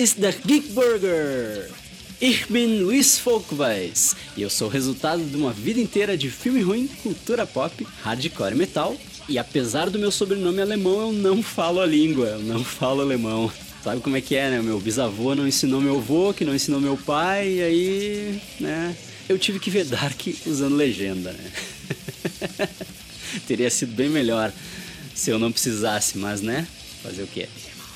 Ist 0.00 0.18
der 0.18 0.32
Geek 0.32 0.74
Burger. 0.74 1.68
Ich 2.18 2.46
bin 2.46 2.80
Luiz 2.80 3.18
Folkweis 3.18 4.16
e 4.34 4.40
eu 4.40 4.48
sou 4.48 4.66
o 4.66 4.70
resultado 4.70 5.22
de 5.22 5.36
uma 5.36 5.52
vida 5.52 5.78
inteira 5.78 6.16
de 6.16 6.30
filme 6.30 6.62
ruim, 6.62 6.86
cultura 7.02 7.46
pop, 7.46 7.86
hardcore 8.02 8.54
metal. 8.54 8.96
E 9.28 9.38
apesar 9.38 9.90
do 9.90 9.98
meu 9.98 10.10
sobrenome 10.10 10.62
alemão, 10.62 11.08
eu 11.08 11.12
não 11.12 11.42
falo 11.42 11.82
a 11.82 11.86
língua, 11.86 12.28
eu 12.28 12.38
não 12.38 12.64
falo 12.64 13.02
alemão. 13.02 13.52
Sabe 13.84 14.00
como 14.00 14.16
é 14.16 14.22
que 14.22 14.34
é, 14.34 14.48
né? 14.48 14.62
Meu 14.62 14.80
bisavô 14.80 15.34
não 15.34 15.46
ensinou 15.46 15.82
meu 15.82 15.98
avô, 15.98 16.32
que 16.32 16.46
não 16.46 16.54
ensinou 16.54 16.80
meu 16.80 16.96
pai, 16.96 17.56
e 17.56 17.62
aí, 17.62 18.42
né? 18.58 18.96
Eu 19.28 19.38
tive 19.38 19.60
que 19.60 19.68
ver 19.68 19.84
Dark 19.84 20.18
usando 20.46 20.76
legenda, 20.76 21.30
né? 21.30 21.52
Teria 23.46 23.68
sido 23.68 23.94
bem 23.94 24.08
melhor 24.08 24.50
se 25.14 25.28
eu 25.28 25.38
não 25.38 25.52
precisasse, 25.52 26.16
mas 26.16 26.40
né? 26.40 26.66
Fazer 27.02 27.22
o 27.22 27.26
quê? 27.26 27.46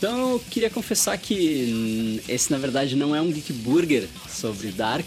Então 0.05 0.33
eu 0.33 0.43
queria 0.51 0.69
confessar 0.69 1.17
que 1.17 1.73
hum, 1.73 2.21
esse 2.29 2.51
na 2.51 2.59
verdade 2.59 2.95
não 2.95 3.17
é 3.17 3.23
um 3.23 3.33
Geek 3.33 3.55
Burger 3.55 4.07
sobre 4.29 4.69
Dark, 4.69 5.07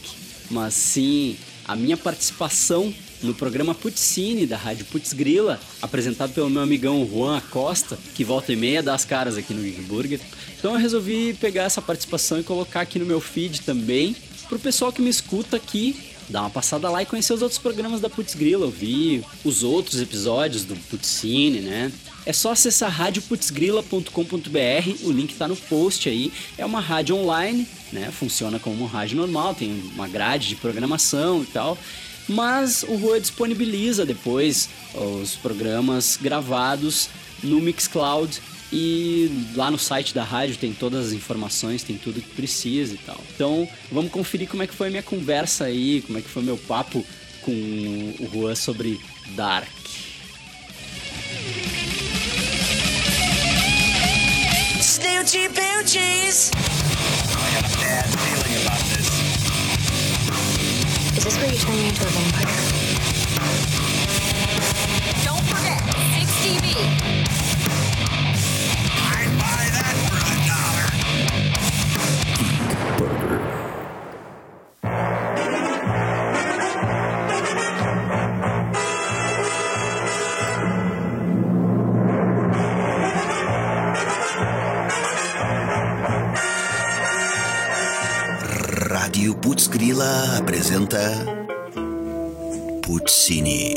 mas 0.50 0.74
sim 0.74 1.38
a 1.68 1.76
minha 1.76 1.96
participação 1.96 2.92
no 3.22 3.32
programa 3.36 3.76
Putzine 3.76 4.48
da 4.48 4.58
Rádio 4.58 4.86
Putz 4.86 5.13
Grila, 5.13 5.60
apresentado 5.84 6.34
pelo 6.34 6.49
meu 6.49 6.63
amigão 6.63 7.08
Juan 7.08 7.38
Acosta, 7.38 7.96
que 8.16 8.24
volta 8.24 8.52
e 8.52 8.55
meia 8.55 8.82
dá 8.82 8.96
as 8.96 9.05
caras 9.05 9.38
aqui 9.38 9.54
no 9.54 9.62
Geek 9.62 9.82
Burger. 9.82 10.20
Então 10.58 10.74
eu 10.74 10.80
resolvi 10.80 11.36
pegar 11.36 11.66
essa 11.66 11.80
participação 11.80 12.40
e 12.40 12.43
colocar 12.43 12.82
aqui 12.82 12.98
no 12.98 13.05
meu 13.05 13.21
feed 13.21 13.62
também, 13.62 14.16
pro 14.49 14.58
pessoal 14.58 14.91
que 14.91 15.04
me 15.04 15.12
escuta 15.12 15.58
aqui 15.58 15.96
dá 16.30 16.42
uma 16.42 16.50
passada 16.50 16.90
lá 16.90 17.02
e 17.02 17.06
conhecer 17.06 17.34
os 17.34 17.42
outros 17.42 17.60
programas 17.60 18.02
da 18.02 18.10
Putz 18.10 18.36
Grila, 18.36 18.66
ouvir 18.66 19.24
os 19.44 19.64
outros 19.64 20.02
episódios 20.02 20.64
do 20.64 20.76
Putzine, 20.76 21.60
né? 21.60 21.92
É 22.26 22.34
só 22.34 22.52
acessar 22.52 22.92
radioputzgrila.com.br, 22.92 25.05
o 25.05 25.12
link 25.12 25.32
está 25.32 25.48
no 25.48 25.55
post 25.55 26.10
aí. 26.10 26.32
É 26.58 26.66
uma 26.66 26.82
rádio 26.82 27.16
online, 27.16 27.66
né? 27.94 28.12
Funciona 28.12 28.60
como 28.60 28.76
uma 28.76 28.90
rádio 28.90 29.16
normal, 29.16 29.55
tem 29.55 29.82
uma 29.96 30.10
grade 30.10 30.50
de 30.50 30.58
programação 30.58 31.44
e 31.44 31.46
tal. 31.46 31.78
Mas 32.28 32.84
o 32.84 32.98
Rua 32.98 33.22
disponibiliza 33.22 34.05
depois 34.05 34.68
os 34.94 35.36
programas 35.36 36.20
gravados 36.22 37.08
no 37.42 37.62
Mixcloud 37.62 38.42
e 38.71 39.46
lá 39.55 39.71
no 39.71 39.77
site 39.77 40.13
da 40.13 40.23
rádio 40.23 40.57
tem 40.57 40.73
todas 40.73 41.07
as 41.07 41.13
informações, 41.13 41.84
tem 41.84 41.98
tudo 41.98 42.21
que 42.21 42.35
precisa 42.35 42.93
e 42.93 42.98
tal. 42.98 43.20
Então 43.34 43.68
vamos 43.91 44.12
conferir 44.12 44.48
como 44.49 44.63
é 44.63 44.68
que 44.68 44.74
foi 44.74 44.87
a 44.87 44.90
minha 44.90 45.04
conversa 45.04 45.65
aí, 45.65 46.01
como 46.05 46.18
é 46.18 46.21
que 46.21 46.29
foi 46.29 46.43
meu 46.43 46.57
papo 46.57 47.05
com 47.41 47.51
o 47.51 48.29
Juan 48.34 48.55
sobre 48.55 48.99
Dark. 49.35 49.68
Snoochie 54.81 55.48
Boochies! 55.49 56.52
I 56.52 57.52
got 57.54 57.63
a 57.63 57.77
bad 57.77 58.05
feeling 58.20 58.55
about 58.63 58.81
this. 58.91 59.07
Is 61.18 61.24
this 61.24 61.37
where 61.37 61.52
you 61.52 61.57
turn 61.57 61.76
me 61.77 61.87
into 61.90 62.04
a 62.04 62.09
vampire? 62.09 62.48
Don't 65.24 65.46
forget, 65.47 65.81
6 66.16 66.31
TV. 66.44 67.16
Rádio 89.28 89.42
Putz 89.42 89.68
Grila 89.68 90.38
apresenta 90.38 90.98
Putzini. 92.82 93.74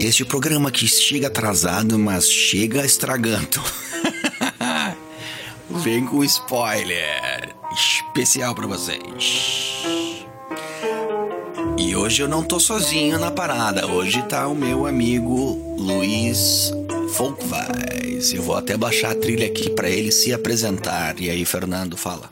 Este 0.00 0.24
programa 0.24 0.72
que 0.72 0.88
chega 0.88 1.28
atrasado, 1.28 1.96
mas 2.00 2.28
chega 2.28 2.84
estragando. 2.84 3.62
Vem 5.84 6.04
com 6.04 6.24
spoiler 6.24 7.54
especial 7.72 8.52
para 8.52 8.66
vocês. 8.66 9.84
E 11.78 11.94
hoje 11.94 12.22
eu 12.22 12.28
não 12.28 12.42
tô 12.42 12.58
sozinho 12.58 13.20
na 13.20 13.30
parada. 13.30 13.86
Hoje 13.86 14.20
tá 14.22 14.48
o 14.48 14.54
meu 14.54 14.84
amigo 14.84 15.76
Luiz 15.78 16.72
Folkvais. 17.14 18.32
Eu 18.32 18.42
vou 18.42 18.56
até 18.56 18.76
baixar 18.76 19.12
a 19.12 19.14
trilha 19.14 19.46
aqui 19.46 19.70
para 19.70 19.88
ele 19.88 20.10
se 20.10 20.32
apresentar. 20.32 21.20
E 21.20 21.30
aí, 21.30 21.44
Fernando, 21.44 21.96
fala. 21.96 22.28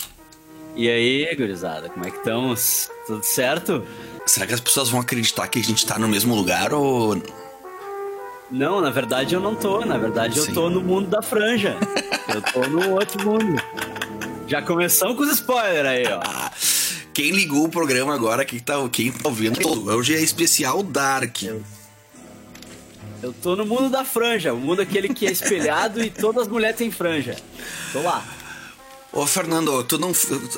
E 0.74 0.90
aí, 0.90 1.32
gurizada, 1.36 1.88
como 1.88 2.04
é 2.04 2.10
que 2.10 2.16
estamos? 2.16 2.90
Tudo 3.06 3.22
certo? 3.22 3.86
Será 4.26 4.44
que 4.44 4.54
as 4.54 4.60
pessoas 4.60 4.88
vão 4.88 5.00
acreditar 5.00 5.46
que 5.46 5.60
a 5.60 5.62
gente 5.62 5.86
tá 5.86 6.00
no 6.00 6.08
mesmo 6.08 6.34
lugar 6.34 6.74
ou. 6.74 7.22
Não, 8.50 8.80
na 8.80 8.90
verdade 8.90 9.34
eu 9.34 9.40
não 9.40 9.54
tô. 9.54 9.84
Na 9.84 9.96
verdade 9.96 10.40
Sim. 10.40 10.48
eu 10.48 10.54
tô 10.54 10.68
no 10.68 10.80
mundo 10.80 11.08
da 11.08 11.22
franja. 11.22 11.76
eu 12.34 12.42
tô 12.42 12.68
no 12.68 12.94
outro 12.94 13.24
mundo. 13.24 13.62
Já 14.48 14.62
começamos 14.62 15.16
com 15.16 15.22
os 15.22 15.30
spoilers 15.30 15.86
aí, 15.86 16.04
ó. 16.08 16.20
Quem 17.14 17.30
ligou 17.30 17.66
o 17.66 17.68
programa 17.68 18.12
agora, 18.14 18.44
quem 18.44 18.58
tá, 18.58 18.74
quem 18.88 19.12
tá 19.12 19.28
ouvindo, 19.28 19.60
hoje 19.94 20.16
é 20.16 20.20
especial 20.20 20.82
Dark. 20.82 21.42
Eu 21.42 21.62
eu 23.22 23.32
tô 23.32 23.54
no 23.54 23.64
mundo 23.64 23.88
da 23.88 24.04
franja, 24.04 24.52
o 24.52 24.58
mundo 24.58 24.82
aquele 24.82 25.08
que 25.08 25.26
é 25.26 25.30
espelhado 25.30 26.02
e 26.02 26.10
todas 26.10 26.42
as 26.42 26.48
mulheres 26.48 26.76
têm 26.76 26.90
franja. 26.90 27.36
Tô 27.92 28.02
lá. 28.02 28.24
Ô, 29.12 29.26
Fernando, 29.26 29.84
tu 29.84 29.98
não. 29.98 30.10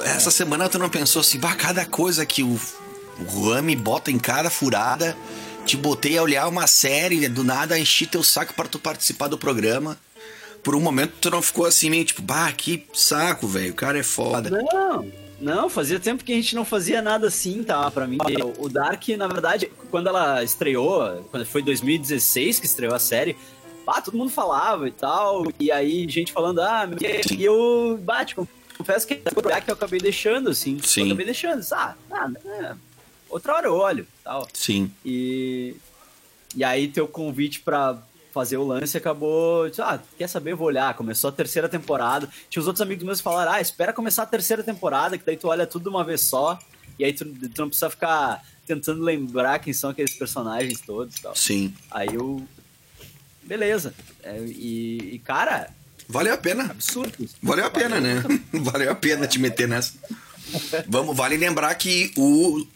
Essa 0.04 0.30
semana 0.30 0.68
tu 0.68 0.78
não 0.78 0.88
pensou 0.88 1.20
assim, 1.20 1.38
bah, 1.38 1.54
cada 1.54 1.84
coisa 1.84 2.24
que 2.24 2.42
o, 2.42 2.58
me 3.62 3.76
bota 3.76 4.10
em 4.10 4.18
cada 4.18 4.48
furada, 4.48 5.16
te 5.66 5.76
botei 5.76 6.16
a 6.16 6.22
olhar 6.22 6.48
uma 6.48 6.66
série, 6.66 7.28
do 7.28 7.44
nada 7.44 7.78
enchi 7.78 8.06
teu 8.06 8.22
saco 8.22 8.54
para 8.54 8.68
tu 8.68 8.78
participar 8.78 9.28
do 9.28 9.36
programa. 9.36 9.98
Por 10.62 10.74
um 10.74 10.80
momento 10.80 11.12
tu 11.20 11.30
não 11.30 11.42
ficou 11.42 11.66
assim, 11.66 11.90
meio 11.90 12.04
tipo, 12.04 12.22
bah, 12.22 12.50
que 12.52 12.86
saco, 12.94 13.46
velho, 13.46 13.72
o 13.72 13.76
cara 13.76 13.98
é 13.98 14.02
foda. 14.02 14.48
Não, 14.50 15.06
não, 15.44 15.68
fazia 15.68 16.00
tempo 16.00 16.24
que 16.24 16.32
a 16.32 16.36
gente 16.36 16.54
não 16.54 16.64
fazia 16.64 17.02
nada 17.02 17.26
assim, 17.26 17.62
tá? 17.62 17.90
Pra 17.90 18.06
mim, 18.06 18.16
o 18.58 18.68
Dark, 18.68 19.06
na 19.10 19.28
verdade, 19.28 19.70
quando 19.90 20.08
ela 20.08 20.42
estreou, 20.42 21.22
quando 21.30 21.44
foi 21.44 21.62
2016 21.62 22.58
que 22.58 22.66
estreou 22.66 22.94
a 22.94 22.98
série, 22.98 23.36
ah, 23.86 24.00
todo 24.00 24.16
mundo 24.16 24.30
falava 24.30 24.88
e 24.88 24.90
tal, 24.90 25.44
e 25.60 25.70
aí 25.70 26.08
gente 26.08 26.32
falando, 26.32 26.62
ah, 26.62 26.88
e 27.36 27.44
eu, 27.44 28.00
bate, 28.02 28.34
confesso 28.78 29.06
que 29.06 29.20
o 29.36 29.42
Dark 29.42 29.68
eu 29.68 29.74
acabei 29.74 30.00
deixando, 30.00 30.48
assim, 30.48 30.80
Sim. 30.82 31.02
eu 31.02 31.06
acabei 31.08 31.26
deixando, 31.26 31.62
ah, 31.72 31.94
nada, 32.08 32.40
é, 32.46 32.74
outra 33.28 33.54
hora 33.54 33.66
eu 33.66 33.74
olho, 33.74 34.06
tal. 34.24 34.48
Sim. 34.54 34.90
E, 35.04 35.76
e 36.56 36.64
aí 36.64 36.88
teu 36.88 37.06
convite 37.06 37.60
pra 37.60 37.98
fazer 38.34 38.56
o 38.56 38.66
lance 38.66 38.96
acabou. 38.96 39.70
Ah, 39.78 40.00
quer 40.18 40.28
saber? 40.28 40.54
Vou 40.54 40.66
olhar. 40.66 40.92
Começou 40.94 41.28
a 41.28 41.32
terceira 41.32 41.68
temporada. 41.68 42.28
Tinha 42.50 42.60
os 42.60 42.66
outros 42.66 42.82
amigos 42.82 43.04
meus 43.04 43.18
que 43.18 43.24
falaram: 43.24 43.52
ah, 43.52 43.60
espera 43.60 43.92
começar 43.92 44.24
a 44.24 44.26
terceira 44.26 44.62
temporada, 44.62 45.16
que 45.16 45.24
daí 45.24 45.36
tu 45.36 45.48
olha 45.48 45.66
tudo 45.66 45.84
de 45.84 45.88
uma 45.88 46.04
vez 46.04 46.20
só. 46.20 46.58
E 46.98 47.04
aí 47.04 47.12
tu, 47.12 47.24
tu 47.24 47.60
não 47.60 47.68
precisa 47.68 47.88
ficar 47.88 48.44
tentando 48.66 49.02
lembrar 49.02 49.58
quem 49.60 49.72
são 49.72 49.90
aqueles 49.90 50.14
personagens 50.14 50.80
todos 50.80 51.16
e 51.16 51.22
tal. 51.22 51.36
Sim. 51.36 51.72
Aí 51.90 52.08
eu. 52.12 52.42
Beleza. 53.42 53.94
É, 54.22 54.38
e, 54.40 55.14
e, 55.14 55.18
cara. 55.20 55.70
Valeu 56.08 56.34
a 56.34 56.38
pena. 56.38 56.64
Absurdo. 56.64 57.26
Valeu 57.42 57.64
a 57.64 57.70
pena, 57.70 58.00
Valeu. 58.00 58.28
né? 58.28 58.40
Valeu 58.60 58.90
a 58.90 58.94
pena 58.94 59.26
te 59.26 59.38
meter 59.38 59.68
nessa. 59.68 59.94
Vamos, 60.86 61.16
vale 61.16 61.36
lembrar 61.36 61.74
que 61.74 62.12
o, 62.16 62.66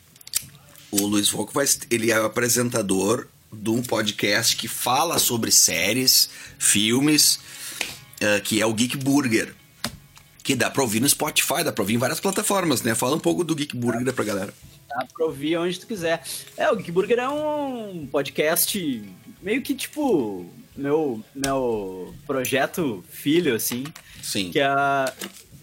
o 0.90 1.06
Luiz 1.06 1.28
Foco 1.28 1.52
vai, 1.52 1.66
ele 1.90 2.10
é 2.10 2.16
apresentador 2.16 3.28
de 3.52 3.70
um 3.70 3.82
podcast 3.82 4.56
que 4.56 4.68
fala 4.68 5.18
sobre 5.18 5.50
séries, 5.50 6.30
filmes, 6.58 7.40
uh, 8.22 8.40
que 8.42 8.60
é 8.60 8.66
o 8.66 8.74
Geek 8.74 8.96
Burger. 8.96 9.54
Que 10.42 10.54
dá 10.54 10.70
pra 10.70 10.82
ouvir 10.82 11.00
no 11.00 11.08
Spotify, 11.08 11.62
dá 11.62 11.72
pra 11.72 11.82
ouvir 11.82 11.94
em 11.94 11.98
várias 11.98 12.20
plataformas, 12.20 12.82
né? 12.82 12.94
Fala 12.94 13.16
um 13.16 13.20
pouco 13.20 13.44
do 13.44 13.54
Geek 13.54 13.76
Burger 13.76 14.12
pra 14.12 14.24
galera. 14.24 14.54
Dá 14.88 15.06
pra 15.12 15.26
ouvir 15.26 15.56
onde 15.58 15.78
tu 15.78 15.86
quiser. 15.86 16.22
É, 16.56 16.70
o 16.70 16.76
Geek 16.76 16.90
Burger 16.90 17.18
é 17.18 17.28
um 17.28 18.08
podcast 18.10 19.02
meio 19.42 19.62
que 19.62 19.74
tipo 19.74 20.46
meu, 20.78 21.22
meu 21.34 22.14
projeto 22.26 23.04
filho, 23.10 23.54
assim. 23.54 23.84
Sim. 24.22 24.50
Que 24.50 24.60
é, 24.60 24.68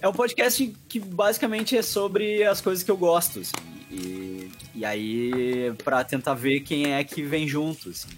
é 0.01 0.07
um 0.07 0.13
podcast 0.13 0.75
que 0.87 0.99
basicamente 0.99 1.75
é 1.77 1.81
sobre 1.81 2.43
as 2.43 2.61
coisas 2.61 2.83
que 2.83 2.91
eu 2.91 2.97
gosto, 2.97 3.39
assim. 3.39 3.75
E, 3.91 4.51
e 4.73 4.85
aí, 4.85 5.73
para 5.83 6.03
tentar 6.03 6.33
ver 6.33 6.61
quem 6.61 6.93
é 6.93 7.03
que 7.03 7.21
vem 7.21 7.47
junto, 7.47 7.89
assim. 7.89 8.09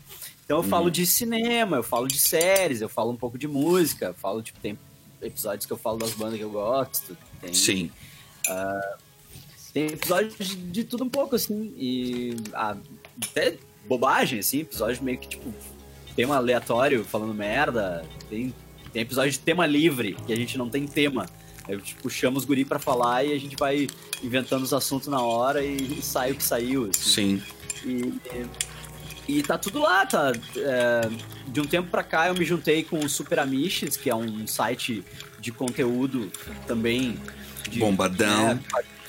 Então 0.44 0.58
eu 0.58 0.64
uhum. 0.64 0.70
falo 0.70 0.90
de 0.90 1.06
cinema, 1.06 1.78
eu 1.78 1.84
falo 1.84 2.08
de 2.08 2.20
séries, 2.20 2.82
eu 2.82 2.88
falo 2.88 3.12
um 3.12 3.18
pouco 3.18 3.38
de 3.38 3.48
música, 3.48 4.14
falo, 4.14 4.42
tipo, 4.42 4.60
tem 4.60 4.80
episódios 5.22 5.66
que 5.66 5.74
eu 5.74 5.78
falo 5.78 5.98
das 5.98 6.14
bandas 6.14 6.38
que 6.38 6.44
eu 6.44 6.50
gosto. 6.50 7.18
Tem, 7.42 7.54
Sim. 7.54 7.92
Uh, 8.48 8.98
tem 9.74 9.88
episódios 9.88 10.38
de, 10.38 10.56
de, 10.56 10.84
tudo 10.86 11.04
um 11.04 11.10
pouco, 11.10 11.36
assim, 11.36 11.74
e 11.76 12.38
ah, 12.54 12.78
até 13.22 13.58
bobagem, 13.86 14.40
assim, 14.40 14.62
episódio 14.62 15.04
meio 15.04 15.18
que, 15.18 15.28
tipo, 15.28 15.54
tema 16.16 16.38
aleatório 16.38 17.04
falando 17.04 17.34
merda, 17.34 18.06
tem 18.30 18.54
Tem 18.94 19.02
episódio 19.02 19.32
de 19.32 19.40
tema 19.40 19.66
livre, 19.66 20.16
que 20.26 20.34
a 20.34 20.36
gente 20.36 20.58
não 20.58 20.70
tem 20.70 20.88
tema. 20.88 21.28
Eu, 21.68 21.82
tipo, 21.82 22.10
chamo 22.10 22.38
os 22.38 22.46
guri 22.46 22.64
pra 22.64 22.80
falar 22.80 23.24
e 23.26 23.34
a 23.34 23.40
gente 23.40 23.56
vai 23.56 23.88
inventando 24.24 24.64
os 24.64 24.74
assuntos 24.74 25.08
na 25.08 25.22
hora 25.22 25.64
e, 25.64 26.00
e 26.00 26.02
sai 26.02 26.32
o 26.32 26.36
que 26.36 26.44
saiu. 26.44 26.90
Assim. 26.90 27.42
Sim. 27.42 27.44
E, 27.86 28.14
e, 29.28 29.40
e, 29.40 29.44
tá 29.44 29.58
tudo 29.58 29.80
lá, 29.80 30.06
tá? 30.06 30.32
É, 30.56 31.10
de 31.48 31.62
um 31.62 31.66
tempo 31.66 31.90
pra 31.90 32.04
cá 32.04 32.28
eu 32.28 32.36
me 32.36 32.46
juntei 32.46 32.84
com 32.84 33.00
o 33.00 33.10
Super 33.10 33.40
Amishes, 33.40 33.98
que 33.98 34.10
é 34.10 34.16
um 34.16 34.48
site 34.48 35.04
de 35.40 35.52
conteúdo 35.52 36.32
também. 36.66 37.20
De, 37.70 37.80
Bombadão. 37.80 38.56
Né, 38.56 38.60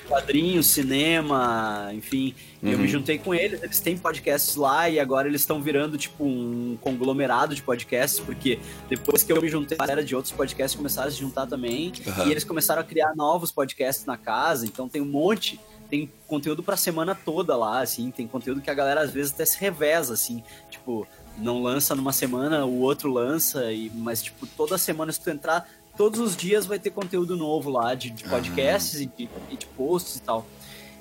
quadrinhos, 0.09 0.67
cinema, 0.67 1.91
enfim. 1.93 2.35
Uhum. 2.63 2.73
Eu 2.73 2.79
me 2.79 2.85
uhum. 2.85 2.91
juntei 2.91 3.19
com 3.19 3.35
eles, 3.35 3.63
eles 3.63 3.79
têm 3.79 3.97
podcasts 3.97 4.57
lá 4.57 4.89
e 4.89 4.99
agora 4.99 5.29
eles 5.29 5.43
estão 5.43 5.63
virando 5.63 5.97
tipo 5.97 6.25
um 6.25 6.77
conglomerado 6.81 7.55
de 7.55 7.63
podcasts, 7.63 8.19
porque 8.19 8.59
depois 8.89 9.23
que 9.23 9.33
eu 9.33 9.41
me 9.41 9.49
juntei, 9.49 9.77
a 9.79 9.81
galera 9.81 10.03
de 10.03 10.17
outros 10.17 10.33
podcasts 10.33 10.77
começaram 10.77 11.09
a 11.09 11.11
se 11.11 11.19
juntar 11.19 11.47
também 11.47 11.93
uhum. 12.07 12.27
e 12.27 12.31
eles 12.31 12.43
começaram 12.43 12.81
a 12.81 12.85
criar 12.85 13.15
novos 13.15 13.53
podcasts 13.53 14.07
na 14.07 14.17
casa, 14.17 14.67
então 14.67 14.89
tem 14.89 15.01
um 15.01 15.07
monte 15.07 15.61
tem 15.89 16.11
conteúdo 16.27 16.63
pra 16.63 16.77
semana 16.77 17.15
toda 17.15 17.57
lá, 17.57 17.81
assim, 17.81 18.11
tem 18.11 18.27
conteúdo 18.27 18.61
que 18.61 18.71
a 18.71 18.75
galera 18.75 19.01
às 19.01 19.11
vezes 19.11 19.33
até 19.33 19.45
se 19.47 19.59
reveza, 19.59 20.13
assim, 20.13 20.43
tipo, 20.71 21.07
não 21.39 21.63
lança 21.63 21.95
numa 21.95 22.13
semana, 22.13 22.65
o 22.67 22.81
outro 22.81 23.11
lança, 23.11 23.73
e, 23.73 23.91
mas, 23.95 24.23
tipo, 24.23 24.47
toda 24.47 24.77
semana 24.77 25.13
se 25.13 25.21
tu 25.21 25.31
entrar, 25.31 25.69
todos 25.99 26.21
os 26.21 26.37
dias 26.37 26.65
vai 26.65 26.79
ter 26.79 26.91
conteúdo 26.91 27.37
novo 27.37 27.69
lá 27.69 27.93
de, 27.93 28.09
de 28.11 28.23
podcasts 28.23 29.01
e, 29.01 29.07
de, 29.07 29.29
e, 29.51 29.57
de, 29.57 29.67
posts 29.67 30.17
e 30.17 30.21
tal. 30.23 30.47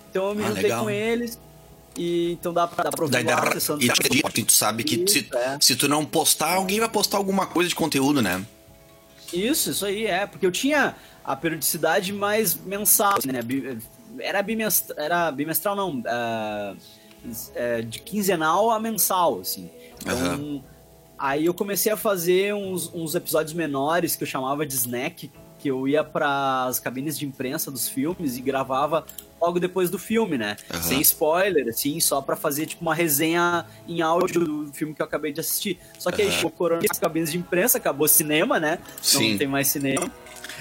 Então 0.10 0.30
eu 0.30 0.36
me 0.36 0.44
ah, 0.44 0.48
juntei 0.48 0.64
legal. 0.64 0.84
com 0.84 0.90
eles. 0.90 1.40
E, 1.96 2.32
então 2.32 2.52
dá 2.52 2.68
pra, 2.68 2.86
dá 2.86 2.92
pra 2.92 3.06
ouvir 3.06 3.24
lá, 3.24 3.54
e, 4.36 4.44
tu 4.44 4.52
sabe 4.52 4.84
que 4.84 4.96
isso, 4.96 5.14
se, 5.14 5.30
é. 5.34 5.58
se 5.62 5.76
tu 5.76 5.88
não 5.88 6.04
postar, 6.04 6.56
alguém 6.56 6.80
vai 6.80 6.90
postar 6.90 7.18
alguma 7.18 7.46
coisa 7.46 7.70
de 7.70 7.76
conteúdo, 7.76 8.22
né? 8.22 8.44
Isso, 9.32 9.70
isso 9.70 9.86
aí, 9.86 10.08
é. 10.08 10.26
Porque 10.26 10.46
eu 10.46 10.52
tinha 10.52 10.96
a 11.24 11.36
periodicidade 11.36 12.12
mais 12.12 12.56
mensal, 12.56 13.18
né? 13.26 13.40
Era 14.20 14.42
bimestral, 14.42 15.00
era 15.00 15.32
bimestral 15.32 15.76
não, 15.76 16.00
uh, 16.00 16.78
de 17.86 18.00
quinzenal 18.00 18.72
a 18.72 18.80
mensal, 18.80 19.42
assim. 19.42 19.70
Então, 20.02 20.18
uhum 20.18 20.64
Aí 21.18 21.46
eu 21.46 21.54
comecei 21.54 21.92
a 21.92 21.98
fazer 21.98 22.54
uns, 22.54 22.92
uns 22.94 23.16
episódios 23.16 23.54
menores 23.54 24.16
que 24.16 24.24
eu 24.24 24.28
chamava 24.28 24.66
de 24.66 24.74
snack, 24.76 25.32
que 25.58 25.68
eu 25.70 25.88
ia 25.88 26.04
para 26.04 26.66
as 26.66 26.80
cabines 26.80 27.18
de 27.18 27.26
imprensa 27.26 27.72
dos 27.72 27.90
filmes 27.90 28.38
e 28.38 28.42
gravava 28.42 29.06
logo 29.42 29.60
depois 29.60 29.90
do 29.90 29.98
filme, 29.98 30.38
né? 30.38 30.56
Uhum. 30.74 30.82
Sem 30.82 31.02
spoiler, 31.02 31.68
assim, 31.68 32.00
só 32.00 32.22
para 32.22 32.36
fazer 32.36 32.68
tipo 32.68 32.82
uma 32.82 32.94
resenha 32.94 33.66
em 33.88 34.02
áudio 34.02 34.46
do 34.46 34.74
filme 34.74 34.94
que 34.94 35.02
eu 35.02 35.06
acabei 35.06 35.32
de 35.32 35.40
assistir. 35.40 35.80
Só 35.98 36.12
que 36.12 36.22
uhum. 36.22 36.28
aí 36.28 36.34
chegou 36.34 36.52
corona 36.52 36.82
as 36.90 37.00
cabines 37.00 37.32
de 37.32 37.38
imprensa, 37.38 37.78
acabou 37.78 38.08
cinema, 38.08 38.60
né? 38.60 38.80
Sim. 39.02 39.32
Não 39.32 39.38
tem 39.40 39.48
mais 39.48 39.68
cinema. 39.68 40.12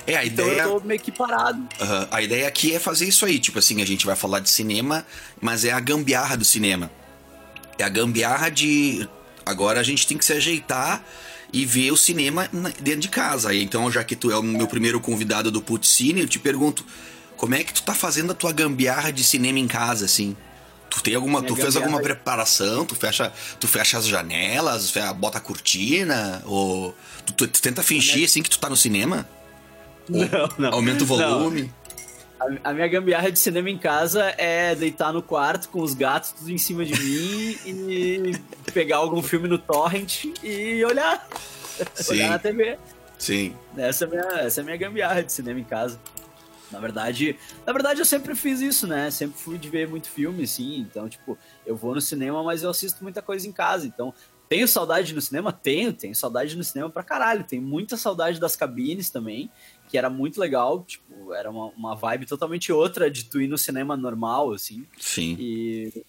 É, 0.06 0.16
a 0.16 0.24
então 0.24 0.46
ideia. 0.46 0.62
eu 0.62 0.80
tô 0.80 0.86
meio 0.86 1.00
que 1.00 1.10
parado. 1.10 1.58
Uhum. 1.58 2.06
A 2.10 2.22
ideia 2.22 2.46
aqui 2.46 2.74
é 2.74 2.78
fazer 2.78 3.06
isso 3.06 3.26
aí. 3.26 3.38
Tipo 3.38 3.58
assim, 3.58 3.82
a 3.82 3.84
gente 3.84 4.06
vai 4.06 4.16
falar 4.16 4.40
de 4.40 4.48
cinema, 4.48 5.04
mas 5.40 5.64
é 5.64 5.72
a 5.72 5.80
gambiarra 5.80 6.36
do 6.36 6.44
cinema. 6.44 6.90
É 7.78 7.84
a 7.84 7.88
gambiarra 7.88 8.48
de 8.48 9.06
Agora 9.46 9.78
a 9.78 9.82
gente 9.84 10.06
tem 10.06 10.18
que 10.18 10.24
se 10.24 10.32
ajeitar 10.32 11.04
e 11.52 11.64
ver 11.64 11.92
o 11.92 11.96
cinema 11.96 12.50
dentro 12.80 13.00
de 13.00 13.08
casa. 13.08 13.54
Então, 13.54 13.90
já 13.90 14.02
que 14.02 14.16
tu 14.16 14.30
é 14.30 14.36
o 14.36 14.42
meu 14.42 14.66
primeiro 14.66 15.00
convidado 15.00 15.50
do 15.50 15.62
Puticine, 15.62 16.20
eu 16.20 16.28
te 16.28 16.40
pergunto, 16.40 16.84
como 17.36 17.54
é 17.54 17.62
que 17.62 17.72
tu 17.72 17.82
tá 17.84 17.94
fazendo 17.94 18.32
a 18.32 18.34
tua 18.34 18.52
gambiarra 18.52 19.12
de 19.12 19.22
cinema 19.22 19.58
em 19.58 19.68
casa, 19.68 20.04
assim? 20.04 20.36
Tu 20.90 21.02
tem 21.02 21.14
alguma, 21.14 21.42
tu 21.42 21.54
fez 21.54 21.76
alguma 21.76 22.00
preparação? 22.00 22.84
Tu 22.84 22.94
fecha, 22.94 23.32
tu 23.60 23.68
fecha 23.68 23.98
as 23.98 24.06
janelas, 24.06 24.92
bota 25.16 25.38
a 25.38 25.40
cortina, 25.40 26.42
ou 26.44 26.94
tu, 27.24 27.32
tu, 27.32 27.48
tu 27.48 27.62
tenta 27.62 27.82
fingir 27.82 28.24
assim 28.24 28.42
que 28.42 28.50
tu 28.50 28.58
tá 28.58 28.68
no 28.68 28.76
cinema? 28.76 29.28
Não, 30.08 30.48
não. 30.58 30.72
Aumenta 30.72 31.04
o 31.04 31.06
volume? 31.06 31.62
Não. 31.62 31.85
A, 32.38 32.70
a, 32.70 32.72
minha 32.74 32.86
gambiarra 32.86 33.32
de 33.32 33.38
cinema 33.38 33.70
em 33.70 33.78
casa 33.78 34.34
é 34.36 34.74
deitar 34.74 35.12
no 35.12 35.22
quarto 35.22 35.68
com 35.70 35.80
os 35.80 35.94
gatos 35.94 36.32
tudo 36.32 36.50
em 36.50 36.58
cima 36.58 36.84
de 36.84 36.92
mim 36.92 37.58
e 37.64 38.32
pegar 38.72 38.98
algum 38.98 39.22
filme 39.22 39.48
no 39.48 39.58
torrent 39.58 40.26
e 40.42 40.84
olhar. 40.84 41.26
Sim. 41.94 42.12
Olhar 42.12 42.30
na 42.30 42.38
TV. 42.38 42.78
Sim. 43.18 43.54
Essa 43.76 44.04
é, 44.04 44.08
minha, 44.08 44.22
essa 44.40 44.60
é 44.60 44.62
a 44.62 44.64
minha 44.64 44.76
gambiarra 44.76 45.22
de 45.22 45.32
cinema 45.32 45.58
em 45.58 45.64
casa. 45.64 45.98
Na 46.70 46.80
verdade, 46.80 47.38
na 47.64 47.72
verdade 47.72 48.00
eu 48.00 48.04
sempre 48.04 48.34
fiz 48.34 48.60
isso, 48.60 48.86
né? 48.86 49.10
Sempre 49.10 49.38
fui 49.38 49.56
de 49.56 49.70
ver 49.70 49.88
muito 49.88 50.08
filme, 50.08 50.46
sim. 50.46 50.80
Então, 50.80 51.08
tipo, 51.08 51.38
eu 51.64 51.76
vou 51.76 51.94
no 51.94 52.00
cinema, 52.00 52.42
mas 52.42 52.62
eu 52.62 52.70
assisto 52.70 53.02
muita 53.02 53.22
coisa 53.22 53.46
em 53.48 53.52
casa. 53.52 53.86
Então, 53.86 54.12
tenho 54.48 54.68
saudade 54.68 55.14
no 55.14 55.20
cinema? 55.20 55.52
Tenho, 55.52 55.92
tenho 55.92 56.14
saudade 56.14 56.56
no 56.56 56.62
cinema 56.62 56.90
pra 56.90 57.02
caralho. 57.02 57.44
Tenho 57.44 57.62
muita 57.62 57.96
saudade 57.96 58.38
das 58.38 58.54
cabines 58.54 59.10
também 59.10 59.50
que 59.88 59.96
era 59.96 60.10
muito 60.10 60.40
legal, 60.40 60.84
tipo, 60.84 61.32
era 61.32 61.50
uma, 61.50 61.66
uma 61.68 61.94
vibe 61.94 62.26
totalmente 62.26 62.72
outra 62.72 63.10
de 63.10 63.24
tu 63.24 63.40
ir 63.40 63.48
no 63.48 63.58
cinema 63.58 63.96
normal, 63.96 64.52
assim. 64.52 64.86
Sim. 64.98 65.36
E, 65.38 66.04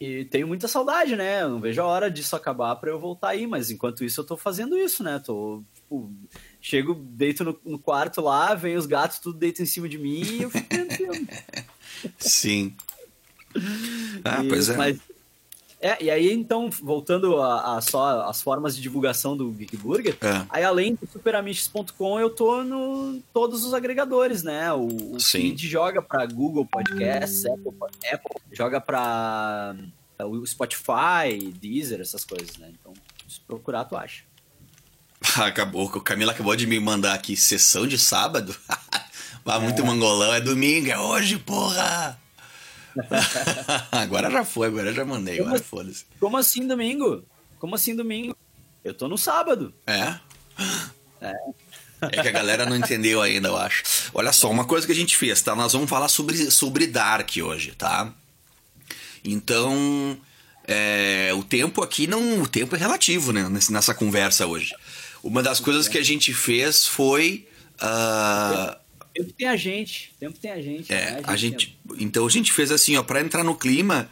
e 0.00 0.24
tenho 0.26 0.48
muita 0.48 0.66
saudade, 0.68 1.14
né? 1.14 1.42
Eu 1.42 1.50
não 1.50 1.60
vejo 1.60 1.80
a 1.80 1.86
hora 1.86 2.10
disso 2.10 2.34
acabar 2.34 2.74
para 2.76 2.90
eu 2.90 2.98
voltar 2.98 3.30
aí, 3.30 3.46
mas 3.46 3.70
enquanto 3.70 4.04
isso 4.04 4.20
eu 4.20 4.24
tô 4.24 4.36
fazendo 4.36 4.76
isso, 4.76 5.02
né? 5.02 5.18
Tô, 5.24 5.62
tipo, 5.74 6.12
chego, 6.60 6.94
deito 6.94 7.44
no, 7.44 7.58
no 7.64 7.78
quarto 7.78 8.20
lá, 8.20 8.54
vem 8.54 8.76
os 8.76 8.86
gatos, 8.86 9.18
tudo 9.18 9.38
deito 9.38 9.62
em 9.62 9.66
cima 9.66 9.88
de 9.88 9.98
mim 9.98 10.22
e 10.22 10.42
eu 10.42 10.50
fico 10.50 10.68
Sim. 12.18 12.74
Ah, 14.24 14.42
e, 14.44 14.48
pois 14.48 14.68
é. 14.68 14.76
Mas, 14.76 14.98
é, 15.82 16.04
e 16.04 16.08
aí 16.08 16.32
então, 16.32 16.70
voltando 16.70 17.42
a, 17.42 17.76
a, 17.76 17.80
só 17.80 18.22
as 18.22 18.40
formas 18.40 18.76
de 18.76 18.80
divulgação 18.80 19.36
do 19.36 19.50
Geek 19.50 19.76
Burger, 19.76 20.16
é. 20.20 20.46
aí 20.48 20.62
além 20.62 20.94
do 20.94 21.08
superamiches.com, 21.10 22.20
eu 22.20 22.30
tô 22.30 22.62
no 22.62 23.20
todos 23.32 23.64
os 23.64 23.74
agregadores, 23.74 24.44
né? 24.44 24.72
O, 24.72 25.16
o 25.16 25.20
feed 25.20 25.68
joga 25.68 26.00
para 26.00 26.24
Google 26.26 26.64
Podcasts, 26.64 27.44
Apple, 27.44 27.72
Apple 28.12 28.42
joga 28.52 28.80
para 28.80 29.74
é, 30.18 30.24
o 30.24 30.46
Spotify, 30.46 31.52
Deezer, 31.60 32.00
essas 32.00 32.24
coisas, 32.24 32.56
né? 32.58 32.72
Então, 32.78 32.92
se 33.28 33.40
procurar, 33.40 33.84
tu 33.84 33.96
acha. 33.96 34.22
Acabou, 35.42 35.86
o 35.86 36.00
Camila 36.00 36.32
acabou 36.32 36.54
de 36.54 36.66
me 36.66 36.78
mandar 36.78 37.14
aqui 37.14 37.36
sessão 37.36 37.86
de 37.86 37.98
sábado. 37.98 38.54
Mas 39.44 39.56
é. 39.56 39.58
muito 39.58 39.84
mangolão, 39.84 40.32
é 40.32 40.40
domingo, 40.40 40.88
é 40.88 40.98
hoje, 40.98 41.38
porra! 41.38 42.21
agora 43.90 44.30
já 44.30 44.44
foi, 44.44 44.68
agora 44.68 44.92
já 44.92 45.04
mandei, 45.04 45.38
como, 45.38 45.48
agora 45.48 45.62
foda-se. 45.62 46.04
Como 46.18 46.36
assim 46.36 46.66
domingo? 46.66 47.24
Como 47.58 47.74
assim 47.74 47.94
domingo? 47.94 48.36
Eu 48.84 48.94
tô 48.94 49.08
no 49.08 49.16
sábado. 49.16 49.72
É? 49.86 50.14
É. 51.20 51.34
É 52.02 52.20
que 52.20 52.28
a 52.28 52.32
galera 52.32 52.66
não 52.66 52.76
entendeu 52.76 53.22
ainda, 53.22 53.48
eu 53.48 53.56
acho. 53.56 53.84
Olha 54.12 54.32
só, 54.32 54.50
uma 54.50 54.64
coisa 54.64 54.84
que 54.84 54.92
a 54.92 54.96
gente 54.96 55.16
fez, 55.16 55.40
tá? 55.40 55.54
Nós 55.54 55.72
vamos 55.72 55.88
falar 55.88 56.08
sobre, 56.08 56.50
sobre 56.50 56.86
Dark 56.86 57.30
hoje, 57.40 57.72
tá? 57.78 58.12
Então, 59.24 60.18
é, 60.66 61.30
o 61.34 61.44
tempo 61.44 61.80
aqui 61.80 62.08
não. 62.08 62.42
O 62.42 62.48
tempo 62.48 62.74
é 62.74 62.78
relativo, 62.78 63.32
né? 63.32 63.48
Nessa 63.70 63.94
conversa 63.94 64.46
hoje. 64.46 64.74
Uma 65.22 65.42
das 65.42 65.60
coisas 65.60 65.86
que 65.86 65.96
a 65.98 66.02
gente 66.02 66.34
fez 66.34 66.86
foi. 66.86 67.46
Uh, 67.80 68.81
Tempo 69.14 69.32
tem 69.32 69.46
a 69.48 69.56
gente, 69.56 70.14
tempo 70.18 70.38
tem 70.38 70.50
a 70.50 70.62
gente. 70.62 70.92
É, 70.92 71.12
né? 71.12 71.20
a, 71.24 71.36
gente, 71.36 71.76
a 71.88 71.94
gente 71.94 72.04
então 72.04 72.26
a 72.26 72.30
gente 72.30 72.52
fez 72.52 72.70
assim, 72.70 72.96
ó, 72.96 73.02
para 73.02 73.20
entrar 73.20 73.44
no 73.44 73.54
clima, 73.54 74.08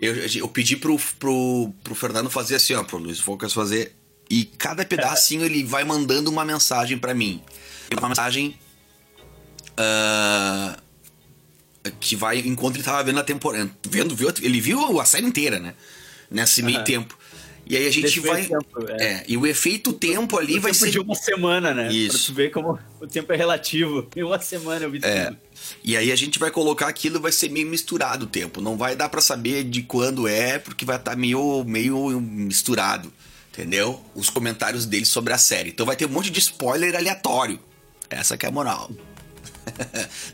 eu, 0.00 0.14
eu 0.14 0.48
pedi 0.48 0.76
pro, 0.76 0.96
pro, 1.18 1.72
pro 1.82 1.94
Fernando 1.94 2.30
fazer 2.30 2.56
assim, 2.56 2.74
ó, 2.74 2.84
pro 2.84 2.98
Luiz 2.98 3.18
Focas 3.18 3.52
fazer. 3.52 3.94
E 4.30 4.44
cada 4.44 4.84
pedacinho 4.84 5.44
ele 5.44 5.64
vai 5.64 5.84
mandando 5.84 6.30
uma 6.30 6.44
mensagem 6.44 6.98
para 6.98 7.12
mim. 7.14 7.42
Uma 7.98 8.08
mensagem. 8.08 8.58
Uh, 9.72 10.82
que 12.00 12.16
vai 12.16 12.38
enquanto 12.38 12.76
ele 12.76 12.84
tava 12.84 13.02
vendo 13.02 13.20
a 13.20 13.24
temporada. 13.24 13.70
Vendo, 13.86 14.14
viu, 14.14 14.32
ele 14.40 14.60
viu 14.60 15.00
a 15.00 15.04
série 15.04 15.26
inteira, 15.26 15.58
né? 15.58 15.74
Nesse 16.30 16.62
meio 16.62 16.78
uhum. 16.78 16.84
tempo. 16.84 17.18
E 17.66 17.76
aí 17.76 17.86
a 17.86 17.90
gente 17.90 18.20
vai. 18.20 18.46
Tempo, 18.46 18.86
é. 18.88 19.04
é. 19.04 19.24
e 19.26 19.36
o 19.36 19.46
efeito 19.46 19.92
tempo 19.92 20.38
ali 20.38 20.58
o 20.58 20.60
vai 20.60 20.72
tempo 20.72 20.84
ser. 20.84 20.90
de 20.90 20.98
uma 20.98 21.14
semana, 21.14 21.72
né? 21.72 21.92
Isso. 21.92 22.18
Pra 22.18 22.26
tu 22.26 22.34
ver 22.34 22.50
como 22.50 22.78
o 23.00 23.06
tempo 23.06 23.32
é 23.32 23.36
relativo. 23.36 24.06
Em 24.14 24.22
uma 24.22 24.38
semana 24.38 24.84
eu 24.84 24.90
vi 24.90 25.00
é. 25.02 25.26
tudo. 25.26 25.38
E 25.82 25.96
aí 25.96 26.12
a 26.12 26.16
gente 26.16 26.38
vai 26.38 26.50
colocar 26.50 26.88
aquilo, 26.88 27.20
vai 27.20 27.32
ser 27.32 27.48
meio 27.50 27.66
misturado 27.66 28.26
o 28.26 28.28
tempo. 28.28 28.60
Não 28.60 28.76
vai 28.76 28.94
dar 28.94 29.08
para 29.08 29.20
saber 29.20 29.64
de 29.64 29.82
quando 29.82 30.28
é, 30.28 30.58
porque 30.58 30.84
vai 30.84 30.96
estar 30.96 31.12
tá 31.12 31.16
meio, 31.16 31.64
meio 31.64 32.20
misturado. 32.20 33.12
Entendeu? 33.52 34.02
Os 34.14 34.28
comentários 34.28 34.84
dele 34.84 35.06
sobre 35.06 35.32
a 35.32 35.38
série. 35.38 35.70
Então 35.70 35.86
vai 35.86 35.96
ter 35.96 36.06
um 36.06 36.10
monte 36.10 36.30
de 36.30 36.40
spoiler 36.40 36.94
aleatório. 36.94 37.58
Essa 38.10 38.36
que 38.36 38.44
é 38.44 38.48
a 38.48 38.52
moral. 38.52 38.90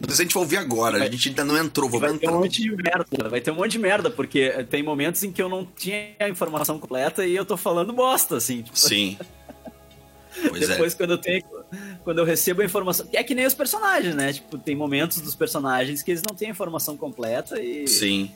Não 0.01 0.09
sei 0.09 0.17
se 0.17 0.23
a 0.23 0.25
gente 0.25 0.35
vai 0.35 0.43
ouvir 0.43 0.57
agora, 0.57 0.99
vai, 0.99 1.09
a 1.09 1.11
gente 1.11 1.29
ainda 1.29 1.45
não 1.45 1.57
entrou, 1.57 1.89
vamos 1.89 2.01
vai 2.01 2.11
entrar. 2.15 2.31
Ter 2.31 2.37
um 2.37 2.41
monte 2.41 2.63
de 2.63 2.71
merda, 2.71 3.29
vai 3.29 3.41
ter 3.41 3.51
um 3.51 3.55
monte 3.55 3.71
de 3.73 3.79
merda, 3.79 4.11
porque 4.11 4.51
tem 4.69 4.83
momentos 4.83 5.23
em 5.23 5.33
que 5.33 5.41
eu 5.41 5.49
não 5.49 5.65
tinha 5.65 6.15
a 6.19 6.29
informação 6.29 6.79
completa 6.79 7.27
e 7.27 7.35
eu 7.35 7.45
tô 7.45 7.57
falando 7.57 7.93
bosta, 7.93 8.37
assim. 8.37 8.63
Tipo... 8.63 8.79
Sim. 8.79 9.19
Pois 10.49 10.63
é. 10.63 10.67
Depois, 10.69 10.95
é. 10.95 10.97
quando 10.97 11.11
eu 11.11 11.19
tenho. 11.19 11.45
Quando 12.05 12.19
eu 12.19 12.25
recebo 12.25 12.63
a 12.63 12.65
informação. 12.65 13.07
É 13.13 13.23
que 13.23 13.35
nem 13.35 13.47
os 13.47 13.53
personagens, 13.53 14.15
né? 14.15 14.33
Tipo, 14.33 14.57
tem 14.59 14.77
momentos 14.77 15.21
dos 15.21 15.35
personagens 15.35 16.03
que 16.03 16.13
eles 16.13 16.23
não 16.23 16.35
têm 16.37 16.49
a 16.49 16.51
informação 16.53 16.97
completa 16.97 17.61
e. 17.61 17.87
Sim. 17.89 18.31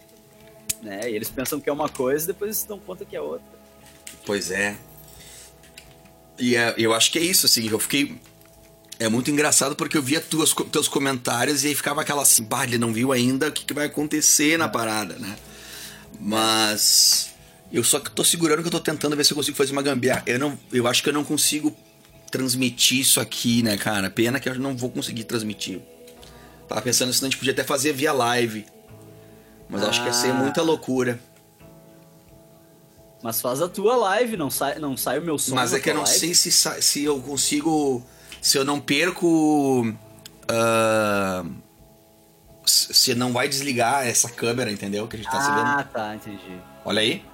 Né? 0.83 1.09
E 1.09 1.15
eles 1.15 1.31
pensam 1.31 1.61
que 1.61 1.71
é 1.71 1.73
uma 1.73 1.89
coisa 1.89 2.25
e 2.25 2.27
depois 2.27 2.57
se 2.57 2.69
dão 2.69 2.79
conta 2.79 3.05
que 3.05 3.17
é 3.17 3.21
outra. 3.21 3.47
Pois 4.27 4.51
é. 4.51 4.77
E 6.39 6.57
é, 6.57 6.75
eu 6.77 6.93
acho 6.93 7.13
que 7.13 7.19
é 7.19 7.23
isso, 7.23 7.47
assim, 7.47 7.69
eu 7.69 7.79
fiquei. 7.79 8.19
É 8.99 9.09
muito 9.09 9.31
engraçado 9.31 9.75
porque 9.75 9.97
eu 9.97 10.03
via 10.03 10.21
tuas, 10.21 10.55
teus 10.71 10.87
comentários 10.87 11.65
e 11.65 11.69
aí 11.69 11.75
ficava 11.75 12.01
aquela 12.01 12.23
assim, 12.23 12.45
bah, 12.45 12.65
ele 12.65 12.79
não 12.79 12.93
viu 12.93 13.13
ainda 13.13 13.49
o 13.49 13.53
que, 13.53 13.65
que 13.65 13.75
vai 13.75 13.87
acontecer 13.87 14.57
na 14.57 14.69
parada, 14.69 15.15
né? 15.19 15.37
Mas. 16.21 17.33
Eu 17.73 17.83
só 17.83 17.99
que 17.99 18.11
tô 18.11 18.23
segurando 18.23 18.63
que 18.63 18.69
eu 18.69 18.73
tô 18.73 18.79
tentando 18.79 19.17
ver 19.17 19.25
se 19.25 19.33
eu 19.33 19.37
consigo 19.37 19.57
fazer 19.57 19.73
uma 19.73 19.83
gambiarra. 19.83 20.23
Eu, 20.27 20.39
não, 20.39 20.57
eu 20.73 20.87
acho 20.87 21.03
que 21.03 21.09
eu 21.09 21.13
não 21.13 21.25
consigo 21.25 21.77
transmitir 22.31 23.01
isso 23.01 23.21
aqui, 23.21 23.65
né, 23.65 23.77
cara? 23.77 24.09
Pena 24.09 24.39
que 24.39 24.49
eu 24.49 24.55
não 24.57 24.77
vou 24.77 24.91
conseguir 24.91 25.25
transmitir. 25.25 25.81
Tava 26.69 26.81
pensando 26.83 27.13
se 27.13 27.25
a 27.25 27.29
gente 27.29 27.37
podia 27.37 27.53
até 27.53 27.65
fazer 27.65 27.93
via 27.93 28.13
live. 28.13 28.65
Mas 29.69 29.83
ah. 29.83 29.89
acho 29.89 30.01
que 30.01 30.07
ia 30.07 30.13
ser 30.13 30.33
muita 30.33 30.63
loucura. 30.63 31.19
Mas 33.23 33.41
faz 33.41 33.63
a 33.63 33.69
tua 33.69 33.97
live, 33.97 34.37
não 34.37 34.51
sai, 34.51 34.79
não 34.79 34.97
sai 34.97 35.19
o 35.19 35.23
meu 35.23 35.39
som. 35.39 35.55
Mas 35.55 35.73
é 35.73 35.81
que 35.81 35.91
eu 35.91 35.95
não 35.95 36.03
live. 36.03 36.19
sei 36.19 36.35
se, 36.35 36.53
se 36.53 37.03
eu 37.03 37.19
consigo. 37.21 38.05
Se 38.45 38.59
eu 38.59 38.65
não 38.65 38.79
perco. 38.79 39.89
Uh, 40.45 41.51
se 42.67 43.15
não 43.15 43.33
vai 43.33 43.49
desligar 43.49 44.07
essa 44.07 44.29
câmera, 44.29 44.71
entendeu? 44.71 45.09
Que 45.09 45.17
a 45.17 45.19
gente 45.19 45.31
tá 45.31 45.79
Ah, 45.79 45.83
tá, 45.83 46.15
entendi. 46.15 46.61
Olha 46.85 47.01
aí. 47.01 47.25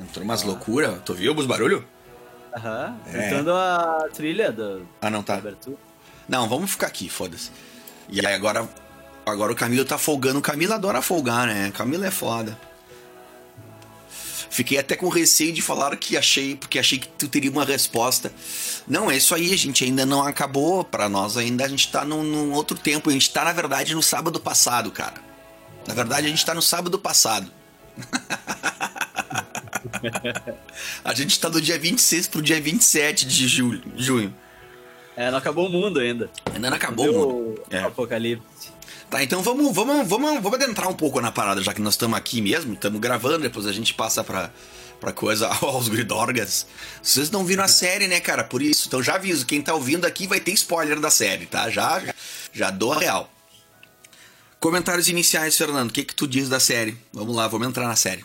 Entrou 0.00 0.24
umas 0.24 0.44
ah. 0.44 0.46
loucuras. 0.46 1.02
Tu 1.04 1.12
viu 1.12 1.34
os 1.34 1.46
barulhos? 1.46 1.82
Aham. 2.56 2.96
É. 3.12 3.30
Tentando 3.30 3.52
a 3.52 4.06
trilha 4.14 4.52
do. 4.52 4.86
Ah, 5.02 5.10
não 5.10 5.24
tá. 5.24 5.42
Não, 6.28 6.48
vamos 6.48 6.70
ficar 6.70 6.86
aqui, 6.86 7.08
foda-se. 7.08 7.50
E 8.08 8.24
aí 8.24 8.32
agora. 8.32 8.68
Agora 9.26 9.50
o 9.50 9.56
Camilo 9.56 9.84
tá 9.84 9.98
folgando. 9.98 10.38
O 10.38 10.42
Camilo 10.42 10.74
adora 10.74 11.02
folgar, 11.02 11.48
né? 11.48 11.72
Camilo 11.74 12.04
é 12.04 12.12
foda. 12.12 12.56
Fiquei 14.54 14.78
até 14.78 14.94
com 14.94 15.08
receio 15.08 15.52
de 15.52 15.60
falar 15.60 15.96
que 15.96 16.16
achei, 16.16 16.54
porque 16.54 16.78
achei 16.78 16.96
que 16.96 17.08
tu 17.08 17.26
teria 17.26 17.50
uma 17.50 17.64
resposta. 17.64 18.32
Não, 18.86 19.10
é 19.10 19.16
isso 19.16 19.34
aí, 19.34 19.52
a 19.52 19.58
gente 19.58 19.82
ainda 19.82 20.06
não 20.06 20.22
acabou. 20.22 20.84
para 20.84 21.08
nós 21.08 21.36
ainda 21.36 21.64
a 21.64 21.68
gente 21.68 21.90
tá 21.90 22.04
num, 22.04 22.22
num, 22.22 22.52
outro 22.52 22.78
tempo. 22.78 23.10
A 23.10 23.12
gente 23.12 23.28
tá, 23.30 23.44
na 23.44 23.52
verdade, 23.52 23.96
no 23.96 24.02
sábado 24.02 24.38
passado, 24.38 24.92
cara. 24.92 25.16
Na 25.88 25.92
verdade, 25.92 26.28
a 26.28 26.30
gente 26.30 26.46
tá 26.46 26.54
no 26.54 26.62
sábado 26.62 26.96
passado. 27.00 27.50
a 31.04 31.12
gente 31.12 31.40
tá 31.40 31.48
do 31.48 31.60
dia 31.60 31.76
26 31.76 32.28
pro 32.28 32.40
dia 32.40 32.60
27 32.60 33.26
de 33.26 33.48
julho, 33.48 33.82
junho. 33.96 34.32
É, 35.16 35.32
não 35.32 35.38
acabou 35.38 35.66
o 35.66 35.68
mundo 35.68 35.98
ainda. 35.98 36.30
Ainda 36.54 36.70
não 36.70 36.76
acabou 36.76 37.10
o 37.10 37.12
mundo. 37.12 37.60
É. 37.70 37.80
Apocalipse. 37.80 38.70
Tá, 39.14 39.22
então 39.22 39.44
vamos, 39.44 39.72
vamos, 39.72 40.08
vamos, 40.08 40.42
vamos 40.42 40.54
adentrar 40.54 40.88
um 40.88 40.92
pouco 40.92 41.20
na 41.20 41.30
parada, 41.30 41.62
já 41.62 41.72
que 41.72 41.80
nós 41.80 41.94
estamos 41.94 42.18
aqui 42.18 42.42
mesmo, 42.42 42.74
estamos 42.74 43.00
gravando, 43.00 43.44
depois 43.44 43.64
a 43.64 43.70
gente 43.70 43.94
passa 43.94 44.24
pra, 44.24 44.52
pra 44.98 45.12
coisa 45.12 45.46
aos 45.62 45.86
gridorgas. 45.86 46.66
Vocês 47.00 47.30
não 47.30 47.44
viram 47.44 47.62
a 47.62 47.68
série, 47.70 48.08
né, 48.08 48.18
cara? 48.18 48.42
Por 48.42 48.60
isso. 48.60 48.88
Então 48.88 49.00
já 49.00 49.14
aviso, 49.14 49.46
quem 49.46 49.62
tá 49.62 49.72
ouvindo 49.72 50.04
aqui 50.04 50.26
vai 50.26 50.40
ter 50.40 50.50
spoiler 50.54 50.98
da 50.98 51.12
série, 51.12 51.46
tá? 51.46 51.70
Já, 51.70 52.02
já 52.52 52.72
dou 52.72 52.92
a 52.92 52.98
real. 52.98 53.32
Comentários 54.58 55.06
iniciais, 55.06 55.56
Fernando. 55.56 55.90
O 55.90 55.92
que, 55.92 56.04
que 56.04 56.14
tu 56.16 56.26
diz 56.26 56.48
da 56.48 56.58
série? 56.58 56.98
Vamos 57.12 57.36
lá, 57.36 57.46
vamos 57.46 57.68
entrar 57.68 57.86
na 57.86 57.94
série. 57.94 58.24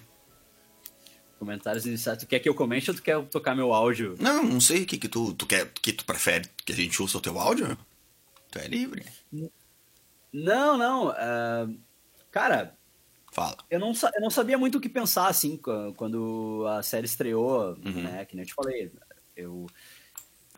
Comentários 1.38 1.86
iniciais. 1.86 2.18
Tu 2.18 2.26
quer 2.26 2.40
que 2.40 2.50
eu 2.50 2.56
comente 2.56 2.90
ou 2.90 2.96
tu 2.96 3.04
quer 3.04 3.24
tocar 3.26 3.56
meu 3.56 3.76
áudio? 3.76 4.16
Não, 4.20 4.42
não 4.42 4.60
sei 4.60 4.82
o 4.82 4.86
que, 4.88 4.98
que 4.98 5.08
tu, 5.08 5.36
tu 5.36 5.46
quer, 5.46 5.72
que 5.84 5.94
tu 5.94 6.04
prefere 6.04 6.50
que 6.66 6.74
a 6.74 6.76
gente 6.76 7.00
ouça 7.00 7.20
o 7.20 7.22
teu 7.22 7.40
áudio. 7.40 7.78
Tu 8.50 8.58
é 8.58 8.68
livre. 8.68 9.06
Não, 9.32 9.52
não. 10.78 11.10
Uh, 11.10 11.80
cara. 12.32 12.76
Fala. 13.32 13.58
Eu 13.70 13.80
não, 13.80 13.92
eu 13.92 14.22
não 14.22 14.30
sabia 14.30 14.58
muito 14.58 14.80
o 14.80 14.82
que 14.82 14.90
pensar, 14.90 15.28
assim, 15.28 15.60
quando 15.96 16.66
a 16.68 16.82
série 16.82 17.06
estreou, 17.06 17.78
uhum. 17.86 18.04
né? 18.04 18.26
Que 18.26 18.36
nem 18.36 18.44
eu 18.44 18.48
te 18.48 18.54
falei. 18.54 18.92
Eu. 19.36 19.68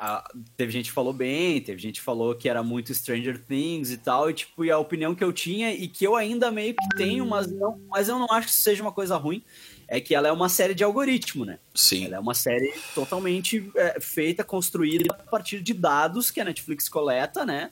A, 0.04 0.28
teve 0.58 0.72
gente 0.72 0.86
que 0.86 0.94
falou 0.94 1.14
bem, 1.14 1.62
teve 1.62 1.80
gente 1.80 2.00
que 2.00 2.06
falou 2.06 2.34
que 2.34 2.50
era 2.50 2.64
muito 2.64 2.92
Stranger 2.92 3.38
Things 3.46 3.92
e 3.92 3.98
tal, 3.98 4.32
e 4.32 4.34
tipo, 4.34 4.66
e 4.66 4.72
a 4.72 4.80
opinião 4.80 5.14
que 5.14 5.24
eu 5.24 5.32
tinha, 5.32 5.72
e 5.72 5.88
que 5.88 6.08
eu 6.08 6.16
ainda 6.16 6.50
meio 6.50 6.74
que 6.74 6.98
tenho, 6.98 7.24
mas, 7.24 7.52
não, 7.52 7.80
mas 7.88 8.10
eu 8.10 8.18
não 8.18 8.26
acho 8.32 8.48
que 8.48 8.54
seja 8.54 8.82
uma 8.82 8.92
coisa 8.92 9.16
ruim, 9.16 9.44
é 9.88 10.02
que 10.02 10.16
ela 10.16 10.28
é 10.28 10.32
uma 10.32 10.50
série 10.50 10.74
de 10.74 10.84
algoritmo, 10.84 11.46
né? 11.46 11.60
Sim. 11.76 12.06
Ela 12.06 12.16
é 12.16 12.20
uma 12.20 12.34
série 12.34 12.74
totalmente 12.96 13.70
é, 13.76 14.00
feita, 14.00 14.44
construída 14.44 15.14
a 15.14 15.30
partir 15.30 15.62
de 15.62 15.74
dados 15.74 16.32
que 16.32 16.42
a 16.42 16.46
Netflix 16.46 16.90
coleta, 16.90 17.46
né? 17.46 17.72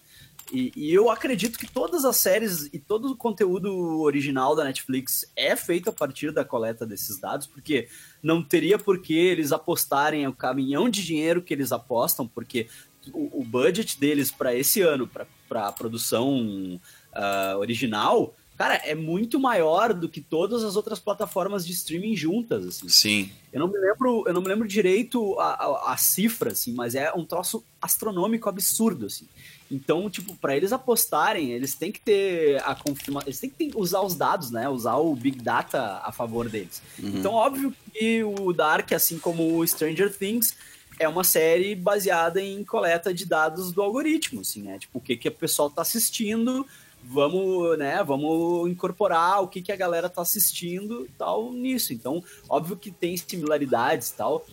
E, 0.52 0.72
e, 0.76 0.94
eu 0.94 1.12
acredito 1.12 1.60
que 1.60 1.72
todas 1.72 2.04
as 2.06 2.18
séries 2.18 2.70
e 2.74 2.80
todo 2.80 3.12
o 3.12 3.16
conteúdo 3.16 4.02
original 4.02 4.56
da 4.56 4.64
Netflix 4.64 5.32
é 5.36 5.56
feito 5.56 5.90
a 5.90 5.94
partir 5.94 6.32
da 6.32 6.44
coleta 6.44 6.86
desses 6.86 7.20
dados, 7.20 7.46
porque 7.46 7.88
não 8.22 8.42
teria 8.42 8.80
por 8.80 9.00
que 9.00 9.14
eles 9.14 9.52
apostarem 9.52 10.28
o 10.28 10.34
caminhão 10.34 10.90
de 10.90 11.06
dinheiro 11.06 11.42
que 11.42 11.54
eles 11.54 11.72
apostam, 11.72 12.28
porque 12.28 12.68
o, 13.14 13.42
o 13.42 13.44
budget 13.44 14.00
deles 14.00 14.32
para 14.32 14.56
esse 14.56 14.82
ano, 14.82 15.08
para 15.08 15.68
a 15.68 15.72
produção 15.72 16.80
uh, 17.14 17.58
original, 17.58 18.36
cara, 18.60 18.76
é 18.84 18.94
muito 18.94 19.40
maior 19.40 19.94
do 19.94 20.10
que 20.10 20.20
todas 20.20 20.66
as 20.66 20.76
outras 20.76 21.00
plataformas 21.00 21.66
de 21.66 21.72
streaming 21.72 22.14
juntas, 22.14 22.68
assim. 22.68 22.90
Sim. 22.90 23.32
Eu 23.54 23.62
não 23.62 23.70
me 23.70 23.80
lembro, 23.80 24.26
eu 24.28 24.34
não 24.34 24.42
me 24.42 24.50
lembro 24.50 24.68
direito 24.68 25.40
a, 25.40 25.54
a, 25.54 25.94
a 25.94 25.98
cifra, 25.98 26.52
assim, 26.52 26.74
mas 26.74 26.94
é 26.94 27.10
um 27.14 27.24
troço 27.24 27.64
astronômico 27.82 28.50
absurdo, 28.50 29.06
assim. 29.06 29.26
Então, 29.72 30.10
tipo, 30.10 30.36
para 30.36 30.58
eles 30.58 30.74
apostarem, 30.74 31.54
eles 31.54 31.74
têm 31.74 31.90
que 31.90 32.02
ter 32.02 32.62
a 32.66 32.76
confirmação, 32.76 33.30
eles 33.30 33.40
têm 33.40 33.50
que 33.50 33.72
usar 33.76 34.02
os 34.02 34.14
dados, 34.14 34.52
né? 34.52 34.68
Usar 34.68 34.98
o 34.98 35.16
Big 35.16 35.42
Data 35.42 36.02
a 36.04 36.12
favor 36.12 36.50
deles. 36.50 36.82
Uhum. 37.02 37.14
Então, 37.16 37.32
óbvio 37.32 37.74
que 37.94 38.22
o 38.26 38.52
Dark, 38.52 38.92
assim 38.92 39.18
como 39.20 39.58
o 39.58 39.66
Stranger 39.66 40.14
Things, 40.14 40.54
é 41.00 41.08
uma 41.08 41.24
série 41.24 41.76
baseada 41.76 42.42
em 42.42 42.62
coleta 42.66 43.14
de 43.14 43.26
dados 43.26 43.72
do 43.72 43.82
algoritmo, 43.82 44.42
assim, 44.42 44.64
né? 44.64 44.78
Tipo, 44.78 44.98
o 44.98 45.02
que, 45.02 45.16
que 45.16 45.30
o 45.30 45.32
pessoal 45.32 45.70
tá 45.70 45.82
assistindo, 45.82 46.68
vamos, 47.04 47.78
né, 47.78 48.04
vamos 48.04 48.70
incorporar 48.70 49.42
o 49.42 49.48
que, 49.48 49.62
que 49.62 49.72
a 49.72 49.76
galera 49.76 50.10
tá 50.10 50.22
assistindo 50.22 51.08
tal 51.18 51.52
nisso. 51.52 51.94
Então, 51.94 52.24
óbvio 52.48 52.78
que 52.78 52.92
tem 52.92 53.16
similaridades 53.18 54.10
e 54.10 54.16
tal, 54.16 54.46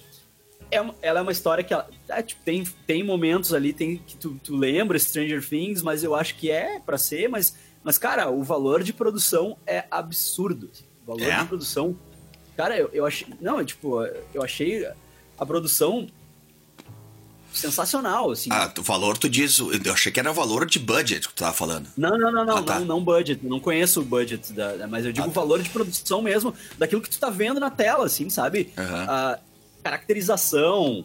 é, 0.71 0.79
ela 1.03 1.21
é 1.21 1.23
uma 1.23 1.33
história 1.33 1.63
que 1.63 1.73
ela, 1.73 1.89
é, 2.09 2.23
tipo, 2.23 2.43
tem, 2.43 2.65
tem 2.87 3.05
momentos 3.05 3.55
ali 3.55 3.73
tem 3.73 3.99
que 3.99 4.17
tu, 4.17 4.41
tu 4.43 4.57
lembra 4.57 4.99
Stranger 4.99 5.47
Things, 5.47 5.83
mas 5.83 6.03
eu 6.03 6.15
acho 6.15 6.37
que 6.37 6.51
é 6.51 6.81
para 6.81 6.99
ser, 6.99 7.29
mas, 7.29 7.57
mas 7.85 7.99
cara, 7.99 8.31
o 8.31 8.43
valor 8.43 8.83
de 8.83 8.93
produção 8.93 9.57
é 9.67 9.85
absurdo. 9.91 10.71
O 11.05 11.07
valor 11.07 11.31
é? 11.31 11.39
de 11.39 11.47
produção. 11.47 11.97
Cara, 12.57 12.77
eu, 12.77 12.91
eu 12.93 13.07
achei. 13.07 13.29
Não, 13.41 13.65
tipo, 13.65 14.03
eu 14.35 14.43
achei 14.43 14.89
a 15.39 15.47
produção 15.47 16.07
sensacional, 17.57 18.31
assim. 18.31 18.51
Ah, 18.53 18.73
o 18.79 18.83
valor 18.83 19.17
tu 19.17 19.29
diz, 19.29 19.59
eu 19.59 19.93
achei 19.93 20.13
que 20.13 20.21
era 20.21 20.31
o 20.31 20.35
valor 20.35 20.67
de 20.67 20.79
budget 20.79 21.29
que 21.29 21.35
tu 21.35 21.39
tava 21.39 21.53
falando. 21.53 21.89
Não, 21.97 22.17
não, 22.19 22.31
não, 22.31 22.45
não, 22.45 22.57
ah, 22.59 22.63
tá. 22.63 22.79
não, 22.81 22.87
não, 22.87 23.05
budget, 23.05 23.45
não 23.45 23.59
conheço 23.59 24.01
o 24.01 24.05
budget, 24.05 24.53
da, 24.53 24.87
mas 24.87 25.05
eu 25.05 25.13
digo 25.13 25.27
ah, 25.27 25.31
tá. 25.31 25.31
o 25.31 25.35
valor 25.35 25.63
de 25.63 25.71
produção 25.71 26.23
mesmo, 26.23 26.55
daquilo 26.79 27.01
que 27.01 27.11
tu 27.11 27.19
tá 27.19 27.31
vendo 27.31 27.59
na 27.59 27.71
tela, 27.71 28.07
assim, 28.07 28.29
sabe? 28.29 28.73
Uhum. 28.77 29.05
Uh, 29.05 29.41
caracterização. 29.83 31.05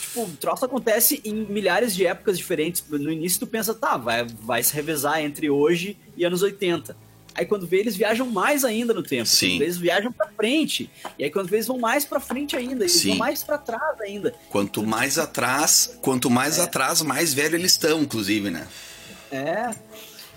Tipo, 0.00 0.24
o 0.24 0.36
troço 0.36 0.64
acontece 0.64 1.20
em 1.24 1.34
milhares 1.46 1.94
de 1.94 2.06
épocas 2.06 2.36
diferentes. 2.36 2.84
No 2.88 3.10
início 3.10 3.40
tu 3.40 3.46
pensa, 3.46 3.72
tá, 3.72 3.96
vai, 3.96 4.24
vai 4.24 4.62
se 4.62 4.74
revezar 4.74 5.20
entre 5.20 5.48
hoje 5.48 5.96
e 6.16 6.24
anos 6.24 6.42
80. 6.42 6.94
Aí 7.34 7.46
quando 7.46 7.66
vê, 7.66 7.78
eles 7.78 7.96
viajam 7.96 8.30
mais 8.30 8.64
ainda 8.64 8.92
no 8.92 9.02
tempo. 9.02 9.26
Sim. 9.26 9.60
Eles 9.60 9.78
viajam 9.78 10.12
para 10.12 10.28
frente. 10.28 10.90
E 11.18 11.24
aí 11.24 11.30
quando 11.30 11.48
vê, 11.48 11.56
eles 11.56 11.66
vão 11.66 11.78
mais 11.78 12.04
para 12.04 12.20
frente 12.20 12.56
ainda. 12.56 12.84
Eles 12.84 12.92
Sim. 12.92 13.10
vão 13.10 13.18
mais 13.18 13.42
para 13.42 13.58
trás 13.58 14.00
ainda. 14.00 14.34
Quanto 14.50 14.82
mais 14.82 15.18
atrás, 15.18 15.98
quanto 16.02 16.28
mais 16.28 16.58
é. 16.58 16.62
atrás, 16.62 17.00
mais 17.02 17.32
velho 17.32 17.56
eles 17.56 17.72
estão, 17.72 18.02
inclusive, 18.02 18.50
né? 18.50 18.66
É. 19.30 19.70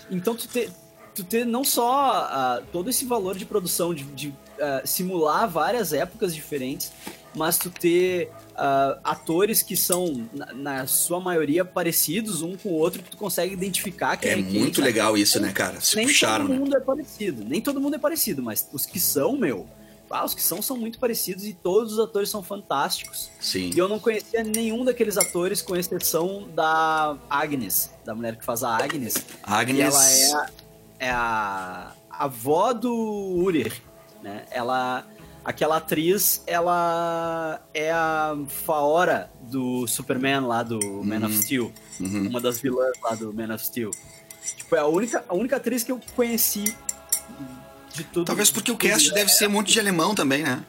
Então 0.10 0.36
tu 0.36 0.48
ter, 0.48 0.70
tu 1.14 1.24
ter 1.24 1.46
não 1.46 1.64
só 1.64 2.30
uh, 2.62 2.66
todo 2.72 2.90
esse 2.90 3.06
valor 3.06 3.36
de 3.36 3.46
produção, 3.46 3.94
de, 3.94 4.04
de 4.04 4.28
uh, 4.30 4.86
simular 4.86 5.50
várias 5.50 5.92
épocas 5.92 6.34
diferentes, 6.34 6.92
mas 7.36 7.58
tu 7.58 7.70
ter 7.70 8.32
uh, 8.56 9.00
atores 9.04 9.62
que 9.62 9.76
são, 9.76 10.28
na, 10.34 10.54
na, 10.54 10.88
sua 10.88 11.20
maioria, 11.20 11.64
parecidos 11.64 12.42
um 12.42 12.56
com 12.56 12.70
o 12.70 12.74
outro, 12.74 13.04
que 13.04 13.12
tu 13.12 13.18
consegue 13.18 13.54
identificar 13.54 14.18
quem 14.18 14.32
é. 14.32 14.34
É 14.34 14.38
muito 14.38 14.76
quem, 14.76 14.84
legal 14.84 15.18
isso, 15.18 15.40
né, 15.40 15.52
cara? 15.52 15.80
Se 15.82 15.96
nem 15.96 16.08
puxaram, 16.08 16.46
todo 16.46 16.54
né? 16.54 16.60
mundo 16.60 16.76
é 16.76 16.80
parecido, 16.80 17.44
nem 17.44 17.62
todo 17.62 17.80
mundo 17.80 17.96
é 17.96 18.00
parecido, 18.00 18.42
mas 18.42 18.68
os 18.72 18.86
que 18.86 19.00
são, 19.00 19.38
meu... 19.38 19.68
Ah, 20.08 20.24
os 20.24 20.36
que 20.36 20.42
são 20.42 20.62
são 20.62 20.78
muito 20.78 21.00
parecidos 21.00 21.46
e 21.46 21.54
todos 21.54 21.94
os 21.94 22.00
atores 22.00 22.30
são 22.30 22.42
fantásticos. 22.44 23.32
Sim. 23.40 23.72
E 23.76 23.78
eu 23.78 23.90
não 23.90 24.00
conhecia 24.00 24.44
nenhum 24.44 24.86
daqueles 24.86 25.18
atores, 25.18 25.64
com 25.64 25.76
exceção 25.76 26.48
da 26.54 27.18
Agnes, 27.28 27.92
da 28.06 28.14
mulher 28.14 28.38
que 28.38 28.46
faz 28.46 28.64
a 28.64 28.78
Agnes. 28.78 29.16
Agnes. 29.44 29.80
E 29.80 29.82
ela 29.82 30.10
é 30.10 30.32
a, 30.32 30.50
é 31.00 31.10
a 31.10 31.92
avó 32.12 32.72
do 32.72 32.94
Urir, 32.94 33.82
né? 34.22 34.46
Ela 34.52 35.06
aquela 35.46 35.78
atriz, 35.78 36.42
ela 36.48 37.62
é 37.74 37.92
a 37.92 38.36
Faora 38.48 39.32
do 39.42 39.88
Superman 39.88 40.42
lá 40.42 40.64
do 40.64 40.80
uhum. 40.84 41.04
Man 41.04 41.26
of 41.26 41.38
Steel. 41.38 41.72
Uhum. 42.00 42.28
Uma 42.30 42.42
das 42.42 42.60
vilãs 42.60 42.92
lá 43.02 43.14
do 43.14 43.32
Man 43.32 43.54
of 43.54 43.64
Steel. 43.64 43.92
Tipo, 44.58 44.76
é 44.76 44.80
a 44.80 44.88
única, 44.88 45.24
a 45.30 45.36
única 45.36 45.56
atriz 45.58 45.84
que 45.84 45.92
eu 45.92 46.02
conheci 46.16 46.76
de 47.94 48.04
tudo. 48.06 48.26
Talvez 48.26 48.50
porque 48.50 48.72
o 48.72 48.78
cast 48.78 49.14
deve 49.14 49.30
ser 49.30 49.48
um 49.48 49.52
monte 49.52 49.72
de 49.72 49.80
alemão 49.80 50.16
também, 50.16 50.44
né? 50.44 50.64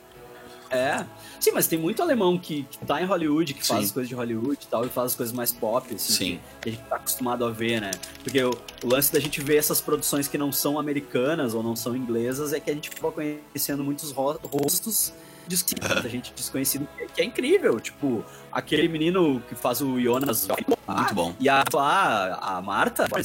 É. 0.71 1.04
Sim, 1.46 1.52
mas 1.52 1.68
tem 1.68 1.78
muito 1.78 2.02
alemão 2.02 2.36
que, 2.36 2.64
que 2.64 2.78
tá 2.78 3.00
em 3.00 3.04
Hollywood, 3.04 3.54
que 3.54 3.64
faz 3.64 3.78
Sim. 3.82 3.86
as 3.86 3.92
coisas 3.92 4.08
de 4.08 4.16
Hollywood 4.16 4.58
e 4.60 4.66
tal, 4.66 4.84
e 4.84 4.88
faz 4.88 5.12
as 5.12 5.14
coisas 5.14 5.32
mais 5.32 5.52
pop, 5.52 5.94
assim, 5.94 6.12
Sim. 6.12 6.40
Que, 6.60 6.70
a 6.70 6.72
gente 6.72 6.82
tá 6.86 6.96
acostumado 6.96 7.44
a 7.44 7.50
ver, 7.52 7.80
né? 7.80 7.92
Porque 8.24 8.42
o, 8.42 8.50
o 8.82 8.88
lance 8.88 9.12
da 9.12 9.20
gente 9.20 9.40
ver 9.40 9.54
essas 9.54 9.80
produções 9.80 10.26
que 10.26 10.36
não 10.36 10.50
são 10.50 10.76
americanas 10.76 11.54
ou 11.54 11.62
não 11.62 11.76
são 11.76 11.96
inglesas 11.96 12.52
é 12.52 12.58
que 12.58 12.68
a 12.68 12.74
gente 12.74 12.90
acaba 12.90 13.12
conhecendo 13.12 13.84
muitos 13.84 14.10
ro- 14.10 14.40
rostos 14.42 15.12
desconhecidos, 15.46 16.02
da 16.02 16.08
gente 16.08 16.32
desconhecido, 16.34 16.88
que, 17.14 17.20
é 17.20 17.24
incrível. 17.24 17.78
Tipo, 17.78 18.24
aquele 18.50 18.88
menino 18.88 19.40
que 19.48 19.54
faz 19.54 19.80
o 19.80 20.00
Jonas. 20.00 20.48
Muito 20.48 21.14
bom. 21.14 21.32
E 21.38 21.48
a, 21.48 21.62
a, 21.76 22.56
a 22.56 22.62
Marta. 22.62 23.06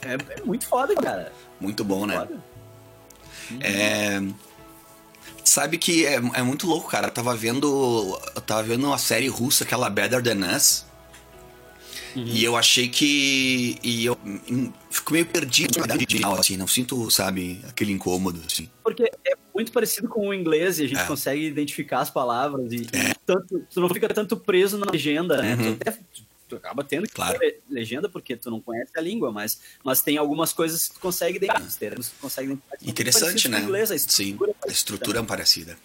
É, 0.00 0.14
é 0.40 0.44
muito 0.44 0.64
foda, 0.64 0.94
cara. 0.94 1.32
Muito 1.60 1.84
bom, 1.84 2.06
né? 2.06 2.16
Foda. 2.18 2.42
É. 3.60 4.22
Sabe 5.48 5.78
que 5.78 6.04
é, 6.04 6.14
é 6.34 6.42
muito 6.42 6.66
louco, 6.66 6.90
cara. 6.90 7.06
Eu 7.06 7.10
tava 7.10 7.34
vendo. 7.34 8.20
Eu 8.34 8.40
tava 8.42 8.62
vendo 8.62 8.86
uma 8.86 8.98
série 8.98 9.28
russa, 9.28 9.64
aquela 9.64 9.88
Better 9.88 10.22
Than 10.22 10.54
Us. 10.54 10.84
E 12.14 12.44
eu 12.44 12.54
achei 12.56 12.88
que. 12.88 13.78
E 13.82 14.04
eu 14.04 14.18
fico 14.90 15.12
meio 15.12 15.24
perdido 15.24 15.78
final, 16.08 16.34
assim. 16.38 16.56
Não 16.56 16.66
sinto, 16.66 17.10
sabe, 17.10 17.60
aquele 17.66 17.92
incômodo, 17.92 18.40
assim. 18.46 18.68
Porque 18.82 19.04
é 19.04 19.34
muito 19.54 19.72
parecido 19.72 20.06
com 20.08 20.28
o 20.28 20.34
inglês 20.34 20.78
e 20.80 20.84
a 20.84 20.86
gente 20.88 21.00
É. 21.00 21.04
consegue 21.06 21.46
identificar 21.46 22.00
as 22.00 22.10
palavras 22.10 22.70
e 22.72 22.86
tanto, 23.24 23.64
tu 23.72 23.80
não 23.80 23.88
fica 23.88 24.08
tanto 24.08 24.36
preso 24.36 24.76
na 24.78 24.90
legenda, 24.90 25.40
né? 25.40 25.54
Uhum. 25.54 25.76
Tu, 25.76 25.78
até- 25.80 25.98
tu 26.48 26.56
acaba 26.56 26.82
tendo 26.82 27.06
que 27.06 27.14
Claro. 27.14 27.38
legenda 27.68 28.08
porque 28.08 28.36
tu 28.36 28.50
não 28.50 28.60
conhece 28.60 28.90
a 28.96 29.00
língua, 29.00 29.30
mas, 29.30 29.60
mas 29.84 30.00
tem 30.02 30.16
algumas 30.16 30.52
coisas 30.52 30.88
que 30.88 30.94
tu 30.94 31.00
consegue 31.00 31.38
os 31.66 31.76
termos 31.76 32.08
que 32.08 32.14
tu 32.16 32.20
consegue 32.20 32.48
são 32.48 32.58
Interessante, 32.82 33.48
né? 33.48 33.60
Inglês, 33.60 33.90
a 33.90 33.98
Sim, 33.98 34.32
estrutura 34.32 34.50
é 34.50 34.52
a 34.52 34.54
parecida, 34.54 34.72
estrutura 34.72 35.18
é 35.18 35.22
parecida. 35.22 35.78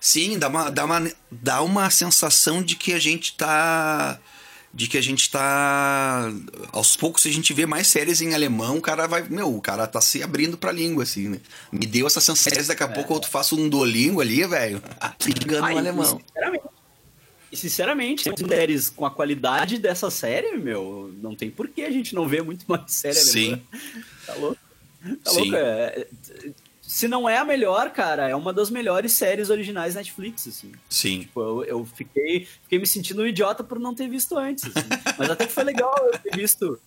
Sim, 0.00 0.38
dá 0.38 0.48
uma, 0.48 0.70
dá, 0.70 0.84
uma, 0.84 1.12
dá 1.30 1.62
uma 1.62 1.90
sensação 1.90 2.62
de 2.62 2.74
que 2.74 2.92
a 2.94 2.98
gente 2.98 3.36
tá. 3.36 4.18
De 4.72 4.86
que 4.86 4.96
a 4.96 5.02
gente 5.02 5.28
tá. 5.30 6.32
Aos 6.72 6.94
poucos, 6.96 7.22
se 7.22 7.28
a 7.28 7.32
gente 7.32 7.52
vê 7.52 7.66
mais 7.66 7.88
séries 7.88 8.20
em 8.22 8.34
alemão, 8.34 8.78
o 8.78 8.80
cara 8.80 9.06
vai. 9.08 9.22
Meu, 9.28 9.54
o 9.54 9.60
cara 9.60 9.84
tá 9.86 10.00
se 10.00 10.22
abrindo 10.22 10.56
pra 10.56 10.70
língua, 10.72 11.02
assim, 11.02 11.28
né? 11.28 11.40
Me 11.72 11.84
deu 11.86 12.06
essa 12.06 12.20
sensação. 12.20 12.64
Daqui 12.66 12.82
a 12.84 12.88
pouco 12.88 13.12
eu 13.14 13.22
faço 13.24 13.60
um 13.60 13.68
Duolingo 13.68 14.20
ali, 14.20 14.46
velho. 14.46 14.80
Ligando 15.26 15.64
Ah, 15.64 15.68
no 15.70 15.74
e- 15.74 15.78
alemão. 15.78 16.20
Sinceramente, 16.26 16.64
e 17.52 17.56
sinceramente, 17.56 18.30
séries 18.48 18.88
com 18.88 19.04
a 19.04 19.10
qualidade 19.10 19.78
dessa 19.78 20.10
série, 20.10 20.56
meu, 20.56 21.12
não 21.20 21.34
tem 21.34 21.50
por 21.50 21.68
que 21.68 21.82
a 21.82 21.90
gente 21.90 22.14
não 22.14 22.28
ver 22.28 22.42
muito 22.42 22.64
mais 22.68 22.92
série 22.92 23.14
Sim. 23.14 23.46
alemã. 23.46 23.62
Tá 24.26 24.34
louco? 24.34 24.58
Tá 25.24 25.30
Sim. 25.30 25.40
louco? 25.40 25.56
É, 25.56 25.60
é, 25.60 26.06
se 26.80 27.06
não 27.06 27.28
é 27.28 27.38
a 27.38 27.44
melhor, 27.44 27.90
cara, 27.90 28.28
é 28.28 28.34
uma 28.34 28.52
das 28.52 28.68
melhores 28.68 29.12
séries 29.12 29.48
originais 29.48 29.94
Netflix, 29.94 30.48
assim. 30.48 30.72
Sim. 30.88 31.20
Tipo, 31.20 31.40
eu, 31.40 31.64
eu 31.64 31.84
fiquei, 31.84 32.48
fiquei 32.64 32.78
me 32.80 32.86
sentindo 32.86 33.22
um 33.22 33.26
idiota 33.26 33.62
por 33.62 33.78
não 33.78 33.94
ter 33.94 34.08
visto 34.08 34.36
antes. 34.36 34.64
assim. 34.64 34.88
Mas 35.16 35.30
até 35.30 35.46
que 35.46 35.52
foi 35.52 35.62
legal 35.62 35.94
eu 36.12 36.18
ter 36.18 36.36
visto. 36.36 36.80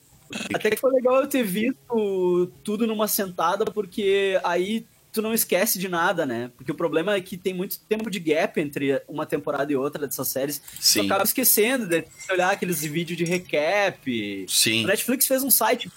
Até 0.53 0.71
que 0.71 0.77
foi 0.77 0.91
legal 0.91 1.21
eu 1.21 1.27
ter 1.27 1.43
visto 1.43 2.51
tudo 2.63 2.85
numa 2.85 3.07
sentada, 3.07 3.63
porque 3.63 4.37
aí 4.43 4.85
tu 5.13 5.21
não 5.21 5.33
esquece 5.33 5.77
de 5.77 5.87
nada, 5.87 6.25
né? 6.25 6.51
Porque 6.57 6.71
o 6.71 6.75
problema 6.75 7.13
é 7.13 7.21
que 7.21 7.37
tem 7.37 7.53
muito 7.53 7.79
tempo 7.81 8.09
de 8.09 8.19
gap 8.19 8.59
entre 8.59 9.01
uma 9.07 9.25
temporada 9.25 9.71
e 9.71 9.75
outra 9.75 10.07
dessas 10.07 10.27
séries. 10.27 10.61
Sim. 10.79 11.01
Tu 11.01 11.05
acaba 11.05 11.23
esquecendo 11.23 11.87
de 11.87 12.03
olhar 12.31 12.51
aqueles 12.51 12.81
vídeos 12.81 13.15
de 13.15 13.23
recap. 13.23 14.45
Sim. 14.49 14.83
O 14.83 14.87
Netflix 14.87 15.27
fez 15.27 15.43
um 15.43 15.51
site, 15.51 15.89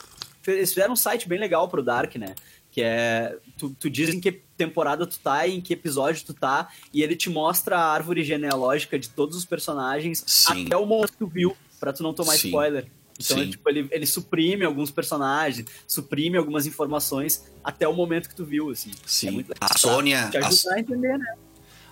eles 0.46 0.68
fizeram 0.68 0.92
um 0.92 0.96
site 0.96 1.26
bem 1.26 1.38
legal 1.38 1.66
pro 1.66 1.82
Dark, 1.82 2.14
né? 2.16 2.34
Que 2.70 2.82
é. 2.82 3.36
Tu, 3.56 3.70
tu 3.70 3.88
diz 3.88 4.10
em 4.10 4.20
que 4.20 4.30
temporada 4.30 5.06
tu 5.06 5.18
tá 5.18 5.46
e 5.46 5.56
em 5.56 5.60
que 5.62 5.72
episódio 5.72 6.24
tu 6.24 6.34
tá, 6.34 6.68
e 6.92 7.02
ele 7.02 7.16
te 7.16 7.30
mostra 7.30 7.78
a 7.78 7.92
árvore 7.92 8.22
genealógica 8.22 8.98
de 8.98 9.08
todos 9.08 9.36
os 9.36 9.46
personagens 9.46 10.22
Sim. 10.26 10.66
até 10.66 10.76
o 10.76 10.84
momento 10.84 11.12
que 11.12 11.18
tu 11.18 11.26
viu, 11.26 11.56
pra 11.80 11.92
tu 11.92 12.02
não 12.02 12.12
tomar 12.12 12.32
Sim. 12.32 12.48
spoiler. 12.48 12.86
Então, 13.18 13.38
Sim. 13.38 13.50
tipo, 13.50 13.68
ele, 13.68 13.88
ele 13.90 14.06
suprime 14.06 14.64
alguns 14.64 14.90
personagens, 14.90 15.66
suprime 15.86 16.36
algumas 16.36 16.66
informações 16.66 17.44
até 17.64 17.88
o 17.88 17.92
momento 17.94 18.28
que 18.28 18.34
tu 18.34 18.44
viu, 18.44 18.70
assim. 18.70 18.90
Sim. 19.06 19.40
É. 19.40 19.54
A 19.60 19.78
Sônia- 19.78 20.28
Te 20.30 20.36
ajudar 20.38 20.74
a 20.74 20.80
entender, 20.80 21.18
né? 21.18 21.34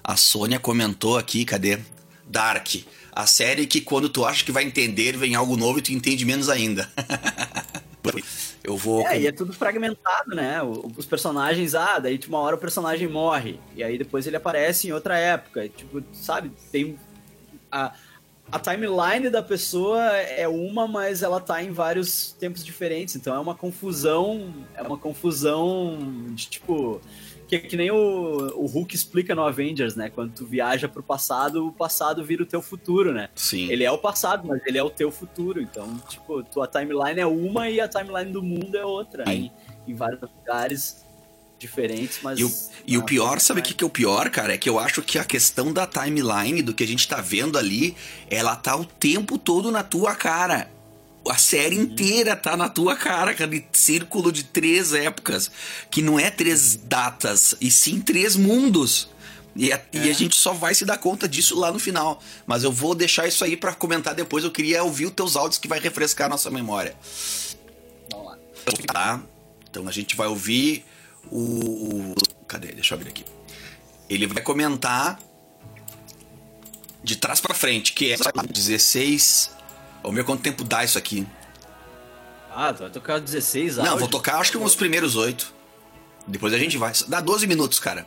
A 0.02 0.16
Sônia 0.16 0.60
comentou 0.60 1.16
aqui, 1.16 1.44
cadê? 1.44 1.78
Dark. 2.26 2.68
A 3.10 3.26
série 3.26 3.66
que 3.66 3.80
quando 3.80 4.08
tu 4.08 4.24
acha 4.24 4.44
que 4.44 4.52
vai 4.52 4.64
entender, 4.64 5.16
vem 5.16 5.34
algo 5.34 5.56
novo 5.56 5.78
e 5.78 5.82
tu 5.82 5.92
entende 5.92 6.24
menos 6.24 6.48
ainda. 6.48 6.90
Eu 8.62 8.76
vou. 8.76 9.06
É, 9.06 9.20
e 9.20 9.26
é 9.26 9.32
tudo 9.32 9.52
fragmentado, 9.52 10.34
né? 10.34 10.62
Os 10.62 11.06
personagens, 11.06 11.74
ah, 11.74 11.98
daí 11.98 12.16
de 12.18 12.28
uma 12.28 12.38
hora 12.38 12.56
o 12.56 12.58
personagem 12.58 13.08
morre. 13.08 13.58
E 13.74 13.82
aí 13.82 13.96
depois 13.98 14.26
ele 14.26 14.36
aparece 14.36 14.88
em 14.88 14.92
outra 14.92 15.18
época. 15.18 15.68
Tipo, 15.68 16.02
sabe, 16.12 16.50
tem. 16.70 16.98
A, 17.70 17.92
a 18.50 18.58
timeline 18.58 19.30
da 19.30 19.42
pessoa 19.42 20.00
é 20.12 20.46
uma, 20.46 20.86
mas 20.86 21.22
ela 21.22 21.40
tá 21.40 21.62
em 21.62 21.72
vários 21.72 22.32
tempos 22.32 22.64
diferentes. 22.64 23.16
Então 23.16 23.34
é 23.34 23.38
uma 23.38 23.54
confusão. 23.54 24.54
É 24.74 24.82
uma 24.82 24.98
confusão 24.98 25.98
de 26.30 26.48
tipo. 26.48 27.00
Que, 27.46 27.58
que 27.58 27.76
nem 27.76 27.90
o, 27.90 27.96
o 28.56 28.66
Hulk 28.66 28.94
explica 28.94 29.34
no 29.34 29.42
Avengers, 29.42 29.94
né? 29.94 30.08
Quando 30.08 30.32
tu 30.32 30.46
viaja 30.46 30.88
pro 30.88 31.02
passado, 31.02 31.66
o 31.66 31.72
passado 31.72 32.24
vira 32.24 32.42
o 32.42 32.46
teu 32.46 32.62
futuro, 32.62 33.12
né? 33.12 33.28
Sim. 33.34 33.70
Ele 33.70 33.84
é 33.84 33.90
o 33.90 33.98
passado, 33.98 34.48
mas 34.48 34.64
ele 34.64 34.78
é 34.78 34.82
o 34.82 34.88
teu 34.88 35.10
futuro. 35.10 35.60
Então, 35.60 35.98
tipo, 36.08 36.42
tua 36.44 36.66
timeline 36.66 37.20
é 37.20 37.26
uma 37.26 37.68
e 37.68 37.80
a 37.80 37.88
timeline 37.88 38.32
do 38.32 38.42
mundo 38.42 38.76
é 38.76 38.84
outra. 38.84 39.24
Sim. 39.26 39.50
Em, 39.86 39.92
em 39.92 39.94
vários 39.94 40.22
lugares 40.22 41.03
diferentes, 41.58 42.18
mas. 42.22 42.38
E 42.38 42.44
o, 42.44 42.52
e 42.86 42.98
o 42.98 43.00
Ah, 43.00 43.04
pior, 43.04 43.40
sabe 43.40 43.60
o 43.60 43.62
é. 43.62 43.64
que, 43.64 43.74
que 43.74 43.84
é 43.84 43.86
o 43.86 43.90
pior, 43.90 44.28
cara? 44.30 44.54
É 44.54 44.58
que 44.58 44.68
eu 44.68 44.78
acho 44.78 45.02
que 45.02 45.18
a 45.18 45.24
questão 45.24 45.72
da 45.72 45.86
timeline, 45.86 46.62
do 46.62 46.74
que 46.74 46.84
a 46.84 46.86
gente 46.86 47.06
tá 47.08 47.20
vendo 47.20 47.58
ali, 47.58 47.96
ela 48.30 48.54
tá 48.56 48.76
o 48.76 48.84
tempo 48.84 49.38
todo 49.38 49.70
na 49.70 49.82
tua 49.82 50.14
cara. 50.14 50.70
A 51.26 51.38
série 51.38 51.76
inteira 51.76 52.36
tá 52.36 52.54
na 52.54 52.68
tua 52.68 52.96
cara, 52.96 53.30
aquele 53.30 53.66
círculo 53.72 54.30
de 54.30 54.44
três 54.44 54.92
épocas, 54.92 55.50
que 55.90 56.02
não 56.02 56.20
é 56.20 56.30
três 56.30 56.76
datas, 56.76 57.54
e 57.62 57.70
sim 57.70 57.98
três 57.98 58.36
mundos. 58.36 59.08
E 59.56 59.72
a, 59.72 59.80
e 59.92 60.10
a 60.10 60.12
gente 60.12 60.36
só 60.36 60.52
vai 60.52 60.74
se 60.74 60.84
dar 60.84 60.98
conta 60.98 61.28
disso 61.28 61.58
lá 61.58 61.70
no 61.70 61.78
final. 61.78 62.20
Mas 62.44 62.64
eu 62.64 62.72
vou 62.72 62.94
deixar 62.94 63.26
isso 63.28 63.44
aí 63.44 63.56
pra 63.56 63.72
comentar 63.72 64.12
depois. 64.12 64.42
Eu 64.42 64.50
queria 64.50 64.82
ouvir 64.82 65.06
os 65.06 65.12
teus 65.12 65.36
áudios 65.36 65.58
que 65.58 65.68
vai 65.68 65.78
refrescar 65.78 66.26
a 66.26 66.30
nossa 66.30 66.50
memória. 66.50 66.94
Vamos 68.10 68.26
lá. 68.26 68.38
Tá? 68.92 69.22
Então 69.70 69.86
a 69.86 69.92
gente 69.92 70.16
vai 70.16 70.26
ouvir 70.26 70.84
o, 71.30 71.38
o- 71.38 72.14
Cadê? 72.46 72.68
Deixa 72.72 72.94
eu 72.94 72.98
abrir 72.98 73.10
aqui. 73.10 73.24
Ele 74.08 74.26
vai 74.26 74.42
comentar 74.42 75.18
de 77.02 77.16
trás 77.16 77.40
pra 77.40 77.54
frente, 77.54 77.92
que 77.92 78.12
é 78.12 78.16
16. 78.50 79.50
Vamos 80.02 80.16
ver 80.16 80.24
quanto 80.24 80.42
tempo 80.42 80.62
dá 80.64 80.84
isso 80.84 80.98
aqui. 80.98 81.26
Ah, 82.54 82.72
tu 82.72 82.80
vai 82.80 82.90
tocar 82.90 83.18
16 83.20 83.76
Não, 83.76 83.82
áudios? 83.84 84.00
vou 84.00 84.08
tocar 84.08 84.36
acho 84.38 84.50
que 84.52 84.58
uns 84.58 84.74
primeiros 84.76 85.16
oito. 85.16 85.52
Depois 86.26 86.52
a 86.54 86.58
gente 86.58 86.76
vai. 86.78 86.92
Dá 87.08 87.20
12 87.20 87.46
minutos, 87.46 87.78
cara. 87.80 88.06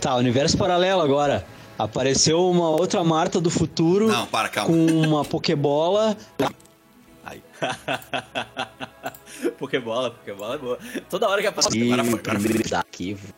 Tá, 0.00 0.14
universo 0.16 0.56
paralelo 0.56 1.00
agora. 1.02 1.44
Apareceu 1.78 2.48
uma 2.48 2.68
outra 2.70 3.02
Marta 3.02 3.40
do 3.40 3.50
futuro 3.50 4.06
Não, 4.06 4.26
para, 4.26 4.48
calma. 4.48 4.68
com 4.72 4.86
uma 4.86 5.24
Pokébola. 5.24 6.16
Pokébola, 9.58 10.10
Pokébola 10.10 10.54
é 10.54 10.58
boa. 10.58 10.78
Toda 11.08 11.28
hora 11.28 11.40
que 11.40 11.46
aparece. 11.48 11.82
Agora 11.82 12.04
foi, 12.04 12.18
agora 12.20 12.40
foi. 12.40 12.76
arquivo. 12.76 13.34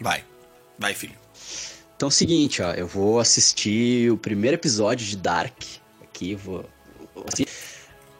Vai. 0.00 0.24
Vai, 0.78 0.94
filho. 0.94 1.14
Então 1.96 2.08
é 2.08 2.10
o 2.10 2.12
seguinte, 2.12 2.60
ó, 2.60 2.72
eu 2.72 2.86
vou 2.86 3.20
assistir 3.20 4.10
o 4.10 4.16
primeiro 4.16 4.56
episódio 4.56 5.06
de 5.06 5.16
Dark 5.16 5.62
aqui, 6.02 6.34
vou, 6.34 6.64
vou 7.14 7.24
assim, 7.32 7.44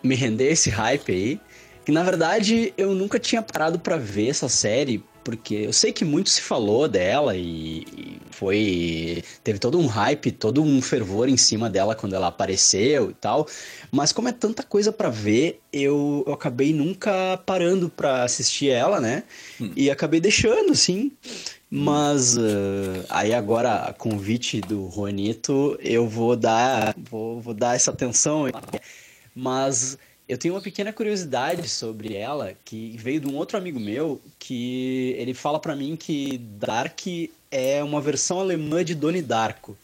me 0.02 0.14
render 0.14 0.52
esse 0.52 0.70
hype 0.70 1.12
aí. 1.12 1.40
Que 1.84 1.92
na 1.92 2.02
verdade 2.02 2.72
eu 2.78 2.94
nunca 2.94 3.18
tinha 3.18 3.42
parado 3.42 3.78
pra 3.78 3.96
ver 3.98 4.28
essa 4.28 4.48
série, 4.48 5.04
porque 5.24 5.54
eu 5.54 5.72
sei 5.72 5.92
que 5.92 6.04
muito 6.04 6.28
se 6.28 6.42
falou 6.42 6.86
dela 6.86 7.34
e, 7.34 8.18
foi. 8.34 9.22
Teve 9.42 9.58
todo 9.58 9.78
um 9.78 9.86
hype, 9.86 10.30
todo 10.32 10.62
um 10.62 10.82
fervor 10.82 11.28
em 11.28 11.36
cima 11.36 11.70
dela 11.70 11.94
quando 11.94 12.14
ela 12.14 12.26
apareceu 12.26 13.10
e 13.10 13.14
tal. 13.14 13.46
Mas 13.90 14.12
como 14.12 14.28
é 14.28 14.32
tanta 14.32 14.62
coisa 14.62 14.92
pra 14.92 15.08
ver, 15.08 15.60
eu, 15.72 16.24
eu 16.26 16.32
acabei 16.32 16.72
nunca 16.74 17.38
parando 17.46 17.88
pra 17.88 18.24
assistir 18.24 18.68
ela, 18.70 19.00
né? 19.00 19.22
E 19.76 19.90
acabei 19.90 20.20
deixando, 20.20 20.72
assim. 20.72 21.12
Mas 21.70 22.36
eh, 22.36 23.04
aí 23.08 23.34
agora, 23.34 23.76
a 23.84 23.92
convite 23.92 24.60
do 24.60 24.90
Juanito, 24.90 25.78
eu 25.80 26.08
vou 26.08 26.36
dar, 26.36 26.94
vou, 27.10 27.40
vou 27.40 27.54
dar 27.54 27.74
essa 27.74 27.90
atenção. 27.90 28.46
Mas 29.34 29.98
eu 30.28 30.38
tenho 30.38 30.54
uma 30.54 30.60
pequena 30.60 30.92
curiosidade 30.92 31.68
sobre 31.68 32.14
ela, 32.14 32.54
que 32.64 32.96
veio 32.98 33.20
de 33.20 33.26
um 33.26 33.36
outro 33.36 33.58
amigo 33.58 33.78
meu, 33.78 34.20
que 34.38 35.14
ele 35.18 35.34
fala 35.34 35.58
pra 35.58 35.76
mim 35.76 35.96
que 35.96 36.38
Dark 36.38 37.00
é 37.50 37.82
uma 37.82 38.00
versão 38.00 38.40
alemã 38.40 38.84
de 38.84 38.94
Doni 38.94 39.20
Darko. 39.20 39.76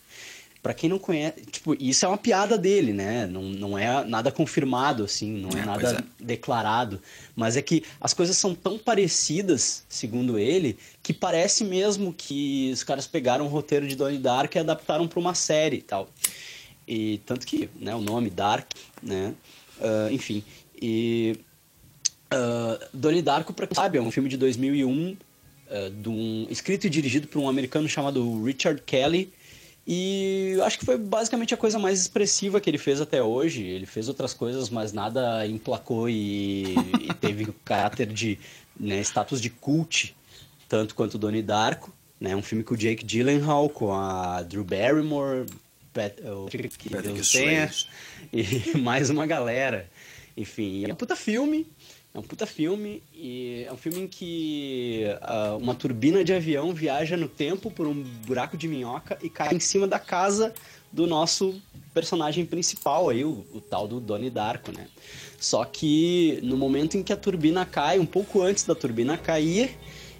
Pra 0.63 0.75
quem 0.75 0.91
não 0.91 0.99
conhece, 0.99 1.41
tipo, 1.47 1.75
isso 1.83 2.05
é 2.05 2.09
uma 2.09 2.19
piada 2.19 2.59
dele, 2.59 2.93
né? 2.93 3.27
Não, 3.27 3.43
não 3.43 3.79
é 3.79 4.05
nada 4.05 4.31
confirmado, 4.31 5.05
assim, 5.05 5.33
não 5.33 5.49
é, 5.59 5.63
É, 5.63 5.65
nada 5.65 6.05
é. 6.21 6.23
declarado. 6.25 7.01
Mas 7.35 7.57
é 7.57 7.63
que 7.63 7.83
as 7.99 8.13
coisas 8.13 8.37
são 8.37 8.55
tão 8.55 8.79
parecidas, 8.79 9.85
segundo 9.89 10.39
ele, 10.39 10.79
que 11.03 11.15
parece 11.15 11.65
mesmo 11.65 12.13
que 12.13 12.71
os 12.75 12.83
caras 12.83 13.07
pegaram 13.07 13.47
o 13.47 13.49
roteiro 13.49 13.89
de 13.89 13.97
Donnie 13.97 14.19
Dark 14.19 14.55
e 14.55 14.59
adaptaram 14.59 15.09
pra 15.09 15.19
uma 15.19 15.35
série 15.35 15.77
e 15.79 15.83
tal. 15.83 16.11
E 16.87 17.19
tanto 17.25 17.47
que, 17.47 17.71
né, 17.77 17.95
o 17.95 18.01
nome 18.01 18.29
Dark, 18.29 18.71
né? 19.03 19.33
Ah, 19.81 20.09
enfim. 20.13 20.43
E 20.81 21.37
Uh, 22.33 22.79
Donnie 22.95 23.23
Darko, 23.23 23.53
pra 23.53 23.67
quem 23.67 23.75
sabe, 23.75 23.99
é 23.99 24.01
um 24.01 24.11
filme 24.11 24.29
de 24.29 24.37
2001, 24.37 25.17
uh, 25.17 25.91
de 25.91 26.09
um- 26.09 26.47
escrito 26.49 26.87
e 26.87 26.91
dirigido 26.91 27.27
por 27.27 27.41
um 27.41 27.49
americano 27.49 27.89
chamado 27.89 28.45
Richard 28.45 28.81
Kelly. 28.87 29.33
E 29.87 30.57
acho 30.63 30.79
que 30.79 30.85
foi 30.85 30.97
basicamente 30.97 31.53
a 31.53 31.57
coisa 31.57 31.77
mais 31.77 32.01
expressiva 32.01 32.61
que 32.61 32.71
ele 32.71 32.79
fez 32.79 33.01
até 33.01 33.21
hoje. 33.21 33.65
Ele 33.65 33.87
fez 33.87 34.07
outras 34.09 34.33
coisas, 34.33 34.71
mas 34.71 34.93
nada 34.93 35.45
emplacou 35.45 36.09
e, 36.09 36.75
e 37.01 37.13
teve 37.21 37.45
o 37.45 37.55
caráter 37.65 38.07
de 38.07 38.39
né, 38.79 39.01
status 39.01 39.41
de 39.41 39.51
cult, 39.51 40.15
tanto 40.69 40.95
quanto 40.95 41.19
Donnie 41.19 41.43
Darko. 41.43 41.93
Né, 42.21 42.37
um 42.37 42.43
filme 42.43 42.63
com 42.63 42.75
o 42.75 42.77
Jake 42.77 43.05
Gyllenhaal, 43.05 43.69
com 43.71 43.93
a 43.93 44.43
Drew 44.43 44.63
Barrymore, 44.63 45.47
Pat, 45.93 46.15
o 46.25 46.47
que 46.47 46.89
Deus 46.89 47.33
tenha, 47.33 47.71
e 48.33 48.77
mais 48.79 49.11
uma 49.11 49.27
galera. 49.27 49.89
Enfim, 50.37 50.85
é 50.89 50.93
um 50.93 50.97
puta 50.97 51.17
filme. 51.17 51.67
É 52.13 52.19
um 52.19 52.23
puta 52.23 52.45
filme 52.45 53.01
e 53.15 53.65
é 53.69 53.73
um 53.73 53.77
filme 53.77 54.01
em 54.01 54.09
que 54.09 55.05
ah, 55.23 55.57
uma 55.61 55.77
turbina 55.77 56.25
de 56.25 56.33
avião 56.33 56.75
viaja 56.75 57.17
no 57.17 57.29
tempo 57.29 57.71
por 57.71 57.87
um 57.87 58.03
buraco 58.27 58.57
de 58.57 58.67
minhoca 58.67 59.17
e 59.23 59.31
cai 59.31 59.55
em 59.55 59.61
cima 59.61 59.87
da 59.87 59.99
casa 59.99 60.53
do 60.91 61.07
nosso 61.07 61.63
personagem 61.95 62.45
principal 62.45 63.09
aí, 63.09 63.25
o, 63.25 63.47
o 63.55 63.61
tal 63.61 63.87
do 63.87 64.01
Donnie 64.01 64.29
Darko, 64.29 64.73
né? 64.73 64.89
Só 65.39 65.65
que 65.65 66.41
no 66.43 66.57
momento 66.57 66.97
em 66.97 67.03
que 67.03 67.13
a 67.13 67.17
turbina 67.17 67.65
cai, 67.65 68.01
um 68.01 68.07
pouco 68.07 68.43
antes 68.43 68.65
da 68.65 68.75
turbina 68.75 69.17
cair, 69.17 69.79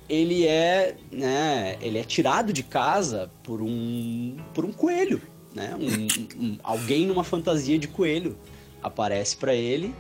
ele 0.09 0.47
é, 0.47 0.97
né, 1.11 1.77
ele 1.81 1.99
é 1.99 2.05
tirado 2.05 2.53
de 2.53 2.63
casa 2.63 3.31
por 3.43 3.61
um, 3.61 4.37
por 4.55 4.65
um 4.65 4.73
coelho, 4.73 5.21
né? 5.55 5.77
Um- 5.79 6.45
um- 6.45 6.59
alguém 6.63 7.07
numa 7.07 7.25
fantasia 7.25 7.79
de 7.79 7.89
coelho 7.89 8.37
aparece 8.83 9.37
pra 9.37 9.55
ele 9.55 9.95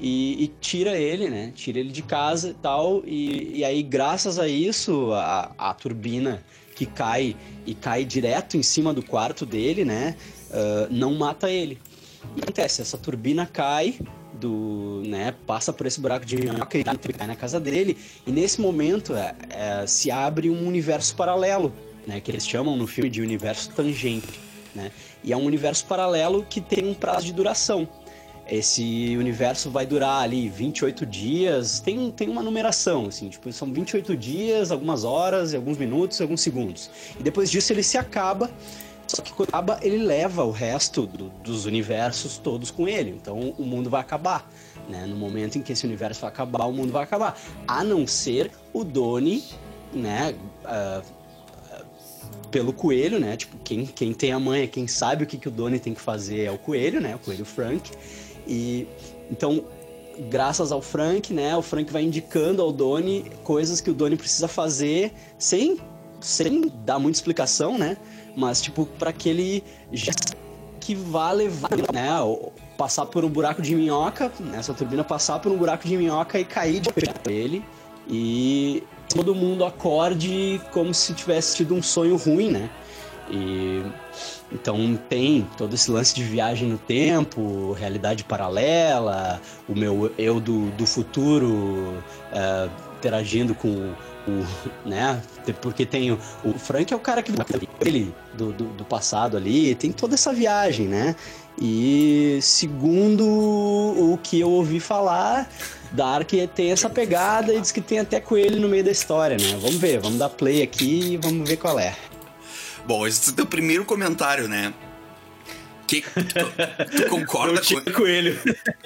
e, 0.00 0.44
e 0.44 0.48
tira 0.60 0.96
ele, 0.96 1.28
né? 1.28 1.52
Tira 1.54 1.78
ele 1.78 1.90
de 1.90 2.02
casa 2.02 2.50
e 2.50 2.54
tal. 2.54 3.02
E, 3.06 3.64
aí, 3.64 3.82
graças 3.82 4.38
a 4.38 4.46
isso, 4.48 5.12
a, 5.12 5.52
a 5.58 5.74
turbina 5.74 6.42
que 6.74 6.86
cai 6.86 7.36
e 7.66 7.74
cai 7.74 8.04
direto 8.04 8.56
em 8.56 8.62
cima 8.62 8.94
do 8.94 9.02
quarto 9.02 9.44
dele, 9.44 9.84
né? 9.84 10.16
ah, 10.52 10.86
não 10.90 11.14
mata 11.14 11.50
ele. 11.50 11.78
E 12.24 12.32
o 12.32 12.34
que 12.36 12.42
acontece? 12.42 12.82
Essa 12.82 12.96
turbina 12.98 13.46
cai 13.46 13.98
do, 14.38 15.02
né, 15.06 15.34
passa 15.46 15.72
por 15.72 15.86
esse 15.86 16.00
buraco 16.00 16.24
de 16.24 16.36
minhoca 16.36 16.78
e 16.78 16.84
cai 16.84 17.26
na 17.26 17.36
casa 17.36 17.58
dele. 17.58 17.96
E 18.26 18.30
nesse 18.30 18.60
momento 18.60 19.14
é, 19.14 19.34
é, 19.50 19.86
se 19.86 20.10
abre 20.10 20.48
um 20.48 20.66
universo 20.66 21.16
paralelo, 21.16 21.72
né, 22.06 22.20
que 22.20 22.30
eles 22.30 22.46
chamam 22.46 22.76
no 22.76 22.86
filme 22.86 23.10
de 23.10 23.20
universo 23.20 23.70
tangente, 23.74 24.40
né? 24.78 24.90
E 25.24 25.32
é 25.32 25.36
um 25.36 25.44
universo 25.44 25.84
paralelo 25.86 26.46
que 26.48 26.60
tem 26.60 26.86
um 26.86 26.94
prazo 26.94 27.26
de 27.26 27.32
duração. 27.32 27.88
Esse 28.50 29.14
universo 29.18 29.70
vai 29.70 29.84
durar 29.84 30.22
ali 30.22 30.48
28 30.48 31.04
dias, 31.04 31.80
tem, 31.80 32.10
tem 32.10 32.30
uma 32.30 32.42
numeração, 32.42 33.06
assim, 33.06 33.28
tipo, 33.28 33.52
são 33.52 33.70
28 33.70 34.16
dias, 34.16 34.70
algumas 34.72 35.04
horas, 35.04 35.52
alguns 35.54 35.76
minutos, 35.76 36.18
alguns 36.20 36.40
segundos. 36.40 36.90
E 37.20 37.22
depois 37.22 37.50
disso 37.50 37.72
ele 37.74 37.82
se 37.82 37.98
acaba, 37.98 38.50
só 39.06 39.20
que 39.20 39.32
quando 39.34 39.48
acaba, 39.50 39.78
ele 39.82 39.98
leva 39.98 40.44
o 40.44 40.50
resto 40.50 41.06
do- 41.06 41.28
dos 41.42 41.66
universos 41.66 42.38
todos 42.38 42.70
com 42.70 42.88
ele. 42.88 43.10
Então 43.10 43.54
o 43.58 43.64
mundo 43.64 43.90
vai 43.90 44.00
acabar. 44.00 44.50
Né? 44.88 45.04
No 45.04 45.16
momento 45.16 45.58
em 45.58 45.62
que 45.62 45.72
esse 45.72 45.84
universo 45.84 46.22
vai 46.22 46.30
acabar, 46.30 46.64
o 46.64 46.72
mundo 46.72 46.90
vai 46.90 47.02
acabar. 47.02 47.38
A 47.66 47.84
não 47.84 48.06
ser 48.06 48.50
o 48.72 48.82
Doni, 48.82 49.44
né? 49.92 50.34
ah, 50.64 51.02
pelo 52.50 52.72
coelho, 52.72 53.18
né? 53.18 53.36
Tipo, 53.36 53.56
quem, 53.64 53.86
quem 53.86 54.12
tem 54.12 54.32
a 54.32 54.38
manha, 54.38 54.66
quem 54.66 54.86
sabe 54.86 55.24
o 55.24 55.26
que, 55.26 55.36
que 55.36 55.48
o 55.48 55.50
Doni 55.50 55.78
tem 55.78 55.94
que 55.94 56.00
fazer 56.00 56.44
é 56.44 56.50
o 56.50 56.58
coelho, 56.58 57.00
né? 57.00 57.14
O 57.14 57.18
coelho 57.18 57.44
Frank. 57.44 57.90
E 58.46 58.86
então, 59.30 59.64
graças 60.30 60.72
ao 60.72 60.80
Frank, 60.80 61.32
né? 61.32 61.56
O 61.56 61.62
Frank 61.62 61.92
vai 61.92 62.02
indicando 62.02 62.62
ao 62.62 62.72
Doni 62.72 63.30
coisas 63.44 63.80
que 63.80 63.90
o 63.90 63.94
Doni 63.94 64.16
precisa 64.16 64.48
fazer 64.48 65.12
sem, 65.38 65.78
sem 66.20 66.72
dar 66.84 66.98
muita 66.98 67.18
explicação, 67.18 67.78
né? 67.78 67.96
Mas, 68.36 68.60
tipo, 68.60 68.86
para 68.86 69.12
que 69.12 69.28
ele 69.28 69.64
já 69.92 70.12
que 70.80 70.94
vá 70.94 71.32
levar, 71.32 71.76
né? 71.92 72.08
Passar 72.76 73.06
por 73.06 73.24
um 73.24 73.28
buraco 73.28 73.60
de 73.60 73.74
minhoca, 73.74 74.32
nessa 74.40 74.72
turbina 74.72 75.04
passar 75.04 75.38
por 75.38 75.52
um 75.52 75.56
buraco 75.56 75.86
de 75.86 75.96
minhoca 75.96 76.38
e 76.38 76.44
cair 76.44 76.80
de 76.80 76.88
dele. 77.24 77.62
E 78.08 78.82
todo 79.08 79.34
mundo 79.34 79.64
acorde 79.64 80.60
como 80.72 80.92
se 80.92 81.14
tivesse 81.14 81.56
tido 81.56 81.74
um 81.74 81.82
sonho 81.82 82.16
ruim, 82.16 82.50
né? 82.50 82.70
E 83.30 83.82
então 84.50 84.98
tem 85.08 85.46
todo 85.56 85.74
esse 85.74 85.90
lance 85.90 86.14
de 86.14 86.22
viagem 86.22 86.68
no 86.68 86.78
tempo, 86.78 87.72
realidade 87.72 88.24
paralela, 88.24 89.40
o 89.68 89.74
meu 89.74 90.12
eu 90.16 90.40
do, 90.40 90.70
do 90.70 90.86
futuro 90.86 92.02
é, 92.32 92.68
interagindo 92.96 93.54
com 93.54 93.92
o, 94.28 94.88
né? 94.88 95.20
Porque 95.60 95.86
tem 95.86 96.12
o, 96.12 96.18
o 96.44 96.58
Frank 96.58 96.92
é 96.92 96.96
o 96.96 97.00
cara 97.00 97.22
que 97.22 97.32
ele 97.80 98.12
do, 98.34 98.52
do, 98.52 98.64
do 98.64 98.84
passado 98.84 99.36
ali, 99.36 99.74
tem 99.74 99.90
toda 99.90 100.14
essa 100.14 100.32
viagem, 100.32 100.86
né? 100.86 101.16
E 101.60 102.38
segundo 102.40 103.24
o 103.26 104.18
que 104.22 104.38
eu 104.38 104.50
ouvi 104.50 104.78
falar, 104.78 105.50
Dark 105.90 106.30
tem 106.54 106.70
essa 106.70 106.88
pegada 106.88 107.52
e 107.52 107.60
diz 107.60 107.72
que 107.72 107.80
tem 107.80 107.98
até 107.98 108.20
coelho 108.20 108.60
no 108.60 108.68
meio 108.68 108.84
da 108.84 108.92
história, 108.92 109.36
né? 109.36 109.58
Vamos 109.60 109.76
ver, 109.76 109.98
vamos 109.98 110.18
dar 110.18 110.28
play 110.28 110.62
aqui 110.62 111.14
e 111.14 111.16
vamos 111.16 111.48
ver 111.48 111.56
qual 111.56 111.78
é. 111.78 111.96
Bom, 112.86 113.06
esse 113.06 113.28
é 113.28 113.32
o 113.32 113.36
teu 113.36 113.46
primeiro 113.46 113.84
comentário, 113.84 114.46
né? 114.48 114.72
Que, 115.86 116.02
tu, 116.02 116.96
tu 116.96 117.08
concorda 117.08 117.60
com, 117.64 117.92
coelho. 117.92 118.38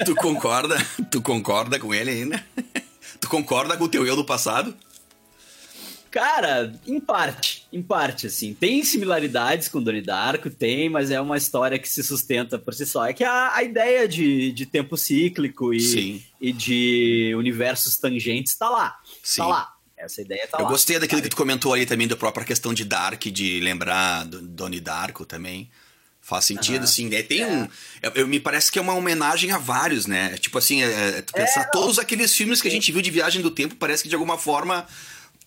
tu 0.05 0.15
concorda? 0.15 0.77
Tu 1.11 1.21
concorda 1.21 1.79
com 1.79 1.93
ele 1.93 2.11
ainda? 2.11 2.45
Tu 3.21 3.29
concorda 3.29 3.77
com 3.77 3.85
o 3.85 3.89
teu 3.89 4.07
eu 4.07 4.17
do 4.17 4.25
passado? 4.25 4.75
Cara, 6.13 6.73
em 6.87 7.01
parte, 7.01 7.67
em 7.73 7.83
parte, 7.83 8.27
assim. 8.27 8.53
Tem 8.53 8.85
similaridades 8.85 9.67
com 9.67 9.83
Donnie 9.83 10.03
Darko, 10.03 10.51
tem, 10.51 10.91
mas 10.91 11.11
é 11.11 11.19
uma 11.19 11.39
história 11.39 11.79
que 11.79 11.89
se 11.89 12.03
sustenta 12.03 12.59
por 12.59 12.75
si 12.75 12.85
só. 12.85 13.07
É 13.07 13.15
que 13.15 13.25
a, 13.25 13.55
a 13.57 13.63
ideia 13.63 14.07
de, 14.07 14.53
de 14.53 14.67
tempo 14.67 14.97
cíclico 14.97 15.73
e, 15.73 16.23
e 16.39 16.53
de 16.53 17.35
universos 17.37 17.97
tangentes 17.97 18.55
tá 18.55 18.69
lá. 18.69 19.01
Sim. 19.23 19.41
Tá 19.41 19.47
lá. 19.47 19.73
Essa 19.97 20.21
ideia 20.21 20.47
tá 20.47 20.59
eu 20.59 20.65
lá. 20.65 20.71
gostei 20.71 20.99
daquilo 20.99 21.23
que 21.23 21.29
tu 21.31 21.37
comentou 21.37 21.73
ali 21.73 21.87
também, 21.87 22.07
da 22.07 22.17
própria 22.17 22.45
questão 22.45 22.75
de 22.75 22.85
Dark, 22.85 23.23
de 23.25 23.61
lembrar 23.61 24.25
do 24.27 24.43
Donnie 24.43 24.81
Darko 24.81 25.25
também. 25.25 25.71
Faz 26.21 26.45
sentido, 26.45 26.77
Aham. 26.77 26.85
assim, 26.85 27.09
né? 27.09 27.23
Tem 27.23 27.41
É. 27.43 27.47
um. 27.47 27.69
Eu, 28.03 28.11
eu- 28.17 28.29
me 28.29 28.39
parece 28.39 28.71
que 28.71 28.79
é 28.79 28.83
uma 28.83 28.95
homenagem 28.95 29.51
a 29.51 29.59
vários, 29.59 30.07
né? 30.07 30.37
Tipo 30.39 30.59
assim, 30.59 30.83
é, 30.83 31.19
é, 31.19 31.23
tu 31.23 31.33
pensar 31.33 31.65
todos 31.71 31.99
aqueles 31.99 32.35
filmes 32.35 32.61
que 32.61 32.69
a 32.69 32.71
gente 32.71 32.93
viu 32.93 33.01
de 33.03 33.11
viagem 33.11 33.41
do 33.43 33.51
tempo, 33.51 33.75
parece 33.77 34.03
que 34.03 34.09
de 34.09 34.15
alguma 34.15 34.37
forma 34.39 34.87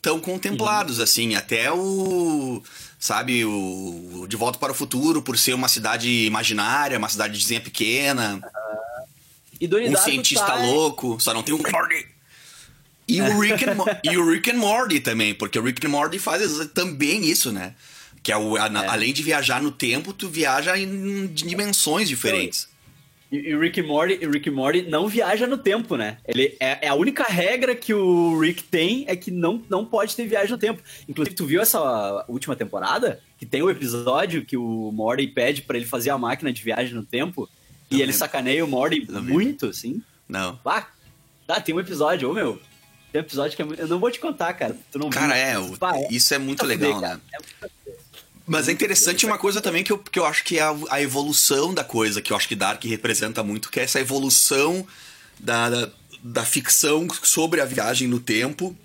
estão 0.07 0.19
contemplados, 0.19 0.99
assim. 0.99 1.35
Até 1.35 1.71
o. 1.71 2.61
Sabe, 2.99 3.45
o, 3.45 4.25
De 4.27 4.35
Volta 4.35 4.57
para 4.57 4.71
o 4.71 4.75
Futuro, 4.75 5.21
por 5.21 5.37
ser 5.37 5.53
uma 5.53 5.67
cidade 5.67 6.09
imaginária, 6.25 6.97
uma 6.97 7.09
cidadezinha 7.09 7.61
pequena, 7.61 8.41
E 9.59 9.67
Donnie 9.67 9.89
um 9.89 9.97
cientista 9.97 10.55
louco, 10.55 11.17
só 11.19 11.33
não 11.33 11.43
tem 11.43 11.53
um 11.53 11.59
Morty. 11.59 12.07
E 13.07 13.21
o, 13.21 13.37
Rick 13.41 13.63
and, 13.69 13.77
e 14.03 14.17
o 14.17 14.31
Rick 14.31 14.49
and 14.49 14.57
Morty 14.57 14.99
também, 14.99 15.35
porque 15.35 15.59
o 15.59 15.63
Rick 15.63 15.85
and 15.85 15.89
Morty 15.89 16.17
faz 16.17 16.41
também 16.73 17.25
isso, 17.25 17.51
né? 17.51 17.75
Que 18.23 18.31
é 18.31 18.37
o, 18.37 18.55
a- 18.57 18.65
É. 18.65 18.87
além 18.87 19.13
de 19.13 19.21
viajar 19.21 19.61
no 19.61 19.69
tempo, 19.71 20.11
tu 20.11 20.27
viaja 20.27 20.75
em 20.77 21.27
dimensões 21.27 22.07
diferentes. 22.09 22.67
E 23.36 23.50
e 23.50 23.56
o 23.56 23.60
Rick 23.60 23.82
Morty, 23.82 24.17
e 24.21 24.28
o 24.28 24.32
Rick 24.32 24.50
Morty 24.50 24.82
não 24.84 25.08
viaja 25.08 25.45
no 25.48 25.58
tempo, 25.58 25.95
né? 25.95 26.17
Ele 26.28 26.56
é, 26.60 26.86
é 26.86 26.88
a 26.88 26.95
única 26.95 27.24
regra 27.24 27.76
que 27.76 27.93
o 27.93 28.39
Rick 28.39 28.63
tem 28.63 29.06
é 29.08 29.15
que 29.15 29.32
não, 29.32 29.62
não 29.69 29.86
pode 29.86 30.15
ter 30.15 30.26
viagem 30.28 30.52
no 30.52 30.58
tempo. 30.58 30.82
Inclusive, 31.08 31.36
tu 31.36 31.45
viu 31.45 31.62
essa 31.62 32.26
última 32.28 32.56
temporada? 32.56 33.19
Que 33.38 33.45
tem 33.45 33.62
o 33.62 33.69
episódio 33.69 34.45
que 34.45 34.56
o 34.58 34.91
Morty 34.91 35.28
pede 35.28 35.62
pra 35.62 35.78
ele 35.78 35.86
fazer 35.86 36.10
a 36.10 36.17
máquina 36.17 36.52
de 36.54 36.62
viagem 36.63 36.93
no 36.93 37.04
tempo 37.04 37.50
e 37.89 37.95
Não 37.95 37.98
ele 38.00 38.06
lembro. 38.08 38.17
sacaneia 38.19 38.63
o 38.63 38.67
Morty 38.67 39.06
Não 39.10 39.21
muito, 39.21 39.67
assim. 39.67 40.02
Não. 40.28 40.60
Ah, 40.65 40.88
tá, 41.45 41.60
tem 41.60 41.76
um 41.76 41.80
episódio, 41.80 42.30
ô 42.30 42.34
meu. 42.34 42.60
Tem 43.12 43.21
um 43.21 43.26
episódio 43.26 43.56
que 43.56 43.62
é 43.62 43.65
muito... 43.65 43.80
Eu 43.80 43.88
não 43.88 44.00
vou 44.00 44.12
te 44.12 44.19
contar, 44.19 44.52
cara. 44.54 44.76
Tu 44.91 45.00
não 45.00 45.10
Cara, 45.10 45.34
viu. 45.34 45.43
é, 45.43 45.60
o- 45.60 45.78
Pá, 45.78 45.95
é 45.98 46.08
isso 46.12 46.34
é 46.34 46.38
muito 46.38 46.60
pra 46.60 46.67
legal, 46.67 46.93
fuder, 46.95 47.02
né? 47.02 47.08
cara. 47.10 47.21
É 47.34 47.38
muito- 47.62 47.74
Mas 48.47 48.67
é 48.67 48.71
interessante 48.71 49.25
uma 49.25 49.38
coisa 49.38 49.60
também 49.60 49.84
que 49.84 49.91
eu, 49.91 49.97
que 49.97 50.19
eu 50.19 50.25
acho 50.25 50.43
que 50.43 50.60
é 50.60 50.62
a, 50.62 50.75
a 50.89 51.01
evolução 51.01 51.73
da 51.73 51.84
coisa, 51.84 52.21
que 52.21 52.31
eu 52.31 52.38
acho 52.38 52.47
que 52.47 52.55
Dark 52.55 52.84
representa 52.84 53.43
muito, 53.43 53.71
que 53.71 53.79
é 53.79 53.84
essa 53.84 53.99
evolução 53.99 54.86
da, 55.39 55.69
da, 55.69 55.91
da 56.23 56.45
ficção 56.45 57.08
sobre 57.23 57.60
a 57.60 57.65
viagem 57.65 58.08
no 58.08 58.19
tempo, 58.19 58.75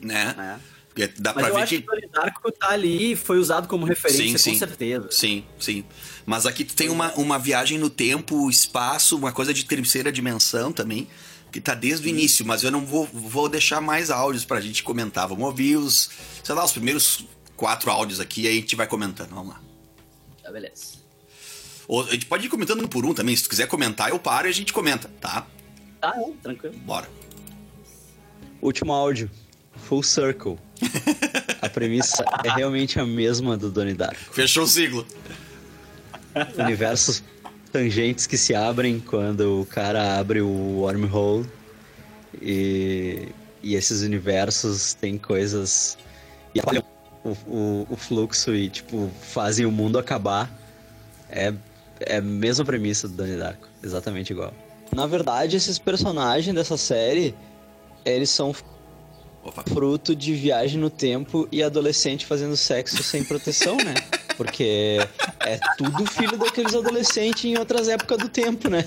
né? 0.00 0.60
É. 0.64 0.78
Dá 1.18 1.32
Mas 1.32 1.44
pra 1.44 1.48
eu 1.48 1.54
ver 1.54 1.62
acho 1.62 1.68
que 1.70 1.80
que. 1.80 1.86
Donnie 1.86 2.08
Darko 2.12 2.50
tá 2.50 2.70
ali 2.70 3.14
foi 3.14 3.38
usado 3.38 3.68
como 3.68 3.86
referência, 3.86 4.26
Sim, 4.26 4.32
com 4.32 4.38
sim. 4.38 4.58
certeza. 4.58 5.08
Sim, 5.12 5.44
sim. 5.58 5.84
Mas 6.26 6.44
aqui 6.44 6.64
tu 6.64 6.74
tem 6.74 6.88
uma, 6.88 7.12
uma 7.14 7.38
viagem 7.38 7.78
no 7.78 7.88
tempo, 7.88 8.50
espaço, 8.50 9.16
uma 9.16 9.30
coisa 9.30 9.54
de 9.54 9.64
terceira 9.64 10.10
dimensão 10.10 10.72
também, 10.72 11.06
que 11.52 11.60
tá 11.60 11.74
desde 11.74 12.06
o 12.06 12.08
início, 12.08 12.44
mas 12.44 12.64
eu 12.64 12.70
não 12.72 12.84
vou, 12.84 13.08
vou 13.12 13.48
deixar 13.48 13.80
mais 13.80 14.10
áudios 14.10 14.44
pra 14.44 14.60
gente 14.60 14.82
comentar. 14.82 15.28
Vamos 15.28 15.44
ouvir 15.44 15.76
os, 15.76 16.10
sei 16.42 16.54
lá, 16.54 16.64
os 16.64 16.72
primeiros 16.72 17.24
quatro 17.58 17.90
áudios 17.90 18.20
aqui 18.20 18.42
e 18.42 18.46
aí 18.46 18.56
a 18.56 18.60
gente 18.60 18.76
vai 18.76 18.86
comentando. 18.86 19.30
Vamos 19.30 19.48
lá. 19.48 19.60
Tá, 20.42 20.50
beleza. 20.50 20.96
Ou 21.88 22.02
a 22.02 22.12
gente 22.12 22.26
pode 22.26 22.46
ir 22.46 22.48
comentando 22.48 22.82
um 22.82 22.86
por 22.86 23.04
um 23.04 23.12
também. 23.12 23.34
Se 23.36 23.42
tu 23.42 23.50
quiser 23.50 23.66
comentar, 23.66 24.10
eu 24.10 24.18
paro 24.18 24.46
e 24.46 24.50
a 24.50 24.54
gente 24.54 24.72
comenta, 24.72 25.10
tá? 25.20 25.46
Tá, 26.00 26.14
é, 26.16 26.32
tranquilo. 26.42 26.76
Bora. 26.78 27.08
Último 28.62 28.92
áudio. 28.92 29.28
Full 29.74 30.02
Circle. 30.02 30.56
A 31.60 31.68
premissa 31.68 32.24
é 32.44 32.50
realmente 32.50 33.00
a 33.00 33.06
mesma 33.06 33.56
do 33.56 33.68
Donnie 33.68 33.94
Darko. 33.94 34.32
Fechou 34.32 34.62
o 34.62 34.66
ciclo. 34.66 35.04
Universos 36.56 37.24
tangentes 37.72 38.28
que 38.28 38.38
se 38.38 38.54
abrem 38.54 39.00
quando 39.00 39.62
o 39.62 39.66
cara 39.66 40.18
abre 40.18 40.40
o 40.40 40.48
wormhole. 40.48 41.46
E, 42.40 43.28
e 43.60 43.74
esses 43.74 44.02
universos 44.02 44.94
têm 44.94 45.18
coisas. 45.18 45.98
E 46.54 46.60
o, 47.24 47.30
o, 47.46 47.86
o 47.90 47.96
fluxo 47.96 48.54
e, 48.54 48.68
tipo, 48.68 49.10
fazem 49.20 49.66
o 49.66 49.70
mundo 49.72 49.98
acabar. 49.98 50.50
É, 51.30 51.52
é 52.00 52.16
a 52.16 52.22
mesma 52.22 52.64
premissa 52.64 53.08
do 53.08 53.14
Donnie 53.14 53.36
Darko. 53.36 53.68
Exatamente 53.82 54.32
igual. 54.32 54.52
Na 54.94 55.06
verdade, 55.06 55.56
esses 55.56 55.78
personagens 55.78 56.54
dessa 56.54 56.76
série. 56.76 57.34
Eles 58.04 58.30
são 58.30 58.54
Opa. 59.42 59.62
fruto 59.68 60.14
de 60.16 60.32
viagem 60.34 60.80
no 60.80 60.88
tempo 60.88 61.46
e 61.52 61.62
adolescente 61.62 62.24
fazendo 62.24 62.56
sexo 62.56 63.02
sem 63.02 63.22
proteção, 63.22 63.76
né? 63.76 63.94
Porque 64.36 64.98
é 65.40 65.58
tudo 65.76 66.06
filho 66.06 66.38
daqueles 66.38 66.74
adolescentes 66.74 67.44
em 67.44 67.58
outras 67.58 67.88
épocas 67.88 68.18
do 68.18 68.28
tempo, 68.28 68.70
né? 68.70 68.84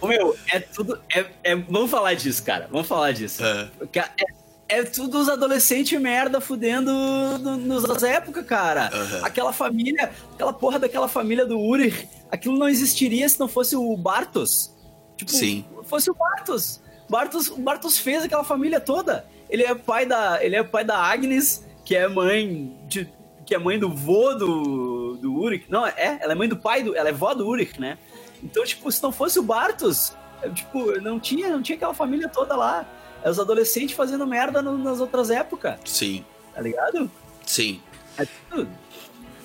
Ô, 0.00 0.08
meu, 0.08 0.36
é 0.52 0.58
tudo. 0.60 1.00
É, 1.14 1.24
é- 1.44 1.54
vamos 1.56 1.90
falar 1.90 2.14
disso, 2.14 2.42
cara. 2.42 2.68
Vamos 2.70 2.88
falar 2.88 3.12
disso. 3.12 3.44
É. 3.44 3.70
É, 3.94 4.24
é 4.70 4.84
tudo 4.84 5.18
os 5.18 5.28
adolescentes 5.28 6.00
merda 6.00 6.40
fudendo 6.40 6.92
nas 7.38 8.02
épocas, 8.04 8.46
cara. 8.46 8.88
Aham. 8.92 9.20
Aquela 9.24 9.52
família, 9.52 10.12
aquela 10.32 10.52
porra 10.52 10.78
daquela 10.78 11.08
família 11.08 11.44
do 11.44 11.58
Urich, 11.58 12.08
aquilo 12.30 12.56
não 12.56 12.68
existiria 12.68 13.28
se 13.28 13.38
não 13.38 13.48
fosse 13.48 13.74
o 13.74 13.96
Bartos. 13.96 14.72
Tipo, 15.16 15.32
Sim. 15.32 15.64
fosse 15.84 16.08
o 16.08 16.14
Bartos. 16.14 16.80
Bartos. 17.08 17.48
O 17.48 17.58
Bartos 17.58 17.98
fez 17.98 18.22
aquela 18.22 18.44
família 18.44 18.80
toda. 18.80 19.26
Ele 19.50 19.64
é 19.64 19.74
pai 19.74 20.06
da, 20.06 20.42
ele 20.42 20.54
é 20.54 20.62
pai 20.62 20.84
da 20.84 20.96
Agnes, 20.96 21.66
que 21.84 21.96
é 21.96 22.06
mãe 22.06 22.78
de, 22.86 23.12
que 23.44 23.52
é 23.52 23.58
mãe 23.58 23.76
do 23.76 23.92
vô 23.92 24.34
do, 24.34 25.16
do 25.16 25.34
Urich. 25.34 25.66
Não, 25.68 25.84
é, 25.84 26.18
ela 26.20 26.32
é 26.32 26.36
mãe 26.36 26.48
do 26.48 26.56
pai 26.56 26.84
do, 26.84 26.96
ela 26.96 27.08
é 27.08 27.12
vó 27.12 27.34
do 27.34 27.48
Urich, 27.48 27.80
né? 27.80 27.98
Então, 28.40 28.64
tipo, 28.64 28.90
se 28.92 29.02
não 29.02 29.10
fosse 29.10 29.40
o 29.40 29.42
Bartos, 29.42 30.14
é, 30.40 30.48
tipo, 30.48 30.92
não 31.00 31.18
tinha, 31.18 31.48
não 31.48 31.60
tinha 31.60 31.74
aquela 31.74 31.92
família 31.92 32.28
toda 32.28 32.54
lá. 32.54 32.86
É 33.22 33.30
os 33.30 33.38
adolescentes 33.38 33.94
fazendo 33.94 34.26
merda 34.26 34.62
no- 34.62 34.78
nas 34.78 35.00
outras 35.00 35.30
épocas, 35.30 35.76
Sim, 35.84 36.24
tá 36.54 36.60
ligado? 36.62 37.10
sim. 37.46 37.80
É 38.18 38.26
tudo. 38.50 38.68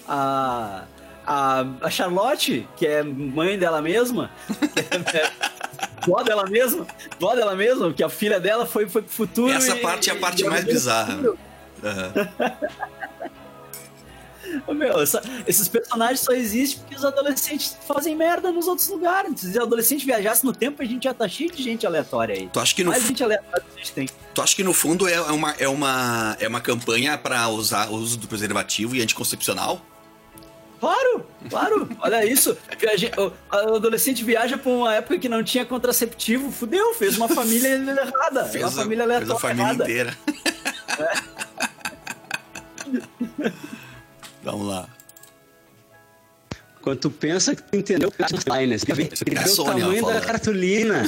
A, 0.07 0.83
a, 1.25 1.65
a 1.81 1.89
Charlotte, 1.89 2.67
que 2.77 2.85
é 2.85 3.01
mãe 3.03 3.57
dela 3.57 3.81
mesma, 3.81 4.29
que 5.09 5.17
é, 5.17 5.31
vó 6.07 6.21
dela 6.23 6.45
mesma, 6.49 6.85
vó 7.19 7.35
dela 7.35 7.55
mesma, 7.55 7.91
que 7.93 8.03
a 8.03 8.09
filha 8.09 8.39
dela 8.39 8.65
foi, 8.65 8.87
foi 8.87 9.01
pro 9.01 9.11
futuro. 9.11 9.51
Essa 9.51 9.75
e- 9.75 9.81
parte 9.81 10.09
é 10.09 10.13
a 10.13 10.17
parte 10.19 10.43
mais 10.45 10.63
bizarra. 10.63 11.15
Aham. 11.83 12.13
Meu, 14.73 14.99
essa- 15.01 15.21
esses 15.47 15.67
personagens 15.67 16.19
só 16.21 16.31
existem 16.33 16.79
porque 16.79 16.95
os 16.95 17.05
adolescentes 17.05 17.77
fazem 17.87 18.15
merda 18.15 18.51
nos 18.51 18.67
outros 18.67 18.87
lugares. 18.89 19.39
Se 19.41 19.47
os 19.49 19.57
adolescentes 19.57 20.05
viajassem 20.05 20.45
no 20.49 20.55
tempo, 20.55 20.81
a 20.81 20.85
gente 20.85 21.03
já 21.03 21.13
tá 21.13 21.27
cheio 21.27 21.51
de 21.51 21.61
gente 21.63 21.85
aleatória 21.85 22.35
aí. 22.35 22.49
Tu 22.51 22.59
acha 22.59 22.75
que 22.75 22.83
no 22.83 22.91
Mais 22.91 23.03
gente 23.03 23.23
aleatória 23.23 23.61
que 23.65 23.73
a 23.75 23.77
gente 23.77 23.91
tem. 23.93 24.09
Tu 24.33 24.41
acha 24.41 24.55
que 24.55 24.63
no 24.63 24.73
fundo 24.73 25.07
é 25.07 25.19
uma, 25.21 25.51
é 25.57 25.67
uma, 25.67 26.37
é 26.39 26.47
uma 26.47 26.61
campanha 26.61 27.17
pra 27.17 27.47
usar 27.49 27.89
o 27.89 27.95
uso 27.95 28.17
do 28.17 28.27
preservativo 28.27 28.95
e 28.95 29.01
anticoncepcional? 29.01 29.81
Claro, 30.79 31.25
claro, 31.49 31.89
olha 32.01 32.25
isso. 32.25 32.55
Viaje- 32.77 33.11
O 33.17 33.31
adolescente 33.75 34.23
viaja 34.23 34.57
pra 34.57 34.69
uma 34.71 34.93
época 34.93 35.17
que 35.17 35.29
não 35.29 35.41
tinha 35.43 35.65
contraceptivo, 35.65 36.51
fudeu, 36.51 36.93
fez 36.95 37.17
uma 37.17 37.27
família 37.29 37.69
errada. 37.79 38.45
Fez 38.45 38.63
uma 38.63 38.69
a- 38.69 38.83
família 38.83 39.03
fez 39.07 39.15
aleatória 39.29 39.35
a 39.35 39.39
família 39.39 39.63
errada. 39.63 39.83
inteira. 39.83 40.17
Vamos 44.45 44.67
lá. 44.67 44.87
Quando 46.81 46.99
tu 46.99 47.09
pensa 47.09 47.55
que 47.55 47.63
tu 47.63 47.75
entendeu 47.75 48.11
que 48.11 48.93
vê 48.93 49.09
É 49.35 49.51
o 49.51 49.55
tamanho 49.65 50.05
da 50.05 50.21
cartolina 50.21 51.01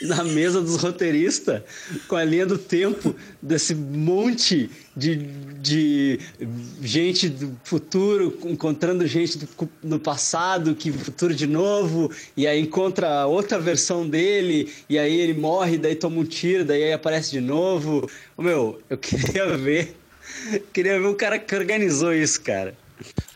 do- 0.00 0.08
na 0.08 0.24
mesa 0.24 0.60
dos 0.60 0.74
roteiristas, 0.82 1.62
com 2.08 2.16
a 2.16 2.24
linha 2.24 2.44
do 2.44 2.58
tempo 2.58 3.14
desse 3.40 3.76
monte 3.76 4.68
de, 4.96 5.14
de 5.60 6.18
gente 6.82 7.28
do 7.28 7.56
futuro 7.62 8.36
encontrando 8.44 9.06
gente 9.06 9.38
do, 9.38 9.48
no 9.84 10.00
passado, 10.00 10.74
que 10.74 10.90
futuro 10.90 11.32
de 11.32 11.46
novo, 11.46 12.10
e 12.36 12.44
aí 12.48 12.58
encontra 12.60 13.24
outra 13.26 13.60
versão 13.60 14.08
dele, 14.08 14.68
e 14.88 14.98
aí 14.98 15.14
ele 15.20 15.34
morre, 15.34 15.78
daí 15.78 15.94
toma 15.94 16.18
um 16.18 16.24
tiro, 16.24 16.64
daí 16.64 16.82
aí 16.82 16.92
aparece 16.92 17.30
de 17.30 17.40
novo. 17.40 18.10
Meu, 18.36 18.82
eu 18.90 18.98
queria 18.98 19.56
ver. 19.56 19.96
Queria 20.72 20.98
ver 21.00 21.06
o 21.06 21.14
cara 21.14 21.38
que 21.38 21.54
organizou 21.54 22.12
isso, 22.12 22.40
cara. 22.40 22.74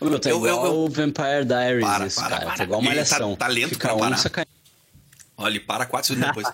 Meu, 0.00 0.18
tá 0.18 0.28
Eu- 0.30 0.36
eu- 0.36 0.46
igual 0.52 0.66
eu- 0.66 0.74
o 0.84 0.88
Vampire 0.88 1.44
Diaries, 1.44 1.84
Para, 1.84 2.06
isso, 2.06 2.20
para, 2.20 2.28
cara. 2.30 2.44
para. 2.46 2.56
Tá 2.56 2.64
igual 2.64 2.80
Ele 2.80 2.88
tá- 2.88 2.94
malhação. 2.94 3.36
tá 3.36 3.46
lento 3.48 3.68
Fica 3.70 3.88
pra 3.88 3.96
um 3.96 3.98
parar. 3.98 4.46
Olha, 5.38 5.50
ele 5.52 5.60
para 5.60 5.86
quatro 5.86 6.08
segundos 6.08 6.28
depois. 6.28 6.48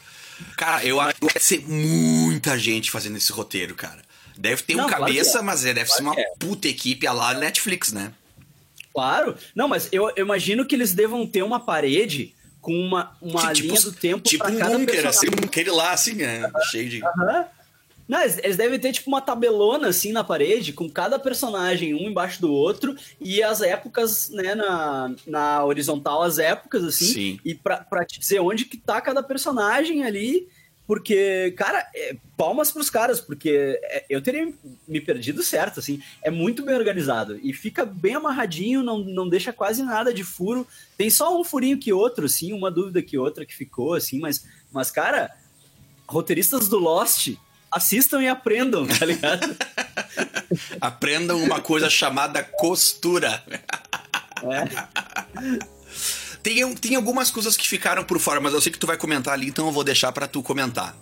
Cara, 0.56 0.84
eu 0.84 1.00
acho 1.00 1.14
que 1.20 1.26
deve 1.26 1.40
ser 1.40 1.62
muita 1.68 2.58
gente 2.58 2.90
fazendo 2.90 3.16
esse 3.16 3.30
roteiro, 3.30 3.74
cara. 3.74 4.02
Deve 4.36 4.62
ter 4.62 4.74
um 4.74 4.78
Não, 4.78 4.88
claro 4.88 5.04
que 5.04 5.12
cabeça, 5.12 5.38
é. 5.38 5.42
mas 5.42 5.64
é, 5.64 5.74
deve 5.74 5.90
ser 5.90 6.02
Claro 6.02 6.06
uma 6.06 6.14
que 6.16 6.20
é. 6.22 6.32
puta 6.38 6.68
equipe 6.68 7.06
a 7.06 7.12
lá 7.12 7.34
Netflix, 7.34 7.92
né? 7.92 8.12
Claro. 8.94 9.36
Não, 9.54 9.68
mas 9.68 9.88
eu, 9.92 10.10
eu 10.16 10.24
imagino 10.24 10.64
que 10.66 10.74
eles 10.74 10.94
devam 10.94 11.26
ter 11.26 11.42
uma 11.42 11.60
parede 11.60 12.34
com 12.60 12.72
uma, 12.74 13.14
uma 13.20 13.52
tipo, 13.52 13.68
linha 13.68 13.80
do 13.82 13.92
tempo 13.92 14.26
tipo 14.28 14.42
pra 14.44 14.52
um 14.52 14.58
cada 14.58 14.78
bunker, 14.78 14.86
personagem. 15.02 15.28
assim, 15.34 15.44
aquele 15.46 15.70
lá, 15.70 15.92
assim, 15.92 16.14
né? 16.14 16.50
Cheio 16.70 16.88
de. 16.88 17.04
Aham. 17.04 17.44
Não, 18.12 18.20
eles, 18.20 18.37
eles 18.37 18.57
devem 18.59 18.79
ter 18.79 18.92
tipo 18.92 19.09
uma 19.09 19.22
tabelona 19.22 19.88
assim 19.88 20.12
na 20.12 20.22
parede, 20.22 20.75
com 20.75 20.87
cada 20.87 21.18
personagem 21.18 21.94
um 21.94 22.11
embaixo 22.11 22.42
do 22.42 22.53
outro, 22.53 22.94
e 23.18 23.42
as 23.42 23.62
épocas, 23.62 24.29
né, 24.29 24.55
na, 24.55 25.14
na 25.27 25.64
horizontal, 25.64 26.22
as 26.22 26.38
épocas, 26.38 26.85
assim, 26.85 27.07
Sim. 27.07 27.40
e 27.42 27.55
pra, 27.55 27.79
pra 27.79 28.05
te 28.05 28.20
dizer 28.20 28.40
onde 28.40 28.66
que 28.66 28.77
tá 28.77 29.01
cada 29.01 29.22
personagem 29.22 30.05
ali, 30.05 30.46
porque, 30.87 31.55
cara, 31.57 31.88
é, 31.96 32.14
palmas 32.37 32.70
pros 32.70 32.90
caras, 32.90 33.18
porque 33.18 33.81
é, 33.83 34.05
eu 34.11 34.20
teria 34.20 34.53
me 34.87 35.01
perdido 35.01 35.42
certo, 35.42 35.81
assim, 35.81 35.98
é 36.22 36.31
muito 36.31 36.62
bem 36.62 36.75
organizado, 36.75 37.40
e 37.42 37.55
fica 37.55 37.87
bem 37.87 38.16
amarradinho, 38.16 38.83
não, 38.83 38.98
não 38.98 39.27
deixa 39.27 39.55
quase 39.55 39.83
nada 39.83 40.12
de 40.12 40.22
furo, 40.22 40.66
tem 40.98 41.09
só 41.09 41.40
um 41.40 41.42
furinho 41.42 41.79
que 41.79 41.94
outro, 41.94 42.27
assim, 42.27 42.53
uma 42.53 42.70
dúvida 42.70 43.01
que 43.01 43.16
outra 43.16 43.46
que 43.46 43.57
ficou, 43.57 43.94
assim, 43.94 44.20
mas, 44.20 44.44
mas 44.70 44.90
cara, 44.90 45.35
roteiristas 46.07 46.68
do 46.68 46.77
Lost 46.77 47.38
assistam 47.72 48.22
e 48.22 48.28
aprendam, 48.28 48.87
tá 48.87 49.04
ligado? 49.04 49.56
Aprendam 50.80 51.42
uma 51.42 51.61
coisa 51.61 51.88
chamada 51.88 52.42
costura. 52.42 53.42
É. 54.42 55.68
Tem, 56.42 56.74
tem 56.74 56.96
algumas 56.96 57.30
coisas 57.30 57.56
que 57.56 57.66
ficaram 57.66 58.04
por 58.04 58.18
fora, 58.18 58.40
mas 58.40 58.52
eu 58.52 58.61
sei 58.61 58.70
que 58.70 58.78
tu 58.78 58.87
vai 58.87 58.96
comentar 58.96 59.32
ali, 59.32 59.48
então 59.48 59.66
eu 59.66 59.72
vou 59.72 59.85
deixar 59.85 60.12
pra 60.12 60.26
tu 60.26 60.42
comentar. 60.42 60.94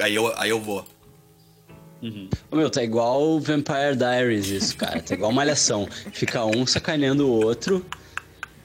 Aí 0.00 0.14
eu, 0.14 0.32
aí 0.38 0.50
eu 0.50 0.60
vou. 0.60 0.84
Ô, 2.50 2.56
Meu, 2.56 2.68
tá 2.68 2.82
igual 2.82 3.22
o 3.22 3.40
Vampire 3.40 3.94
Diaries 3.96 4.48
isso, 4.48 4.76
cara. 4.76 5.00
Tá 5.00 5.14
igual 5.14 5.30
malhação. 5.30 5.86
Fica 6.12 6.44
um 6.44 6.66
sacaneando 6.66 7.28
o 7.28 7.30
outro, 7.30 7.86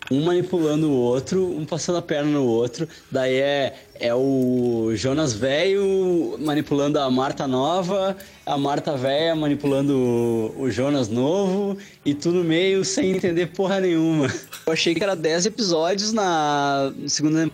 um 0.10 0.24
manipulando 0.24 0.90
o 0.90 0.96
outro, 0.96 1.46
um 1.56 1.66
passando 1.66 2.00
a 2.00 2.02
perna 2.02 2.32
no 2.32 2.46
outro. 2.46 2.88
Daí 3.12 3.36
é, 3.36 3.87
é 4.00 4.14
o 4.14 4.92
Jonas 4.96 5.34
velho 5.34 6.38
manipulando 6.40 7.00
a 7.00 7.10
Marta 7.10 7.48
nova, 7.48 8.16
a 8.46 8.58
Marta 8.58 8.96
velha 8.96 9.36
manipulando 9.36 10.54
o, 10.58 10.70
Jonas 10.70 11.08
novo, 11.08 11.78
e 12.06 12.14
tudo 12.14 12.44
meio 12.44 12.84
sem 12.86 13.12
entender 13.12 13.48
porra 13.48 13.80
nenhuma. 13.80 14.28
Eu 14.66 14.74
achei 14.74 14.94
que 14.94 15.04
era 15.04 15.16
10 15.16 15.48
episódios 15.48 16.14
na 16.14 16.94
segunda 17.08 17.50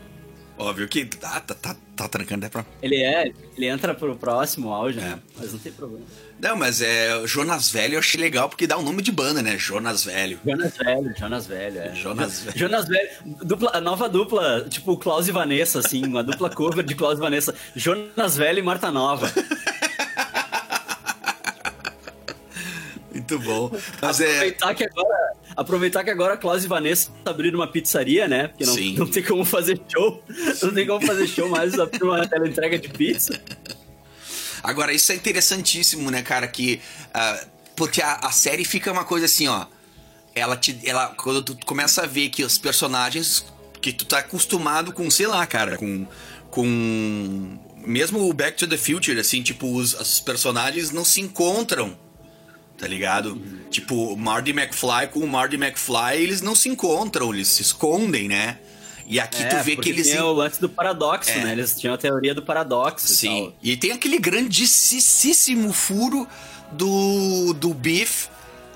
Óbvio 0.63 0.88
que 0.88 1.04
tá, 1.06 1.41
tá, 1.41 1.54
tá, 1.54 1.76
tá 1.95 2.08
trancando, 2.08 2.45
é 2.45 2.49
pra. 2.49 2.65
Ele 2.82 2.95
é, 3.04 3.32
ele 3.58 3.65
entra 3.67 3.93
pro 3.93 4.15
próximo 4.15 4.71
áudio, 4.73 5.02
É. 5.02 5.04
né? 5.04 5.19
Mas 5.38 5.52
não 5.52 5.60
tem 5.60 5.71
problema. 5.73 6.06
Não, 6.39 6.56
mas 6.56 6.82
é. 6.82 7.26
Jonas 7.28 7.69
Velho 7.69 7.95
eu 7.95 7.99
achei 7.99 8.19
legal 8.19 8.47
porque 8.49 8.65
dá 8.65 8.78
um 8.78 8.82
nome 8.82 9.02
de 9.02 9.12
banda, 9.12 9.41
né? 9.41 9.58
Jonas 9.58 10.06
Velho. 10.06 10.39
Jonas 10.45 10.78
Velho, 10.78 11.13
Jonas 11.17 11.47
Velho, 11.47 11.80
é. 11.80 11.95
Jonas 11.95 12.39
Velho. 12.41 12.58
Jonas 12.58 12.88
Velho, 12.88 13.10
dupla, 13.43 13.82
nova 13.82 14.08
dupla, 14.10 14.65
tipo 14.69 14.97
Klaus 14.97 15.28
e 15.28 15.32
Vanessa, 15.32 15.80
assim, 15.80 16.06
uma 16.06 16.23
dupla 16.23 16.49
cover 16.49 16.84
de 16.86 16.95
Klaus 16.95 17.17
e 17.17 17.21
Vanessa. 17.21 17.54
Jonas 17.76 18.38
Velho 18.38 18.60
e 18.60 18.63
Marta 18.63 18.89
Nova. 18.91 19.30
muito 23.38 23.46
bom. 23.46 23.72
Mas 24.02 24.22
aproveitar, 24.22 24.72
é... 24.72 24.74
que 24.74 24.84
agora, 24.84 25.34
aproveitar 25.56 26.04
que 26.04 26.10
agora 26.10 26.34
a 26.34 26.38
Klaus 26.38 26.63
e 26.63 26.67
Vanessa 26.67 27.12
abriram 27.26 27.60
uma 27.60 27.67
pizzaria, 27.67 28.28
né? 28.28 28.50
Porque 28.50 28.65
não, 28.65 29.06
não 29.06 29.08
tem 29.08 29.24
como 29.24 29.43
fazer 29.43 29.80
show. 29.88 30.24
Não 30.62 30.74
tem 30.74 30.88
como 30.88 31.06
fazer 31.06 31.28
show 31.28 31.50
mais 31.50 31.78
abrir 31.80 32.04
uma 32.04 32.28
tela 32.28 32.48
entrega 32.48 32.78
de 32.78 32.89
pizza. 32.89 33.39
Agora, 34.63 34.93
isso 34.93 35.12
é 35.12 35.15
interessantíssimo, 35.15 36.10
né, 36.10 36.22
cara? 36.22 36.48
Que. 36.48 36.80
Uh, 37.10 37.48
porque 37.76 38.02
a, 38.02 38.13
a 38.15 38.32
série 38.32 38.63
fica 38.63 38.91
uma 38.91 39.04
coisa 39.04 39.26
assim, 39.26 39.48
ó. 39.48 39.65
Ela 40.34 40.56
te. 40.56 40.80
Ela, 40.86 41.08
quando 41.08 41.43
tu 41.43 41.58
começa 41.65 42.04
a 42.04 42.06
ver 42.06 42.30
que 42.30 42.43
os 42.43 42.58
personagens 42.58 43.46
que 43.82 43.91
tu 43.91 44.06
tá 44.06 44.19
acostumado 44.19 44.93
com, 44.93 45.10
sei 45.12 45.28
lá, 45.28 45.46
cara, 45.46 45.78
com. 45.78 46.08
Com. 46.50 47.60
Mesmo 47.86 48.30
o 48.30 48.34
Back 48.34 48.58
to 48.58 48.65
the 48.65 48.78
Future, 48.78 49.19
assim, 49.19 49.43
tipo, 49.43 49.76
os, 49.76 49.93
os 49.93 50.22
personagens 50.22 50.91
não 50.91 51.04
se 51.04 51.19
encontram 51.19 51.98
tá 52.84 52.88
ligado? 52.89 53.41
Tipo, 53.69 54.13
o 54.13 54.17
Marty 54.17 54.52
McFly 54.52 55.08
com 55.10 55.22
o 55.22 55.28
Marty 55.28 55.56
McFly, 55.56 56.17
eles 56.17 56.41
não 56.41 56.54
se 56.54 56.67
encontram, 56.67 57.34
eles 57.34 57.48
se 57.48 57.62
escondem, 57.62 58.28
né? 58.28 58.58
E 59.08 59.22
aqui 59.22 59.41
é, 59.41 59.48
tu 59.48 59.56
vê 59.63 59.78
que 59.78 59.89
eles. 59.89 60.10
Tem 60.10 60.19
o 60.19 60.34
lance 60.34 60.60
do 60.60 60.67
paradoxo, 60.67 61.32
é. 61.32 61.43
né? 61.46 61.52
Eles 61.54 61.80
tinham 61.80 61.93
a 61.93 61.98
teoria 61.98 62.36
do 62.36 62.41
paradoxo. 62.41 63.08
Sim. 63.08 63.54
E, 63.63 63.72
e 63.72 63.78
tem 63.78 63.93
aquele 63.93 64.19
grandíssimo 64.19 65.72
furo 65.72 66.28
do, 66.74 67.54
do 67.54 67.74
Biff 67.74 68.28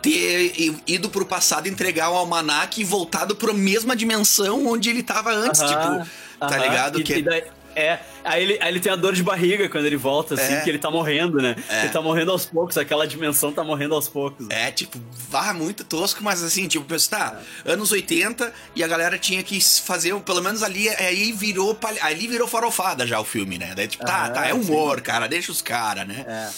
ter 0.02 0.54
ido 0.88 1.10
pro 1.10 1.26
passado 1.26 1.68
entregar 1.68 2.10
o 2.10 2.16
almanac 2.16 2.80
e 2.80 2.84
voltado 2.86 3.36
pra 3.36 3.54
mesma 3.54 3.94
dimensão 3.94 4.68
onde 4.68 4.90
ele 4.90 5.04
tava 5.04 5.32
antes, 5.32 5.60
uh 5.60 5.66
-huh, 5.66 5.70
tipo, 5.70 5.88
uh 5.88 6.00
-huh. 6.00 6.50
tá 6.50 6.58
ligado? 6.58 7.02
E, 7.02 7.04
que... 7.04 7.14
E 7.16 7.22
daí, 7.22 7.44
é, 7.78 8.00
aí 8.24 8.42
ele, 8.42 8.58
aí 8.60 8.70
ele 8.70 8.80
tem 8.80 8.92
a 8.92 8.96
dor 8.96 9.14
de 9.14 9.22
barriga 9.22 9.70
quando 9.70 9.86
ele 9.86 9.96
volta, 9.96 10.34
assim, 10.34 10.56
é. 10.56 10.62
que 10.62 10.70
ele 10.70 10.80
tá 10.80 10.90
morrendo, 10.90 11.38
né? 11.38 11.56
É. 11.70 11.82
Ele 11.82 11.90
tá 11.90 12.02
morrendo 12.02 12.32
aos 12.32 12.44
poucos, 12.44 12.76
aquela 12.76 13.06
dimensão 13.06 13.52
tá 13.52 13.64
morrendo 13.64 13.94
aos 13.94 14.10
poucos. 14.10 14.48
É, 14.50 14.72
tipo, 14.72 15.00
vá 15.30 15.54
muito 15.54 15.84
tosco, 15.84 16.24
mas 16.24 16.42
assim, 16.42 16.68
tipo, 16.68 16.84
pensa, 16.86 17.10
tá, 17.12 17.40
é. 17.64 17.74
anos 17.74 17.92
80 17.92 18.52
e 18.76 18.84
a 18.84 18.88
galera 18.88 19.20
tinha 19.20 19.44
que 19.44 19.62
fazer, 19.62 20.20
pelo 20.22 20.42
menos 20.42 20.64
ali, 20.64 20.90
aí 20.90 21.32
virou, 21.32 21.78
ali 22.02 22.28
virou 22.28 22.48
farofada 22.48 23.06
já 23.06 23.20
o 23.20 23.24
filme, 23.24 23.60
né? 23.60 23.74
Daí, 23.76 23.88
tipo, 23.88 24.04
tá, 24.04 24.26
ah, 24.26 24.30
tá, 24.32 24.48
é 24.48 24.56
humor, 24.56 24.98
sim. 24.98 25.04
cara, 25.04 25.28
deixa 25.28 25.52
os 25.52 25.62
caras, 25.62 26.08
né? 26.08 26.26
É. 26.28 26.50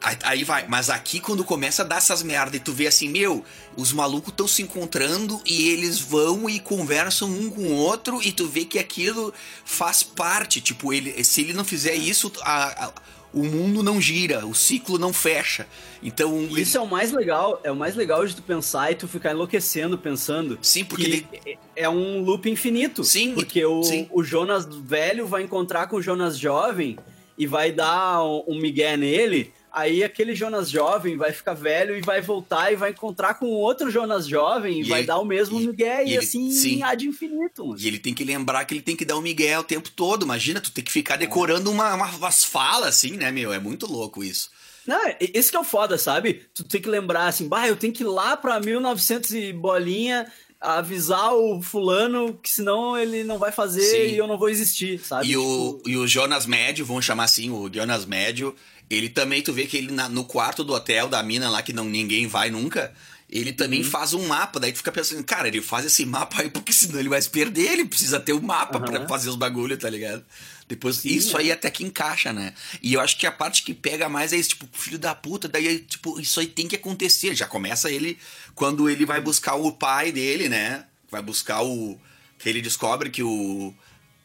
Aí 0.00 0.44
vai, 0.44 0.66
mas 0.68 0.90
aqui 0.90 1.18
quando 1.20 1.42
começa 1.42 1.82
a 1.82 1.84
dar 1.84 1.96
essas 1.96 2.22
merda 2.22 2.56
e 2.56 2.60
tu 2.60 2.72
vê 2.72 2.86
assim, 2.86 3.08
meu, 3.08 3.44
os 3.76 3.92
malucos 3.92 4.30
estão 4.30 4.46
se 4.46 4.62
encontrando 4.62 5.40
e 5.44 5.68
eles 5.70 5.98
vão 5.98 6.48
e 6.48 6.60
conversam 6.60 7.28
um 7.28 7.50
com 7.50 7.62
o 7.62 7.74
outro 7.74 8.22
e 8.22 8.30
tu 8.30 8.46
vê 8.46 8.64
que 8.64 8.78
aquilo 8.78 9.32
faz 9.64 10.02
parte, 10.02 10.60
tipo, 10.60 10.92
ele, 10.92 11.24
se 11.24 11.40
ele 11.40 11.52
não 11.52 11.64
fizer 11.64 11.94
isso, 11.94 12.30
a, 12.42 12.86
a, 12.86 12.92
o 13.32 13.44
mundo 13.44 13.82
não 13.82 14.00
gira, 14.00 14.46
o 14.46 14.54
ciclo 14.54 14.98
não 14.98 15.12
fecha. 15.12 15.66
Então 16.02 16.46
isso 16.56 16.76
ele... 16.76 16.84
é 16.84 16.86
o 16.86 16.90
mais 16.90 17.12
legal, 17.12 17.60
é 17.64 17.72
o 17.72 17.76
mais 17.76 17.96
legal 17.96 18.24
de 18.26 18.36
tu 18.36 18.42
pensar 18.42 18.92
e 18.92 18.94
tu 18.94 19.08
ficar 19.08 19.32
enlouquecendo 19.32 19.98
pensando. 19.98 20.58
Sim, 20.62 20.84
porque 20.84 21.04
ele... 21.04 21.26
É, 21.44 21.82
é 21.84 21.88
um 21.88 22.20
loop 22.20 22.48
infinito. 22.48 23.02
Sim, 23.02 23.34
porque 23.34 23.64
o, 23.64 23.82
sim. 23.82 24.08
o 24.12 24.22
Jonas 24.22 24.66
velho 24.66 25.26
vai 25.26 25.42
encontrar 25.42 25.86
com 25.88 25.96
o 25.96 26.02
Jonas 26.02 26.38
jovem 26.38 26.98
e 27.36 27.46
vai 27.46 27.72
dar 27.72 28.22
um, 28.22 28.44
um 28.48 28.60
migué 28.60 28.96
nele 28.96 29.52
Aí 29.76 30.02
aquele 30.02 30.34
Jonas 30.34 30.70
jovem 30.70 31.18
vai 31.18 31.32
ficar 31.32 31.52
velho 31.52 31.94
e 31.94 32.00
vai 32.00 32.22
voltar 32.22 32.72
e 32.72 32.76
vai 32.76 32.92
encontrar 32.92 33.34
com 33.34 33.44
outro 33.44 33.90
Jonas 33.90 34.26
jovem 34.26 34.78
e, 34.78 34.80
e 34.80 34.88
vai 34.88 35.00
ele, 35.00 35.06
dar 35.06 35.18
o 35.18 35.24
mesmo 35.26 35.60
e, 35.60 35.66
Miguel 35.66 36.06
e, 36.06 36.14
e 36.14 36.16
assim 36.16 36.50
sim. 36.50 36.82
ad 36.82 37.06
infinito. 37.06 37.76
E 37.78 37.86
ele 37.86 37.98
tem 37.98 38.14
que 38.14 38.24
lembrar 38.24 38.64
que 38.64 38.72
ele 38.72 38.80
tem 38.80 38.96
que 38.96 39.04
dar 39.04 39.18
o 39.18 39.20
Miguel 39.20 39.60
o 39.60 39.64
tempo 39.64 39.90
todo. 39.90 40.24
Imagina, 40.24 40.62
tu 40.62 40.72
tem 40.72 40.82
que 40.82 40.90
ficar 40.90 41.16
decorando 41.16 41.70
uma, 41.70 41.94
uma, 41.94 42.06
umas 42.06 42.42
falas 42.42 42.88
assim, 42.88 43.18
né, 43.18 43.30
meu? 43.30 43.52
É 43.52 43.58
muito 43.58 43.86
louco 43.86 44.24
isso. 44.24 44.50
Não, 44.86 44.98
esse 45.20 45.50
que 45.50 45.56
é 45.58 45.60
o 45.60 45.64
foda, 45.64 45.98
sabe? 45.98 46.46
Tu 46.54 46.64
tem 46.64 46.80
que 46.80 46.88
lembrar 46.88 47.26
assim, 47.26 47.46
bah, 47.46 47.68
eu 47.68 47.76
tenho 47.76 47.92
que 47.92 48.02
ir 48.02 48.06
lá 48.06 48.34
pra 48.34 48.58
1900 48.58 49.30
e 49.34 49.52
bolinha 49.52 50.32
avisar 50.60 51.34
o 51.34 51.60
fulano 51.62 52.38
que 52.42 52.50
senão 52.50 52.96
ele 52.96 53.22
não 53.24 53.38
vai 53.38 53.52
fazer 53.52 53.82
Sim. 53.82 54.14
e 54.14 54.16
eu 54.16 54.26
não 54.26 54.38
vou 54.38 54.48
existir, 54.48 54.98
sabe? 54.98 55.26
E, 55.26 55.28
tipo... 55.30 55.42
o, 55.42 55.82
e 55.86 55.96
o 55.96 56.06
Jonas 56.06 56.46
Médio, 56.46 56.84
vamos 56.84 57.04
chamar 57.04 57.24
assim, 57.24 57.50
o 57.50 57.70
Jonas 57.72 58.04
Médio, 58.04 58.54
ele 58.88 59.08
também, 59.08 59.42
tu 59.42 59.52
vê 59.52 59.66
que 59.66 59.76
ele 59.76 59.92
na, 59.92 60.08
no 60.08 60.24
quarto 60.24 60.64
do 60.64 60.72
hotel 60.72 61.08
da 61.08 61.22
mina 61.22 61.50
lá, 61.50 61.62
que 61.62 61.72
não 61.72 61.84
ninguém 61.84 62.26
vai 62.26 62.50
nunca, 62.50 62.92
ele 63.28 63.52
também 63.52 63.82
uhum. 63.82 63.90
faz 63.90 64.14
um 64.14 64.26
mapa, 64.26 64.60
daí 64.60 64.72
tu 64.72 64.78
fica 64.78 64.92
pensando, 64.92 65.22
cara, 65.24 65.48
ele 65.48 65.60
faz 65.60 65.84
esse 65.84 66.06
mapa 66.06 66.42
aí 66.42 66.50
porque 66.50 66.72
senão 66.72 67.00
ele 67.00 67.08
vai 67.08 67.20
se 67.20 67.28
perder, 67.28 67.72
ele 67.72 67.84
precisa 67.84 68.20
ter 68.20 68.32
um 68.32 68.40
mapa 68.40 68.78
uhum. 68.78 68.84
para 68.84 69.08
fazer 69.08 69.28
os 69.28 69.36
bagulho, 69.36 69.76
tá 69.76 69.90
ligado? 69.90 70.24
Depois, 70.68 70.96
Sim, 70.96 71.10
isso 71.10 71.36
é. 71.36 71.42
aí 71.42 71.52
até 71.52 71.70
que 71.70 71.84
encaixa, 71.84 72.32
né? 72.32 72.52
E 72.82 72.94
eu 72.94 73.00
acho 73.00 73.16
que 73.16 73.26
a 73.26 73.32
parte 73.32 73.62
que 73.62 73.72
pega 73.72 74.08
mais 74.08 74.32
é 74.32 74.36
esse, 74.36 74.50
tipo, 74.50 74.66
filho 74.72 74.98
da 74.98 75.14
puta, 75.14 75.48
daí, 75.48 75.78
tipo, 75.78 76.18
isso 76.20 76.40
aí 76.40 76.46
tem 76.46 76.66
que 76.66 76.74
acontecer. 76.74 77.34
Já 77.34 77.46
começa 77.46 77.90
ele 77.90 78.18
quando 78.54 78.90
ele 78.90 79.06
vai 79.06 79.20
buscar 79.20 79.54
o 79.54 79.70
pai 79.70 80.10
dele, 80.10 80.48
né? 80.48 80.84
Vai 81.10 81.22
buscar 81.22 81.62
o. 81.62 81.98
Que 82.38 82.48
ele 82.48 82.60
descobre 82.60 83.10
que 83.10 83.22
o 83.22 83.72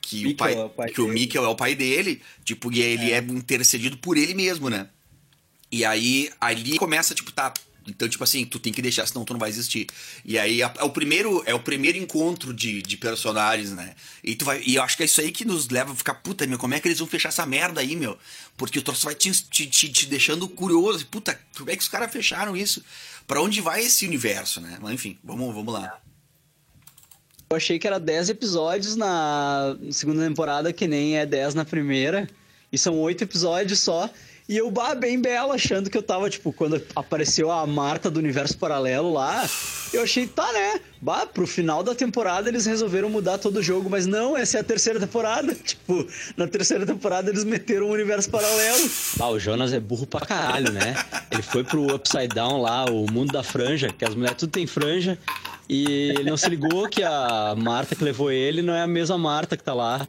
que 0.01 0.27
o 0.27 0.35
pai, 0.35 0.55
é 0.55 0.63
o 0.63 0.69
pai 0.69 0.89
que 0.89 0.95
dele. 0.95 1.07
o 1.07 1.13
Mikkel 1.13 1.45
é 1.45 1.47
o 1.47 1.55
pai 1.55 1.75
dele, 1.75 2.21
tipo, 2.43 2.71
e 2.73 2.81
ele 2.81 3.11
é. 3.11 3.17
é 3.17 3.19
intercedido 3.19 3.97
por 3.97 4.17
ele 4.17 4.33
mesmo, 4.33 4.69
né? 4.69 4.89
E 5.71 5.85
aí 5.85 6.29
ali 6.41 6.77
começa 6.77 7.15
tipo 7.15 7.31
tá, 7.31 7.53
então, 7.87 8.07
tipo 8.07 8.23
assim, 8.23 8.45
tu 8.45 8.59
tem 8.59 8.71
que 8.71 8.81
deixar, 8.81 9.05
senão 9.07 9.25
tu 9.25 9.33
não 9.33 9.39
vai 9.39 9.49
existir. 9.49 9.87
E 10.23 10.37
aí 10.37 10.61
é 10.61 10.67
o 10.81 10.89
primeiro, 10.89 11.43
é 11.45 11.53
o 11.53 11.59
primeiro 11.59 11.97
encontro 11.97 12.53
de, 12.53 12.81
de 12.81 12.97
personagens, 12.97 13.71
né? 13.71 13.95
E, 14.23 14.35
tu 14.35 14.45
vai, 14.45 14.61
e 14.65 14.75
eu 14.75 14.83
acho 14.83 14.95
que 14.95 15.03
é 15.03 15.05
isso 15.05 15.21
aí 15.21 15.31
que 15.31 15.45
nos 15.45 15.69
leva 15.69 15.91
a 15.91 15.95
ficar, 15.95 16.15
puta, 16.15 16.45
meu, 16.45 16.57
como 16.57 16.73
é 16.73 16.79
que 16.79 16.87
eles 16.87 16.99
vão 16.99 17.07
fechar 17.07 17.29
essa 17.29 17.45
merda 17.45 17.81
aí, 17.81 17.95
meu? 17.95 18.17
Porque 18.55 18.79
o 18.79 18.81
troço 18.81 19.05
vai 19.05 19.15
te, 19.15 19.31
te, 19.31 19.65
te, 19.67 19.89
te 19.89 20.05
deixando 20.05 20.47
curioso. 20.47 21.05
Puta, 21.07 21.39
como 21.57 21.69
é 21.69 21.75
que 21.75 21.81
os 21.81 21.89
caras 21.89 22.11
fecharam 22.11 22.55
isso? 22.55 22.83
para 23.31 23.41
onde 23.41 23.61
vai 23.61 23.81
esse 23.81 24.05
universo, 24.05 24.59
né? 24.59 24.77
Mas 24.81 24.91
enfim, 24.91 25.17
vamos, 25.23 25.55
vamos 25.55 25.73
lá. 25.73 25.99
Eu 27.49 27.55
achei 27.55 27.79
que 27.79 27.87
era 27.87 27.97
10 27.97 28.29
episódios 28.29 28.97
na 28.97 29.77
segunda 29.89 30.27
temporada, 30.27 30.73
que 30.73 30.85
nem 30.85 31.17
é 31.17 31.25
10 31.25 31.53
na 31.53 31.63
primeira. 31.63 32.27
E 32.71 32.77
são 32.77 32.99
oito 32.99 33.23
episódios 33.23 33.79
só. 33.79 34.09
E 34.51 34.57
eu, 34.57 34.69
bah, 34.69 34.93
bem 34.93 35.17
bela, 35.17 35.55
achando 35.55 35.89
que 35.89 35.97
eu 35.97 36.03
tava, 36.03 36.29
tipo, 36.29 36.51
quando 36.51 36.83
apareceu 36.93 37.49
a 37.49 37.65
Marta 37.65 38.11
do 38.11 38.19
Universo 38.19 38.57
Paralelo 38.57 39.13
lá, 39.13 39.49
eu 39.93 40.03
achei, 40.03 40.27
tá, 40.27 40.51
né? 40.51 40.81
Bah, 40.99 41.25
pro 41.25 41.47
final 41.47 41.81
da 41.81 41.95
temporada 41.95 42.49
eles 42.49 42.65
resolveram 42.65 43.09
mudar 43.09 43.37
todo 43.37 43.59
o 43.59 43.63
jogo, 43.63 43.89
mas 43.89 44.05
não, 44.05 44.35
essa 44.35 44.57
é 44.57 44.59
a 44.59 44.63
terceira 44.65 44.99
temporada. 44.99 45.55
Tipo, 45.71 46.05
na 46.35 46.49
terceira 46.49 46.85
temporada 46.85 47.29
eles 47.29 47.45
meteram 47.45 47.85
o 47.85 47.93
Universo 47.93 48.29
Paralelo. 48.29 48.89
Ah, 49.21 49.29
o 49.29 49.39
Jonas 49.39 49.71
é 49.71 49.79
burro 49.79 50.05
pra 50.05 50.19
caralho, 50.19 50.69
né? 50.73 50.95
Ele 51.31 51.41
foi 51.41 51.63
pro 51.63 51.95
Upside 51.95 52.27
Down 52.27 52.61
lá, 52.61 52.83
o 52.91 53.09
mundo 53.09 53.31
da 53.31 53.43
franja, 53.43 53.87
que 53.87 54.03
as 54.03 54.13
mulheres 54.13 54.37
tudo 54.37 54.51
tem 54.51 54.67
franja. 54.67 55.17
E 55.69 56.09
ele 56.09 56.29
não 56.29 56.35
se 56.35 56.49
ligou 56.49 56.89
que 56.89 57.01
a 57.03 57.55
Marta 57.57 57.95
que 57.95 58.03
levou 58.03 58.29
ele 58.29 58.61
não 58.61 58.73
é 58.73 58.81
a 58.81 58.87
mesma 58.87 59.17
Marta 59.17 59.55
que 59.55 59.63
tá 59.63 59.73
lá. 59.73 60.05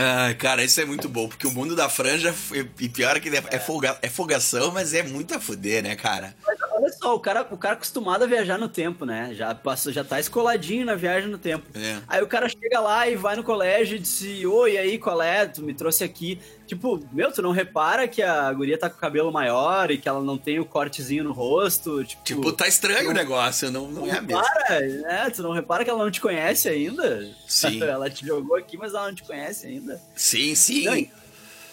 Ah, 0.00 0.32
cara, 0.38 0.62
isso 0.62 0.80
é 0.80 0.84
muito 0.84 1.08
bom, 1.08 1.26
porque 1.26 1.44
o 1.44 1.50
mundo 1.50 1.74
da 1.74 1.88
franja, 1.88 2.32
e 2.78 2.88
pior 2.88 3.18
que 3.18 3.28
é, 3.28 3.58
folga, 3.58 3.98
é 4.00 4.08
folgação, 4.08 4.70
mas 4.70 4.94
é 4.94 5.02
muito 5.02 5.34
a 5.34 5.40
fuder, 5.40 5.82
né, 5.82 5.96
cara? 5.96 6.36
Mas 6.46 6.56
olha 6.88 6.92
só, 6.92 7.14
o 7.14 7.20
cara, 7.20 7.46
o 7.50 7.56
cara 7.56 7.74
acostumado 7.74 8.24
a 8.24 8.26
viajar 8.26 8.58
no 8.58 8.68
tempo, 8.68 9.04
né? 9.04 9.30
Já, 9.34 9.54
passou, 9.54 9.92
já 9.92 10.02
tá 10.02 10.18
escoladinho 10.18 10.86
na 10.86 10.94
viagem 10.94 11.28
no 11.28 11.38
tempo. 11.38 11.66
É. 11.74 11.98
Aí 12.08 12.22
o 12.22 12.26
cara 12.26 12.48
chega 12.48 12.80
lá 12.80 13.08
e 13.08 13.14
vai 13.14 13.36
no 13.36 13.44
colégio 13.44 13.96
e 13.96 13.98
diz: 13.98 14.22
Oi, 14.44 14.78
aí, 14.78 14.98
qual 14.98 15.20
é? 15.20 15.46
Tu 15.46 15.62
me 15.62 15.74
trouxe 15.74 16.02
aqui. 16.02 16.40
Tipo, 16.66 17.02
meu, 17.12 17.32
tu 17.32 17.40
não 17.40 17.50
repara 17.50 18.06
que 18.06 18.22
a 18.22 18.52
guria 18.52 18.78
tá 18.78 18.90
com 18.90 18.96
o 18.96 19.00
cabelo 19.00 19.32
maior 19.32 19.90
e 19.90 19.96
que 19.96 20.08
ela 20.08 20.22
não 20.22 20.36
tem 20.36 20.60
o 20.60 20.66
cortezinho 20.66 21.24
no 21.24 21.32
rosto? 21.32 22.04
Tipo, 22.04 22.22
tipo 22.24 22.52
tá 22.52 22.68
estranho 22.68 23.04
não, 23.04 23.10
o 23.10 23.14
negócio, 23.14 23.70
não, 23.70 23.88
não, 23.88 24.06
não 24.06 24.14
é 24.14 24.20
mesmo. 24.20 24.42
Repara, 24.42 24.80
né? 24.80 25.30
Tu 25.30 25.42
não 25.42 25.52
repara 25.52 25.84
que 25.84 25.90
ela 25.90 26.04
não 26.04 26.10
te 26.10 26.20
conhece 26.20 26.68
ainda? 26.68 27.26
Sim. 27.46 27.80
ela 27.84 28.10
te 28.10 28.26
jogou 28.26 28.56
aqui, 28.56 28.76
mas 28.76 28.92
ela 28.92 29.08
não 29.08 29.14
te 29.14 29.22
conhece 29.22 29.66
ainda. 29.66 30.00
Sim, 30.14 30.54
sim. 30.54 30.84
Não, 30.84 30.96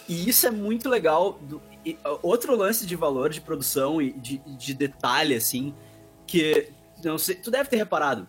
e 0.08 0.28
isso 0.28 0.46
é 0.46 0.50
muito 0.50 0.88
legal. 0.88 1.38
Do, 1.42 1.60
e, 1.86 1.98
outro 2.22 2.56
lance 2.56 2.84
de 2.84 2.96
valor 2.96 3.30
de 3.30 3.40
produção 3.40 4.02
e 4.02 4.12
de, 4.12 4.38
de 4.38 4.74
detalhe, 4.74 5.34
assim, 5.34 5.72
que 6.26 6.70
não 7.04 7.16
sei, 7.16 7.36
tu 7.36 7.50
deve 7.50 7.68
ter 7.68 7.76
reparado 7.76 8.26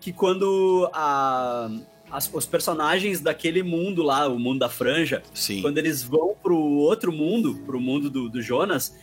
que 0.00 0.12
quando 0.12 0.90
a 0.92 1.70
as, 2.12 2.30
os 2.32 2.44
personagens 2.44 3.20
daquele 3.20 3.62
mundo 3.62 4.02
lá, 4.02 4.28
o 4.28 4.38
mundo 4.38 4.58
da 4.58 4.68
franja, 4.68 5.22
Sim. 5.32 5.62
quando 5.62 5.78
eles 5.78 6.02
vão 6.02 6.36
pro 6.42 6.58
outro 6.58 7.10
mundo, 7.10 7.54
pro 7.64 7.80
mundo 7.80 8.10
do, 8.10 8.28
do 8.28 8.42
Jonas, 8.42 8.94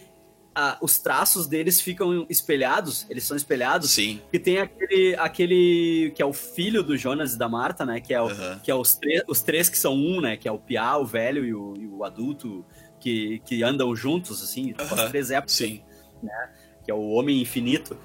a, 0.53 0.77
os 0.79 0.99
traços 0.99 1.47
deles 1.47 1.81
ficam 1.81 2.27
espelhados, 2.29 3.07
eles 3.09 3.23
são 3.23 3.35
espelhados. 3.35 3.89
Sim. 3.89 4.21
E 4.31 4.37
tem 4.37 4.59
aquele, 4.59 5.15
aquele 5.15 6.13
que 6.15 6.21
é 6.21 6.25
o 6.25 6.33
filho 6.33 6.83
do 6.83 6.95
Jonas 6.95 7.33
e 7.33 7.37
da 7.37 7.49
Marta, 7.49 7.83
né? 7.83 7.99
Que 7.99 8.13
é, 8.13 8.21
o, 8.21 8.29
que 8.61 8.69
é 8.69 8.75
os, 8.75 8.95
três, 8.95 9.23
os 9.27 9.41
três 9.41 9.69
que 9.69 9.77
são 9.77 9.95
um, 9.95 10.21
né? 10.21 10.37
Que 10.37 10.47
é 10.47 10.51
o 10.51 10.59
Piá, 10.59 10.95
o 10.97 11.05
velho 11.05 11.43
e 11.43 11.53
o, 11.53 11.73
e 11.79 11.87
o 11.87 12.03
adulto 12.03 12.63
que, 12.99 13.41
que 13.45 13.63
andam 13.63 13.95
juntos, 13.95 14.43
assim, 14.43 14.71
uh 14.71 14.75
-huh. 14.75 15.03
as 15.03 15.09
três 15.09 15.31
épocas. 15.31 15.53
Sim. 15.53 15.81
Né? 16.21 16.49
que 16.89 16.91
é 16.91 16.95
o 16.95 17.09
Homem 17.09 17.39
Infinito, 17.39 17.95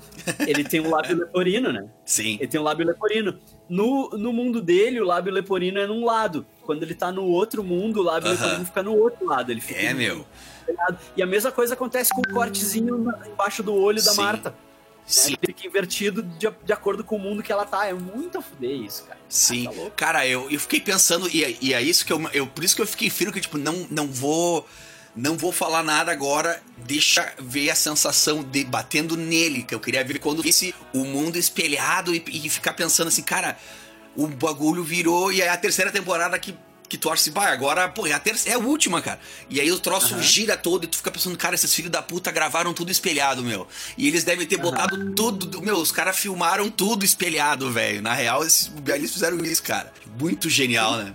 ele 0.46 0.62
tem 0.62 0.78
um 0.78 0.90
lábio 0.90 1.16
leporino, 1.24 1.72
né? 1.72 1.88
Sim. 2.04 2.36
Ele 2.38 2.46
tem 2.46 2.60
um 2.60 2.64
lábio 2.64 2.86
leporino. 2.86 3.38
No, 3.66 4.10
no 4.10 4.30
mundo 4.30 4.60
dele, 4.60 5.00
o 5.00 5.06
lábio 5.06 5.32
leporino 5.32 5.78
é 5.78 5.86
num 5.86 6.04
lado. 6.04 6.44
Quando 6.62 6.82
ele 6.82 6.94
tá 6.94 7.10
no 7.10 7.24
outro 7.24 7.64
mundo, 7.64 8.00
o 8.00 8.02
lábio 8.02 8.28
Aham. 8.28 8.38
leporino 8.38 8.66
fica 8.66 8.82
no 8.82 8.94
outro 8.94 9.24
lado. 9.24 9.50
Ele 9.50 9.62
fica 9.62 9.80
É, 9.80 9.94
meu. 9.94 10.26
E 11.16 11.22
a 11.22 11.26
mesma 11.26 11.50
coisa 11.50 11.72
acontece 11.72 12.10
com 12.14 12.20
o 12.20 12.34
cortezinho 12.34 13.10
embaixo 13.26 13.62
do 13.62 13.74
olho 13.74 14.02
da 14.04 14.12
Sim. 14.12 14.20
Marta. 14.20 14.54
Né? 15.04 15.10
Sim. 15.12 15.34
Fica 15.44 15.66
invertido 15.66 16.22
de, 16.22 16.48
de 16.64 16.72
acordo 16.72 17.04
com 17.04 17.16
o 17.16 17.18
mundo 17.18 17.42
que 17.42 17.52
ela 17.52 17.64
tá. 17.64 17.86
É 17.86 17.92
muito 17.92 18.38
a 18.38 18.42
fuder 18.42 18.70
isso, 18.70 19.04
cara. 19.04 19.18
Sim. 19.28 19.66
Ah, 19.68 19.72
tá. 19.72 19.90
Cara, 19.96 20.26
eu, 20.26 20.50
eu 20.50 20.58
fiquei 20.58 20.80
pensando, 20.80 21.28
e, 21.32 21.44
é- 21.44 21.56
e 21.60 21.74
é 21.74 21.82
isso 21.82 22.04
que 22.06 22.12
eu, 22.12 22.20
eu. 22.32 22.46
Por 22.46 22.64
isso 22.64 22.74
que 22.74 22.82
eu 22.82 22.86
fiquei 22.86 23.10
firme 23.10 23.32
que, 23.32 23.40
tipo, 23.40 23.58
não, 23.58 23.86
não 23.90 24.06
vou. 24.08 24.66
Não 25.16 25.36
vou 25.36 25.52
falar 25.52 25.84
nada 25.84 26.10
agora, 26.10 26.60
deixa 26.76 27.32
ver 27.38 27.70
a 27.70 27.74
sensação 27.76 28.42
de 28.42 28.64
batendo 28.64 29.16
nele, 29.16 29.62
que 29.62 29.72
eu 29.72 29.78
queria 29.78 30.02
ver 30.02 30.18
quando 30.18 30.42
visse 30.42 30.74
o 30.92 31.04
mundo 31.04 31.36
espelhado 31.38 32.12
e, 32.12 32.24
e 32.26 32.50
ficar 32.50 32.72
pensando 32.72 33.06
assim, 33.06 33.22
cara, 33.22 33.56
o 34.16 34.26
bagulho 34.26 34.82
virou 34.82 35.30
e 35.32 35.40
é 35.40 35.48
a 35.48 35.56
terceira 35.56 35.92
temporada 35.92 36.36
que, 36.36 36.56
que 36.88 36.98
tu 36.98 37.10
acha 37.10 37.22
assim, 37.22 37.30
vai, 37.30 37.52
agora, 37.52 37.88
pô, 37.88 38.06
é 38.06 38.12
a, 38.12 38.18
terceira, 38.18 38.58
é 38.58 38.62
a 38.62 38.64
última, 38.64 39.00
cara. 39.00 39.18
E 39.48 39.60
aí 39.60 39.70
o 39.72 39.78
troço 39.78 40.14
Aham. 40.14 40.22
gira 40.22 40.56
todo 40.56 40.84
e 40.84 40.86
tu 40.86 40.96
fica 40.96 41.10
pensando, 41.10 41.36
cara, 41.36 41.54
esses 41.54 41.74
filhos 41.74 41.90
da 41.90 42.02
puta 42.02 42.30
gravaram 42.30 42.72
tudo 42.72 42.90
espelhado, 42.92 43.42
meu. 43.42 43.66
E 43.96 44.06
eles 44.06 44.24
devem 44.24 44.46
ter 44.46 44.56
Aham. 44.56 44.70
botado 44.70 45.12
tudo, 45.14 45.62
meu, 45.62 45.76
os 45.76 45.90
caras 45.90 46.16
filmaram 46.16 46.70
tudo 46.70 47.04
espelhado, 47.04 47.70
velho. 47.72 48.02
Na 48.02 48.12
real, 48.14 48.44
esses, 48.44 48.70
eles 48.86 49.12
fizeram 49.12 49.38
isso, 49.44 49.62
cara. 49.62 49.92
Muito 50.18 50.48
genial, 50.48 50.96
né? 50.96 51.14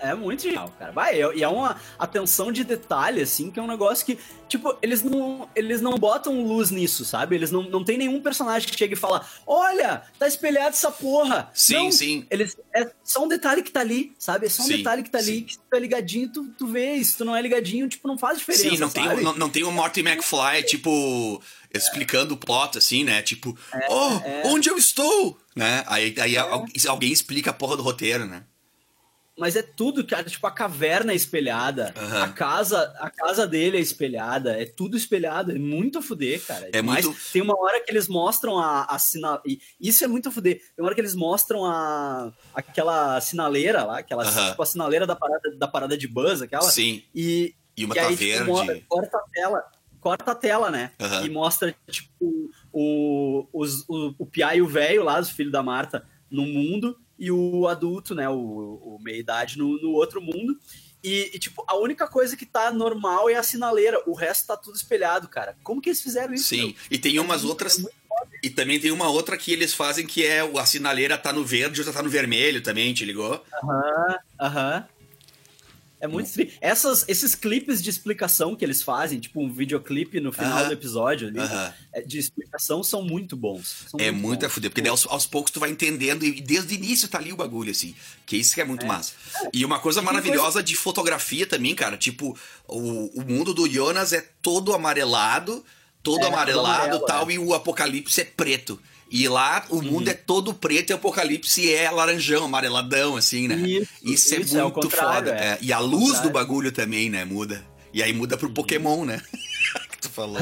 É 0.00 0.14
muito 0.14 0.42
genial, 0.42 0.72
cara. 0.78 0.92
Vai, 0.92 1.20
é- 1.20 1.34
e 1.36 1.42
é 1.42 1.48
uma 1.48 1.76
atenção 1.98 2.50
de 2.50 2.64
detalhe, 2.64 3.20
assim, 3.20 3.50
que 3.50 3.58
é 3.60 3.62
um 3.62 3.66
negócio 3.66 4.04
que, 4.06 4.18
tipo, 4.48 4.74
eles 4.80 5.02
não, 5.02 5.48
eles 5.54 5.80
não 5.80 5.92
botam 5.98 6.42
luz 6.42 6.70
nisso, 6.70 7.04
sabe? 7.04 7.36
Eles 7.36 7.50
não, 7.50 7.62
não 7.62 7.84
tem 7.84 7.98
nenhum 7.98 8.20
personagem 8.20 8.68
que 8.68 8.76
chega 8.78 8.94
e 8.94 8.96
fala: 8.96 9.24
Olha, 9.46 10.02
tá 10.18 10.26
espelhado 10.26 10.70
essa 10.70 10.90
porra. 10.90 11.50
Sim, 11.52 11.74
Não, 11.74 11.92
sim. 11.92 12.26
Eles, 12.30 12.56
é 12.74 12.90
só 13.04 13.24
um 13.24 13.28
detalhe 13.28 13.62
que 13.62 13.70
tá 13.70 13.80
ali, 13.80 14.12
sabe? 14.18 14.46
É 14.46 14.48
só 14.48 14.62
um 14.62 14.66
Sim, 14.66 14.76
detalhe 14.78 15.02
que 15.02 15.10
tá 15.10 15.18
ali, 15.18 15.38
sim. 15.38 15.42
que 15.44 15.52
se 15.52 15.58
tu 15.58 15.76
é 15.76 15.78
ligadinho, 15.78 16.28
tu, 16.32 16.48
tu 16.58 16.66
vê. 16.66 17.02
Se 17.04 17.16
tu 17.18 17.24
não 17.24 17.36
é 17.36 17.42
ligadinho, 17.42 17.88
tipo, 17.88 18.08
não 18.08 18.16
faz 18.16 18.38
diferença. 18.38 18.68
Sim, 18.70 18.78
não 18.78 18.88
tem, 18.90 19.04
sabe? 19.04 19.20
o- 19.20 19.24
não, 19.24 19.34
não 19.34 19.50
tem 19.50 19.64
o 19.64 19.70
Marty 19.72 20.00
McFly, 20.00 20.62
tipo, 20.66 21.42
explicando 21.72 22.34
o 22.34 22.36
plot, 22.36 22.78
assim, 22.78 23.04
né? 23.04 23.22
Tipo, 23.22 23.56
oh, 23.88 24.20
é. 24.24 24.42
onde 24.46 24.68
eu 24.70 24.76
estou? 24.78 25.38
Né? 25.54 25.82
Aí, 25.86 26.14
aí 26.18 26.36
al- 26.38 26.64
alguém 26.88 27.12
explica 27.12 27.50
a 27.50 27.52
porra 27.52 27.76
do 27.76 27.82
roteiro, 27.82 28.24
né? 28.24 28.44
Mas 29.38 29.56
é 29.56 29.62
tudo, 29.62 30.06
cara. 30.06 30.24
Tipo, 30.24 30.46
a 30.46 30.50
caverna 30.50 31.12
é 31.12 31.14
espelhada, 31.14 31.94
Aham. 31.96 32.22
a 32.24 32.28
casa 32.28 32.94
a 33.00 33.08
casa 33.08 33.46
dele 33.46 33.78
é 33.78 33.80
espelhada, 33.80 34.60
é 34.60 34.66
tudo 34.66 34.96
espelhado. 34.96 35.52
É 35.52 35.58
muito 35.58 35.98
a 35.98 36.02
fuder, 36.02 36.44
cara. 36.44 36.68
É 36.72 36.82
Mas 36.82 37.06
muito- 37.06 37.18
Tem 37.32 37.40
uma 37.40 37.58
hora 37.58 37.80
que 37.82 37.90
eles 37.90 38.06
mostram 38.06 38.58
a, 38.58 38.84
a 38.84 38.98
sina... 38.98 39.40
e 39.46 39.58
Isso 39.80 40.04
é 40.04 40.08
muito 40.08 40.28
a 40.28 40.32
fuder. 40.32 40.56
Tem 40.58 40.74
uma 40.78 40.86
hora 40.86 40.94
que 40.94 41.00
eles 41.00 41.14
mostram 41.14 41.64
a 41.64 42.32
aquela 42.54 43.20
sinaleira 43.20 43.82
lá, 43.84 43.98
aquela 44.00 44.24
Aham. 44.24 44.50
tipo, 44.50 44.62
a 44.62 44.66
sinaleira 44.66 45.06
da 45.06 45.16
parada, 45.16 45.56
da 45.56 45.68
parada 45.68 45.96
de 45.96 46.06
Buzz, 46.06 46.42
aquela. 46.42 46.62
Sim. 46.70 47.02
E, 47.14 47.54
E 47.76 47.84
uma 47.86 47.94
e 47.94 47.98
tá 47.98 48.06
aí, 48.08 48.16
tipo, 48.16 48.30
verde. 48.54 48.74
mo- 48.74 48.82
corta 48.88 49.16
a 49.16 49.22
tela. 49.32 49.64
Corta 50.00 50.32
a 50.32 50.34
tela, 50.34 50.70
né? 50.70 50.92
Aham. 51.00 51.24
E 51.24 51.30
mostra, 51.30 51.74
tipo, 51.90 52.50
o, 52.72 53.46
os, 53.52 53.88
o, 53.88 54.14
o 54.18 54.26
Pia 54.26 54.54
e 54.54 54.62
o 54.62 54.66
velho 54.66 55.04
lá, 55.04 55.18
os 55.20 55.30
filhos 55.30 55.52
da 55.52 55.62
Marta, 55.62 56.04
no 56.30 56.42
mundo, 56.44 56.98
e 57.20 57.30
o 57.30 57.68
adulto, 57.68 58.14
né? 58.14 58.28
O, 58.28 58.34
o 58.34 58.98
meia-idade 59.00 59.58
no, 59.58 59.80
no 59.82 59.90
outro 59.92 60.20
mundo. 60.22 60.58
E, 61.04 61.30
e, 61.34 61.38
tipo, 61.38 61.62
a 61.68 61.76
única 61.76 62.08
coisa 62.08 62.36
que 62.36 62.44
tá 62.46 62.70
normal 62.72 63.28
é 63.30 63.34
a 63.36 63.42
sinaleira. 63.42 64.02
O 64.06 64.14
resto 64.14 64.46
tá 64.46 64.56
tudo 64.56 64.74
espelhado, 64.76 65.28
cara. 65.28 65.54
Como 65.62 65.80
que 65.80 65.90
eles 65.90 66.00
fizeram 66.02 66.32
isso? 66.34 66.44
Sim. 66.48 66.64
meu? 66.66 66.74
E 66.90 66.98
tem 66.98 67.18
umas 67.18 67.44
É 67.44 67.46
outras. 67.46 67.78
é 67.78 67.88
E 68.42 68.50
também 68.50 68.80
tem 68.80 68.90
uma 68.90 69.08
outra 69.08 69.36
que 69.36 69.52
eles 69.52 69.72
fazem 69.74 70.06
que 70.06 70.26
é 70.26 70.42
o- 70.42 70.58
a 70.58 70.64
sinaleira 70.66 71.16
tá 71.16 71.32
no 71.32 71.44
verde, 71.44 71.80
outra 71.80 71.92
tá 71.94 72.02
no 72.02 72.08
vermelho 72.10 72.62
também, 72.62 72.92
te 72.94 73.04
ligou? 73.04 73.42
Aham, 73.62 74.18
aham. 74.40 74.88
É 76.00 76.08
muito 76.08 76.32
tri... 76.32 76.52
Essas, 76.60 77.04
esses 77.06 77.34
clipes 77.34 77.82
de 77.82 77.90
explicação 77.90 78.56
que 78.56 78.64
eles 78.64 78.82
fazem, 78.82 79.20
tipo 79.20 79.40
um 79.40 79.52
videoclipe 79.52 80.18
no 80.18 80.32
final 80.32 80.58
Aham. 80.60 80.66
do 80.68 80.72
episódio 80.72 81.28
ali, 81.28 81.38
Aham. 81.38 81.74
é, 81.92 82.00
de 82.00 82.18
explicação, 82.18 82.82
são 82.82 83.02
muito 83.02 83.36
bons. 83.36 83.84
São 83.90 84.00
É 84.00 84.10
muito 84.10 84.26
muito 84.30 84.46
a 84.46 84.48
fuder, 84.48 84.70
porque 84.70 84.80
daí 84.80 84.90
aos, 84.90 85.06
aos 85.06 85.26
poucos 85.26 85.52
tu 85.52 85.60
vai 85.60 85.70
entendendo 85.70 86.24
e 86.24 86.40
desde 86.40 86.74
o 86.74 86.76
início 86.76 87.06
tá 87.08 87.18
ali 87.18 87.32
o 87.32 87.36
bagulho, 87.36 87.70
assim. 87.70 87.94
Que 88.24 88.36
isso 88.36 88.54
que 88.54 88.60
é 88.60 88.64
muito 88.64 88.86
massa. 88.86 89.12
E 89.52 89.64
uma 89.64 89.78
coisa 89.78 90.00
E 90.00 90.04
maravilhosa 90.04 90.62
de 90.62 90.74
fotografia 90.74 91.46
também, 91.46 91.74
cara, 91.74 91.96
tipo, 91.96 92.38
o, 92.66 93.20
o 93.20 93.24
mundo 93.24 93.52
do 93.52 93.68
Jonas 93.68 94.12
é 94.12 94.26
todo 94.40 94.72
amarelado, 94.72 95.64
todo 96.02 96.18
É, 96.18 96.22
todo 96.22 96.32
amarelado 96.32 96.82
amarelo, 96.82 97.06
tal, 97.06 97.30
e 97.30 97.38
o 97.38 97.52
apocalipse 97.52 98.20
é 98.20 98.24
preto. 98.24 98.80
E 99.10 99.28
lá 99.28 99.64
o 99.68 99.82
mundo 99.82 100.08
é 100.08 100.14
todo 100.14 100.54
preto 100.54 100.90
e 100.90 100.92
o 100.92 100.96
apocalipse 100.96 101.72
é 101.72 101.90
laranjão, 101.90 102.44
amareladão, 102.44 103.16
assim, 103.16 103.48
né? 103.48 103.56
Isso, 103.56 103.90
Isso, 104.02 104.34
é 104.34 104.38
isso, 104.38 104.56
é 104.56 104.62
muito 104.62 104.74
contrário, 104.74 105.30
foda. 105.30 105.40
é. 105.40 105.48
é. 105.48 105.58
E 105.60 105.72
a 105.72 105.80
luz 105.80 106.20
do 106.20 106.30
bagulho 106.30 106.70
também, 106.70 107.10
né, 107.10 107.24
muda. 107.24 107.64
E 107.92 108.02
aí 108.04 108.12
muda 108.12 108.36
pro 108.36 108.48
Pokémon, 108.50 109.04
né? 109.04 109.20
que 109.90 109.98
tu 109.98 110.10
falou. 110.10 110.38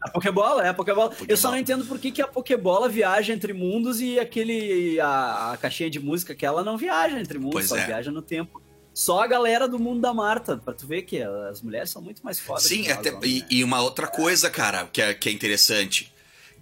A 0.00 0.10
Pokébola, 0.10 0.64
é 0.64 0.68
a 0.68 0.74
Pokébola. 0.74 1.12
Eu 1.26 1.36
só 1.36 1.50
não 1.50 1.58
entendo 1.58 1.84
por 1.86 1.98
que, 1.98 2.12
que 2.12 2.22
a 2.22 2.28
Pokébola 2.28 2.88
viaja 2.88 3.32
entre 3.32 3.52
mundos 3.52 4.00
e 4.00 4.20
aquele. 4.20 5.00
A, 5.00 5.52
a 5.52 5.56
caixinha 5.56 5.90
de 5.90 5.98
música 5.98 6.34
que 6.34 6.44
ela 6.44 6.62
não 6.62 6.76
viaja 6.76 7.18
entre 7.18 7.38
mundos, 7.38 7.54
Pois 7.54 7.68
só 7.68 7.76
é. 7.78 7.86
viaja 7.86 8.10
no 8.12 8.22
tempo. 8.22 8.62
Só 8.92 9.20
a 9.20 9.26
galera 9.26 9.66
do 9.66 9.78
mundo 9.78 10.00
da 10.00 10.14
Marta, 10.14 10.56
pra 10.58 10.72
tu 10.72 10.86
ver 10.86 11.02
que 11.02 11.20
as 11.20 11.60
mulheres 11.60 11.90
são 11.90 12.00
muito 12.00 12.22
mais 12.22 12.38
fodas. 12.38 12.62
Sim, 12.62 12.88
até, 12.88 13.10
homens, 13.10 13.32
e, 13.32 13.40
né? 13.40 13.46
e 13.50 13.64
uma 13.64 13.82
outra 13.82 14.06
coisa, 14.06 14.48
cara, 14.48 14.86
que 14.92 15.02
é, 15.02 15.12
que 15.12 15.28
é 15.28 15.32
interessante. 15.32 16.13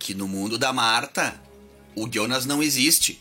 Que 0.03 0.14
no 0.14 0.26
mundo 0.26 0.59
da 0.59 0.72
Marta, 0.72 1.40
o 1.94 2.09
Jonas 2.12 2.44
não 2.44 2.61
existe. 2.61 3.20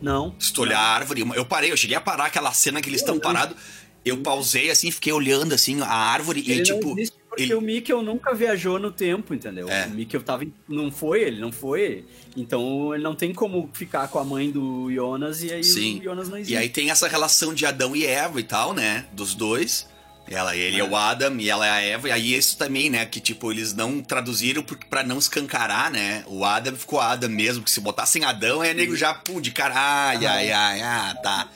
Não. 0.00 0.32
Se 0.38 0.52
tu 0.52 0.62
olhar 0.62 0.78
a 0.78 0.94
árvore, 0.94 1.24
eu 1.34 1.44
parei, 1.44 1.72
eu 1.72 1.76
cheguei 1.76 1.96
a 1.96 2.00
parar 2.00 2.26
aquela 2.26 2.52
cena 2.52 2.80
que 2.80 2.88
eles 2.88 3.00
estão 3.00 3.18
parados. 3.18 3.56
Eu 4.04 4.18
pausei 4.18 4.70
assim, 4.70 4.92
fiquei 4.92 5.12
olhando 5.12 5.52
assim 5.54 5.80
a 5.82 5.88
árvore 5.92 6.40
Ele 6.46 6.60
e 6.60 6.62
tipo. 6.62 6.90
não 6.90 6.98
existe 6.98 7.18
porque 7.28 7.42
ele- 7.42 7.54
o 7.54 7.60
Mikkel 7.60 8.00
nunca 8.02 8.32
viajou 8.32 8.78
no 8.78 8.92
tempo, 8.92 9.34
entendeu? 9.34 9.68
É. 9.68 9.86
O 9.86 9.90
Mikkel 9.90 10.22
tava. 10.22 10.44
em- 10.44 10.54
Não 10.68 10.90
foi, 10.92 11.22
ele 11.24 11.40
não 11.40 11.50
foi. 11.50 12.04
Então 12.36 12.94
ele 12.94 13.02
não 13.02 13.14
tem 13.16 13.34
como 13.34 13.68
ficar 13.72 14.06
com 14.06 14.20
a 14.20 14.24
mãe 14.24 14.50
do 14.52 14.90
Jonas 14.92 15.42
e 15.42 15.52
aí 15.52 15.64
Sim. 15.64 15.98
o 15.98 16.04
Jonas 16.04 16.28
não 16.28 16.36
existe. 16.38 16.54
E 16.54 16.56
aí 16.56 16.68
tem 16.68 16.90
essa 16.90 17.08
relação 17.08 17.52
de 17.52 17.66
Adão 17.66 17.94
e 17.96 18.06
Eva 18.06 18.38
e 18.40 18.44
tal, 18.44 18.72
né? 18.72 19.04
Dos 19.12 19.34
dois. 19.34 19.88
Ela, 20.30 20.56
ele 20.56 20.78
é. 20.80 20.84
o 20.84 20.94
Adam 20.96 21.36
e 21.38 21.48
ela 21.50 21.66
é 21.66 21.70
a 21.70 21.80
Eva. 21.80 22.08
E 22.08 22.12
aí 22.12 22.34
isso 22.34 22.56
também, 22.56 22.90
né? 22.90 23.04
Que 23.06 23.20
tipo, 23.20 23.50
eles 23.50 23.72
não 23.74 24.00
traduziram 24.02 24.62
porque- 24.62 24.86
pra 24.88 25.02
não 25.02 25.18
escancarar, 25.18 25.90
né? 25.90 26.22
O 26.26 26.44
Adam 26.44 26.74
ficou 26.76 27.00
Adam 27.00 27.30
mesmo. 27.30 27.62
Que 27.64 27.70
se 27.70 27.80
botassem 27.80 28.24
Adão, 28.24 28.62
é 28.62 28.72
nego 28.74 28.94
já, 28.96 29.14
pum, 29.14 29.40
de 29.40 29.50
cara. 29.50 29.74
Ai, 29.76 30.24
ai, 30.26 30.50
ai, 30.52 30.80
ah, 30.82 31.14
tá. 31.22 31.48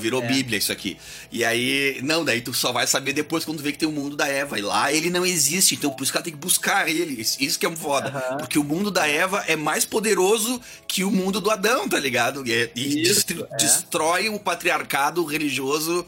Virou 0.00 0.22
É. 0.22 0.26
Bíblia 0.26 0.58
isso 0.58 0.72
aqui. 0.72 0.96
E 1.30 1.44
aí, 1.44 2.00
não, 2.02 2.24
daí 2.24 2.40
tu 2.40 2.52
só 2.54 2.72
vai 2.72 2.86
saber 2.86 3.12
depois 3.12 3.44
quando 3.44 3.62
vê 3.62 3.70
que 3.72 3.78
tem 3.78 3.88
o 3.88 3.92
mundo 3.92 4.16
da 4.16 4.26
Eva. 4.26 4.58
E 4.58 4.62
lá 4.62 4.90
ele 4.90 5.10
não 5.10 5.24
existe, 5.24 5.74
então 5.74 5.90
por 5.90 6.02
isso 6.02 6.10
que 6.10 6.16
ela 6.18 6.24
tem 6.24 6.32
que 6.32 6.38
buscar 6.38 6.88
ele. 6.88 7.20
Isso 7.20 7.58
que 7.58 7.66
é 7.66 7.68
um 7.68 7.76
foda. 7.76 8.08
Aham. 8.08 8.38
Porque 8.38 8.58
o 8.58 8.64
mundo 8.64 8.90
da 8.90 9.06
Eva 9.06 9.44
é 9.46 9.54
mais 9.54 9.84
poderoso 9.84 10.60
que 10.88 11.04
o 11.04 11.10
mundo 11.10 11.40
do 11.42 11.50
Adão, 11.50 11.86
tá 11.88 12.00
ligado? 12.00 12.42
E, 12.46 12.70
e 12.74 13.02
Isso, 13.02 13.24
é. 13.52 13.56
destrói 13.58 14.30
o 14.30 14.40
patriarcado 14.40 15.22
religioso, 15.24 16.06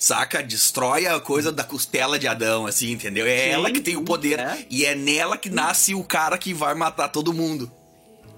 saca? 0.00 0.42
Destrói 0.42 1.06
a 1.06 1.20
coisa 1.20 1.52
da 1.52 1.62
costela 1.62 2.18
de 2.18 2.26
Adão, 2.26 2.66
assim, 2.66 2.90
entendeu? 2.90 3.26
É 3.26 3.44
Sim, 3.44 3.50
ela 3.50 3.70
que 3.70 3.80
tem 3.80 3.96
o 3.96 4.02
poder 4.02 4.40
é. 4.40 4.66
e 4.68 4.84
é 4.84 4.94
nela 4.96 5.36
que 5.36 5.50
nasce 5.50 5.94
o 5.94 6.02
cara 6.02 6.36
que 6.38 6.52
vai 6.52 6.74
matar 6.74 7.08
todo 7.08 7.32
mundo. 7.32 7.70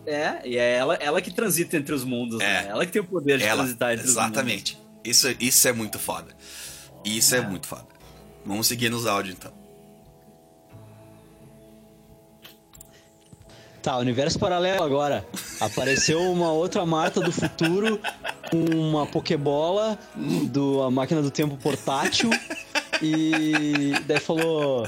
É, 0.04 0.40
e 0.44 0.58
é 0.58 0.74
ela, 0.74 0.96
ela 0.96 1.22
que 1.22 1.30
transita 1.30 1.76
entre 1.76 1.94
os 1.94 2.02
mundos, 2.02 2.40
É. 2.40 2.44
né? 2.44 2.66
Ela 2.70 2.84
que 2.84 2.90
tem 2.92 3.00
o 3.00 3.04
poder 3.04 3.38
de 3.38 3.44
Ela, 3.44 3.62
transitar 3.62 3.92
entre 3.92 4.06
exatamente. 4.06 4.78
Isso, 5.04 5.34
isso 5.38 5.68
é 5.68 5.72
muito 5.72 5.98
foda. 5.98 6.36
Isso 7.04 7.34
é. 7.36 7.40
muito 7.40 7.68
foda. 7.68 7.86
Vamos 8.44 8.66
seguir 8.66 8.90
nos 8.90 9.06
áudios 9.06 9.36
então. 9.38 9.61
Tá, 13.82 13.96
universo 13.98 14.38
paralelo 14.38 14.82
agora. 14.84 15.26
Apareceu 15.60 16.20
uma 16.30 16.52
outra 16.52 16.86
Marta 16.86 17.20
do 17.20 17.32
futuro 17.32 17.98
com 18.50 18.58
uma 18.76 19.04
Pokébola 19.06 19.98
do 20.14 20.82
a 20.82 20.90
máquina 20.90 21.20
do 21.20 21.30
tempo 21.32 21.56
portátil 21.56 22.30
e 23.02 23.92
daí 24.06 24.20
falou 24.20 24.86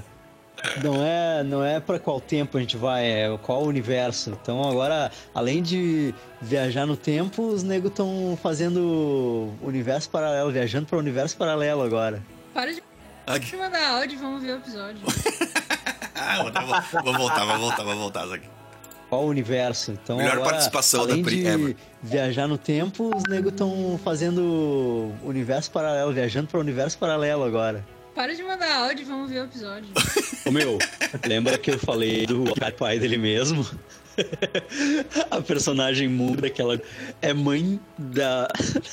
não 0.83 1.05
é, 1.05 1.43
não 1.43 1.65
é 1.65 1.81
para 1.81 1.99
qual 1.99 2.21
tempo 2.21 2.57
a 2.57 2.61
gente 2.61 2.77
vai, 2.77 3.05
é 3.05 3.39
qual 3.43 3.65
universo. 3.65 4.31
Então 4.41 4.63
agora, 4.69 5.11
além 5.35 5.61
de 5.61 6.15
viajar 6.41 6.87
no 6.87 6.97
tempo, 6.97 7.43
os 7.49 7.63
negros 7.65 7.91
estão 7.91 8.39
fazendo 8.41 9.53
universo 9.61 10.09
paralelo, 10.09 10.53
viajando 10.53 10.87
para 10.87 10.97
universo 10.99 11.37
paralelo 11.37 11.83
agora. 11.83 12.23
Para 12.55 12.73
de 12.73 12.83
Aqui. 13.27 13.57
mandar 13.57 13.99
áudio 13.99 14.17
e 14.17 14.21
vamos 14.21 14.43
ver 14.43 14.53
o 14.53 14.57
episódio. 14.59 15.01
Ah, 16.17 16.43
vou, 16.45 16.53
vou- 16.53 17.03
vou 17.03 17.15
voltar, 17.19 17.45
vou 17.45 17.59
voltar, 17.59 17.83
vou 17.83 17.97
voltar 17.97 18.23
aqui. 18.33 18.47
Qual 19.15 19.27
universo? 19.27 19.93
Então 19.93 20.17
Melhor 20.17 20.33
agora, 20.33 20.51
participação 20.51 21.07
da 21.07 21.13
além 21.13 21.23
Pri 21.23 21.37
de 21.37 21.47
ever. 21.47 21.77
viajar 22.03 22.49
no 22.49 22.59
tempo, 22.59 23.17
os 23.17 23.23
negros 23.29 23.53
estão 23.53 23.99
fazendo 24.03 25.13
universo 25.23 25.71
paralelo, 25.71 26.13
viajando 26.13 26.49
para 26.49 26.59
o 26.59 26.61
universo 26.61 26.99
paralelo 26.99 27.45
agora. 27.45 27.87
para 28.13 28.35
de 28.35 28.43
mandar 28.43 28.73
áudio 28.77 29.03
e 29.03 29.05
vamos 29.05 29.31
ver 29.31 29.43
o 29.43 29.45
episódio. 29.45 29.89
Ô 30.45 30.51
meu, 30.51 30.79
lembra 31.25 31.57
que 31.57 31.71
eu 31.71 31.79
falei 31.79 32.27
do 32.27 32.43
pai 32.77 32.99
dele 32.99 33.17
mesmo? 33.17 33.65
a 35.31 35.41
personagem 35.41 36.09
muda 36.09 36.51
que 36.51 36.61
ela 36.61 36.81
é 37.23 37.33
mãe 37.33 37.79
da, 37.97 38.49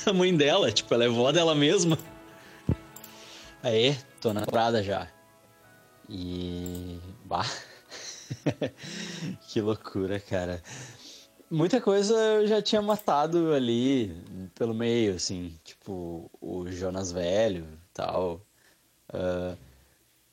da 0.06 0.12
mãe 0.12 0.36
dela, 0.36 0.70
tipo, 0.70 0.94
ela 0.94 1.04
é 1.04 1.08
vó 1.08 1.32
dela 1.32 1.54
mesma. 1.56 1.98
Aí, 3.60 3.96
tô 4.20 4.32
na 4.32 4.42
temporada 4.42 4.84
já. 4.84 5.08
E. 6.08 7.00
Bah. 7.24 7.44
que 9.48 9.60
loucura, 9.60 10.18
cara. 10.20 10.62
Muita 11.50 11.80
coisa 11.80 12.14
eu 12.14 12.46
já 12.46 12.62
tinha 12.62 12.80
matado 12.80 13.52
ali 13.52 14.14
pelo 14.54 14.74
meio, 14.74 15.14
assim, 15.14 15.54
tipo, 15.64 16.30
o 16.40 16.66
Jonas 16.70 17.12
Velho 17.12 17.66
tal. 17.92 18.40
Uh, 19.10 19.56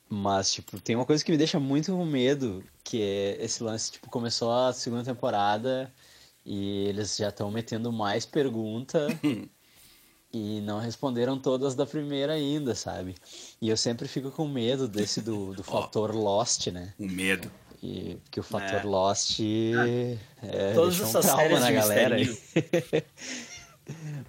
mas, 0.08 0.52
tipo, 0.52 0.80
tem 0.80 0.96
uma 0.96 1.06
coisa 1.06 1.24
que 1.24 1.30
me 1.30 1.38
deixa 1.38 1.60
muito 1.60 1.92
com 1.92 2.04
medo, 2.04 2.64
que 2.82 3.00
é 3.00 3.44
esse 3.44 3.62
lance, 3.62 3.92
tipo, 3.92 4.10
começou 4.10 4.50
a 4.52 4.72
segunda 4.72 5.04
temporada 5.04 5.92
e 6.44 6.86
eles 6.88 7.16
já 7.16 7.28
estão 7.28 7.50
metendo 7.50 7.92
mais 7.92 8.26
pergunta 8.26 9.06
e 10.32 10.60
não 10.62 10.80
responderam 10.80 11.38
todas 11.38 11.74
da 11.74 11.86
primeira 11.86 12.32
ainda, 12.32 12.74
sabe? 12.74 13.14
E 13.60 13.68
eu 13.68 13.76
sempre 13.76 14.08
fico 14.08 14.30
com 14.30 14.48
medo 14.48 14.88
desse 14.88 15.20
do, 15.20 15.54
do 15.54 15.62
fator 15.64 16.10
oh, 16.14 16.18
Lost, 16.18 16.66
né? 16.68 16.92
O 16.98 17.06
medo. 17.06 17.50
E 17.82 18.18
que 18.30 18.40
o 18.40 18.42
fator 18.42 18.80
é. 18.80 18.82
Lost 18.82 19.40
é, 20.42 20.42
Todas 20.74 21.00
essas 21.00 21.24
um 21.24 21.36
séries 21.36 21.60
na 21.60 21.70
galera. 21.70 22.16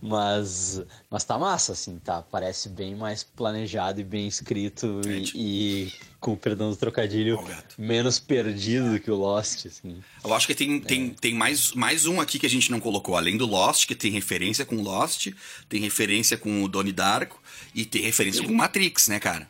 mas, 0.01 0.81
mas 1.09 1.23
tá 1.23 1.37
massa, 1.37 1.73
assim, 1.73 1.99
tá? 1.99 2.21
Parece 2.21 2.69
bem 2.69 2.95
mais 2.95 3.23
planejado 3.23 3.99
e 3.99 4.03
bem 4.03 4.27
escrito 4.27 5.01
e, 5.05 5.31
e, 5.35 5.93
com 6.19 6.35
perdão 6.35 6.69
do 6.69 6.75
trocadilho, 6.75 7.39
menos 7.77 8.19
perdido 8.19 8.93
do 8.93 8.99
que 8.99 9.11
o 9.11 9.15
Lost, 9.15 9.65
assim. 9.65 10.01
Eu 10.23 10.33
acho 10.33 10.47
que 10.47 10.55
tem, 10.55 10.79
tem, 10.79 11.09
é. 11.09 11.13
tem 11.19 11.33
mais, 11.33 11.73
mais 11.73 12.05
um 12.05 12.21
aqui 12.21 12.39
que 12.39 12.45
a 12.45 12.49
gente 12.49 12.71
não 12.71 12.79
colocou, 12.79 13.15
além 13.15 13.37
do 13.37 13.45
Lost, 13.45 13.85
que 13.85 13.95
tem 13.95 14.11
referência 14.11 14.65
com 14.65 14.81
Lost, 14.81 15.27
tem 15.67 15.81
referência 15.81 16.37
com 16.37 16.63
o 16.63 16.67
Donnie 16.67 16.93
Darko 16.93 17.41
e 17.75 17.85
tem 17.85 18.01
referência 18.01 18.43
com 18.43 18.53
Matrix, 18.53 19.07
né, 19.07 19.19
cara? 19.19 19.49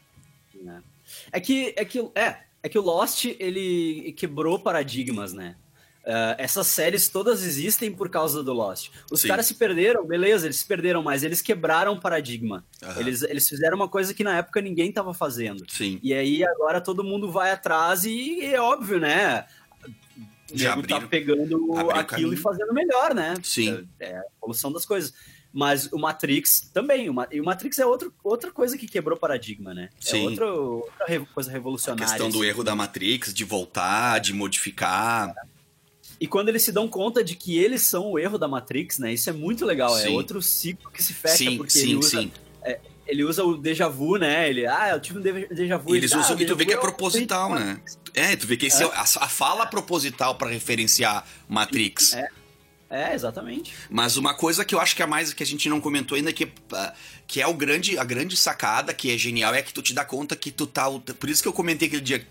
É 1.32 1.40
que, 1.40 1.74
é 1.78 1.86
que, 1.86 2.00
é, 2.14 2.40
é 2.64 2.70
que 2.70 2.78
o 2.78 2.82
Lost, 2.82 3.26
ele 3.26 4.14
quebrou 4.18 4.60
paradigmas, 4.60 5.34
né? 5.34 5.56
Uh, 6.02 6.34
essas 6.40 6.66
séries 6.66 7.08
todas 7.10 7.44
existem 7.44 7.92
por 7.92 8.10
causa 8.10 8.44
do 8.44 8.52
Lost. 8.54 8.90
Os 9.12 9.22
Sim. 9.22 9.28
caras 9.28 9.46
se 9.46 9.54
perderam, 9.54 10.04
beleza, 10.06 10.48
eles 10.48 10.58
se 10.58 10.66
perderam, 10.66 11.04
mas 11.04 11.24
eles 11.24 11.42
quebraram 11.42 11.94
o 11.94 12.02
paradigma. 12.02 12.66
Uhum. 12.82 13.00
Eles, 13.00 13.22
eles 13.22 13.48
fizeram 13.48 13.76
uma 13.76 13.88
coisa 13.88 14.12
que 14.12 14.24
na 14.24 14.38
época 14.38 14.62
ninguém 14.62 14.90
estava 14.90 15.14
fazendo. 15.14 15.64
Sim. 15.70 16.00
E 16.02 16.12
aí 16.12 16.44
agora 16.44 16.82
todo 16.82 17.04
mundo 17.04 17.32
vai 17.32 17.52
atrás 17.52 18.04
e, 18.04 18.44
é 18.44 18.60
óbvio, 18.60 19.00
né? 19.00 19.46
Já 20.54 20.74
tá 20.74 20.80
abriram, 20.80 21.02
tá 21.02 21.08
pegando 21.08 21.74
aquilo 21.92 22.34
e 22.34 22.38
fazendo 22.38 22.74
melhor, 22.74 23.14
né? 23.14 23.36
Sim. 23.44 23.88
É, 24.00 24.10
é 24.10 24.18
a 24.18 24.24
evolução 24.40 24.72
das 24.72 24.86
coisas. 24.86 25.14
Mas 25.54 25.92
o 25.92 25.98
Matrix 25.98 26.70
também. 26.74 27.08
E 27.32 27.42
o 27.42 27.44
Matrix 27.44 27.78
é 27.80 27.86
outro, 27.86 28.14
outra 28.24 28.52
coisa 28.52 28.78
que 28.78 28.88
quebrou 28.88 29.18
paradigma, 29.18 29.74
né? 29.74 29.90
É 30.00 30.10
Sim. 30.12 30.26
É 30.26 30.30
outra, 30.30 30.54
outra 30.54 31.26
coisa 31.34 31.52
revolucionária. 31.52 32.06
A 32.06 32.10
questão 32.10 32.30
do 32.30 32.38
assim. 32.38 32.48
erro 32.48 32.64
da 32.64 32.76
Matrix, 32.76 33.34
de 33.34 33.44
voltar, 33.44 34.20
de 34.20 34.34
modificar. 34.34 35.34
E 36.20 36.28
quando 36.28 36.50
eles 36.50 36.64
se 36.64 36.72
dão 36.72 36.88
conta 36.88 37.24
de 37.24 37.36
que 37.36 37.58
eles 37.58 37.82
são 37.82 38.12
o 38.12 38.20
erro 38.20 38.38
da 38.38 38.48
Matrix, 38.48 39.00
né? 39.00 39.12
Isso 39.12 39.30
é 39.30 39.34
muito 39.34 39.66
legal. 39.66 39.98
É 39.98 40.04
sim. 40.04 40.08
É 40.08 40.12
outro 40.12 40.42
ciclo 40.42 40.90
que 40.92 41.04
se 41.04 41.14
fecha, 41.14 41.38
sim, 41.38 41.58
porque 41.58 41.72
sim, 41.72 41.82
ele 41.82 41.96
usa. 41.96 42.22
Sim. 42.22 42.32
É, 42.64 42.80
ele 43.06 43.24
usa 43.24 43.44
o 43.44 43.58
déjà 43.58 43.90
vu, 43.90 44.18
né? 44.18 44.50
Ele, 44.50 44.66
ah, 44.66 44.92
eu 44.92 45.02
tive 45.02 45.20
um 45.20 45.22
déjà 45.22 45.78
vu. 45.78 45.96
Eles 45.96 46.14
usam 46.14 46.38
ah, 46.38 46.42
e 46.42 46.46
tu 46.46 46.56
vê 46.56 46.66
que 46.66 46.72
é, 46.72 46.76
é 46.76 46.80
proposital, 46.80 47.54
né? 47.54 47.82
É, 48.14 48.36
tu 48.36 48.48
vê 48.48 48.56
que 48.56 48.68
é. 48.68 48.70
é 48.70 48.86
a, 48.86 49.02
a 49.02 49.28
fala 49.28 49.66
proposital 49.66 50.36
para 50.36 50.50
referenciar 50.50 51.28
Matrix. 51.50 52.14
É. 52.14 52.30
É, 52.92 53.16
exatamente. 53.16 53.74
Mas 53.90 54.18
uma 54.18 54.34
coisa 54.34 54.66
que 54.66 54.76
eu 54.76 54.80
acho 54.80 54.96
que 54.96 55.02
é 55.02 55.06
mais 55.06 55.34
que 55.34 55.42
a 55.42 55.46
gente 55.46 55.70
não 55.70 55.80
comentou 55.80 56.18
ainda, 56.18 56.34
que, 56.34 56.52
que 57.26 57.42
é 57.42 57.48
o 57.48 57.54
grande, 57.54 57.98
a 57.98 58.04
grande 58.04 58.36
sacada, 58.36 58.94
que 58.94 59.10
é 59.10 59.18
genial, 59.18 59.56
é 59.56 59.62
que 59.62 59.74
tu 59.74 59.82
te 59.82 59.94
dá 59.94 60.04
conta 60.04 60.36
que 60.36 60.52
tu 60.52 60.68
tá. 60.68 60.90
Por 61.18 61.30
isso 61.30 61.42
que 61.42 61.48
eu 61.48 61.54
comentei 61.54 61.88
aquele 61.88 62.02
dia 62.02 62.28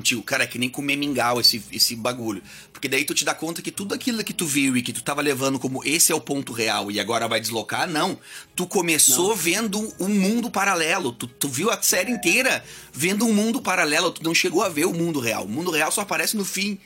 tio, 0.00 0.22
cara, 0.22 0.44
é 0.44 0.46
que 0.46 0.58
nem 0.58 0.68
comer 0.68 0.96
mingau 0.96 1.40
esse, 1.40 1.62
esse 1.72 1.96
bagulho. 1.96 2.42
Porque 2.72 2.88
daí 2.88 3.04
tu 3.04 3.14
te 3.14 3.24
dá 3.24 3.34
conta 3.34 3.62
que 3.62 3.70
tudo 3.70 3.94
aquilo 3.94 4.22
que 4.22 4.32
tu 4.32 4.46
viu 4.46 4.76
e 4.76 4.82
que 4.82 4.92
tu 4.92 5.02
tava 5.02 5.22
levando 5.22 5.58
como 5.58 5.82
esse 5.84 6.12
é 6.12 6.14
o 6.14 6.20
ponto 6.20 6.52
real 6.52 6.90
e 6.90 7.00
agora 7.00 7.26
vai 7.26 7.40
deslocar, 7.40 7.88
não. 7.88 8.18
Tu 8.54 8.66
começou 8.66 9.30
não. 9.30 9.36
vendo 9.36 9.94
um 9.98 10.08
mundo 10.08 10.50
paralelo. 10.50 11.12
Tu, 11.12 11.26
tu 11.26 11.48
viu 11.48 11.70
a 11.70 11.80
série 11.80 12.12
inteira 12.12 12.62
vendo 12.92 13.26
um 13.26 13.32
mundo 13.32 13.60
paralelo. 13.60 14.10
Tu 14.10 14.22
não 14.22 14.34
chegou 14.34 14.62
a 14.62 14.68
ver 14.68 14.84
o 14.84 14.92
mundo 14.92 15.18
real. 15.18 15.44
O 15.44 15.48
mundo 15.48 15.70
real 15.70 15.90
só 15.90 16.02
aparece 16.02 16.36
no 16.36 16.44
fim. 16.44 16.78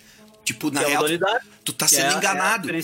Tipo, 0.53 0.71
na 0.71 0.81
que 0.81 0.87
é 0.87 0.89
real, 0.91 1.07
é 1.07 1.41
tu 1.65 1.73
tá 1.73 1.87
sendo 1.87 2.13
é, 2.13 2.17
enganado. 2.17 2.71
É 2.71 2.81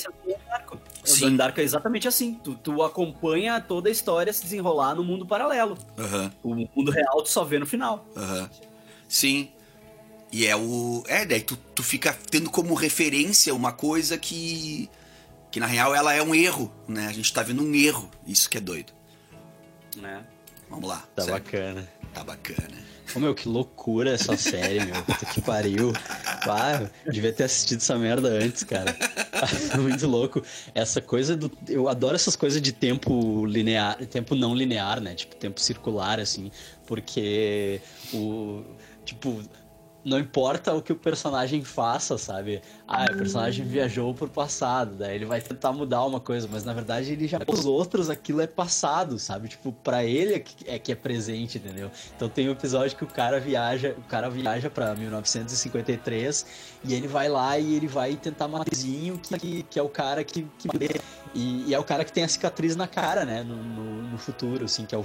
a 0.52 0.76
o 1.12 1.20
Donnie 1.20 1.36
Darko 1.36 1.60
é 1.60 1.64
exatamente 1.64 2.06
assim. 2.06 2.34
Tu, 2.34 2.54
tu, 2.54 2.82
acompanha 2.82 3.60
toda 3.60 3.88
a 3.88 3.92
história 3.92 4.32
se 4.32 4.42
desenrolar 4.44 4.94
no 4.94 5.02
mundo 5.02 5.26
paralelo. 5.26 5.76
Uhum. 5.98 6.30
O 6.42 6.54
mundo 6.54 6.90
real 6.92 7.22
tu 7.22 7.28
só 7.28 7.42
vê 7.44 7.58
no 7.58 7.66
final. 7.66 8.06
Uhum. 8.14 8.48
Sim. 9.08 9.48
E 10.30 10.46
é 10.46 10.54
o. 10.54 11.02
É, 11.08 11.24
daí 11.24 11.40
tu, 11.40 11.56
tu 11.74 11.82
fica 11.82 12.16
tendo 12.30 12.50
como 12.50 12.74
referência 12.74 13.52
uma 13.52 13.72
coisa 13.72 14.16
que. 14.16 14.88
Que 15.50 15.58
na 15.58 15.66
real 15.66 15.94
ela 15.94 16.12
é 16.12 16.22
um 16.22 16.34
erro, 16.34 16.72
né? 16.86 17.06
A 17.06 17.12
gente 17.12 17.32
tá 17.32 17.42
vendo 17.42 17.62
um 17.62 17.74
erro. 17.74 18.08
Isso 18.26 18.48
que 18.48 18.58
é 18.58 18.60
doido. 18.60 18.92
Né? 19.96 20.24
Vamos 20.70 20.88
lá. 20.88 21.04
Tá 21.14 21.22
certo? 21.22 21.44
bacana. 21.44 21.88
Tá 22.16 22.24
bacana. 22.24 22.78
Ô, 23.14 23.20
meu, 23.20 23.34
que 23.34 23.46
loucura 23.46 24.12
essa 24.12 24.38
série, 24.38 24.82
meu. 24.82 25.02
Puta 25.04 25.26
que 25.26 25.42
pariu. 25.42 25.92
Ah, 26.48 26.88
devia 27.10 27.30
ter 27.30 27.44
assistido 27.44 27.80
essa 27.80 27.98
merda 27.98 28.28
antes, 28.28 28.64
cara. 28.64 28.96
Muito 29.78 30.06
louco. 30.06 30.42
Essa 30.74 31.02
coisa 31.02 31.36
do. 31.36 31.52
Eu 31.68 31.90
adoro 31.90 32.14
essas 32.14 32.34
coisas 32.34 32.62
de 32.62 32.72
tempo 32.72 33.44
linear, 33.44 33.98
tempo 34.06 34.34
não 34.34 34.54
linear, 34.54 34.98
né? 34.98 35.14
Tipo, 35.14 35.36
tempo 35.36 35.60
circular, 35.60 36.18
assim. 36.18 36.50
Porque 36.86 37.82
o. 38.14 38.64
Tipo, 39.04 39.42
não 40.06 40.20
importa 40.20 40.72
o 40.72 40.80
que 40.80 40.92
o 40.92 40.96
personagem 40.96 41.64
faça, 41.64 42.16
sabe? 42.16 42.62
Ah, 42.86 43.06
o 43.12 43.16
personagem 43.16 43.66
viajou 43.66 44.14
pro 44.14 44.28
passado, 44.28 44.94
daí 44.94 45.16
ele 45.16 45.24
vai 45.24 45.40
tentar 45.40 45.72
mudar 45.72 46.04
uma 46.04 46.20
coisa, 46.20 46.48
mas 46.50 46.64
na 46.64 46.72
verdade 46.72 47.12
ele 47.12 47.26
já 47.26 47.40
os 47.44 47.66
outros 47.66 48.08
aquilo 48.08 48.40
é 48.40 48.46
passado, 48.46 49.18
sabe? 49.18 49.48
Tipo, 49.48 49.72
para 49.72 50.04
ele 50.04 50.34
é 50.34 50.38
que, 50.38 50.70
é 50.70 50.78
que 50.78 50.92
é 50.92 50.94
presente, 50.94 51.58
entendeu? 51.58 51.90
Então 52.14 52.28
tem 52.28 52.48
um 52.48 52.52
episódio 52.52 52.96
que 52.96 53.02
o 53.02 53.08
cara 53.08 53.40
viaja, 53.40 53.96
o 53.98 54.02
cara 54.02 54.30
viaja 54.30 54.70
para 54.70 54.94
1953 54.94 56.46
e 56.84 56.94
ele 56.94 57.08
vai 57.08 57.28
lá 57.28 57.58
e 57.58 57.74
ele 57.74 57.88
vai 57.88 58.14
tentar 58.14 58.46
matar 58.46 58.70
o 58.72 59.18
que, 59.18 59.64
que 59.64 59.76
é 59.76 59.82
o 59.82 59.88
cara 59.88 60.22
que, 60.22 60.46
que 60.56 60.68
e, 61.34 61.64
e, 61.68 61.74
é 61.74 61.78
o 61.80 61.84
cara 61.84 62.04
que 62.04 62.12
tem 62.12 62.22
a 62.22 62.28
cicatriz 62.28 62.76
na 62.76 62.86
cara, 62.86 63.24
né? 63.24 63.42
No, 63.42 63.56
no, 63.56 64.02
no 64.02 64.18
futuro, 64.18 64.66
assim, 64.66 64.86
que 64.86 64.94
é 64.94 64.98
o 64.98 65.04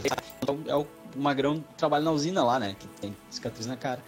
é 0.68 0.76
o 0.76 0.86
magrão 1.16 1.60
que 1.60 1.74
trabalha 1.76 2.04
na 2.04 2.12
usina 2.12 2.44
lá, 2.44 2.60
né? 2.60 2.76
Que 2.80 2.88
tem 3.02 3.18
cicatriz 3.30 3.66
na 3.66 3.76
cara. 3.76 4.02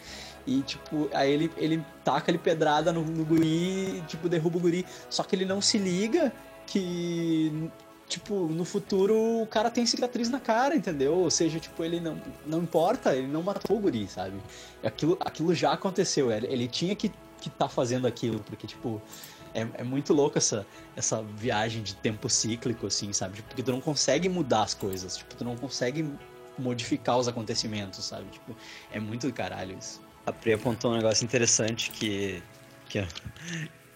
E, 0.45 0.61
tipo, 0.61 1.09
aí 1.13 1.31
ele, 1.31 1.51
ele 1.57 1.85
taca 2.03 2.29
ele 2.29 2.37
pedrada 2.37 2.91
no, 2.91 3.03
no 3.03 3.23
guri, 3.23 4.03
tipo, 4.07 4.27
derruba 4.27 4.57
o 4.57 4.61
guri. 4.61 4.85
Só 5.09 5.23
que 5.23 5.35
ele 5.35 5.45
não 5.45 5.61
se 5.61 5.77
liga 5.77 6.33
que, 6.67 7.69
tipo, 8.07 8.47
no 8.47 8.65
futuro 8.65 9.41
o 9.41 9.47
cara 9.47 9.69
tem 9.69 9.85
cicatriz 9.85 10.29
na 10.29 10.39
cara, 10.39 10.75
entendeu? 10.75 11.13
Ou 11.15 11.31
seja, 11.31 11.59
tipo, 11.59 11.83
ele 11.83 11.99
não, 11.99 12.21
não 12.45 12.59
importa, 12.59 13.15
ele 13.15 13.27
não 13.27 13.41
matou 13.41 13.77
o 13.77 13.79
guri, 13.79 14.07
sabe? 14.07 14.35
Aquilo, 14.83 15.17
aquilo 15.19 15.55
já 15.55 15.71
aconteceu, 15.71 16.31
ele, 16.31 16.47
ele 16.47 16.67
tinha 16.67 16.95
que 16.95 17.11
que 17.43 17.49
tá 17.49 17.67
fazendo 17.67 18.07
aquilo, 18.07 18.39
porque, 18.39 18.65
tipo, 18.65 19.01
é, 19.53 19.67
é 19.73 19.83
muito 19.83 20.13
louco 20.13 20.37
essa, 20.37 20.65
essa 20.95 21.21
viagem 21.21 21.83
de 21.83 21.93
tempo 21.95 22.29
cíclico, 22.29 22.87
assim, 22.87 23.11
sabe? 23.11 23.41
Porque 23.41 23.61
tu 23.61 23.71
não 23.71 23.81
consegue 23.81 24.29
mudar 24.29 24.63
as 24.63 24.73
coisas, 24.73 25.17
tipo, 25.17 25.35
tu 25.35 25.43
não 25.43 25.57
consegue 25.57 26.09
modificar 26.57 27.17
os 27.17 27.27
acontecimentos, 27.27 28.05
sabe? 28.05 28.29
Tipo, 28.29 28.55
é 28.91 28.99
muito 28.99 29.31
caralho 29.33 29.77
isso. 29.77 30.01
A 30.25 30.31
Pri 30.31 30.53
apontou 30.53 30.91
um 30.91 30.95
negócio 30.95 31.23
interessante 31.25 31.91
que, 31.91 32.41
que, 32.87 32.99
é, 32.99 33.07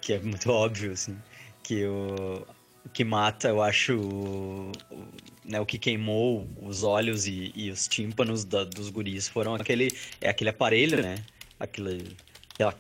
que 0.01 0.13
é 0.13 0.19
muito 0.19 0.49
óbvio, 0.51 0.91
assim, 0.91 1.17
que 1.63 1.85
o, 1.85 2.45
o 2.85 2.89
que 2.89 3.03
mata, 3.03 3.47
eu 3.47 3.61
acho, 3.61 3.97
o, 3.97 4.71
o, 4.91 5.07
né, 5.45 5.59
o 5.59 5.65
que 5.65 5.77
queimou 5.77 6.49
os 6.61 6.83
olhos 6.83 7.27
e, 7.27 7.51
e 7.55 7.71
os 7.71 7.87
tímpanos 7.87 8.43
da, 8.43 8.63
dos 8.65 8.89
guris 8.89 9.27
foram 9.27 9.55
aquele, 9.55 9.89
é 10.19 10.29
aquele 10.29 10.49
aparelho, 10.49 11.01
né? 11.01 11.23
Aquele, 11.59 12.15
aquela, 12.53 12.77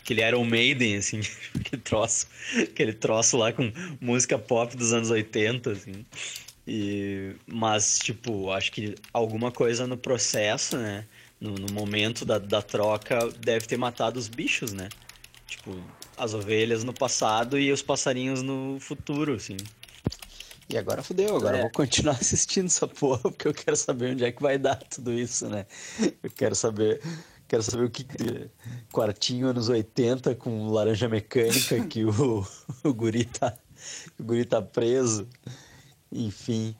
aquele 0.00 0.26
Iron 0.26 0.44
Maiden, 0.44 0.96
assim, 0.96 1.20
aquele 1.58 1.82
troço, 1.82 2.28
aquele 2.62 2.92
troço 2.92 3.36
lá 3.36 3.52
com 3.52 3.72
música 4.00 4.38
pop 4.38 4.76
dos 4.76 4.92
anos 4.92 5.10
80, 5.10 5.72
assim. 5.72 6.06
E, 6.66 7.34
mas, 7.46 7.98
tipo, 7.98 8.50
acho 8.50 8.72
que 8.72 8.94
alguma 9.12 9.50
coisa 9.50 9.86
no 9.86 9.96
processo, 9.96 10.78
né? 10.78 11.06
No, 11.44 11.54
no 11.54 11.72
momento 11.72 12.24
da, 12.24 12.38
da 12.38 12.62
troca, 12.62 13.28
deve 13.38 13.66
ter 13.66 13.76
matado 13.76 14.18
os 14.18 14.28
bichos, 14.28 14.72
né? 14.72 14.88
Tipo, 15.46 15.76
as 16.16 16.32
ovelhas 16.34 16.82
no 16.84 16.92
passado 16.94 17.58
e 17.58 17.70
os 17.70 17.82
passarinhos 17.82 18.42
no 18.42 18.78
futuro, 18.80 19.34
assim. 19.34 19.56
E 20.68 20.78
agora 20.78 21.02
fodeu, 21.02 21.36
agora 21.36 21.56
É. 21.56 21.60
eu 21.60 21.62
vou 21.64 21.70
continuar 21.72 22.14
assistindo 22.20 22.66
essa 22.66 22.88
porra, 22.88 23.18
porque 23.20 23.46
eu 23.46 23.52
quero 23.54 23.76
saber 23.76 24.12
onde 24.12 24.24
é 24.24 24.32
que 24.32 24.42
vai 24.42 24.56
dar 24.58 24.76
tudo 24.76 25.12
isso, 25.12 25.48
né? 25.48 25.66
Eu 26.22 26.30
quero 26.30 26.54
saber. 26.54 27.00
Quero 27.46 27.62
saber 27.62 27.84
o 27.84 27.90
que. 27.90 28.04
que- 28.04 28.48
Quartinho 28.90 29.48
anos 29.48 29.68
80 29.68 30.34
com 30.34 30.68
laranja 30.68 31.08
mecânica 31.08 31.84
que 31.86 32.04
o, 32.04 32.46
o 32.82 32.94
guri 32.94 33.26
tá. 33.26 33.54
O 34.18 34.24
guri 34.24 34.46
tá 34.46 34.62
preso. 34.62 35.28
Enfim. 36.10 36.74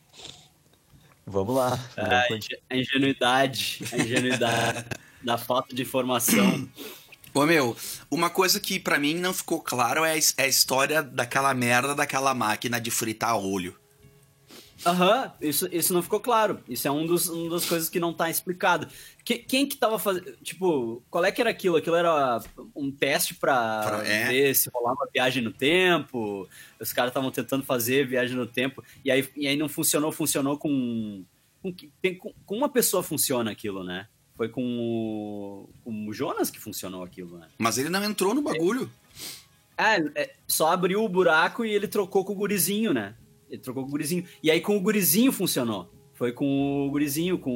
Vamos 1.26 1.56
lá. 1.56 1.78
vamos 1.96 2.46
A 2.68 2.76
ingenuidade, 2.76 3.80
a 3.92 3.96
ingenuidade 3.96 4.84
da 5.22 5.38
falta 5.38 5.74
de 5.74 5.82
informação. 5.82 6.68
Ô 7.32 7.44
meu, 7.46 7.76
uma 8.10 8.30
coisa 8.30 8.60
que 8.60 8.78
pra 8.78 8.98
mim 8.98 9.14
não 9.14 9.34
ficou 9.34 9.60
claro 9.60 10.04
é 10.04 10.12
a, 10.12 10.16
é 10.16 10.44
a 10.44 10.46
história 10.46 11.02
daquela 11.02 11.52
merda 11.52 11.94
daquela 11.94 12.34
máquina 12.34 12.80
de 12.80 12.90
fritar 12.90 13.36
olho. 13.36 13.76
Aham, 14.87 15.32
isso, 15.41 15.68
isso 15.72 15.93
não 15.95 16.03
ficou 16.03 16.20
claro. 16.20 16.61
Isso 16.68 16.87
é 16.87 16.91
um 16.91 17.07
dos, 17.07 17.28
uma 17.28 17.51
das 17.51 17.64
coisas 17.64 17.89
que 17.89 17.99
não 17.99 18.12
tá 18.12 18.28
explicado. 18.28 18.87
Que- 19.24 19.39
quem 19.39 19.66
que 19.66 19.76
tava 19.76 19.99
fazendo. 19.99 20.37
Tipo, 20.43 21.03
qual 21.11 21.24
é 21.24 21.32
que 21.32 21.41
era 21.41 21.49
aquilo? 21.51 21.76
Aquilo 21.76 21.97
era 21.97 22.41
um 22.76 22.91
teste 22.91 23.35
pra, 23.35 23.82
Pra- 23.82 24.07
é. 24.07 24.28
ver 24.28 24.55
se 24.55 24.70
rolava 24.72 25.09
viagem 25.12 25.43
no 25.43 25.53
tempo. 25.53 26.47
Os 26.78 26.93
caras 26.93 27.11
estavam 27.11 27.30
tentando 27.30 27.64
fazer 27.64 28.07
viagem 28.07 28.37
no 28.37 28.47
tempo. 28.47 28.85
E 29.05 29.11
aí, 29.11 29.26
e 29.37 29.47
aí 29.49 29.57
não 29.57 29.68
funcionou, 29.68 30.12
funcionou 30.12 30.59
com. 30.59 31.24
Com, 31.62 31.72
com- 32.18 32.35
com 32.45 32.57
uma 32.57 32.68
pessoa 32.68 33.03
funciona 33.03 33.51
aquilo, 33.51 33.82
né? 33.82 34.07
Foi 34.37 34.49
com 34.51 34.62
o, 34.62 35.70
com 35.82 36.09
o 36.09 36.12
Jonas 36.12 36.51
que 36.51 36.61
funcionou 36.61 37.03
aquilo, 37.03 37.39
né? 37.39 37.47
Mas 37.57 37.78
ele 37.78 37.89
não 37.89 38.05
entrou 38.05 38.35
no 38.35 38.43
bagulho. 38.43 38.91
É, 39.78 39.97
é, 40.22 40.35
só 40.47 40.72
abriu 40.72 41.03
o 41.03 41.09
buraco 41.09 41.64
e 41.64 41.70
ele 41.72 41.89
trocou 41.89 42.24
com 42.24 42.32
o 42.32 42.37
gurizinho, 42.37 42.93
né? 42.93 43.14
Ele 43.55 43.62
trocou 43.62 43.82
com 43.84 43.88
o 43.88 43.92
gurizinho. 43.92 44.24
E 44.42 44.50
aí 44.50 44.61
com 44.61 44.76
o 44.76 44.80
gurizinho 44.80 45.32
funcionou. 45.32 45.92
Foi 46.14 46.32
com 46.32 46.86
o 46.86 46.90
gurizinho, 46.90 47.38
com 47.38 47.50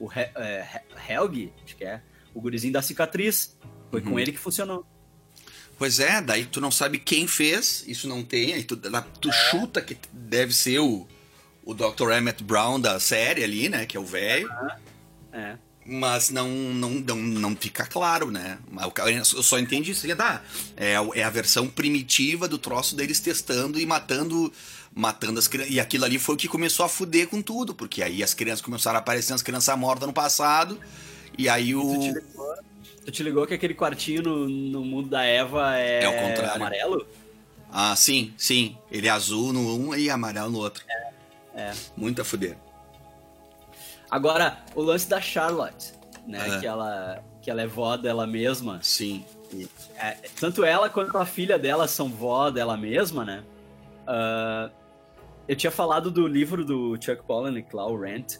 o, 0.00 0.04
o 0.04 0.12
He- 0.12 0.30
é, 0.34 0.66
He- 1.06 1.12
Helg, 1.12 1.52
acho 1.64 1.76
que 1.76 1.84
é. 1.84 2.00
O 2.34 2.40
gurizinho 2.40 2.72
da 2.72 2.82
cicatriz. 2.82 3.56
Foi 3.90 4.00
Uhum. 4.00 4.10
com 4.12 4.18
ele 4.20 4.32
que 4.32 4.38
funcionou. 4.38 4.84
Pois 5.78 6.00
é, 6.00 6.20
daí 6.20 6.44
tu 6.44 6.60
não 6.60 6.70
sabe 6.72 6.98
quem 6.98 7.26
fez, 7.28 7.84
isso 7.86 8.08
não 8.08 8.24
tem, 8.24 8.52
aí 8.52 8.64
tu, 8.64 8.76
tu 9.20 9.30
chuta 9.32 9.80
que 9.80 9.96
deve 10.12 10.52
ser 10.52 10.80
o, 10.80 11.06
o 11.64 11.72
Dr. 11.72 12.10
Emmett 12.16 12.42
Brown 12.42 12.80
da 12.80 12.98
série 12.98 13.44
ali, 13.44 13.68
né? 13.68 13.86
Que 13.86 13.96
é 13.96 14.00
o 14.00 14.04
velho. 14.04 14.50
É. 15.32 15.56
Mas 15.86 16.28
não, 16.30 16.48
não, 16.50 16.90
não, 16.90 17.16
não 17.16 17.56
fica 17.56 17.86
claro, 17.86 18.30
né? 18.30 18.58
Eu 19.34 19.42
só 19.42 19.58
entendi 19.58 19.92
isso. 19.92 20.06
Ah, 20.18 20.42
é, 20.76 20.94
é 21.14 21.22
a 21.22 21.30
versão 21.30 21.66
primitiva 21.68 22.46
do 22.48 22.58
troço 22.58 22.94
deles 22.96 23.20
testando 23.20 23.78
e 23.80 23.86
matando 23.86 24.52
matando 24.94 25.38
as 25.38 25.46
crianças. 25.48 25.72
E 25.74 25.80
aquilo 25.80 26.04
ali 26.04 26.18
foi 26.18 26.34
o 26.34 26.38
que 26.38 26.48
começou 26.48 26.84
a 26.84 26.88
fuder 26.88 27.28
com 27.28 27.40
tudo, 27.42 27.74
porque 27.74 28.02
aí 28.02 28.22
as 28.22 28.34
crianças 28.34 28.60
começaram 28.60 28.96
a 28.96 29.00
aparecer 29.00 29.32
as 29.32 29.42
crianças 29.42 29.76
mortas 29.78 30.06
no 30.06 30.12
passado. 30.12 30.78
E 31.36 31.48
aí 31.48 31.72
Tu, 31.72 31.80
te 31.80 32.10
o. 32.10 32.12
ligou, 32.14 32.54
tu 33.04 33.10
te 33.12 33.22
ligou 33.22 33.46
que 33.46 33.54
aquele 33.54 33.74
quartinho 33.74 34.22
no, 34.22 34.48
no 34.48 34.84
mundo 34.84 35.08
da 35.08 35.24
Eva 35.24 35.76
é, 35.78 36.04
É 36.04 36.08
o 36.08 36.28
contrário. 36.28 36.54
amarelo? 36.56 37.06
Ah, 37.70 37.94
sim, 37.94 38.32
sim. 38.36 38.76
Ele 38.90 39.06
é 39.06 39.10
azul 39.10 39.52
no 39.52 39.60
um 39.76 39.94
e 39.94 40.08
amarelo 40.10 40.50
no 40.50 40.58
outro. 40.58 40.82
É. 41.54 41.72
Muito 41.96 42.22
a 42.22 42.24
fuder. 42.24 42.56
Agora, 44.10 44.58
o 44.74 44.80
lance 44.82 45.06
da 45.08 45.20
Charlotte, 45.20 45.92
né? 46.26 46.56
É. 46.56 46.60
Que, 46.60 46.66
ela, 46.66 47.22
que 47.42 47.50
ela 47.50 47.62
é 47.62 47.66
vó 47.66 47.96
dela 47.96 48.26
mesma. 48.26 48.80
Sim. 48.82 49.24
É, 49.96 50.12
tanto 50.40 50.64
ela 50.64 50.88
quanto 50.88 51.16
a 51.18 51.26
filha 51.26 51.58
dela 51.58 51.86
são 51.88 52.08
vó 52.08 52.50
dela 52.50 52.76
mesma, 52.76 53.24
né? 53.24 53.42
Ah, 54.06 54.70
eu 55.48 55.56
tinha 55.56 55.70
falado 55.70 56.10
do 56.10 56.26
livro 56.26 56.64
do 56.64 56.94
Chuck 57.00 57.24
Palahniuk 57.26 57.74
lá, 57.74 57.86
o 57.86 57.98
Rent, 57.98 58.36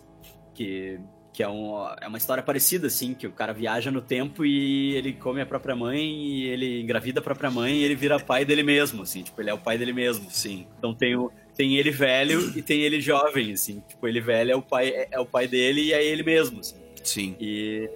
que, 0.54 1.00
que 1.32 1.42
é, 1.42 1.48
um, 1.48 1.74
é 2.00 2.06
uma 2.06 2.18
história 2.18 2.42
parecida, 2.42 2.86
assim, 2.86 3.14
que 3.14 3.26
o 3.26 3.32
cara 3.32 3.54
viaja 3.54 3.90
no 3.90 4.02
tempo 4.02 4.44
e 4.44 4.94
ele 4.94 5.14
come 5.14 5.40
a 5.40 5.46
própria 5.46 5.74
mãe 5.74 5.98
e 5.98 6.46
ele 6.46 6.82
engravida 6.82 7.20
a 7.20 7.22
própria 7.22 7.50
mãe 7.50 7.76
e 7.76 7.84
ele 7.84 7.94
vira 7.94 8.20
pai 8.20 8.44
dele 8.44 8.62
mesmo, 8.62 9.02
assim, 9.02 9.22
tipo, 9.22 9.40
ele 9.40 9.48
é 9.48 9.54
o 9.54 9.58
pai 9.58 9.78
dele 9.78 9.94
mesmo. 9.94 10.30
Sim. 10.30 10.66
Então 10.78 10.94
tem, 10.94 11.16
o, 11.16 11.32
tem 11.56 11.76
ele 11.76 11.90
velho 11.90 12.52
e 12.54 12.60
tem 12.60 12.82
ele 12.82 13.00
jovem, 13.00 13.52
assim, 13.52 13.82
tipo, 13.88 14.06
ele 14.06 14.20
velho 14.20 14.52
é 14.52 14.56
o 14.56 14.62
pai, 14.62 14.88
é, 14.88 15.08
é 15.12 15.18
o 15.18 15.24
pai 15.24 15.48
dele 15.48 15.80
e 15.80 15.92
é 15.94 16.04
ele 16.04 16.22
mesmo, 16.22 16.60
assim. 16.60 16.76
Sim. 17.02 17.36
E, 17.40 17.88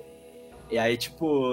e 0.71 0.79
aí, 0.79 0.97
tipo, 0.97 1.53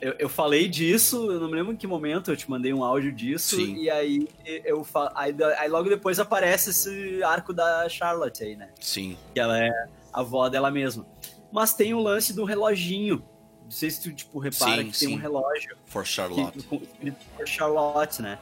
eu, 0.00 0.14
eu 0.18 0.28
falei 0.28 0.68
disso, 0.68 1.30
eu 1.30 1.40
não 1.40 1.48
me 1.48 1.54
lembro 1.54 1.72
em 1.72 1.76
que 1.76 1.86
momento 1.86 2.30
eu 2.30 2.36
te 2.36 2.48
mandei 2.50 2.72
um 2.72 2.82
áudio 2.84 3.12
disso, 3.12 3.56
Sim. 3.56 3.76
e 3.76 3.88
aí 3.90 4.28
eu 4.64 4.86
aí, 5.14 5.34
aí 5.58 5.68
logo 5.68 5.88
depois 5.88 6.18
aparece 6.18 6.70
esse 6.70 7.22
arco 7.22 7.52
da 7.52 7.88
Charlotte 7.88 8.42
aí, 8.44 8.56
né? 8.56 8.70
Sim. 8.80 9.16
Que 9.32 9.40
ela 9.40 9.58
é 9.58 9.70
a 10.12 10.20
avó 10.20 10.48
dela 10.48 10.70
mesma. 10.70 11.06
Mas 11.52 11.74
tem 11.74 11.94
o 11.94 12.00
lance 12.00 12.32
do 12.32 12.44
reloginho. 12.44 13.24
Não 13.62 13.70
sei 13.70 13.90
se 13.90 14.02
tu, 14.02 14.12
tipo, 14.12 14.38
repara 14.38 14.82
Sim, 14.82 14.90
que 14.90 14.98
tem 14.98 15.08
sim. 15.08 15.14
um 15.14 15.18
relógio 15.18 15.76
For 15.86 16.02
que, 16.02 16.08
Charlotte. 16.10 16.62
com- 16.64 16.76
escrito 16.76 17.16
por 17.36 17.48
Charlotte, 17.48 18.20
né? 18.20 18.38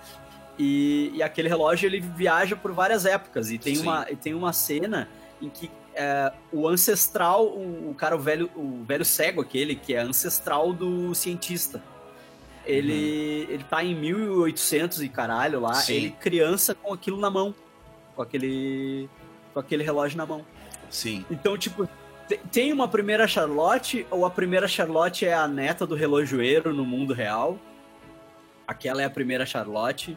E, 0.59 1.13
e 1.15 1.23
aquele 1.23 1.49
relógio 1.49 1.87
ele 1.87 2.01
viaja 2.01 2.57
por 2.57 2.73
várias 2.73 3.07
épocas 3.07 3.51
e 3.51 3.59
tem, 3.59 3.77
Sim. 3.77 3.83
uma, 3.83 4.07
e 4.11 4.17
tem 4.17 4.35
uma 4.35 4.53
cena 4.53 5.09
em 5.41 5.49
que 5.49 5.71
é, 5.95 6.33
o 6.53 6.67
ancestral, 6.69 7.47
o, 7.47 7.91
o 7.91 7.95
cara, 7.95 8.17
o 8.17 8.19
velho, 8.19 8.51
o 8.57 8.83
velho 8.85 9.05
cego 9.05 9.41
aquele, 9.41 9.75
que 9.75 9.95
é 9.95 9.99
ancestral 10.01 10.73
do 10.73 11.15
cientista, 11.15 11.83
ele, 12.65 13.47
ele 13.51 13.65
tá 13.65 13.83
em 13.85 13.95
1800 13.95 15.03
e 15.03 15.09
caralho 15.09 15.61
lá, 15.61 15.71
Uhum. 15.71 15.75
Sim. 15.77 15.95
ele 15.95 16.11
criança 16.13 16.75
com 16.75 16.93
aquilo 16.93 17.19
na 17.19 17.29
mão, 17.31 17.55
com 18.15 18.23
aquele, 18.23 19.09
com 19.53 19.61
aquele 19.61 19.83
relógio 19.83 20.17
na 20.17 20.25
mão. 20.27 20.45
Sim. 20.89 21.25
Então, 21.31 21.57
tipo, 21.59 21.89
te- 22.29 22.41
tem 22.53 22.73
uma 22.73 22.87
primeira 22.87 23.27
Charlotte, 23.27 24.07
ou 24.11 24.25
a 24.25 24.31
primeira 24.31 24.69
Charlotte 24.69 25.27
é 25.27 25.35
a 25.35 25.49
neta 25.49 25.87
do 25.87 25.95
relojoeiro 25.95 26.73
no 26.73 26.85
mundo 26.85 27.13
real. 27.15 27.59
Aquela 28.67 29.03
é 29.03 29.05
a 29.05 29.11
primeira 29.11 29.45
Charlotte. 29.45 30.17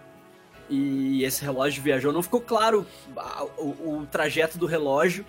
E 0.69 1.23
esse 1.23 1.43
relógio 1.43 1.81
viajou. 1.83 2.11
Não 2.11 2.23
ficou 2.23 2.41
claro 2.41 2.85
ah, 3.15 3.45
o, 3.57 3.99
o 4.01 4.07
trajeto 4.11 4.57
do 4.57 4.65
relógio, 4.65 5.23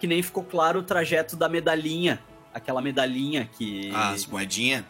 que 0.00 0.06
nem 0.06 0.22
ficou 0.22 0.42
claro 0.42 0.80
o 0.80 0.82
trajeto 0.82 1.36
da 1.36 1.48
medalhinha. 1.48 2.18
Aquela 2.52 2.80
medalhinha 2.82 3.48
que. 3.56 3.92
As 3.94 4.26
moedinhas. 4.26 4.84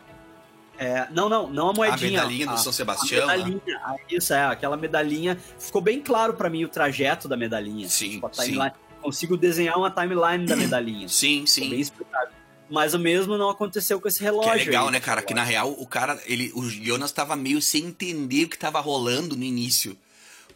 É, 0.78 1.06
não, 1.10 1.28
não, 1.28 1.50
não 1.50 1.68
a 1.68 1.72
moedinha. 1.74 2.20
a 2.20 2.22
medalhinha 2.24 2.46
do 2.46 2.52
a- 2.54 2.56
São 2.56 2.70
a 2.70 2.72
Sebastião. 2.72 3.26
né? 3.26 3.36
medalhinha, 3.36 3.60
ah, 3.84 3.96
isso 4.08 4.32
é, 4.32 4.46
aquela 4.46 4.76
medalhinha. 4.78 5.36
Ficou 5.58 5.82
bem 5.82 6.00
claro 6.00 6.32
pra 6.34 6.48
mim 6.48 6.64
o 6.64 6.68
trajeto 6.68 7.28
da 7.28 7.36
medalhinha. 7.36 7.86
Sim, 7.88 8.12
Tipo, 8.12 8.26
a 8.28 8.32
sim. 8.32 8.56
Consigo 9.02 9.36
desenhar 9.36 9.76
uma 9.76 9.90
timeline 9.90 10.46
da 10.46 10.54
medalhinha. 10.56 11.08
Sim, 11.10 11.44
Ficou 11.46 11.68
bem 11.70 11.76
sim. 11.78 11.80
explicado. 11.80 12.30
Mas 12.70 12.92
o 12.94 12.98
mesmo 12.98 13.36
não 13.36 13.48
aconteceu 13.50 13.98
com 14.00 14.06
esse 14.06 14.18
Que 14.18 14.24
relógio. 14.24 14.52
é 14.52 14.56
legal, 14.64 14.86
aí. 14.86 14.92
né, 14.92 15.00
cara? 15.00 15.22
Que 15.22 15.34
na 15.34 15.42
real 15.42 15.70
o 15.72 15.86
cara, 15.86 16.20
ele, 16.26 16.52
o 16.54 16.62
Jonas 16.68 17.10
tava 17.10 17.34
meio 17.34 17.60
sem 17.62 17.86
entender 17.86 18.44
o 18.44 18.48
que 18.48 18.56
tava 18.58 18.78
rolando 18.78 19.34
no 19.36 19.42
início. 19.42 19.96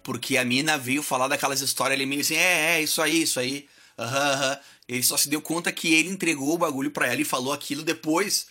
Porque 0.03 0.37
a 0.37 0.45
mina 0.45 0.77
veio 0.79 1.03
falar 1.03 1.27
daquelas 1.29 1.61
histórias, 1.63 1.99
ele 1.99 2.07
meio 2.07 2.21
assim, 2.21 2.37
é, 2.37 2.77
é, 2.77 2.83
isso 2.83 3.01
aí, 3.03 3.23
isso 3.23 3.41
aí. 3.41 3.67
Aham, 3.99 4.33
aham. 4.33 4.59
Ele 4.89 5.03
só 5.03 5.17
se 5.17 5.29
deu 5.29 5.41
conta 5.41 5.73
que 5.73 5.95
ele 5.95 6.09
entregou 6.09 6.55
o 6.55 6.59
bagulho 6.59 6.91
pra 6.91 7.07
ela 7.07 7.21
e 7.21 7.25
falou 7.25 7.53
aquilo 7.53 7.83
depois, 7.83 8.47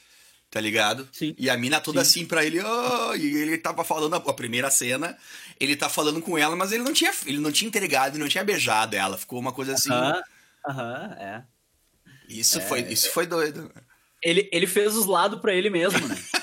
tá 0.49 0.59
ligado? 0.59 1.07
Sim. 1.11 1.35
E 1.37 1.49
a 1.49 1.57
mina 1.57 1.79
toda 1.79 2.03
Sim. 2.03 2.09
assim 2.21 2.25
pra 2.25 2.43
ele, 2.43 2.59
oh, 2.61 3.15
e 3.15 3.25
ele 3.37 3.57
tava 3.57 3.83
falando 3.83 4.15
a, 4.15 4.33
primeira 4.33 4.71
cena, 4.71 5.17
ele 5.59 5.75
tá 5.75 5.89
falando 5.89 6.21
com 6.21 6.37
ela, 6.37 6.55
mas 6.55 6.71
ele 6.71 6.83
não 6.83 6.93
tinha, 6.93 7.11
ele 7.25 7.39
não 7.39 7.51
tinha 7.51 7.67
entregado, 7.67 8.15
ele 8.15 8.23
não 8.23 8.29
tinha 8.29 8.43
beijado 8.43 8.95
ela. 8.95 9.17
Ficou 9.17 9.39
uma 9.39 9.51
coisa 9.51 9.73
assim. 9.73 9.91
Aham, 9.91 10.21
aham, 10.67 11.15
é. 11.19 11.43
Isso 12.27 12.59
foi, 12.61 12.81
isso 12.81 13.11
foi 13.11 13.27
doido. 13.27 13.71
Ele, 14.21 14.49
ele 14.51 14.65
fez 14.65 14.95
os 14.95 15.05
lados 15.05 15.39
pra 15.39 15.53
ele 15.53 15.69
mesmo, 15.69 16.07
né? 16.07 16.15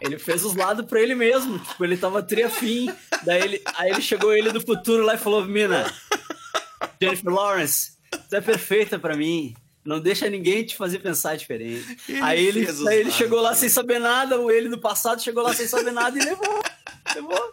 ele 0.00 0.18
fez 0.18 0.44
os 0.44 0.54
lados 0.54 0.86
pra 0.86 1.00
ele 1.00 1.14
mesmo. 1.14 1.58
Tipo, 1.58 1.84
ele 1.84 1.96
tava 1.96 2.22
triafim. 2.22 2.92
Daí 3.24 3.42
ele, 3.42 3.62
aí 3.74 3.90
ele 3.90 4.02
chegou 4.02 4.32
ele 4.32 4.50
do 4.50 4.60
futuro 4.60 5.04
lá 5.04 5.14
e 5.14 5.18
falou: 5.18 5.44
Mina, 5.44 5.92
Jennifer 7.00 7.32
Lawrence, 7.32 7.92
você 8.28 8.36
é 8.36 8.40
perfeita 8.40 8.98
pra 8.98 9.16
mim. 9.16 9.54
Não 9.84 9.98
deixa 9.98 10.28
ninguém 10.28 10.64
te 10.64 10.76
fazer 10.76 10.98
pensar 10.98 11.36
diferente. 11.36 11.98
Ele 12.08 12.20
aí 12.20 12.46
ele, 12.46 12.68
aí 12.88 12.98
ele 12.98 13.10
chegou 13.10 13.40
lá 13.40 13.54
sem 13.54 13.68
saber 13.68 13.98
nada, 13.98 14.38
o 14.38 14.50
ele 14.50 14.68
do 14.68 14.78
passado 14.78 15.22
chegou 15.22 15.42
lá 15.42 15.54
sem 15.54 15.66
saber 15.66 15.90
nada 15.90 16.18
e 16.18 16.22
levou. 16.22 16.62
Levou. 17.14 17.52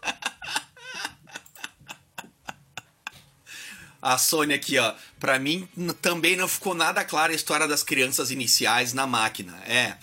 A 4.01 4.17
Sônia 4.17 4.55
aqui, 4.55 4.77
ó. 4.77 4.93
Pra 5.19 5.39
mim, 5.39 5.67
também 6.01 6.35
não 6.35 6.47
ficou 6.47 6.75
nada 6.75 7.03
clara 7.03 7.31
a 7.31 7.35
história 7.35 7.67
das 7.67 7.81
crianças 7.81 8.29
iniciais 8.29 8.93
na 8.93 9.07
máquina. 9.07 9.57
É. 9.65 9.97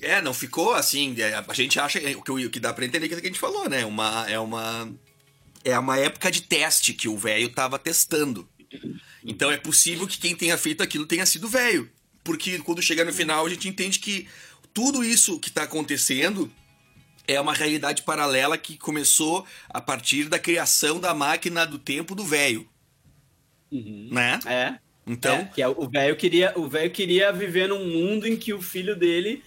É, 0.00 0.20
não 0.22 0.32
ficou 0.34 0.74
assim. 0.74 1.14
é, 1.20 1.34
A 1.46 1.54
gente 1.54 1.78
acha. 1.78 1.98
O 2.16 2.22
que, 2.22 2.30
o 2.32 2.50
que 2.50 2.60
dá 2.60 2.72
pra 2.72 2.84
entender 2.84 3.08
que 3.08 3.14
é 3.14 3.16
o 3.16 3.20
que 3.20 3.26
a 3.26 3.30
gente 3.30 3.40
falou, 3.40 3.68
né? 3.68 3.84
Uma, 3.84 4.28
é 4.30 4.38
uma. 4.38 4.92
É 5.64 5.78
uma 5.78 5.98
época 5.98 6.30
de 6.30 6.42
teste 6.42 6.94
que 6.94 7.08
o 7.08 7.18
velho 7.18 7.48
tava 7.50 7.78
testando. 7.78 8.48
Então 9.24 9.50
é 9.50 9.56
possível 9.58 10.06
que 10.06 10.18
quem 10.18 10.34
tenha 10.34 10.56
feito 10.56 10.82
aquilo 10.82 11.04
tenha 11.06 11.26
sido 11.26 11.48
velho. 11.48 11.90
Porque 12.24 12.58
quando 12.60 12.80
chega 12.82 13.04
no 13.04 13.12
final 13.12 13.44
a 13.44 13.50
gente 13.50 13.68
entende 13.68 13.98
que 13.98 14.26
tudo 14.72 15.04
isso 15.04 15.38
que 15.38 15.50
tá 15.50 15.64
acontecendo 15.64 16.50
é 17.28 17.38
uma 17.40 17.52
realidade 17.52 18.02
paralela 18.02 18.56
que 18.56 18.78
começou 18.78 19.44
a 19.68 19.80
partir 19.80 20.28
da 20.28 20.38
criação 20.38 20.98
da 20.98 21.12
máquina 21.14 21.66
do 21.66 21.78
tempo 21.78 22.14
do 22.14 22.24
velho, 22.24 22.66
Uhum. 23.70 24.08
né? 24.10 24.40
É. 24.46 24.78
Então, 25.06 25.34
É, 25.34 25.44
que 25.46 25.62
é, 25.62 25.68
o 25.68 25.88
velho 25.88 26.14
queria, 26.16 26.52
o 26.56 26.68
velho 26.68 26.90
queria 26.90 27.32
viver 27.32 27.68
num 27.68 27.84
mundo 27.86 28.26
em 28.28 28.36
que 28.36 28.52
o 28.54 28.60
filho 28.62 28.94
dele 28.94 29.42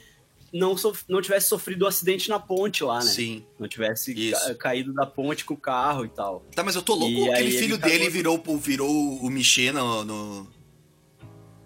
não, 0.52 0.76
sof- 0.76 1.06
não 1.08 1.22
tivesse 1.22 1.48
sofrido 1.48 1.86
um 1.86 1.88
acidente 1.88 2.28
na 2.30 2.40
ponte 2.40 2.84
lá, 2.84 3.00
né? 3.00 3.06
sim. 3.10 3.46
Não 3.60 3.68
tivesse 3.68 4.14
ca- 4.32 4.56
caído 4.56 4.94
da 4.94 5.06
ponte 5.06 5.46
com 5.46 5.54
o 5.54 5.58
carro 5.58 6.06
e 6.06 6.10
tal. 6.10 6.42
Tá, 6.56 6.64
mas 6.64 6.76
eu 6.76 6.82
tô 6.82 6.94
louco. 6.96 7.12
E 7.12 7.30
Aquele 7.30 7.52
filho 7.52 7.78
dele 7.78 8.10
virou, 8.10 8.42
o- 8.46 8.58
virou 8.58 8.92
o 8.92 9.30
Michê 9.30 9.72
no, 9.72 10.04
no- 10.04 10.48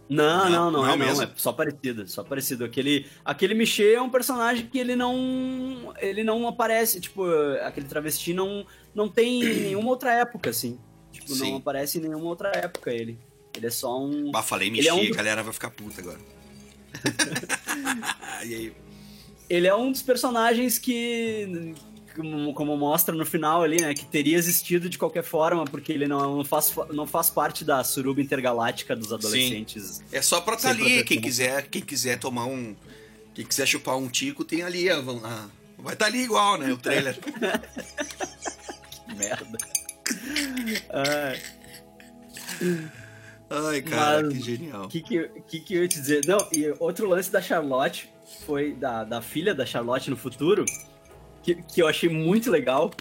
Não, 0.10 0.46
Não, 0.46 0.50
não, 0.50 0.72
não, 0.72 0.82
não 0.84 0.90
é, 0.94 0.96
mesmo? 0.96 1.16
não, 1.16 1.24
é 1.24 1.30
só 1.36 1.52
parecido, 1.52 2.08
só 2.08 2.24
parecido. 2.24 2.64
Aquele, 2.64 3.06
aquele 3.26 3.54
Michê 3.54 3.94
é 3.94 4.02
um 4.02 4.10
personagem 4.10 4.68
que 4.68 4.78
ele 4.80 4.96
não, 4.96 5.94
ele 6.00 6.24
não 6.24 6.48
aparece, 6.48 7.02
tipo, 7.02 7.26
aquele 7.62 7.88
travesti 7.88 8.34
não, 8.34 8.66
não 8.96 9.10
tem 9.10 9.42
em 9.44 9.60
nenhuma 9.62 9.90
outra 9.90 10.14
época, 10.14 10.50
assim. 10.50 10.80
Tipo, 11.12 11.34
Sim. 11.36 11.52
não 11.52 11.58
aparece 11.58 11.98
em 11.98 12.02
nenhuma 12.02 12.26
outra 12.26 12.52
época 12.56 12.90
ele. 12.94 13.18
Ele 13.58 13.68
é 13.68 13.72
só 13.72 14.00
um... 14.02 14.32
Bah, 14.32 14.42
falei 14.44 14.70
Michê, 14.70 14.88
é 14.88 14.94
um 14.94 15.02
a 15.02 15.16
galera 15.16 15.44
vai 15.44 15.52
ficar 15.54 15.70
puta 15.72 16.00
agora. 16.02 16.20
e 18.46 18.54
aí? 18.56 18.74
Ele 19.50 19.68
é 19.68 19.76
um 19.76 19.92
dos 19.92 20.02
personagens 20.02 20.78
que, 20.78 21.74
como, 22.16 22.54
como 22.54 22.76
mostra 22.78 23.16
no 23.16 23.26
final 23.26 23.64
ali, 23.64 23.82
né, 23.82 23.94
que 23.94 24.06
teria 24.06 24.38
existido 24.38 24.90
de 24.90 24.98
qualquer 24.98 25.24
forma, 25.24 25.64
porque 25.66 25.92
ele 25.92 26.08
não, 26.08 26.38
não, 26.38 26.46
faz, 26.46 26.74
não 26.94 27.08
faz 27.08 27.30
parte 27.30 27.64
da 27.64 27.84
suruba 27.84 28.22
intergaláctica 28.22 28.96
dos 28.96 29.12
adolescentes. 29.14 30.04
É 30.12 30.22
só 30.22 30.42
pra 30.42 30.56
tá 30.56 30.62
Sem 30.62 30.72
ali. 30.72 31.04
Quem 31.04 31.22
quiser, 31.22 31.68
quem 31.68 31.82
quiser 31.82 32.20
tomar 32.20 32.46
um. 32.46 32.76
Quem 33.34 33.46
quiser 33.46 33.66
chupar 33.68 33.96
um 33.98 34.10
tico, 34.10 34.44
tem 34.44 34.64
ali. 34.64 34.90
a- 34.90 34.98
a- 35.00 35.48
vai 35.78 35.96
tá 35.96 36.08
ali 36.08 36.24
igual, 36.24 36.58
né? 36.58 36.72
O 36.74 36.78
trailer. 36.78 37.18
Que 39.08 39.16
merda. 39.16 39.58
Ah, 40.90 41.34
Ai, 43.50 43.82
cara, 43.82 44.24
Mas- 44.24 44.34
que 44.34 44.42
genial. 44.42 44.86
O 44.86 44.88
que, 44.88 45.02
que, 45.02 45.60
que, 45.62 45.74
eu 45.76 45.84
ia 45.84 45.88
te 45.88 46.00
dizer? 46.00 46.26
Não, 46.26 46.38
e 46.52 46.74
outro 46.80 47.08
lance 47.08 47.32
da 47.32 47.42
Charlotte 47.42 48.10
foi 48.46 48.74
da, 48.74 49.04
da 49.04 49.22
filha 49.22 49.54
da 49.56 49.66
Charlotte 49.66 50.10
no 50.10 50.18
futuro, 50.18 50.66
que, 51.42 51.56
que 51.56 51.82
eu 51.82 51.88
achei 51.88 52.10
muito 52.10 52.52
legal, 52.52 52.92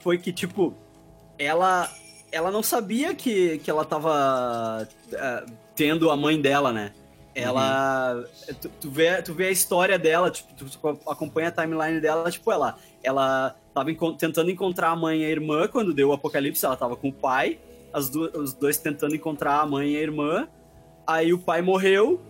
foi 0.00 0.18
que, 0.18 0.32
tipo, 0.32 0.74
ela, 1.38 1.88
ela 2.32 2.50
não 2.50 2.62
sabia 2.62 3.14
que, 3.14 3.58
que 3.58 3.70
ela 3.70 3.84
tava 3.84 4.88
ah, 5.14 5.46
tendo 5.76 6.10
a 6.10 6.16
mãe 6.16 6.40
dela, 6.40 6.72
né? 6.72 6.92
Ela. 7.34 8.24
Tu, 8.60 8.68
tu 8.68 8.90
vê, 8.90 9.22
tu 9.22 9.32
vê 9.32 9.46
a 9.46 9.50
história 9.50 9.98
dela, 9.98 10.30
tipo, 10.30 10.52
tu, 10.54 10.66
tu 10.66 10.88
acompanha 11.08 11.48
a 11.48 11.50
timeline 11.50 11.98
dela, 12.00 12.30
tipo, 12.30 12.52
ela, 12.52 12.76
ela 13.02 13.56
tava 13.72 13.90
encon- 13.90 14.14
tentando 14.14 14.50
encontrar 14.50 14.90
a 14.90 14.96
mãe 14.96 15.22
e 15.22 15.24
a 15.24 15.30
irmã 15.30 15.66
quando 15.66 15.94
deu 15.94 16.10
o 16.10 16.12
apocalipse, 16.12 16.64
ela 16.66 16.76
tava 16.76 16.94
com 16.94 17.08
o 17.08 17.12
pai, 17.12 17.58
os 17.94 18.54
dois 18.54 18.78
tentando 18.78 19.14
encontrar 19.14 19.60
a 19.60 19.66
mãe 19.66 19.92
e 19.92 19.96
a 19.96 20.00
irmã. 20.00 20.48
Aí 21.06 21.32
o 21.32 21.38
pai 21.38 21.62
morreu 21.62 22.20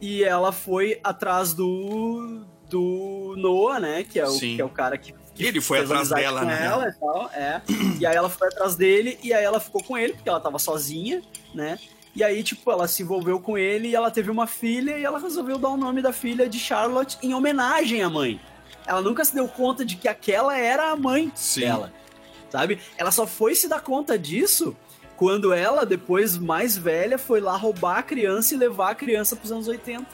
e 0.00 0.22
ela 0.22 0.52
foi 0.52 1.00
atrás 1.02 1.52
do 1.52 2.44
do 2.68 3.34
Noah, 3.36 3.80
né? 3.80 4.04
Que 4.04 4.20
é 4.20 4.24
o, 4.24 4.30
Sim. 4.30 4.54
que 4.54 4.62
é 4.62 4.64
o 4.64 4.68
cara 4.68 4.96
que, 4.96 5.12
que 5.34 5.44
Ele 5.44 5.60
foi 5.60 5.78
fez 5.78 5.90
atrás 5.90 6.08
dela, 6.10 6.44
né? 6.44 6.64
ela 6.64 6.88
e 6.88 6.92
tal, 6.92 7.30
é. 7.34 7.60
E 7.98 8.06
aí 8.06 8.14
ela 8.14 8.30
foi 8.30 8.46
atrás 8.46 8.76
dele 8.76 9.18
e 9.22 9.32
aí 9.34 9.44
ela 9.44 9.58
ficou 9.58 9.82
com 9.82 9.98
ele 9.98 10.12
porque 10.12 10.28
ela 10.28 10.40
tava 10.40 10.58
sozinha, 10.58 11.20
né? 11.52 11.78
E 12.14 12.24
aí, 12.24 12.42
tipo, 12.42 12.70
ela 12.70 12.88
se 12.88 13.02
envolveu 13.02 13.40
com 13.40 13.56
ele 13.56 13.88
e 13.88 13.94
ela 13.94 14.10
teve 14.10 14.30
uma 14.30 14.46
filha 14.46 14.98
e 14.98 15.04
ela 15.04 15.18
resolveu 15.18 15.58
dar 15.58 15.68
o 15.68 15.76
nome 15.76 16.02
da 16.02 16.12
filha 16.12 16.48
de 16.48 16.58
Charlotte 16.58 17.16
em 17.22 17.34
homenagem 17.34 18.02
à 18.02 18.10
mãe. 18.10 18.40
Ela 18.86 19.00
nunca 19.00 19.24
se 19.24 19.34
deu 19.34 19.46
conta 19.46 19.84
de 19.84 19.96
que 19.96 20.08
aquela 20.08 20.56
era 20.56 20.90
a 20.90 20.96
mãe 20.96 21.30
Sim. 21.34 21.60
dela, 21.60 21.92
sabe? 22.50 22.80
Ela 22.96 23.12
só 23.12 23.26
foi 23.26 23.54
se 23.54 23.68
dar 23.68 23.80
conta 23.80 24.18
disso 24.18 24.76
quando 25.20 25.52
ela, 25.52 25.84
depois 25.84 26.38
mais 26.38 26.78
velha, 26.78 27.18
foi 27.18 27.42
lá 27.42 27.54
roubar 27.54 27.98
a 27.98 28.02
criança 28.02 28.54
e 28.54 28.56
levar 28.56 28.92
a 28.92 28.94
criança 28.94 29.36
pros 29.36 29.52
anos 29.52 29.68
80, 29.68 30.06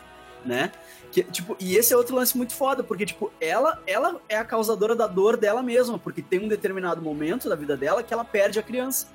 né? 0.45 0.73
Que, 1.13 1.23
tipo, 1.23 1.57
e 1.61 1.77
esse 1.77 1.95
é 1.95 1.97
outro 1.97 2.17
lance 2.17 2.37
muito 2.37 2.53
foda, 2.53 2.83
porque, 2.83 3.07
tipo, 3.07 3.33
ela, 3.41 3.81
ela 3.87 4.21
é 4.29 4.37
a 4.37 4.45
causadora 4.45 4.97
da 4.97 5.07
dor 5.07 5.37
dela 5.37 5.63
mesma, 5.63 5.97
porque 5.97 6.21
tem 6.21 6.41
um 6.41 6.49
determinado 6.49 7.01
momento 7.01 7.49
da 7.49 7.55
vida 7.55 7.77
dela 7.77 8.03
que 8.03 8.13
ela 8.13 8.25
perde 8.25 8.59
a 8.59 8.63
criança. 8.65 9.07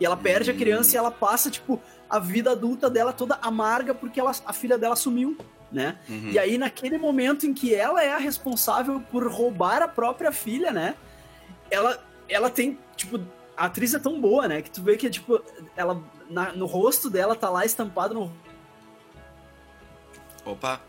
E 0.00 0.04
ela 0.04 0.16
perde 0.16 0.50
a 0.50 0.54
criança 0.54 0.96
e 0.96 0.98
ela 0.98 1.12
passa, 1.12 1.48
tipo, 1.48 1.80
a 2.10 2.18
vida 2.18 2.50
adulta 2.50 2.90
dela 2.90 3.12
toda 3.12 3.38
amarga 3.40 3.94
porque 3.94 4.18
ela, 4.18 4.32
a 4.44 4.52
filha 4.52 4.76
dela 4.76 4.96
sumiu, 4.96 5.38
né? 5.70 6.00
Uhum. 6.08 6.30
E 6.32 6.38
aí, 6.40 6.58
naquele 6.58 6.98
momento 6.98 7.46
em 7.46 7.54
que 7.54 7.72
ela 7.72 8.02
é 8.02 8.10
a 8.10 8.18
responsável 8.18 9.00
por 9.12 9.24
roubar 9.28 9.82
a 9.82 9.88
própria 9.88 10.32
filha, 10.32 10.72
né? 10.72 10.96
Ela, 11.70 12.04
ela 12.28 12.50
tem, 12.50 12.76
tipo, 12.96 13.20
a 13.58 13.66
atriz 13.66 13.92
é 13.92 13.98
tão 13.98 14.20
boa, 14.20 14.46
né? 14.48 14.62
Que 14.62 14.70
tu 14.70 14.82
vê 14.82 14.96
que, 14.96 15.10
tipo, 15.10 15.42
ela, 15.76 16.02
na- 16.30 16.52
no 16.52 16.64
rosto 16.66 17.10
dela 17.10 17.34
tá 17.34 17.50
lá 17.50 17.64
estampado 17.66 18.14
no. 18.14 18.32
Opa. 20.44 20.80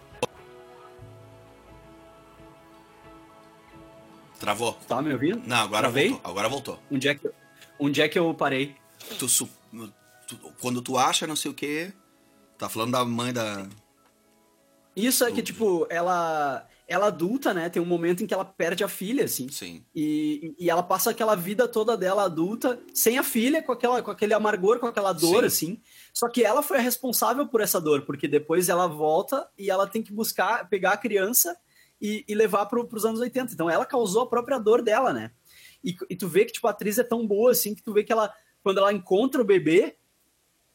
Travou. 4.39 4.73
Tá 4.87 5.01
me 5.01 5.11
ouvindo? 5.13 5.41
Não, 5.45 5.57
agora 5.57 5.81
Travei? 5.83 6.09
voltou. 6.09 6.31
Agora 6.31 6.49
voltou. 6.49 6.79
Onde 6.91 7.07
é 7.09 7.15
que, 7.15 7.29
onde 7.77 8.01
é 8.01 8.07
que 8.07 8.17
eu 8.17 8.33
parei? 8.33 8.75
Tu, 9.17 9.27
su- 9.27 9.49
tu- 10.27 10.37
quando 10.61 10.81
tu 10.81 10.97
acha 10.97 11.27
não 11.27 11.35
sei 11.35 11.51
o 11.51 11.53
que. 11.53 11.91
Tá 12.57 12.69
falando 12.69 12.91
da 12.91 13.03
mãe 13.03 13.33
da. 13.33 13.67
Isso 14.95 15.23
é 15.25 15.31
que, 15.31 15.41
tipo, 15.41 15.85
ela. 15.89 16.65
Ela 16.89 17.07
adulta, 17.07 17.53
né? 17.53 17.69
Tem 17.69 17.79
um 17.79 17.85
momento 17.85 18.23
em 18.23 18.27
que 18.27 18.33
ela 18.33 18.43
perde 18.43 18.83
a 18.83 18.87
filha, 18.87 19.25
assim. 19.25 19.47
Sim. 19.49 19.85
E, 19.93 20.55
e 20.57 20.69
ela 20.69 20.81
passa 20.81 21.11
aquela 21.11 21.35
vida 21.35 21.67
toda 21.67 21.95
dela 21.95 22.23
adulta, 22.23 22.81
sem 22.93 23.19
a 23.19 23.23
filha, 23.23 23.61
com, 23.61 23.71
aquela, 23.71 24.01
com 24.01 24.09
aquele 24.09 24.33
amargor, 24.33 24.79
com 24.79 24.87
aquela 24.87 25.13
dor, 25.13 25.41
Sim. 25.41 25.45
assim. 25.45 25.81
Só 26.11 26.27
que 26.27 26.43
ela 26.43 26.63
foi 26.63 26.77
a 26.77 26.81
responsável 26.81 27.47
por 27.47 27.61
essa 27.61 27.79
dor, 27.79 28.01
porque 28.01 28.27
depois 28.27 28.69
ela 28.69 28.87
volta 28.87 29.47
e 29.55 29.69
ela 29.69 29.85
tem 29.85 30.01
que 30.01 30.11
buscar, 30.11 30.67
pegar 30.67 30.93
a 30.93 30.97
criança 30.97 31.55
e, 32.01 32.25
e 32.27 32.33
levar 32.33 32.65
pro, 32.65 32.87
pros 32.87 33.05
anos 33.05 33.19
80. 33.19 33.53
Então 33.53 33.69
ela 33.69 33.85
causou 33.85 34.23
a 34.23 34.27
própria 34.27 34.57
dor 34.57 34.81
dela, 34.81 35.13
né? 35.13 35.31
E, 35.83 35.95
e 36.09 36.15
tu 36.15 36.27
vê 36.27 36.43
que, 36.43 36.53
tipo, 36.53 36.67
a 36.67 36.71
atriz 36.71 36.97
é 36.97 37.03
tão 37.03 37.25
boa, 37.25 37.51
assim, 37.51 37.75
que 37.75 37.83
tu 37.83 37.93
vê 37.93 38.03
que 38.03 38.11
ela, 38.11 38.33
quando 38.63 38.79
ela 38.79 38.91
encontra 38.91 39.39
o 39.41 39.45
bebê, 39.45 39.95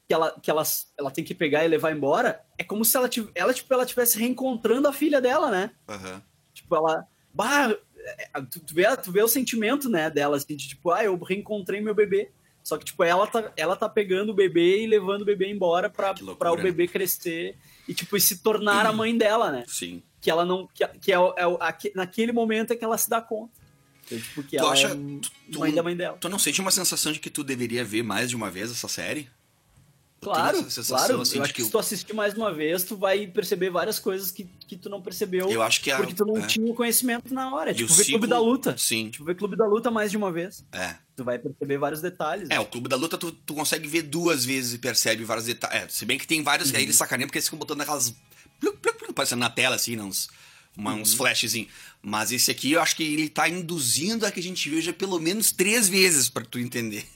que 0.06 0.12
ela, 0.14 0.38
que 0.40 0.50
ela, 0.50 0.62
ela 0.98 1.10
tem 1.10 1.24
que 1.24 1.34
pegar 1.34 1.64
e 1.64 1.68
levar 1.68 1.92
embora, 1.92 2.44
é 2.58 2.64
como 2.64 2.84
se 2.84 2.96
ela, 2.96 3.08
ela, 3.34 3.54
tipo, 3.54 3.72
ela 3.72 3.86
tivesse 3.86 4.18
reencontrando 4.18 4.86
a 4.88 4.92
filha 4.92 5.20
dela, 5.20 5.50
né? 5.50 5.70
Aham. 5.88 6.22
Tipo, 6.52 6.76
ela. 6.76 7.06
Bah, 7.32 7.74
é, 7.96 8.40
tu, 8.50 8.60
tu, 8.60 8.74
vê, 8.74 8.96
tu 8.98 9.10
vê 9.10 9.22
o 9.22 9.28
sentimento, 9.28 9.88
né, 9.88 10.10
dela, 10.10 10.36
assim, 10.36 10.54
de 10.54 10.68
tipo, 10.68 10.90
ah, 10.90 11.02
eu 11.02 11.16
reencontrei 11.18 11.80
meu 11.80 11.94
bebê. 11.94 12.30
Só 12.62 12.78
que, 12.78 12.84
tipo, 12.84 13.02
ela 13.04 13.26
tá, 13.26 13.52
ela 13.56 13.76
tá 13.76 13.88
pegando 13.88 14.30
o 14.30 14.34
bebê 14.34 14.82
e 14.82 14.86
levando 14.86 15.22
o 15.22 15.24
bebê 15.26 15.50
embora 15.50 15.90
pra, 15.90 16.14
pra 16.14 16.52
o 16.52 16.56
bebê 16.56 16.86
crescer 16.88 17.56
e, 17.86 17.92
tipo, 17.92 18.16
e 18.16 18.20
se 18.20 18.38
tornar 18.38 18.86
a 18.86 18.92
mãe 18.92 19.16
dela, 19.18 19.50
né? 19.52 19.64
Sim. 19.66 20.02
Que 20.20 20.30
ela 20.30 20.44
não. 20.46 20.66
Que, 20.72 20.86
que 20.98 21.12
é, 21.12 21.16
é 21.16 21.42
aque- 21.60 21.92
naquele 21.94 22.32
momento 22.32 22.72
é 22.72 22.76
que 22.76 22.82
ela 22.84 22.96
se 22.96 23.10
dá 23.10 23.20
conta. 23.20 23.52
Então, 24.06 24.18
tipo, 24.18 24.42
que 24.42 24.56
Tu 24.56 24.62
ela 24.62 24.72
acha- 24.72 24.88
é 24.88 24.94
tu- 25.50 25.58
mãe 25.58 25.74
da 25.74 25.82
mãe 25.82 25.94
dela. 25.96 26.16
Tu 26.18 26.28
não 26.28 26.38
sente 26.38 26.60
uma 26.62 26.70
sensação 26.70 27.12
de 27.12 27.20
que 27.20 27.28
tu 27.28 27.44
deveria 27.44 27.84
ver 27.84 28.02
mais 28.02 28.30
de 28.30 28.36
uma 28.36 28.50
vez 28.50 28.70
essa 28.70 28.88
série? 28.88 29.28
Claro, 30.24 30.56
sensação, 30.64 30.96
claro. 30.96 31.20
assim, 31.20 31.36
eu 31.38 31.42
acho 31.44 31.52
que, 31.54 31.60
que 31.60 31.64
se 31.66 31.70
tu 31.70 31.78
assistir 31.78 32.12
mais 32.14 32.34
uma 32.34 32.52
vez, 32.52 32.82
tu 32.84 32.96
vai 32.96 33.26
perceber 33.26 33.70
várias 33.70 33.98
coisas 33.98 34.30
que, 34.30 34.44
que 34.66 34.76
tu 34.76 34.88
não 34.88 35.00
percebeu. 35.02 35.50
Eu 35.50 35.62
acho 35.62 35.80
que 35.80 35.90
a- 35.90 35.96
porque 35.98 36.14
tu 36.14 36.24
não 36.24 36.38
é. 36.38 36.46
tinha 36.46 36.70
o 36.70 36.74
conhecimento 36.74 37.32
na 37.32 37.54
hora. 37.54 37.72
Tipo, 37.74 37.88
ver 37.92 38.04
Clube 38.04 38.12
ciclo- 38.12 38.26
da 38.28 38.38
Luta. 38.38 38.74
Sim. 38.78 39.10
Tipo, 39.10 39.24
ver 39.24 39.34
Clube 39.36 39.56
da 39.56 39.66
Luta 39.66 39.90
mais 39.90 40.10
de 40.10 40.16
uma 40.16 40.32
vez. 40.32 40.64
É. 40.72 40.94
Tu 41.16 41.22
vai 41.24 41.38
perceber 41.38 41.78
vários 41.78 42.00
detalhes. 42.00 42.48
É, 42.50 42.58
o 42.58 42.66
Clube 42.66 42.88
da 42.88 42.96
Luta 42.96 43.16
tu, 43.16 43.30
tu 43.30 43.54
consegue 43.54 43.86
ver 43.86 44.02
duas 44.02 44.44
vezes 44.44 44.74
e 44.74 44.78
percebe 44.78 45.22
vários 45.24 45.46
detalhes. 45.46 45.84
É, 45.84 45.88
se 45.88 46.04
bem 46.04 46.18
que 46.18 46.26
tem 46.26 46.42
vários 46.42 46.70
que 46.70 46.76
aí 46.76 46.82
eles 46.82 46.96
sacaneiam 46.96 47.28
porque 47.28 47.38
eles 47.38 47.46
ficam 47.46 47.58
botando 47.58 47.80
aquelas. 47.82 48.14
pluc, 48.60 48.76
pluc, 48.78 48.98
pluc, 48.98 49.10
Aparecendo 49.10 49.40
na 49.40 49.50
tela, 49.50 49.76
assim, 49.76 49.94
né, 49.94 50.02
uns, 50.02 50.28
uma- 50.76 50.92
uns 50.94 51.14
flashzinhos. 51.14 51.68
Mas 52.02 52.32
esse 52.32 52.50
aqui 52.50 52.72
eu 52.72 52.82
acho 52.82 52.96
que 52.96 53.02
ele 53.02 53.28
tá 53.28 53.48
induzindo 53.48 54.26
a 54.26 54.30
que 54.30 54.40
a 54.40 54.42
gente 54.42 54.68
veja 54.68 54.92
pelo 54.92 55.18
menos 55.20 55.52
três 55.52 55.88
vezes 55.88 56.28
pra 56.28 56.44
tu 56.44 56.58
entender. 56.58 57.06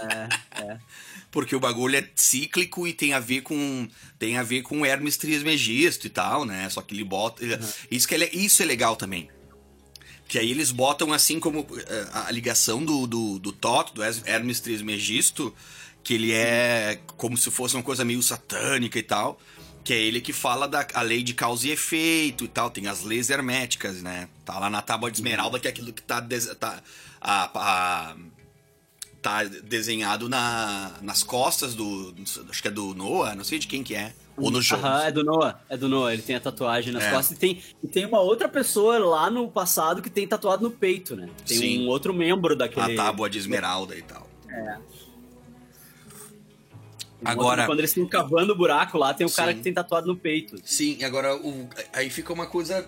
É, 0.00 0.62
é. 0.62 0.78
Porque 1.34 1.56
o 1.56 1.58
bagulho 1.58 1.96
é 1.96 2.08
cíclico 2.14 2.86
e 2.86 2.92
tem 2.92 3.12
a 3.12 3.18
ver 3.18 3.40
com 3.40 3.88
tem 4.20 4.36
a 4.38 4.44
ver 4.44 4.62
com 4.62 4.86
Hermes 4.86 5.16
Trismegisto 5.16 6.06
e 6.06 6.10
tal, 6.10 6.44
né? 6.44 6.70
Só 6.70 6.80
que 6.80 6.94
ele 6.94 7.02
bota 7.02 7.42
ele- 7.44 7.58
isso 7.90 8.06
que 8.06 8.14
ele, 8.14 8.30
isso 8.32 8.62
é 8.62 8.64
legal 8.64 8.94
também. 8.94 9.28
Que 10.28 10.38
aí 10.38 10.48
eles 10.52 10.70
botam 10.70 11.12
assim 11.12 11.40
como 11.40 11.66
eh, 11.76 12.06
a 12.12 12.30
ligação 12.30 12.84
do 12.84 13.04
do, 13.08 13.38
do 13.40 13.50
Toto, 13.50 13.92
do 13.94 14.02
Hermes 14.04 14.60
Trismegisto, 14.60 15.52
que 16.04 16.14
ele 16.14 16.30
é 16.30 17.00
como 17.16 17.36
se 17.36 17.50
fosse 17.50 17.74
uma 17.74 17.82
coisa 17.82 18.04
meio 18.04 18.22
satânica 18.22 18.96
e 18.96 19.02
tal. 19.02 19.36
Que 19.82 19.92
é 19.92 20.00
ele 20.00 20.20
que 20.20 20.32
fala 20.32 20.68
da 20.68 20.86
a 20.94 21.02
lei 21.02 21.22
de 21.24 21.34
causa 21.34 21.66
e 21.66 21.72
efeito 21.72 22.44
e 22.44 22.48
tal. 22.48 22.70
Tem 22.70 22.86
as 22.86 23.02
leis 23.02 23.28
herméticas, 23.28 24.02
né? 24.02 24.28
Tá 24.44 24.56
lá 24.60 24.70
na 24.70 24.80
tábua 24.80 25.10
de 25.10 25.16
esmeralda, 25.16 25.58
que 25.58 25.66
é 25.66 25.70
aquilo 25.70 25.92
que 25.92 26.00
tá, 26.00 26.22
tá 26.60 26.80
a- 27.20 27.50
a 27.54 28.16
tá 29.24 29.42
desenhado 29.44 30.28
na, 30.28 30.92
nas 31.00 31.22
costas 31.22 31.74
do. 31.74 32.14
Acho 32.50 32.60
que 32.60 32.68
é 32.68 32.70
do 32.70 32.94
Noah, 32.94 33.34
não 33.34 33.42
sei 33.42 33.58
de 33.58 33.66
quem 33.66 33.82
que 33.82 33.94
é. 33.94 34.12
Ou 34.36 34.50
no 34.50 34.60
jogo. 34.60 34.84
Aham, 34.84 35.04
é 35.04 35.10
do 35.12 35.24
Noah. 35.24 35.60
É 35.68 35.76
do 35.78 35.88
Noah. 35.88 36.12
Ele 36.12 36.20
tem 36.22 36.36
a 36.36 36.40
tatuagem 36.40 36.92
nas 36.92 37.04
É. 37.04 37.10
costas. 37.10 37.36
E 37.36 37.40
tem, 37.40 37.62
e 37.82 37.88
tem 37.88 38.04
uma 38.04 38.20
outra 38.20 38.48
pessoa 38.48 38.98
lá 38.98 39.30
no 39.30 39.48
passado 39.50 40.02
que 40.02 40.10
tem 40.10 40.26
tatuado 40.28 40.62
no 40.62 40.70
peito, 40.70 41.16
né? 41.16 41.30
Tem 41.46 41.56
Sim. 41.56 41.84
um 41.84 41.88
outro 41.88 42.12
membro 42.12 42.52
A 42.52 42.56
daquele. 42.56 42.96
tábua 42.96 43.30
de 43.30 43.38
esmeralda 43.38 43.96
e 43.96 44.02
tal. 44.02 44.28
um 47.22 47.28
Agora- 47.28 47.64
Quando 47.66 47.78
eles 47.78 47.90
estão 47.90 48.06
cavando 48.06 48.52
o 48.52 48.56
buraco 48.56 48.98
lá, 48.98 49.14
tem 49.14 49.26
um 49.26 49.30
cara 49.30 49.52
Sim. 49.52 49.56
que 49.58 49.62
tem 49.64 49.72
tatuado 49.72 50.06
no 50.06 50.16
peito. 50.16 50.56
Sim, 50.64 51.02
agora 51.02 51.34
o, 51.36 51.68
aí 51.92 52.10
fica 52.10 52.32
uma 52.32 52.46
coisa. 52.46 52.86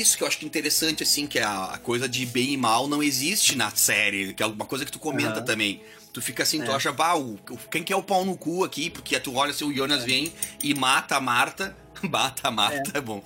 Isso 0.00 0.16
que 0.16 0.22
eu 0.22 0.26
acho 0.28 0.38
que 0.38 0.44
é 0.44 0.48
interessante, 0.48 1.02
assim, 1.02 1.26
que 1.26 1.38
a, 1.38 1.64
a 1.64 1.78
coisa 1.78 2.08
de 2.08 2.24
bem 2.26 2.52
e 2.52 2.56
mal 2.56 2.88
não 2.88 3.02
existe 3.02 3.56
na 3.56 3.70
série, 3.74 4.32
que 4.32 4.42
é 4.42 4.44
alguma 4.46 4.64
coisa 4.64 4.84
que 4.84 4.90
tu 4.92 4.98
comenta 4.98 5.36
Aham. 5.38 5.44
também. 5.44 5.82
Tu 6.12 6.20
fica 6.22 6.42
assim, 6.42 6.62
tu 6.62 6.70
É. 6.70 6.74
acha, 6.74 6.92
vá, 6.92 7.14
o, 7.14 7.38
quem 7.70 7.82
que 7.82 7.92
é 7.92 7.96
o 7.96 8.02
pau 8.02 8.24
no 8.24 8.36
cu 8.36 8.64
aqui? 8.64 8.90
Porque 8.90 9.18
tu 9.20 9.34
olha 9.34 9.50
assim, 9.50 9.64
o 9.64 9.74
Jonas 9.74 10.04
vem 10.04 10.32
e 10.62 10.74
mata 10.74 11.16
a 11.16 11.20
Marta. 11.20 11.76
Mata 12.10 12.48
a 12.48 12.50
Marta, 12.50 12.98
é, 12.98 13.00
bom. 13.00 13.22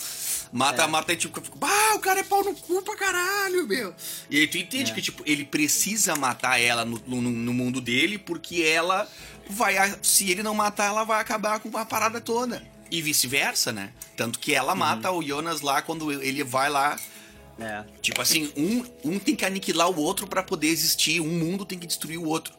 Mata 0.53 0.83
É. 0.83 0.85
a 0.85 0.89
Marta 0.89 1.11
e 1.13 1.17
tipo, 1.17 1.41
bah, 1.57 1.95
o 1.95 1.99
cara 1.99 2.21
é 2.21 2.23
pau 2.23 2.45
no 2.45 2.55
cu 2.55 2.83
pra 2.83 2.95
caralho, 2.95 3.67
meu. 3.67 3.95
E 4.31 4.39
aí 4.39 4.47
tu 4.47 4.59
entende 4.59 4.91
É. 4.91 4.95
que, 4.95 5.01
tipo, 5.01 5.23
ele 5.25 5.47
precisa 5.47 6.15
matar 6.15 6.61
ela 6.61 6.85
no, 6.85 7.01
no, 7.07 7.23
no 7.23 7.55
mundo 7.55 7.81
dele, 7.81 8.19
porque 8.19 8.61
ela 8.63 9.09
vai. 9.49 9.77
Se 10.03 10.31
ele 10.31 10.43
não 10.43 10.55
matar, 10.55 10.89
ela 10.89 11.05
vai 11.05 11.21
acabar 11.23 11.59
com 11.59 11.75
a 11.79 11.87
parada 11.87 12.21
toda. 12.21 12.63
E 12.91 13.03
vice-versa, 13.03 13.73
né? 13.73 13.91
Tanto 14.17 14.39
que 14.39 14.55
ela 14.55 14.75
mata 14.75 15.11
o 15.11 15.23
Jonas 15.23 15.61
lá 15.61 15.83
quando 15.83 16.11
ele 16.23 16.45
vai 16.45 16.71
lá. 16.71 16.97
É. 17.59 17.85
Tipo 18.01 18.21
assim, 18.23 18.53
um, 18.57 18.85
um 19.05 19.19
tem 19.19 19.35
que 19.35 19.45
aniquilar 19.45 19.91
o 19.91 19.99
outro 20.01 20.27
pra 20.27 20.43
poder 20.43 20.69
existir, 20.69 21.21
um 21.21 21.29
mundo 21.39 21.65
tem 21.65 21.79
que 21.79 21.87
destruir 21.87 22.19
o 22.19 22.27
outro. 22.29 22.55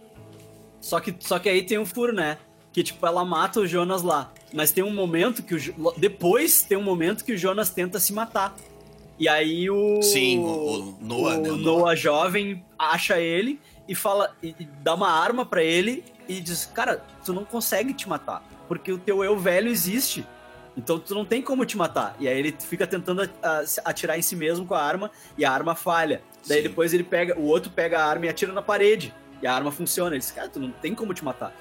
Só 0.82 1.00
que, 1.00 1.14
só 1.20 1.38
que 1.40 1.48
aí 1.50 1.64
tem 1.64 1.78
um 1.78 1.86
furo, 1.86 2.14
né? 2.14 2.38
Que, 2.74 2.84
tipo, 2.84 3.06
ela 3.06 3.24
mata 3.26 3.60
o 3.60 3.68
Jonas 3.68 4.02
lá. 4.04 4.32
Mas 4.54 4.72
tem 4.72 4.84
um 4.84 4.94
momento 4.94 5.44
que 5.44 5.56
o. 5.56 5.92
Depois 5.98 6.62
tem 6.62 6.78
um 6.78 6.84
momento 6.84 7.24
que 7.26 7.34
o 7.34 7.38
Jonas 7.38 7.70
tenta 7.70 8.00
se 8.00 8.14
matar. 8.14 8.56
E 9.20 9.28
aí 9.28 9.70
o. 9.70 10.02
Sim, 10.02 10.40
o- 10.40 10.44
o 10.44 10.98
Noah, 11.02 11.38
o 11.38 11.42
né, 11.42 11.50
o 11.52 11.58
Noah 11.58 11.80
Noah. 11.82 11.96
jovem 11.96 12.64
acha 12.78 13.20
ele 13.20 13.60
e 13.88 13.96
fala. 13.96 14.36
E, 14.42 14.56
e 14.60 14.66
dá 14.84 14.94
uma 14.94 15.10
arma 15.10 15.46
pra 15.46 15.64
ele 15.64 16.04
e 16.30 16.40
diz: 16.40 16.66
Cara, 16.68 17.04
tu 17.26 17.34
não 17.34 17.44
consegue 17.44 17.94
te 17.94 18.08
matar. 18.08 18.47
Porque 18.68 18.92
o 18.92 18.98
teu 18.98 19.24
eu 19.24 19.38
velho 19.38 19.70
existe. 19.70 20.26
Então 20.76 21.00
tu 21.00 21.16
não 21.16 21.26
tem 21.26 21.42
como 21.42 21.66
te 21.66 21.76
matar. 21.76 22.16
E 22.20 22.28
aí 22.28 22.38
ele 22.38 22.56
fica 22.60 22.86
tentando 22.86 23.28
atirar 23.84 24.18
em 24.18 24.22
si 24.22 24.36
mesmo 24.36 24.66
com 24.66 24.76
a 24.76 24.82
arma 24.84 25.10
e 25.38 25.44
a 25.44 25.52
arma 25.52 25.74
falha. 25.74 26.22
Daí 26.48 26.58
Sim. 26.62 26.64
depois 26.70 26.94
ele 26.94 27.04
pega, 27.04 27.38
o 27.40 27.46
outro 27.46 27.72
pega 27.72 28.00
a 28.00 28.06
arma 28.06 28.26
e 28.28 28.30
atira 28.30 28.54
na 28.54 28.62
parede. 28.62 29.14
E 29.42 29.48
a 29.48 29.54
arma 29.54 29.72
funciona. 29.72 30.12
Ele 30.12 30.20
diz, 30.20 30.32
cara, 30.32 30.48
tu 30.50 30.60
não 30.60 30.72
tem 30.72 30.94
como 30.94 31.14
te 31.14 31.24
matar. 31.26 31.52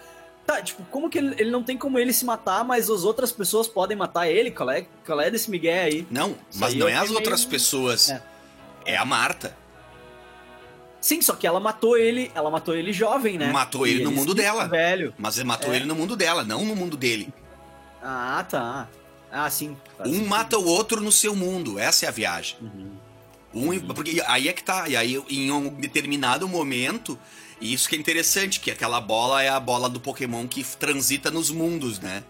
Tá, 0.47 0.63
tipo, 0.63 0.85
como 0.91 1.11
que 1.11 1.19
ele, 1.19 1.35
ele 1.39 1.51
não 1.51 1.63
tem 1.63 1.77
como 1.77 1.99
ele 1.99 2.13
se 2.13 2.25
matar, 2.25 2.63
mas 2.65 2.89
as 2.89 3.03
outras 3.05 3.33
pessoas 3.33 3.67
podem 3.67 3.97
matar 3.97 4.29
ele? 4.29 4.51
Qual 4.51 4.71
é, 4.71 4.87
qual 5.05 5.21
é 5.21 5.29
desse 5.31 5.51
migué 5.51 5.83
aí? 5.83 6.07
Não, 6.11 6.37
mas 6.55 6.73
aí 6.73 6.79
não 6.79 6.87
é 6.89 6.95
as 6.95 7.11
outras 7.11 7.41
meio- 7.41 7.51
pessoas. 7.51 8.11
É. 8.11 8.23
É. 8.85 8.97
a 8.97 9.05
Marta. 9.05 9.57
Sim, 11.01 11.23
só 11.23 11.35
que 11.35 11.47
ela 11.47 11.61
matou 11.61 11.97
ele, 11.97 12.31
ela 12.35 12.51
matou 12.51 12.75
ele 12.75 12.93
jovem, 12.93 13.39
né? 13.39 13.53
Matou 13.53 13.87
E 13.87 13.91
ele 13.91 14.05
no 14.05 14.11
mundo 14.11 14.35
dela. 14.35 14.67
Velho. 14.67 15.15
Mas 15.19 15.37
ele 15.37 15.47
matou 15.47 15.73
É. 15.73 15.77
ele 15.77 15.85
no 15.85 15.95
mundo 15.95 16.17
dela, 16.17 16.43
não 16.43 16.65
no 16.65 16.75
mundo 16.75 16.97
dele. 16.97 17.33
Ah, 18.03 18.45
tá. 18.49 18.89
Ah, 19.31 19.49
sim. 19.51 19.77
Faz 19.97 20.09
Um 20.09 20.15
sentido. 20.15 20.29
mata 20.29 20.59
o 20.59 20.65
outro 20.67 21.01
no 21.01 21.13
seu 21.13 21.35
mundo. 21.35 21.79
Essa 21.79 22.07
é 22.07 22.09
a 22.09 22.13
viagem. 22.13 22.57
Uhum. 22.61 22.91
Um, 23.55 23.81
porque 23.95 24.23
aí 24.27 24.49
é 24.49 24.53
que 24.53 24.63
tá. 24.63 24.89
E 24.89 24.97
aí, 24.97 25.23
em 25.31 25.51
um 25.51 25.69
determinado 25.71 26.47
momento, 26.49 27.19
e 27.61 27.73
isso 27.73 27.89
que 27.89 27.97
é 27.97 27.99
interessante, 27.99 28.61
que 28.61 28.71
aquela 28.71 29.01
bola 29.01 29.43
é 29.43 29.49
a 29.49 29.59
bola 29.61 29.89
do 29.89 29.99
Pokémon 30.01 30.47
que 30.47 30.63
transita 30.65 31.31
nos 31.31 31.51
mundos, 31.51 31.99
né? 32.01 32.23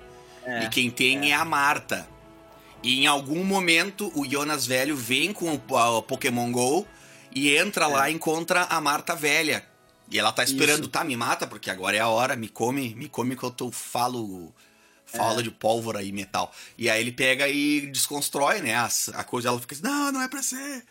É, 0.45 0.65
e 0.65 0.69
quem 0.69 0.91
tem 0.91 1.33
é. 1.33 1.35
a 1.35 1.45
Marta. 1.45 2.07
E 2.83 3.03
em 3.03 3.07
algum 3.07 3.43
momento, 3.43 4.13
o 4.15 4.25
Jonas 4.25 4.67
velho 4.67 4.95
vem 4.97 5.33
com 5.33 5.53
o 5.55 6.03
Pokémon 6.03 6.53
GO 6.53 6.87
e 7.37 7.55
entra 7.55 7.87
lá 7.87 8.09
e 8.09 8.15
encontra 8.15 8.63
a 8.63 8.81
Marta 8.81 9.15
velha. 9.15 9.63
E 10.11 10.19
ela 10.19 10.33
tá 10.33 10.43
esperando, 10.43 10.85
Isso. 10.85 10.89
tá, 10.89 11.05
me 11.05 11.15
mata, 11.15 11.47
porque 11.47 11.71
agora 11.71 11.95
é 11.95 12.01
a 12.01 12.09
hora, 12.09 12.35
me 12.35 12.49
come, 12.49 12.95
me 12.95 13.11
come 13.11 13.37
que 13.37 13.43
eu 13.43 13.51
tô, 13.51 13.71
falo, 13.71 14.55
falo 15.05 15.43
de 15.43 15.51
pólvora 15.51 16.03
e 16.03 16.13
metal. 16.13 16.51
E 16.79 16.89
aí 16.89 16.99
ele 16.99 17.13
pega 17.13 17.47
e 17.47 17.83
desconstrói, 17.89 18.63
né, 18.63 18.75
a, 18.75 18.89
a 19.15 19.23
coisa, 19.25 19.49
ela 19.49 19.61
fica 19.61 19.75
assim, 19.75 19.85
não, 19.85 20.13
não 20.13 20.23
é 20.23 20.29
pra 20.29 20.43
ser. 20.43 20.83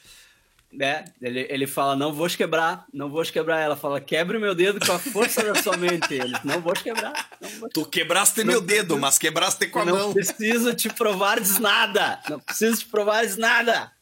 É, 0.80 1.06
ele, 1.20 1.48
ele 1.50 1.66
fala, 1.66 1.96
não 1.96 2.14
vou 2.14 2.30
te 2.30 2.38
quebrar, 2.38 2.86
não 2.94 3.10
vou 3.10 3.24
te 3.24 3.32
quebrar. 3.32 3.62
Ela 3.62 3.76
fala, 3.76 4.00
quebre 4.00 4.38
o 4.38 4.42
meu 4.42 4.54
dedo 4.54 4.86
com 4.86 4.92
a 4.92 5.00
força 5.00 5.42
da 5.42 5.56
sua 5.64 5.78
mente. 5.78 6.14
Ele, 6.14 6.36
não 6.44 6.62
vou 6.62 6.74
te 6.74 6.84
quebrar, 6.84 7.30
não 7.42 7.50
vou 7.52 7.70
te 7.70 7.74
Tu 7.74 7.86
quebraste 7.86 8.44
meu 8.44 8.62
dedo, 8.62 9.00
mas 9.00 9.18
quebraste 9.18 9.68
com 9.68 9.80
a 9.80 9.86
não 9.86 9.98
mão. 9.98 10.14
preciso 10.14 10.76
te 10.76 10.90
provares 10.90 11.58
nada. 11.60 12.20
Não 12.30 12.40
preciso 12.40 12.80
te 12.80 12.86
provares 12.86 13.38
nada. 13.38 13.95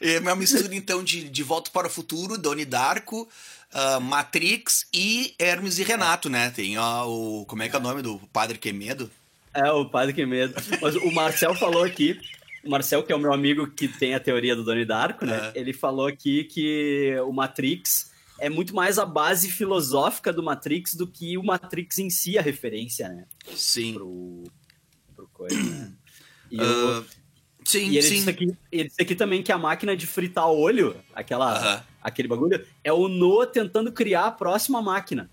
É 0.00 0.18
uma 0.18 0.34
mistura, 0.36 0.74
então, 0.74 1.02
de, 1.02 1.28
de 1.28 1.42
Volta 1.42 1.70
para 1.70 1.86
o 1.86 1.90
Futuro, 1.90 2.36
Donnie 2.38 2.64
Darko, 2.64 3.28
ah, 3.72 4.00
Matrix 4.00 4.86
e 4.92 5.34
Hermes 5.38 5.78
e 5.78 5.82
Renato, 5.82 6.28
né? 6.28 6.50
Tem 6.50 6.78
ó, 6.78 7.06
o... 7.08 7.44
Como 7.46 7.62
é 7.62 7.68
que 7.68 7.76
é 7.76 7.78
o 7.78 7.82
nome 7.82 8.02
do 8.02 8.18
Padre 8.32 8.58
Quemedo? 8.58 9.10
É, 9.54 9.70
o 9.72 9.86
padre 9.86 10.12
que 10.12 10.24
medo. 10.24 10.54
Mas 10.80 10.94
o 10.96 11.10
Marcel 11.10 11.52
falou 11.54 11.82
aqui, 11.82 12.20
o 12.62 12.70
Marcel, 12.70 13.02
que 13.02 13.10
é 13.12 13.16
o 13.16 13.18
meu 13.18 13.32
amigo 13.32 13.66
que 13.66 13.88
tem 13.88 14.14
a 14.14 14.20
teoria 14.20 14.54
do 14.54 14.62
Donnie 14.62 14.84
Darko, 14.84 15.24
né? 15.26 15.52
É. 15.54 15.58
Ele 15.58 15.72
falou 15.72 16.06
aqui 16.06 16.44
que 16.44 17.16
o 17.26 17.32
Matrix 17.32 18.10
é 18.38 18.48
muito 18.48 18.72
mais 18.74 18.98
a 19.00 19.06
base 19.06 19.50
filosófica 19.50 20.32
do 20.32 20.42
Matrix 20.44 20.94
do 20.94 21.06
que 21.08 21.36
o 21.36 21.42
Matrix 21.42 21.98
em 21.98 22.08
si, 22.10 22.38
a 22.38 22.42
referência, 22.42 23.08
né? 23.08 23.24
Sim. 23.56 23.94
Pro, 23.94 24.44
pro 25.16 25.26
coisa, 25.28 25.60
né? 25.60 25.92
E, 26.50 26.60
o- 26.60 26.62
Ah, 26.62 27.04
sim, 27.68 27.90
e 27.90 27.98
ele, 27.98 28.02
sim. 28.02 28.14
disse 28.16 28.30
aqui, 28.30 28.56
ele 28.72 28.88
disse 28.88 29.02
aqui 29.02 29.14
também 29.14 29.42
que 29.42 29.52
a 29.52 29.58
máquina 29.58 29.96
de 29.96 30.06
fritar 30.06 30.48
olho, 30.48 30.96
aquela, 31.14 31.84
aquele 32.02 32.28
bagulho, 32.28 32.64
é 32.82 32.92
o 32.92 33.08
Noah 33.08 33.46
tentando 33.46 33.92
criar 33.92 34.26
a 34.26 34.32
próxima 34.32 34.80
máquina. 34.80 35.30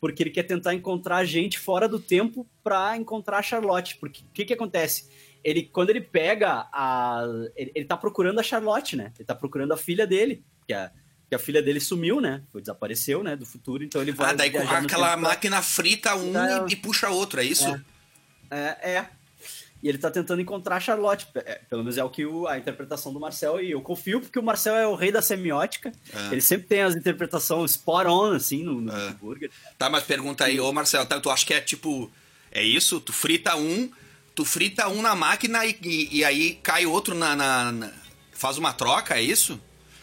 Porque 0.00 0.22
ele 0.22 0.30
quer 0.30 0.42
tentar 0.42 0.74
encontrar 0.74 1.24
gente 1.24 1.60
fora 1.60 1.88
do 1.88 2.00
tempo 2.00 2.44
pra 2.64 2.96
encontrar 2.96 3.38
a 3.38 3.42
Charlotte. 3.42 3.96
Porque 3.98 4.22
o 4.22 4.32
que 4.34 4.44
que 4.44 4.52
acontece? 4.52 5.08
Ele, 5.44 5.62
quando 5.62 5.90
ele 5.90 6.00
pega 6.00 6.68
a. 6.72 7.22
Ele, 7.54 7.70
ele 7.72 7.84
tá 7.84 7.96
procurando 7.96 8.40
a 8.40 8.42
Charlotte, 8.42 8.96
né? 8.96 9.12
Ele 9.16 9.24
tá 9.24 9.34
procurando 9.34 9.72
a 9.72 9.76
filha 9.76 10.04
dele. 10.04 10.44
Que 10.66 10.72
a, 10.72 10.90
que 11.28 11.36
a 11.36 11.38
filha 11.38 11.62
dele 11.62 11.78
sumiu, 11.78 12.20
né? 12.20 12.42
Foi, 12.50 12.60
desapareceu, 12.60 13.22
né? 13.22 13.36
Do 13.36 13.46
futuro. 13.46 13.84
Então 13.84 14.02
ele 14.02 14.10
vai. 14.10 14.30
Ah, 14.30 14.34
daí 14.34 14.50
com 14.50 14.58
aquela 14.58 15.16
máquina 15.16 15.62
frita 15.62 16.16
um 16.16 16.32
e, 16.68 16.72
e 16.72 16.76
puxa 16.76 17.08
outro, 17.08 17.40
é 17.40 17.44
isso? 17.44 17.68
É. 17.68 17.80
É, 18.52 18.90
é. 18.96 19.10
E 19.82 19.88
ele 19.88 19.98
tá 19.98 20.10
tentando 20.10 20.40
encontrar 20.40 20.76
a 20.76 20.80
Charlotte. 20.80 21.26
É, 21.34 21.60
pelo 21.68 21.82
menos 21.82 21.98
é 21.98 22.04
o 22.04 22.08
que 22.10 22.24
o- 22.24 22.46
a 22.46 22.56
interpretação 22.56 23.12
do 23.12 23.18
Marcel. 23.18 23.60
E 23.60 23.72
eu 23.72 23.80
confio 23.80 24.20
porque 24.20 24.38
o 24.38 24.42
Marcel 24.42 24.76
é 24.76 24.86
o 24.86 24.94
rei 24.94 25.10
da 25.10 25.20
semiótica. 25.20 25.90
É. 26.14 26.26
Ele 26.32 26.40
sempre 26.40 26.68
tem 26.68 26.82
as 26.82 26.94
interpretações 26.94 27.72
spot 27.72 28.06
on, 28.06 28.32
assim, 28.32 28.62
no, 28.62 28.80
no 28.80 28.92
É. 28.96 29.10
burger. 29.14 29.50
Tá, 29.76 29.90
mas 29.90 30.04
pergunta 30.04 30.44
aí, 30.44 30.60
ô 30.60 30.72
Marcelo, 30.72 31.04
tá, 31.06 31.18
tu 31.18 31.30
acha 31.30 31.44
que 31.44 31.52
é 31.54 31.60
tipo. 31.60 32.10
É 32.52 32.62
isso? 32.62 33.00
Tu 33.00 33.12
frita 33.12 33.56
um, 33.56 33.90
tu 34.34 34.44
frita 34.44 34.88
um 34.88 35.02
na 35.02 35.14
máquina 35.16 35.66
e, 35.66 35.76
e- 35.82 36.18
e 36.18 36.24
aí 36.24 36.54
cai 36.62 36.86
outro 36.86 37.14
na, 37.14 37.34
na- 37.34 37.72
na- 37.72 37.92
Faz 38.32 38.58
uma 38.58 38.72
troca, 38.72 39.14
é 39.16 39.22
isso? 39.22 39.60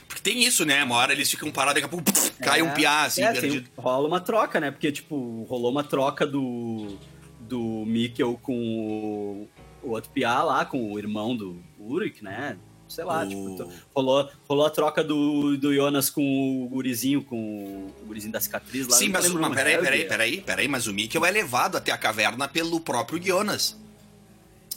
Porque 0.07 0.21
tem 0.21 0.43
isso, 0.43 0.65
né? 0.65 0.83
Uma 0.83 0.95
hora 0.95 1.11
eles 1.13 1.29
ficam 1.29 1.51
parados, 1.51 1.75
daqui 1.81 1.85
a 1.85 1.89
pouco 1.89 2.11
puf, 2.11 2.31
cai 2.41 2.61
um 2.61 2.71
piá, 2.71 3.03
assim, 3.03 3.21
é, 3.21 3.31
tem- 3.31 3.41
perdido. 3.41 3.69
rola 3.77 4.07
uma 4.07 4.19
troca, 4.19 4.59
né? 4.59 4.71
Porque, 4.71 4.91
tipo, 4.91 5.43
rolou 5.47 5.69
uma 5.71 5.83
troca 5.83 6.25
do, 6.25 6.97
do 7.39 7.83
Mikkel 7.85 8.39
com 8.41 9.47
o, 9.83 9.91
outro 9.91 10.09
piá 10.11 10.41
lá, 10.43 10.65
com 10.65 10.91
o 10.91 10.97
irmão 10.99 11.35
do 11.35 11.61
Uruk, 11.79 12.23
né? 12.23 12.57
Sei 12.87 13.03
lá, 13.03 13.23
O- 13.23 13.27
tipo, 13.29 13.71
rolou, 13.95 14.29
rolou 14.47 14.65
a 14.65 14.69
troca 14.69 15.03
do, 15.03 15.55
do 15.57 15.73
Jonas 15.73 16.09
com 16.09 16.63
o 16.65 16.67
gurizinho, 16.69 17.23
com 17.23 17.35
o, 17.37 18.05
gurizinho 18.07 18.33
da 18.33 18.41
cicatriz 18.41 18.87
lá. 18.87 18.97
Sim, 18.97 19.05
eu 19.05 19.11
não 19.11 19.21
mas, 19.21 19.31
mas 19.49 19.53
peraí, 19.55 19.73
é, 19.73 19.77
peraí, 19.77 20.05
peraí, 20.07 20.41
peraí, 20.41 20.67
mas 20.67 20.87
o 20.87 20.93
Mikkel 20.93 21.23
é 21.23 21.29
levado 21.29 21.77
até 21.77 21.91
a 21.91 21.97
caverna 21.97 22.47
pelo 22.47 22.79
próprio 22.79 23.21
Jonas. 23.23 23.77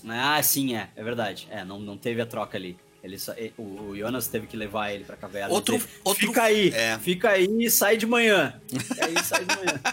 Ah, 0.07 0.43
sim, 0.43 0.75
é, 0.77 0.91
é 0.95 1.03
verdade. 1.03 1.49
É, 1.51 1.65
não, 1.65 1.79
não 1.81 1.97
teve 1.97 2.21
a 2.21 2.27
troca 2.27 2.59
ali. 2.59 2.77
Ele 3.03 3.19
o, 3.59 3.97
Jonas 3.97 4.29
teve 4.29 4.47
que 4.47 4.57
levar 4.57 4.93
ele 4.93 5.03
pra 5.05 5.17
caverna. 5.17 5.53
Outro- 5.53 5.77
dizer, 5.77 5.89
outro- 6.05 6.27
Fica 6.29 6.43
aí, 6.45 6.69
é. 6.73 6.99
fica 7.01 7.31
aí 7.31 7.49
e 7.61 7.71
sai 7.71 7.97
de 7.97 8.07
manhã. 8.07 8.55
Fica 8.69 9.07
aí 9.07 9.15
e 9.15 9.25
sai 9.25 9.45
de 9.45 9.57
manhã. 9.57 9.81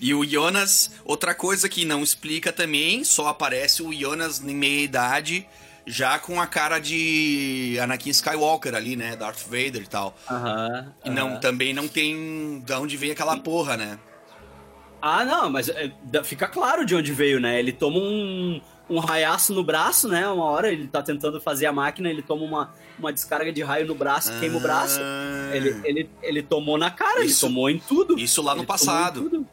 E 0.00 0.14
o 0.14 0.24
Jonas, 0.24 0.92
outra 1.04 1.34
coisa 1.34 1.68
que 1.68 1.84
não 1.84 2.02
explica 2.02 2.50
também, 2.50 3.04
só 3.04 3.28
aparece 3.28 3.82
o 3.82 3.92
Jonas 3.92 4.40
em 4.42 4.54
meia 4.54 4.82
idade, 4.82 5.46
já 5.86 6.18
com 6.18 6.40
a 6.40 6.46
cara 6.46 6.78
de 6.78 7.76
Anakin 7.80 8.10
Skywalker 8.10 8.74
ali, 8.74 8.96
né? 8.96 9.14
Darth 9.14 9.42
Vader 9.44 9.82
e 9.82 9.86
tal. 9.86 10.16
Aham. 10.30 10.92
E 11.04 11.10
não, 11.10 11.38
também 11.38 11.74
não 11.74 11.86
tem 11.86 12.60
de 12.64 12.72
onde 12.72 12.96
vem 12.96 13.10
aquela 13.10 13.36
porra, 13.36 13.76
né? 13.76 13.98
Ah, 15.00 15.24
não, 15.24 15.50
mas 15.50 15.70
dá- 16.04 16.24
fica 16.24 16.48
claro 16.48 16.86
de 16.86 16.94
onde 16.94 17.12
veio, 17.12 17.38
né? 17.38 17.58
Ele 17.58 17.72
toma 17.72 17.98
um, 17.98 18.60
um 18.94 18.98
raiaço 19.00 19.52
no 19.54 19.64
braço, 19.64 20.06
né? 20.08 20.28
Uma 20.28 20.44
hora 20.44 20.70
ele 20.72 20.86
tá 20.86 21.02
tentando 21.02 21.40
fazer 21.40 21.66
a 21.66 21.72
máquina, 21.72 22.08
ele 22.10 22.22
toma 22.22 22.44
uma, 22.44 22.74
uma 22.98 23.12
descarga 23.12 23.52
de 23.52 23.62
raio 23.62 23.86
no 23.86 23.94
braço, 23.94 24.32
queima 24.38 24.58
o 24.58 24.60
braço. 24.60 24.98
Ah. 25.02 25.50
Ele, 25.56 25.80
ele, 25.84 26.10
ele 26.22 26.42
tomou 26.42 26.76
na 26.78 26.90
cara, 26.90 27.24
Isso- 27.24 27.44
ele 27.46 27.52
tomou 27.52 27.70
em 27.70 27.78
tudo. 27.78 28.18
Isso 28.18 28.42
lá 28.42 28.54
no 28.54 28.60
Ele 28.60 28.66
passado. 28.66 29.46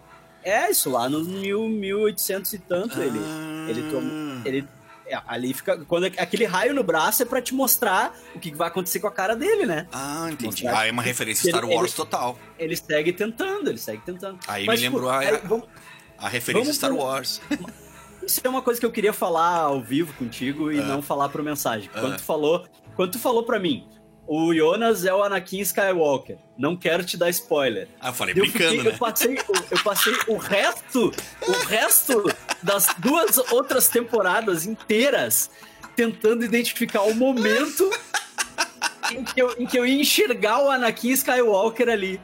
É, 0.44 0.70
isso 0.72 0.90
lá 0.90 1.10
nos 1.10 1.28
mil, 1.28 1.68
1800 1.68 2.54
e 2.54 2.60
tanto. 2.60 3.00
Ele, 3.02 3.20
Ah. 3.20 3.66
ele 3.70 3.82
tomou. 3.92 4.42
Ele, 4.46 4.68
é, 5.06 5.20
ali 5.28 5.54
fica. 5.54 5.78
Quando 5.86 6.06
é- 6.08 6.14
aquele 6.18 6.46
raio 6.46 6.74
no 6.74 6.84
braço 6.84 7.22
é 7.24 7.26
pra 7.26 7.42
te 7.42 7.54
mostrar 7.54 8.16
o 8.36 8.40
que 8.40 8.54
vai 8.54 8.68
acontecer 8.68 9.00
com 9.00 9.08
a 9.08 9.12
cara 9.12 9.36
dele, 9.36 9.66
né? 9.66 9.88
Ah, 9.92 10.28
entendi. 10.32 10.64
Mostrar 10.64 10.80
Ah, 10.82 10.88
é 10.88 10.92
uma 10.92 11.02
referência 11.02 11.48
ele- 11.50 11.58
Star 11.58 11.66
Wars 11.70 11.90
ele- 11.92 11.96
total. 11.98 12.40
Ele 12.58 12.76
segue 12.76 13.12
tentando, 13.14 13.70
ele 13.70 13.78
segue 13.80 14.02
tentando. 14.06 14.38
Aí 14.48 14.66
Mas, 14.66 14.80
me 14.80 14.86
tipo, 14.86 14.98
lembrou 14.98 15.12
a, 15.12 15.20
aí, 15.20 15.38
vamos- 15.44 15.68
a 16.18 16.30
referência 16.30 16.64
vamos 16.64 16.76
Star 16.78 16.94
Wars. 16.94 17.42
Isso 18.30 18.42
é 18.44 18.48
uma 18.50 18.62
coisa 18.62 18.80
que 18.80 18.86
eu 18.86 18.92
queria 18.92 19.12
falar 19.12 19.56
ao 19.62 19.82
vivo 19.82 20.14
contigo 20.14 20.72
e 20.72 20.80
Ah. 20.80 20.84
não 20.84 21.02
falar 21.02 21.30
por 21.30 21.42
mensagem. 21.42 21.90
Quando 21.92 22.14
Ah. 22.14 22.18
tu 22.18 22.24
falou, 22.24 22.64
quando 22.96 23.12
tu 23.14 23.20
falou 23.20 23.42
pra 23.42 23.58
mim, 23.60 23.88
o 24.28 24.54
Jonas 24.54 25.04
é 25.04 25.12
o 25.12 25.24
Anakin 25.24 25.60
Skywalker. 25.62 26.38
Não 26.56 26.76
quero 26.78 27.04
te 27.04 27.18
dar 27.18 27.28
spoiler. 27.32 27.88
Ah, 28.00 28.10
eu 28.10 28.14
falei 28.14 28.34
Eu, 28.38 28.42
brincando, 28.44 28.70
fiquei- 28.70 28.84
né? 28.84 28.92
eu 28.92 28.98
passei, 29.00 29.34
o- 29.36 29.64
eu 29.72 29.84
passei 29.84 30.14
o 30.28 30.38
resto, 30.38 31.12
o 31.48 31.52
resto 31.66 32.24
das 32.62 32.86
duas 33.00 33.38
outras 33.52 33.88
temporadas 33.90 34.68
inteiras 34.68 35.50
tentando 35.96 36.46
identificar 36.46 37.02
o 37.02 37.16
momento 37.16 37.90
em 39.12 39.24
que, 39.24 39.42
eu, 39.42 39.56
em 39.58 39.66
que 39.66 39.78
eu 39.80 39.88
ia 39.88 40.00
enxergar 40.00 40.64
o 40.64 40.70
Anakin 40.70 41.10
Skywalker 41.14 41.90
ali. 41.90 42.22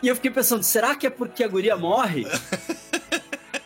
E 0.00 0.06
eu 0.06 0.14
fiquei 0.14 0.30
pensando, 0.30 0.62
será 0.62 0.94
que 0.94 1.04
é 1.06 1.10
porque 1.10 1.42
a 1.42 1.48
guria 1.48 1.76
morre? 1.76 2.26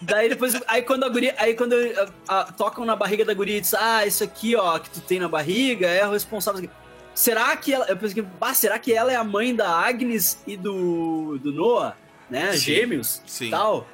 Daí 0.07 0.29
depois, 0.29 0.55
aí 0.69 0.83
quando 0.83 1.05
a 1.05 1.09
guria, 1.09 1.35
aí 1.37 1.55
quando 1.55 1.75
ah, 1.75 2.09
ah, 2.29 2.53
tocam 2.57 2.85
na 2.85 2.95
barriga 2.95 3.25
da 3.25 3.35
guria 3.35 3.59
e 3.59 3.61
diz, 3.61 3.75
ah, 3.75 4.07
isso 4.07 4.23
aqui, 4.23 4.55
ó, 4.55 4.79
que 4.79 4.89
tu 4.89 5.01
tem 5.01 5.19
na 5.19 5.29
barriga 5.29 5.89
é 5.89 6.07
o 6.07 6.13
responsável. 6.13 6.71
Será 7.13 7.57
que 7.57 7.75
ela, 7.75 7.87
eu 7.87 7.97
pensei, 7.97 8.23
bah, 8.23 8.55
será 8.55 8.79
que 8.79 8.93
ela 8.93 9.13
é 9.13 9.17
a 9.17 9.25
mãe 9.25 9.55
da 9.55 9.69
Agnes 9.69 10.41
e 10.47 10.57
do, 10.57 11.39
do 11.39 11.53
Noah, 11.53 11.97
né, 12.31 12.53
Sim, 12.53 12.59
gêmeos, 12.59 13.21
sim. 13.27 13.51
tal? 13.51 13.87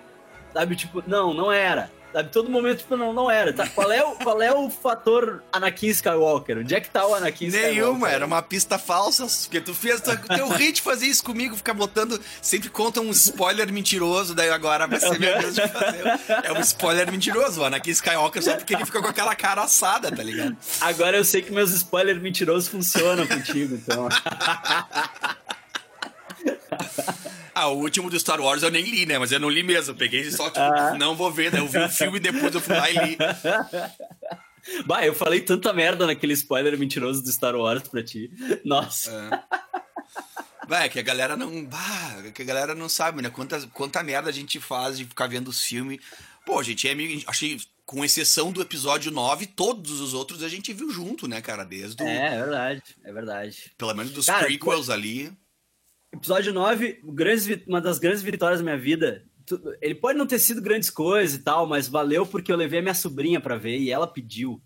Sabe, 0.53 0.77
tipo, 0.77 1.03
não, 1.07 1.33
não 1.33 1.51
era. 1.51 1.91
Sabe, 2.13 2.29
todo 2.31 2.51
momento, 2.51 2.79
tipo, 2.79 2.97
não, 2.97 3.13
não 3.13 3.31
era. 3.31 3.53
Tá? 3.53 3.67
Qual, 3.69 3.91
é 3.91 4.05
o, 4.05 4.15
qual 4.17 4.43
é 4.43 4.53
o 4.53 4.69
fator 4.69 5.43
Anakin 5.51 5.89
Skywalker? 5.89 6.59
Onde 6.59 6.75
é 6.75 6.81
que 6.81 6.91
tá 6.91 7.07
o 7.07 7.15
Anakin 7.15 7.47
Skywalker? 7.47 7.75
Nenhuma, 7.75 8.11
era 8.11 8.27
uma 8.27 8.43
pista 8.43 8.79
falsa, 8.79 9.27
porque 9.43 9.61
tu 9.61 9.73
fez, 9.73 10.01
teu 10.01 10.49
hit 10.51 10.83
fazer 10.83 11.07
isso 11.07 11.25
comigo, 11.25 11.57
ficar 11.57 11.75
botando, 11.75 12.21
sempre 12.43 12.69
conta 12.69 13.01
um 13.01 13.11
spoiler 13.11 13.73
mentiroso, 13.73 14.35
daí 14.35 14.51
agora 14.51 14.87
vai 14.87 15.01
ser 15.01 15.19
minha 15.19 15.41
vez 15.41 15.55
de 15.55 15.69
fazer. 15.69 16.03
É 16.45 16.53
um 16.53 16.61
spoiler 16.61 17.11
mentiroso, 17.11 17.63
o 17.63 17.65
Anakin 17.65 17.91
Skywalker, 17.91 18.43
só 18.43 18.57
porque 18.57 18.75
ele 18.75 18.85
fica 18.85 19.01
com 19.01 19.09
aquela 19.09 19.35
cara 19.35 19.63
assada, 19.63 20.13
tá 20.13 20.23
ligado? 20.23 20.57
Agora 20.81 21.17
eu 21.17 21.25
sei 21.25 21.41
que 21.41 21.51
meus 21.51 21.73
spoilers 21.73 22.21
mentirosos 22.21 22.69
funcionam 22.69 23.27
contigo, 23.27 23.75
então. 23.75 24.09
Ah, 27.55 27.68
o 27.68 27.78
último 27.78 28.09
do 28.11 28.18
Star 28.18 28.40
Wars 28.40 28.62
eu 28.62 28.70
nem 28.70 28.82
li, 28.84 29.05
né? 29.07 29.18
Mas 29.18 29.30
eu 29.32 29.38
não 29.40 29.50
li 29.50 29.62
mesmo. 29.62 29.94
Peguei 29.94 30.30
só, 30.30 30.48
tipo, 30.48 30.61
Ah. 30.61 30.94
não 30.98 31.14
vou 31.14 31.30
ver, 31.30 31.50
daí 31.50 31.61
eu 31.61 31.68
vi 31.68 31.78
o 31.78 31.88
filme 31.88 32.16
e 32.16 32.20
depois 32.20 32.55
eu 32.55 32.61
fui 32.61 32.74
lá 32.76 32.90
e 32.90 32.94
li. 32.94 33.18
Bah, 34.86 35.05
eu 35.05 35.12
falei 35.12 35.40
tanta 35.40 35.72
merda 35.72 36.07
naquele 36.07 36.34
spoiler 36.34 36.78
mentiroso 36.78 37.20
do 37.22 37.32
Star 37.32 37.57
Wars 37.57 37.82
pra 37.88 38.00
ti. 38.03 38.30
Nossa. 38.64 39.42
Vai, 40.68 40.88
que 40.88 41.00
a 41.00 41.03
galera 41.03 41.36
não. 41.36 41.64
Bah, 41.64 42.30
que 42.32 42.42
a 42.42 42.44
galera 42.44 42.72
não 42.74 42.88
sabe, 42.88 43.20
né? 43.22 43.28
Quanta, 43.28 43.61
quanta 43.72 44.03
merda 44.05 44.30
a 44.30 44.32
gente 44.32 44.61
faz 44.61 44.96
de 44.98 45.05
ficar 45.05 45.26
vendo 45.26 45.48
os 45.48 45.61
filmes. 45.61 45.98
Pô, 46.46 46.62
gente 46.62 46.88
é 46.88 46.92
amigo. 46.92 47.22
Achei, 47.26 47.59
com 47.84 48.05
exceção 48.05 48.53
do 48.53 48.62
episódio 48.62 49.11
9, 49.11 49.46
todos 49.46 50.00
os 50.00 50.14
outros 50.14 50.44
a 50.44 50.48
gente 50.48 50.72
viu 50.72 50.90
junto, 50.90 51.26
né, 51.26 51.40
cara? 51.40 51.64
Desde 51.64 52.00
o. 52.00 52.07
É, 52.07 52.26
é 52.34 52.38
verdade, 52.38 52.82
é 53.05 53.12
verdade. 53.12 53.72
Pelo 53.76 53.94
menos 53.94 54.12
dos 54.12 54.26
Cara, 54.26 54.44
prequels 54.46 54.88
ali. 54.88 55.32
Episódio 56.13 56.53
9, 56.53 57.01
grandes 57.05 57.49
uma 57.67 57.81
das 57.81 57.99
grandes 57.99 58.23
vitórias 58.23 58.61
da 58.61 58.65
minha 58.65 58.79
vida. 58.79 59.25
Ele 59.81 59.95
pode 59.95 60.19
não 60.19 60.27
ter 60.27 60.39
sido 60.39 60.61
grandes 60.63 60.91
coisas 60.91 61.37
e 61.37 61.43
tal, 61.43 61.67
mas 61.67 61.89
valeu 61.89 62.25
porque 62.27 62.53
eu 62.53 62.57
levei 62.57 62.79
a 62.79 62.83
minha 62.83 62.95
sobrinha 62.95 63.41
pra 63.41 63.57
ver 63.57 63.79
e 63.79 63.91
ela 63.91 64.07
pediu. 64.07 64.61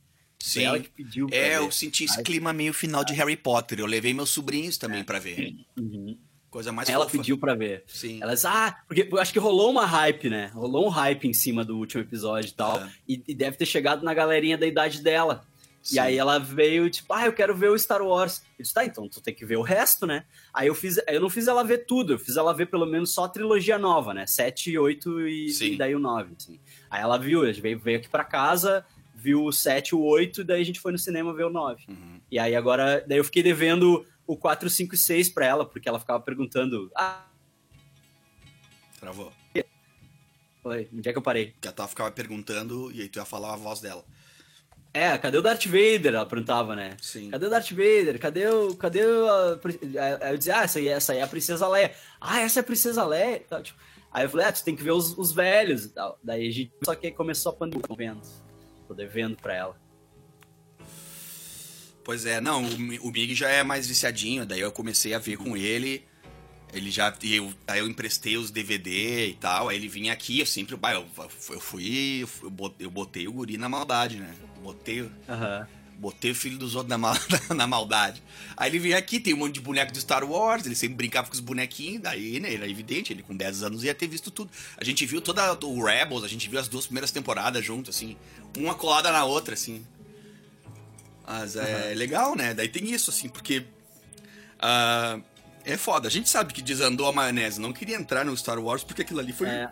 Foi 0.45 0.63
ela 0.65 0.79
que 0.79 0.91
pediu 0.91 1.27
É, 1.33 1.51
ver. 1.51 1.57
eu 1.57 1.71
senti 1.73 2.05
esse 2.05 2.23
clima 2.23 2.53
meio 2.53 2.73
final 2.75 3.05
de 3.05 3.15
Harry 3.15 3.37
Potter. 3.37 3.81
Eu 3.81 3.87
levei 3.87 4.13
meus 4.13 4.31
sobrinhos 4.31 4.77
também 4.77 5.03
pra 5.03 5.19
ver. 5.19 5.55
Uhum. 5.79 6.19
Coisa 6.51 6.71
mais 6.73 6.89
Ela 6.89 7.05
fofa. 7.05 7.17
pediu 7.19 7.39
pra 7.39 7.55
ver. 7.55 7.85
Sim. 7.87 8.19
Ela 8.23 8.35
disse, 8.35 8.47
ah, 8.47 8.77
porque 8.87 9.09
eu 9.11 9.19
acho 9.19 9.33
que 9.33 9.39
rolou 9.39 9.71
uma 9.71 9.85
hype, 9.87 10.29
né? 10.29 10.51
Rolou 10.55 10.87
um 10.87 10.91
hype 10.91 11.27
em 11.27 11.33
cima 11.33 11.65
do 11.65 11.77
último 11.79 12.03
episódio 12.03 12.49
e 12.49 12.53
tal. 12.53 12.81
É. 12.81 12.89
E, 13.09 13.23
e 13.29 13.35
deve 13.35 13.57
ter 13.57 13.67
chegado 13.67 14.05
na 14.05 14.13
galerinha 14.15 14.57
da 14.59 14.67
idade 14.67 15.03
dela. 15.03 15.45
Sim. 15.87 15.95
E 15.95 15.99
aí 16.01 16.18
ela 16.18 16.41
veio, 16.41 16.91
tipo, 16.91 17.12
ah, 17.12 17.26
eu 17.26 17.32
quero 17.32 17.55
ver 17.55 17.70
o 17.70 17.78
Star 17.78 18.03
Wars. 18.03 18.43
Eu 18.59 18.62
disse, 18.62 18.74
tá, 18.74 18.84
então 18.84 19.09
tu 19.09 19.20
tem 19.20 19.32
que 19.32 19.47
ver 19.47 19.57
o 19.57 19.62
resto, 19.62 20.05
né? 20.05 20.24
Aí 20.53 20.66
eu 20.66 20.74
fiz, 20.74 20.99
eu 21.07 21.20
não 21.20 21.30
fiz 21.30 21.47
ela 21.47 21.62
ver 21.62 21.87
tudo, 21.87 22.14
eu 22.14 22.18
fiz 22.18 22.37
ela 22.37 22.53
ver 22.53 22.66
pelo 22.66 22.87
menos 22.87 23.14
só 23.14 23.24
a 23.24 23.28
trilogia 23.28 23.78
nova, 23.78 24.12
né? 24.12 24.26
7, 24.26 24.76
8 24.76 25.28
e, 25.28 25.49
Sim. 25.51 25.74
e 25.74 25.76
daí 25.76 25.95
o 25.95 26.01
9, 26.01 26.34
assim. 26.37 26.59
Aí 26.91 27.01
ela 27.01 27.16
viu, 27.16 27.43
veio, 27.55 27.78
veio 27.78 27.99
aqui 27.99 28.09
pra 28.09 28.24
casa, 28.24 28.84
viu 29.14 29.45
o 29.45 29.53
7, 29.53 29.95
o 29.95 30.03
8, 30.03 30.43
daí 30.43 30.61
a 30.61 30.64
gente 30.64 30.80
foi 30.80 30.91
no 30.91 30.99
cinema 30.99 31.32
ver 31.32 31.45
o 31.45 31.51
9. 31.51 31.84
Uhum. 31.89 32.20
E 32.28 32.37
aí 32.37 32.57
agora, 32.57 33.05
daí 33.07 33.18
eu 33.18 33.24
fiquei 33.24 33.45
devendo 33.45 34.05
o 34.26 34.37
4, 34.37 34.68
5 34.68 34.93
e 34.93 34.99
6 34.99 35.28
pra 35.28 35.47
ela, 35.47 35.64
porque 35.64 35.89
ela 35.89 36.01
ficava 36.01 36.18
perguntando, 36.18 36.91
ah, 36.97 37.26
Travou. 38.99 39.32
Oi, 40.64 40.89
onde 40.93 41.09
é 41.09 41.12
que 41.12 41.18
eu 41.18 41.22
parei? 41.22 41.55
Que 41.61 41.68
a 41.68 41.72
Tá 41.72 41.87
ficava 41.87 42.11
perguntando 42.11 42.91
e 42.91 43.03
aí 43.03 43.09
tu 43.09 43.20
ia 43.20 43.24
falar 43.24 43.53
a 43.53 43.57
voz 43.57 43.80
dela. 43.80 44.05
É, 44.99 45.19
cadê 45.19 45.37
o 45.37 45.43
Darth 45.43 45.67
Vader? 45.67 46.15
Ela 46.15 46.25
perguntava, 46.25 46.75
né? 46.75 46.97
Sim. 47.03 47.29
Cadê 47.31 47.47
o 47.47 47.51
Darth 47.51 47.71
Vader? 47.71 48.19
Cadê 48.19 48.47
o. 48.49 48.75
Cadê 48.77 49.01
a. 49.03 50.31
eu 50.31 50.39
dizia, 50.39 50.59
ah, 50.59 50.63
essa 50.65 50.79
aí, 50.79 50.89
essa 50.89 51.13
aí 51.13 51.19
é 51.19 51.23
a 51.23 51.27
Princesa 51.27 51.69
Leia. 51.69 51.95
Ah, 52.21 52.41
essa 52.41 52.61
é 52.61 52.63
a 52.63 52.65
Princesa 52.65 53.05
Leia. 53.05 53.43
tal, 53.49 53.63
tipo. 53.63 53.79
Aí 54.11 54.25
eu 54.25 54.31
falei, 54.31 54.47
ah, 54.47 54.53
tu 54.53 54.65
tem 54.65 54.75
que 54.75 54.83
ver 54.83 54.93
os, 54.93 55.17
os 55.19 55.33
velhos 55.33 55.85
e 55.85 55.89
tal. 55.91 56.19
Daí 56.23 56.49
a 56.49 56.51
gente. 56.51 56.73
Só 56.85 56.95
que 56.95 57.09
aí 57.09 57.13
começou 57.13 57.53
a 57.53 57.57
pandemia, 57.57 57.87
tô 57.87 57.95
vendo. 57.95 58.23
Tô 58.89 58.95
devendo 58.95 59.37
pra 59.37 59.55
ela. 59.55 59.77
Pois 62.03 62.25
é, 62.25 62.41
não, 62.41 62.63
o, 62.65 63.09
o 63.09 63.11
Mig 63.13 63.35
já 63.35 63.51
é 63.51 63.63
mais 63.63 63.87
viciadinho, 63.87 64.47
daí 64.47 64.61
eu 64.61 64.71
comecei 64.71 65.13
a 65.13 65.19
ver 65.19 65.37
com 65.37 65.57
ele. 65.57 66.05
Ele 66.73 66.91
já. 66.91 67.13
e 67.23 67.35
Eu, 67.37 67.53
aí 67.67 67.79
eu 67.81 67.87
emprestei 67.89 68.37
os 68.37 68.51
DVD 68.51 69.29
e 69.29 69.35
tal. 69.35 69.69
Aí 69.69 69.77
ele 69.77 69.89
vinha 69.89 70.13
aqui, 70.13 70.41
eu 70.41 70.47
sempre. 70.47 70.75
Eu. 70.75 71.07
Eu, 71.51 71.61
fui- 71.61 72.27
eu 72.43 72.51
botei, 72.51 72.87
eu 72.87 72.91
botei 72.91 73.29
o 73.29 73.33
guri 73.33 73.57
na 73.57 73.69
maldade, 73.69 74.19
né? 74.19 74.35
Botei, 74.67 75.11
Aham. 75.29 75.67
botei 75.99 76.31
o 76.31 76.35
filho 76.35 76.59
dos 76.59 76.75
outros 76.75 76.91
na, 76.91 76.99
mal- 76.99 77.17
na 77.55 77.67
maldade. 77.67 78.23
Aí 78.57 78.71
ele 78.71 78.79
vinha 78.79 78.99
aqui, 78.99 79.19
tem 79.21 79.33
um 79.35 79.39
monte 79.39 79.55
de 79.55 79.61
boneco 79.61 79.93
do 79.93 80.01
Star 80.01 80.25
Wars, 80.25 80.67
ele 80.67 80.75
sempre 80.75 80.97
brincava 80.97 81.29
com 81.29 81.35
os 81.35 81.41
bonequinhos, 81.41 82.03
daí, 82.03 82.41
né? 82.41 82.53
Era 82.55 82.69
evidente, 82.69 83.12
ele 83.12 83.23
com 83.23 83.37
10 83.37 83.62
anos 83.62 83.85
ia 83.85 83.95
ter 83.95 84.07
visto 84.09 84.31
tudo. 84.31 84.51
A 84.77 84.85
gente 84.85 85.05
viu 85.07 85.21
toda 85.21 85.53
o 85.64 85.85
Rebels, 85.85 86.25
a 86.25 86.29
gente 86.29 86.49
viu 86.49 86.59
as 86.61 86.69
duas 86.69 86.87
primeiras 86.87 87.11
temporadas 87.11 87.64
junto, 87.64 87.91
assim, 87.91 88.17
uma 88.57 88.75
colada 88.75 89.11
na 89.12 89.25
outra, 89.25 89.55
assim. 89.55 89.85
Mas 91.27 91.57
é 91.57 91.93
legal, 91.95 92.37
né? 92.37 92.55
Daí 92.55 92.69
tem 92.69 92.91
isso, 92.91 93.11
assim, 93.11 93.29
porque. 93.29 93.64
ah, 94.61 95.19
é 95.64 95.77
foda. 95.77 96.07
A 96.07 96.11
gente 96.11 96.29
sabe 96.29 96.53
que 96.55 96.62
desandou 96.62 97.09
a 97.09 97.12
maionese. 97.12 97.61
Não 97.61 97.73
queria 97.73 97.97
entrar 97.97 98.25
no 98.25 98.37
Star 98.37 98.59
Wars 98.61 98.85
porque 98.85 99.03
aquilo 99.03 99.19
ali 99.19 99.33
foi. 99.33 99.49
É. 99.49 99.69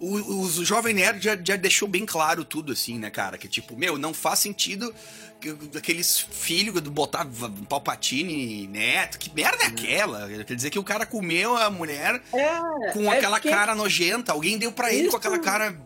O, 0.00 0.16
o, 0.16 0.40
o 0.44 0.64
Jovem 0.64 0.94
Nerd 0.94 1.22
já, 1.22 1.36
já 1.42 1.56
deixou 1.56 1.86
bem 1.86 2.06
claro 2.06 2.42
tudo, 2.44 2.72
assim, 2.72 2.98
né, 2.98 3.10
cara? 3.10 3.36
Que 3.36 3.46
tipo, 3.46 3.76
meu, 3.76 3.98
não 3.98 4.14
faz 4.14 4.38
sentido 4.38 4.94
que- 5.38 5.54
aqueles 5.76 6.18
filhos 6.18 6.80
do 6.80 6.90
botar 6.90 7.26
Palpatine 7.68 8.66
neto. 8.66 9.18
Que 9.18 9.30
merda 9.34 9.64
é 9.64 9.66
aquela? 9.66 10.26
Quer 10.44 10.54
dizer 10.56 10.70
que 10.70 10.78
o 10.78 10.84
cara 10.84 11.04
comeu 11.04 11.56
a 11.56 11.68
mulher 11.70 12.22
É, 12.32 12.92
com 12.92 13.12
é 13.12 13.18
aquela 13.18 13.36
porque- 13.36 13.50
cara 13.50 13.74
nojenta. 13.74 14.32
Alguém 14.32 14.56
deu 14.58 14.72
pra 14.72 14.92
ele 14.92 15.08
com 15.10 15.16
aquela 15.16 15.38
cara. 15.38 15.76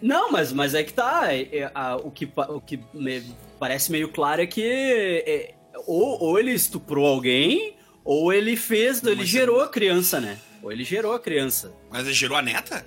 Não, 0.00 0.30
mas, 0.32 0.52
mas 0.52 0.74
é 0.74 0.82
que 0.82 0.92
tá. 0.92 1.32
é- 1.32 1.48
é, 1.58 1.70
a- 1.74 1.96
o 1.96 2.10
que, 2.10 2.28
o 2.48 2.60
que 2.60 2.80
me 2.92 3.22
parece 3.58 3.90
meio 3.92 4.08
claro 4.08 4.42
é 4.42 4.46
que 4.46 4.62
é, 5.26 5.54
ou, 5.86 6.18
ou 6.22 6.38
ele 6.38 6.52
estuprou 6.52 7.06
alguém, 7.06 7.76
ou 8.04 8.32
ele 8.32 8.56
fez, 8.56 9.02
ele 9.02 9.16
Mas- 9.16 9.28
gerou 9.28 9.60
a 9.60 9.68
criança, 9.68 10.20
né? 10.20 10.38
Ou 10.64 10.72
ele 10.72 10.82
gerou 10.82 11.12
a 11.12 11.20
criança. 11.20 11.72
Mas 11.90 12.06
ele 12.06 12.14
gerou 12.14 12.36
a 12.36 12.42
neta? 12.42 12.84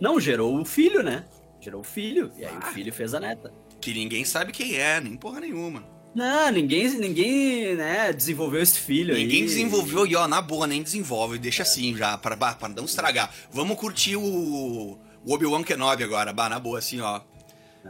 Não, 0.00 0.18
gerou 0.18 0.58
o 0.60 0.64
filho, 0.64 1.02
né? 1.02 1.24
Gerou 1.60 1.82
o 1.82 1.84
filho, 1.84 2.32
e 2.38 2.44
aí 2.44 2.54
Ah. 2.60 2.68
o 2.70 2.72
filho 2.72 2.92
fez 2.92 3.12
a 3.14 3.20
neta. 3.20 3.52
Que 3.80 3.92
ninguém 3.92 4.24
sabe 4.24 4.50
quem 4.52 4.74
é, 4.76 5.00
nem 5.00 5.16
porra 5.16 5.40
nenhuma. 5.40 5.84
Não, 6.14 6.50
ninguém, 6.50 6.88
ninguém, 6.98 7.74
né, 7.76 8.12
desenvolveu 8.12 8.62
esse 8.62 8.78
filho 8.78 9.14
aí. 9.14 9.22
Ninguém 9.22 9.44
desenvolveu 9.44 10.06
e, 10.06 10.16
ó, 10.16 10.26
na 10.26 10.40
boa, 10.40 10.66
nem 10.66 10.82
desenvolve. 10.82 11.38
Deixa 11.38 11.62
assim 11.62 11.94
já, 11.94 12.16
pra, 12.16 12.34
bah, 12.34 12.54
pra 12.54 12.68
não 12.68 12.84
estragar. 12.86 13.30
Vamos 13.52 13.76
curtir 13.78 14.16
o, 14.16 14.22
o 14.22 14.98
Obi-Wan 15.32 15.62
Kenobi 15.62 16.02
agora, 16.02 16.32
bah, 16.32 16.48
na 16.48 16.58
boa, 16.58 16.78
assim, 16.78 17.00
ó. 17.00 17.20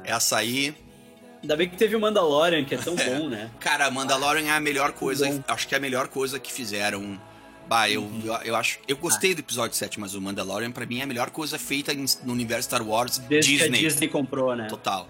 Essa 0.04 0.38
aí. 0.38 0.74
Ainda 1.40 1.56
bem 1.56 1.68
que 1.68 1.76
teve 1.76 1.94
o 1.94 2.00
Mandalorian, 2.00 2.64
que 2.64 2.74
é 2.74 2.78
tão 2.78 2.96
bom, 2.96 3.28
né? 3.28 3.50
Cara, 3.60 3.90
Mandalorian 3.90 4.46
é 4.46 4.50
a 4.50 4.60
melhor 4.60 4.92
coisa. 4.92 5.42
Acho 5.46 5.68
que 5.68 5.74
é 5.74 5.78
a 5.78 5.80
melhor 5.80 6.08
coisa 6.08 6.38
que 6.40 6.52
fizeram 6.52 7.18
Bah, 7.68 7.88
eu, 7.90 8.10
eu, 8.24 8.32
eu 8.44 8.56
acho. 8.56 8.78
Eu 8.88 8.96
gostei 8.96 9.34
do 9.34 9.40
episódio 9.40 9.76
7, 9.76 10.00
mas 10.00 10.14
o 10.14 10.20
Mandalorian, 10.20 10.70
pra 10.70 10.86
mim, 10.86 11.00
é 11.00 11.02
a 11.02 11.06
melhor 11.06 11.28
coisa 11.30 11.58
feita 11.58 11.92
em- 11.92 12.06
no 12.24 12.32
universo 12.32 12.62
Star 12.64 12.82
Wars 12.82 13.18
Desde 13.18 13.52
Disney. 13.58 13.78
que 13.80 13.84
a 13.86 13.88
Disney 13.88 14.08
comprou, 14.08 14.56
né? 14.56 14.66
Total. 14.68 15.06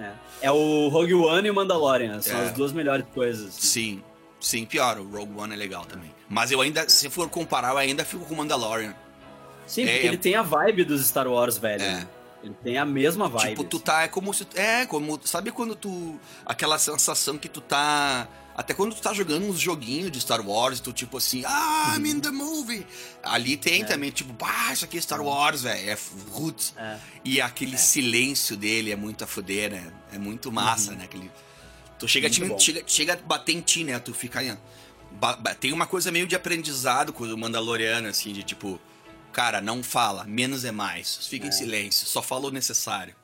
É. 0.00 0.10
É 0.42 0.50
o 0.50 0.88
Rogue 0.88 1.12
One 1.14 1.46
e 1.46 1.50
o 1.50 1.54
Mandalorian. 1.54 2.22
São 2.22 2.38
É. 2.38 2.44
as 2.46 2.52
duas 2.52 2.72
melhores 2.72 3.04
coisas. 3.14 3.52
Sim. 3.54 4.02
Sim, 4.40 4.64
pior, 4.64 4.98
o 4.98 5.04
Rogue 5.10 5.32
One 5.38 5.52
é 5.52 5.56
legal 5.56 5.84
também. 5.84 6.14
Mas 6.28 6.50
eu 6.52 6.60
ainda, 6.60 6.88
se 6.88 7.10
for 7.10 7.28
comparar, 7.28 7.70
eu 7.72 7.78
ainda 7.78 8.04
fico 8.04 8.24
com 8.24 8.34
o 8.34 8.36
Mandalorian. 8.38 8.94
Sim, 9.66 9.82
É, 9.82 9.92
porque 9.92 10.06
é- 10.06 10.08
ele 10.08 10.16
tem 10.16 10.34
a 10.36 10.42
vibe 10.42 10.84
dos 10.84 11.04
Star 11.06 11.26
Wars, 11.28 11.58
velho. 11.58 11.82
É. 11.82 12.06
Ele 12.42 12.54
tem 12.62 12.78
a 12.78 12.84
mesma 12.86 13.28
vibe. 13.28 13.50
Tipo, 13.50 13.64
tu 13.64 13.76
assim. 13.78 13.84
tá. 13.84 14.02
É 14.04 14.08
como 14.08 14.32
se. 14.32 14.46
É, 14.54 14.86
como. 14.86 15.20
Sabe 15.24 15.50
quando 15.50 15.74
tu. 15.74 16.18
Aquela 16.46 16.78
sensação 16.78 17.36
que 17.36 17.48
tu 17.48 17.60
tá. 17.60 18.28
Até 18.58 18.74
quando 18.74 18.92
tu 18.92 19.00
tá 19.00 19.14
jogando 19.14 19.46
uns 19.48 19.60
joguinhos 19.60 20.10
de 20.10 20.20
Star 20.20 20.44
Wars, 20.44 20.80
tu 20.80 20.92
tipo 20.92 21.16
assim, 21.16 21.44
ah, 21.46 21.94
I'm 21.96 22.04
in 22.10 22.18
the 22.18 22.32
movie. 22.32 22.84
Ali 23.22 23.56
tem 23.56 23.84
também, 23.84 24.10
tipo, 24.10 24.32
bah, 24.32 24.72
isso 24.72 24.84
aqui 24.84 24.98
é 24.98 25.00
Star 25.00 25.20
Wars, 25.22 25.62
velho. 25.62 25.88
É 25.90 25.96
roots. 26.32 26.74
É. 26.76 26.98
E 27.24 27.40
aquele 27.40 27.78
silêncio 27.78 28.56
dele 28.56 28.90
é 28.90 28.96
muito 28.96 29.22
a 29.22 29.28
fuder, 29.28 29.70
né? 29.70 29.92
É 30.12 30.18
muito 30.18 30.50
massa, 30.50 30.90
né? 30.90 31.04
Aquele... 31.04 31.30
Tu 32.00 32.08
chega, 32.08 32.26
a 32.26 32.30
te- 32.30 32.58
chega, 32.58 32.82
chega 32.84 33.12
a 33.12 33.16
bater 33.16 33.52
em 33.54 33.60
ti, 33.60 33.84
né? 33.84 33.96
Tu 34.00 34.12
fica. 34.12 34.40
Tem 35.60 35.72
uma 35.72 35.86
coisa 35.86 36.10
meio 36.10 36.26
de 36.26 36.34
aprendizado 36.34 37.12
com 37.12 37.22
o 37.24 37.38
Mandaloriano, 37.38 38.08
assim, 38.08 38.32
de 38.32 38.42
tipo, 38.42 38.80
cara, 39.38 39.60
não 39.60 39.84
fala, 39.84 40.24
menos 40.24 40.64
é 40.64 40.72
mais. 40.72 41.28
Fica 41.28 41.46
em 41.46 41.52
silêncio, 41.52 42.06
só 42.08 42.20
fala 42.20 42.48
o 42.48 42.50
necessário. 42.50 43.14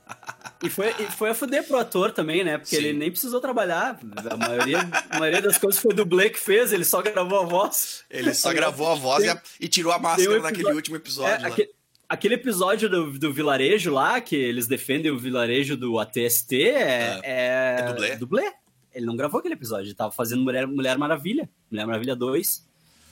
E 0.62 0.70
foi, 0.70 0.90
e 1.00 1.06
foi 1.10 1.30
a 1.30 1.34
fuder 1.34 1.66
pro 1.66 1.76
ator 1.78 2.12
também, 2.12 2.44
né? 2.44 2.56
Porque 2.56 2.76
Sim. 2.76 2.82
ele 2.84 2.92
nem 2.98 3.10
precisou 3.10 3.40
trabalhar. 3.40 3.98
A 4.30 4.36
maioria, 4.36 4.78
a 5.10 5.18
maioria 5.18 5.42
das 5.42 5.58
coisas 5.58 5.80
foi 5.82 5.92
o 5.92 5.96
dublê 5.96 6.30
que 6.30 6.38
fez, 6.38 6.72
ele 6.72 6.84
só 6.84 7.02
gravou 7.02 7.40
a 7.40 7.44
voz. 7.44 8.04
Ele 8.08 8.32
só 8.32 8.52
gravou 8.52 8.92
a 8.92 8.94
voz 8.94 9.24
e, 9.24 9.28
a- 9.28 9.42
e 9.60 9.66
tirou 9.66 9.92
a 9.92 9.98
máscara 9.98 10.30
um 10.38 10.42
naquele 10.42 10.60
episódio- 10.60 10.76
último 10.76 10.96
episódio. 10.96 11.44
É, 11.44 11.48
aque- 11.48 11.70
aquele 12.08 12.34
episódio 12.34 12.88
do, 12.88 13.18
do 13.18 13.32
vilarejo 13.32 13.92
lá, 13.92 14.20
que 14.20 14.36
eles 14.36 14.68
defendem 14.68 15.10
o 15.10 15.18
vilarejo 15.18 15.76
do 15.76 15.98
ATST, 15.98 16.52
é, 16.62 17.20
é, 17.24 17.76
É 18.12 18.16
dublê? 18.16 18.52
Ele 18.94 19.06
não 19.06 19.16
gravou 19.16 19.40
aquele 19.40 19.54
episódio, 19.54 19.86
ele 19.88 19.94
tava 19.94 20.12
fazendo 20.12 20.44
Mulher, 20.44 20.66
Mulher 20.68 20.96
Maravilha, 20.96 21.50
Mulher 21.68 21.86
Maravilha 21.86 22.14
2. 22.14 22.64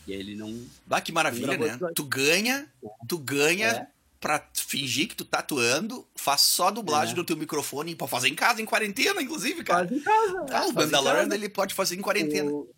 E 0.06 0.12
aí 0.12 0.18
ele 0.18 0.34
não. 0.34 0.60
Ah, 0.90 1.00
que 1.00 1.12
maravilha, 1.12 1.56
né? 1.56 1.78
Tu 1.94 2.04
ganha, 2.04 2.66
tu 3.08 3.18
ganha 3.18 3.68
É. 3.68 3.86
pra 4.20 4.44
fingir 4.54 5.08
que 5.08 5.14
tu 5.16 5.24
tá 5.24 5.38
atuando, 5.38 6.06
faz 6.16 6.40
só 6.42 6.68
a 6.68 6.70
dublagem 6.72 7.12
É. 7.12 7.16
do 7.16 7.24
teu 7.24 7.36
microfone 7.36 7.94
pra 7.94 8.06
fazer 8.08 8.28
em 8.28 8.34
casa, 8.34 8.60
em 8.60 8.64
quarentena, 8.64 9.22
inclusive, 9.22 9.62
cara. 9.62 9.86
Faz 9.88 10.00
em 10.00 10.02
casa. 10.04 10.38
Ah, 10.40 10.44
o 10.44 10.48
faz 10.48 10.70
em 10.70 10.74
Mandalorian 10.74 11.34
ele 11.34 11.48
pode 11.48 11.74
fazer 11.74 11.96
em 11.96 12.00
quarentena. 12.02 12.50
O- 12.50 12.68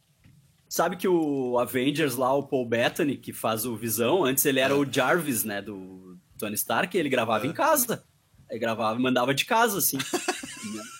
Sabe 0.68 0.96
que 0.96 1.06
o 1.06 1.56
Avengers 1.58 2.16
lá, 2.16 2.32
o 2.34 2.42
Paul 2.42 2.66
Bettany, 2.68 3.16
que 3.16 3.32
faz 3.32 3.64
o 3.64 3.76
Visão, 3.76 4.24
antes 4.24 4.44
ele 4.44 4.58
era 4.58 4.76
o 4.76 4.84
Jarvis, 4.90 5.44
né, 5.44 5.62
do 5.62 6.18
Tony 6.36 6.54
Stark, 6.56 6.96
e 6.96 6.98
ele 7.00 7.08
gravava 7.08 7.46
É. 7.46 7.48
em 7.48 7.52
casa. 7.52 8.02
Ele 8.50 8.58
gravava 8.58 8.98
e 8.98 9.02
mandava 9.02 9.32
de 9.32 9.44
casa, 9.44 9.78
assim. 9.78 9.96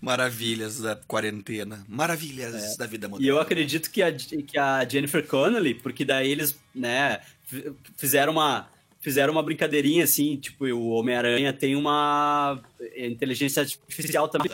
Maravilhas 0.00 0.80
da 0.80 0.96
quarentena. 0.96 1.84
Maravilhas 1.88 2.76
da 2.76 2.86
vida 2.86 3.08
moderna. 3.08 3.24
É. 3.24 3.26
E 3.26 3.28
eu 3.28 3.40
acredito 3.40 3.90
que 3.90 4.02
a, 4.02 4.12
que 4.12 4.58
a 4.58 4.88
Jennifer 4.88 5.26
Connelly, 5.26 5.74
porque 5.74 6.04
daí 6.04 6.30
eles, 6.30 6.58
né, 6.74 7.20
fizeram 7.96 8.32
uma 8.32 8.68
fizeram 9.00 9.32
uma 9.32 9.42
brincadeirinha 9.42 10.04
assim, 10.04 10.36
tipo, 10.36 10.66
o 10.66 10.88
Homem-Aranha 10.90 11.52
tem 11.52 11.76
uma 11.76 12.60
inteligência 12.96 13.62
artificial 13.62 14.28
também. 14.28 14.50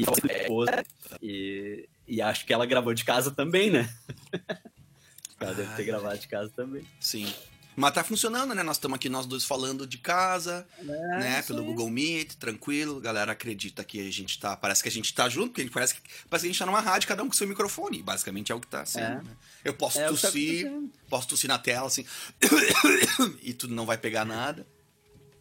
E, 1.23 1.89
e 2.07 2.21
acho 2.21 2.45
que 2.45 2.53
ela 2.53 2.67
gravou 2.67 2.93
de 2.95 3.05
casa 3.05 3.31
também, 3.31 3.71
né? 3.71 3.89
ela 5.41 5.55
deve 5.55 5.75
ter 5.75 5.85
gravado 5.85 6.19
de 6.19 6.29
casa 6.29 6.53
também. 6.55 6.85
Sim. 7.01 7.33
Mas 7.77 7.93
tá 7.93 8.05
funcionando, 8.05 8.55
né? 8.55 8.63
Nós 8.63 8.77
estamos 8.77 8.97
aqui 8.97 9.09
nós 9.09 9.27
dois 9.27 9.45
falando 9.45 9.87
de 9.87 9.99
casa, 9.99 10.67
né? 10.81 11.39
isso 11.41 11.55
Pelo. 11.55 11.65
Google 11.65 11.91
Meet, 11.91 12.35
tranquilo. 12.35 12.99
A 12.99 13.01
galera 13.01 13.33
acredita 13.33 13.83
que 13.83 14.07
a 14.07 14.13
gente 14.13 14.39
tá. 14.39 14.57
Parece 14.57 14.83
que 14.83 14.89
a 14.89 14.93
gente 14.93 15.13
tá 15.13 15.29
junto, 15.29 15.49
porque 15.49 15.63
a 15.63 15.65
gente 15.65 15.73
parece 15.75 15.95
que, 15.95 16.01
parece 16.31 16.45
que 16.45 16.49
a 16.49 16.53
gente 16.53 16.59
tá 16.59 16.67
numa 16.67 16.81
rádio, 16.81 17.09
cada 17.09 17.23
um 17.23 17.27
com 17.27 17.33
seu 17.33 17.49
microfone. 17.49 18.03
Basicamente 18.03 18.53
é 18.53 18.55
o 18.55 18.61
que 18.61 18.67
tá 18.67 18.85
sendo. 18.87 19.05
É. 19.05 19.15
né? 19.23 19.37
Eu 19.65 19.75
posso 19.75 19.99
É 19.99 20.05
tá 20.05 20.09
tossir, 20.11 20.67
acontecendo. 20.67 20.93
posso 21.09 21.29
tossir 21.29 21.49
na 21.49 21.59
tela, 21.59 21.87
assim. 21.87 22.07
e 23.43 23.53
tu 23.53 23.69
não 23.69 23.87
vai 23.87 23.99
pegar 23.99 24.25
nada. 24.25 24.67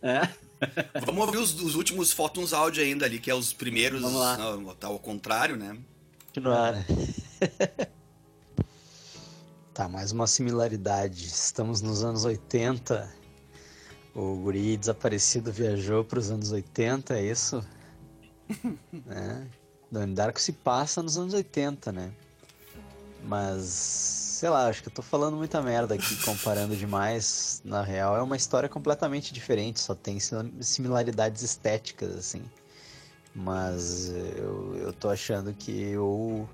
É. 0.02 0.28
Vamos 1.06 1.26
ouvir 1.26 1.38
os, 1.38 1.62
os 1.62 1.76
últimos 1.76 2.12
fótons 2.12 2.54
áudio 2.54 2.84
ainda 2.84 3.06
ali, 3.06 3.20
que 3.20 3.30
é 3.30 3.36
os 3.36 3.54
primeiros. 3.54 4.02
Vamos 4.02 4.20
lá. 4.20 4.38
Não, 4.38 4.76
tá 4.76 4.88
ao 4.88 5.00
contrário, 5.00 5.56
né? 5.56 5.78
Continuar. 6.28 6.74
tá, 9.74 9.90
mais 9.90 10.12
uma 10.12 10.28
similaridade. 10.28 11.26
Estamos 11.26 11.82
nos 11.82 12.04
anos 12.04 12.26
80. 12.26 13.10
O 14.14 14.36
guri 14.36 14.78
desaparecido 14.78 15.52
viajou 15.52 16.04
para 16.04 16.20
os 16.20 16.30
anos 16.30 16.52
80, 16.52 17.16
é 17.16 17.24
isso? 17.24 17.66
né? 19.06 19.48
Donnie 19.92 20.16
Darko 20.16 20.40
se 20.40 20.54
passa 20.54 21.02
nos 21.02 21.18
anos 21.18 21.34
80, 21.34 21.92
né? 21.92 22.12
Mas, 23.24 23.66
sei 23.66 24.50
lá, 24.50 24.68
acho 24.68 24.84
que 24.84 24.90
eu 24.90 24.94
tô 24.94 25.02
falando 25.02 25.38
muita 25.38 25.62
merda 25.62 25.96
aqui, 25.96 26.16
comparando 26.24 26.76
demais. 26.76 27.62
Na 27.64 27.82
real, 27.82 28.18
é 28.18 28.22
uma 28.22 28.36
história 28.36 28.68
completamente 28.68 29.34
diferente, 29.34 29.80
só 29.80 29.96
tem 29.96 30.20
sim- 30.20 30.52
similaridades 30.62 31.42
estéticas, 31.42 32.16
assim. 32.16 32.44
Mas 33.36 34.10
eu, 34.38 34.76
eu 34.78 34.94
tô 34.94 35.10
achando 35.10 35.54
que 35.54 35.98
o, 35.98 36.48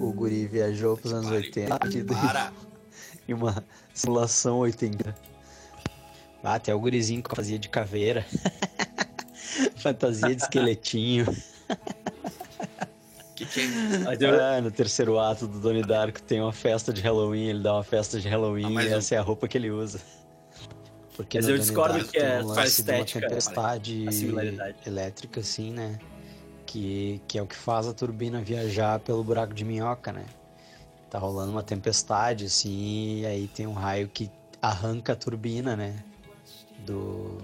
o 0.00 0.12
guri 0.12 0.46
viajou 0.46 0.96
pros 0.96 1.12
anos 1.12 1.26
Pare, 1.26 1.46
80 1.86 2.14
Para! 2.14 2.52
e 3.26 3.34
uma 3.34 3.64
simulação 3.92 4.58
80. 4.58 5.14
Ah, 6.42 6.54
até 6.54 6.74
o 6.74 6.78
gurizinho 6.78 7.22
que 7.22 7.34
fazia 7.34 7.58
de 7.58 7.68
caveira. 7.68 8.24
Fantasia 9.76 10.34
de 10.34 10.42
esqueletinho. 10.42 11.26
Que 13.34 13.46
que 13.46 13.60
é? 13.60 14.56
Ah, 14.56 14.60
no 14.60 14.70
terceiro 14.70 15.18
ato 15.18 15.48
do 15.48 15.58
Donnie 15.58 15.82
Darko 15.82 16.22
tem 16.22 16.40
uma 16.40 16.52
festa 16.52 16.92
de 16.92 17.00
Halloween, 17.00 17.46
ele 17.46 17.62
dá 17.62 17.74
uma 17.74 17.82
festa 17.82 18.20
de 18.20 18.28
Halloween 18.28 18.76
Ah, 18.78 18.84
e 18.84 18.88
essa 18.88 19.14
é 19.14 19.18
a 19.18 19.22
roupa 19.22 19.48
que 19.48 19.58
ele 19.58 19.70
usa. 19.70 20.00
Porque 21.14 21.38
Mas 21.38 21.48
eu 21.48 21.56
discordo 21.56 22.04
que 22.06 22.18
é 22.18 22.42
um 22.42 22.46
lance 22.46 22.82
de 22.82 22.90
uma 22.90 22.98
estética, 22.98 23.28
tempestade 23.28 24.04
elétrica, 24.84 25.40
assim, 25.40 25.72
né? 25.72 25.98
Que, 26.66 27.20
que 27.28 27.38
é 27.38 27.42
o 27.42 27.46
que 27.46 27.54
faz 27.54 27.86
a 27.86 27.94
turbina 27.94 28.40
viajar 28.40 28.98
pelo 28.98 29.22
buraco 29.22 29.54
de 29.54 29.64
minhoca, 29.64 30.12
né? 30.12 30.26
Tá 31.08 31.18
rolando 31.18 31.52
uma 31.52 31.62
tempestade, 31.62 32.46
assim, 32.46 33.20
e 33.20 33.26
aí 33.26 33.46
tem 33.48 33.66
um 33.66 33.72
raio 33.72 34.08
que 34.08 34.28
arranca 34.60 35.12
a 35.12 35.16
turbina, 35.16 35.76
né? 35.76 36.02
Do. 36.84 37.38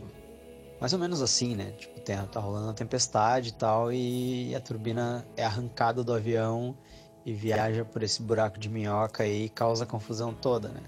Mais 0.81 0.93
ou 0.93 0.99
menos 0.99 1.23
assim, 1.23 1.55
né? 1.55 1.73
Tipo, 1.79 2.01
tem, 2.01 2.17
tá 2.27 2.41
rolando 2.41 2.67
uma 2.67 2.75
tempestade 2.75 3.51
e 3.51 3.53
tal, 3.53 3.93
e 3.93 4.53
a 4.57 4.61
turbina 4.61 5.25
é 5.37 5.45
arrancada 5.45 6.03
do 6.03 6.13
avião 6.13 6.77
e 7.25 7.33
viaja 7.33 7.85
por 7.85 8.03
esse 8.03 8.21
buraco 8.23 8.59
de 8.59 8.69
minhoca 8.69 9.23
aí 9.23 9.45
e 9.45 9.49
causa 9.49 9.85
a 9.85 9.87
confusão 9.87 10.35
toda, 10.35 10.71
né? 10.71 10.83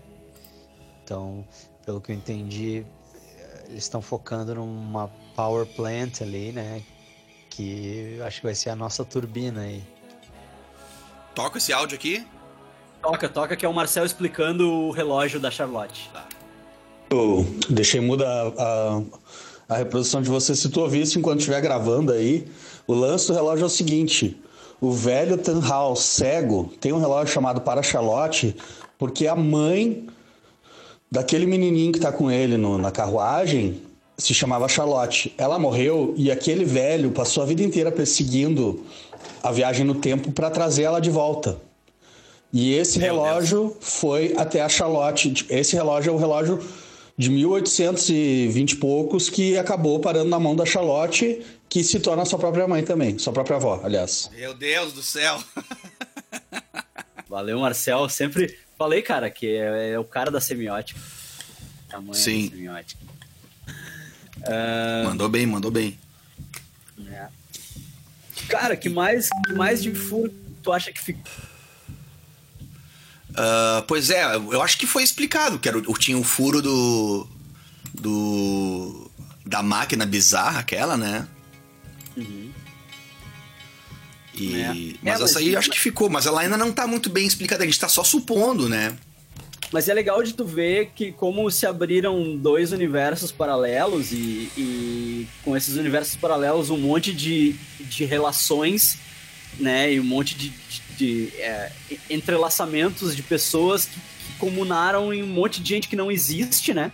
Então, 1.05 1.45
pelo 1.85 2.01
que 2.01 2.13
eu 2.13 2.17
entendi, 2.17 2.85
eh, 3.15 3.65
eles 3.69 3.85
estão 3.85 4.01
focando 4.01 4.55
numa 4.55 5.09
power 5.35 5.67
plant 5.67 6.23
ali, 6.23 6.53
né? 6.53 6.83
Que 7.51 8.17
eu 8.19 8.25
acho 8.25 8.41
que 8.41 8.47
vai 8.47 8.55
ser 8.55 8.71
a 8.71 8.77
nossa 8.77 9.05
turbina 9.05 9.63
aí. 9.63 9.83
Toca 11.35 11.59
esse 11.59 11.73
áudio 11.73 11.97
aqui. 11.97 12.27
Toca, 13.03 13.29
toca, 13.29 13.57
que 13.57 13.67
é 13.67 13.69
o 13.69 13.75
Marcel 13.75 14.05
explicando 14.05 14.71
o 14.71 14.91
relógio 14.91 15.41
da 15.41 15.51
Charlotte. 15.51 16.09
Eu 17.11 17.45
deixei 17.69 18.01
muda 18.01 18.27
a, 18.27 18.63
a, 18.63 19.03
a 19.75 19.77
reprodução 19.77 20.23
de 20.23 20.29
você. 20.29 20.55
Se 20.55 20.69
tu 20.69 20.81
ouvisse 20.81 21.19
enquanto 21.19 21.41
estiver 21.41 21.61
gravando 21.61 22.13
aí, 22.13 22.47
o 22.87 22.95
lance 22.95 23.27
do 23.27 23.35
relógio 23.35 23.65
é 23.65 23.67
o 23.67 23.71
seguinte: 23.71 24.41
o 24.81 24.93
velho 24.93 25.37
Tannhaus 25.37 26.01
cego 26.01 26.73
tem 26.81 26.93
um 26.93 27.01
relógio 27.01 27.35
chamado 27.35 27.61
Para 27.61 27.83
Charlotte, 27.83 28.57
porque 28.99 29.27
a 29.27 29.35
mãe 29.35 30.07
daquele 31.13 31.45
menininho 31.45 31.93
que 31.93 32.01
tá 32.01 32.11
com 32.11 32.31
ele 32.31 32.57
no- 32.57 32.79
na 32.79 32.91
carruagem 32.91 33.83
se 34.17 34.33
chamava 34.33 34.67
Charlotte. 34.67 35.33
Ela 35.37 35.59
morreu 35.59 36.15
e 36.17 36.31
aquele 36.31 36.65
velho 36.65 37.11
passou 37.11 37.43
a 37.43 37.47
vida 37.47 37.63
inteira 37.63 37.93
perseguindo 37.93 38.83
a 39.43 39.53
viagem 39.53 39.85
no 39.85 39.95
tempo 39.97 40.33
para 40.33 40.49
trazer 40.51 40.85
ela 40.85 41.01
de 41.01 41.11
volta. 41.11 41.61
E 42.51 42.73
esse 42.75 42.99
Meu 42.99 43.09
relógio 43.15 43.77
foi 43.81 44.35
até 44.39 44.63
a 44.63 44.69
Charlotte. 44.69 45.45
Esse 45.51 45.77
relógio 45.77 46.11
é 46.11 46.15
o 46.15 46.19
relógio 46.19 46.59
de 47.17 47.29
1820 47.31 48.73
e 48.73 48.77
poucos 48.77 49.29
que 49.29 49.59
acabou 49.59 50.01
parando 50.01 50.31
na 50.31 50.39
mão 50.41 50.57
da 50.57 50.65
Charlotte, 50.65 51.43
que 51.69 51.85
se 51.85 52.01
torna 52.01 52.25
sua 52.25 52.39
própria 52.39 52.67
mãe 52.67 52.83
também, 52.83 53.19
sua 53.19 53.33
própria 53.35 53.57
avó, 53.57 53.81
aliás. 53.85 54.31
Meu 54.37 54.55
Deus 54.55 54.93
do 54.95 55.03
céu. 55.03 55.39
Valeu, 57.33 57.59
Marcel. 57.61 58.07
Sempre 58.11 58.59
falei, 58.77 59.01
cara, 59.01 59.31
que 59.31 59.47
é, 59.47 59.93
é 59.93 59.99
o 59.99 60.05
cara 60.05 60.31
da 60.31 60.39
semiótica. 60.39 61.01
Mãe 62.05 62.13
Sim. 62.13 62.49
da 62.49 62.57
semiótica. 62.57 63.01
Ah, 64.47 65.05
Mandou 65.07 65.31
bem, 65.31 65.47
mandou 65.47 65.71
bem. 65.71 65.99
né? 66.99 67.31
Cara, 68.51 68.77
que 68.77 68.91
mais, 68.91 69.31
que 69.47 69.55
mais 69.55 69.83
de 69.83 69.95
furo 69.95 70.31
tu 70.63 70.71
acha 70.71 70.93
que 70.93 71.01
ficou? 71.01 71.23
Uh, 73.31 73.83
pois 73.89 74.11
é, 74.11 74.37
eu 74.37 74.61
acho 74.61 74.77
que 74.77 74.87
foi 74.87 75.03
explicado, 75.03 75.59
que 75.59 75.67
era, 75.67 75.81
tinha 75.99 76.19
o 76.19 76.23
furo 76.23 76.61
do. 76.61 77.27
do. 77.95 79.11
da 79.47 79.63
máquina 79.63 80.05
bizarra, 80.05 80.61
aquela, 80.61 80.99
né? 80.99 81.27
E, 84.35 84.57
É. 84.57 84.69
Mas 85.03 85.21
É, 85.21 85.25
essa 85.25 85.39
aí 85.39 85.53
eu 85.53 85.59
acho 85.59 85.71
que 85.71 85.79
ficou, 85.81 86.09
mas 86.09 86.27
ela 86.27 86.41
ainda 86.41 86.57
não 86.57 86.73
tá 86.73 86.87
muito 86.87 87.11
bem 87.11 87.27
explicada, 87.27 87.63
a 87.63 87.67
gente 87.67 87.79
tá 87.79 87.89
só 87.89 88.03
supondo, 88.05 88.69
né? 88.69 88.95
Mas 89.73 89.89
é 89.89 89.95
legal 89.95 90.23
de 90.23 90.35
tu 90.35 90.45
ver 90.45 90.91
que 90.95 91.13
como 91.13 91.51
se 91.51 91.65
abriram 91.67 92.37
dois 92.37 92.73
universos 92.73 93.33
paralelos 93.33 94.13
e, 94.13 94.51
e 94.57 95.27
com 95.43 95.57
esses 95.57 95.77
universos 95.77 96.15
paralelos 96.17 96.69
um 96.69 96.77
monte 96.77 97.11
de, 97.13 97.55
de 97.81 98.05
relações, 98.05 98.99
né? 99.59 99.95
E 99.95 99.99
um 100.01 100.05
monte 100.05 100.35
de, 100.35 100.49
de- 100.51 100.83
de, 100.99 101.29
é, 101.39 101.73
entrelaçamentos 102.11 103.17
de 103.17 103.23
pessoas 103.23 103.87
que, 103.87 103.95
que 103.99 104.39
comunaram 104.39 105.13
em 105.13 105.23
um 105.23 105.27
monte 105.27 105.61
de 105.63 105.69
gente 105.71 105.89
que 105.89 105.97
não 105.97 106.11
existe, 106.11 106.73
né? 106.75 106.93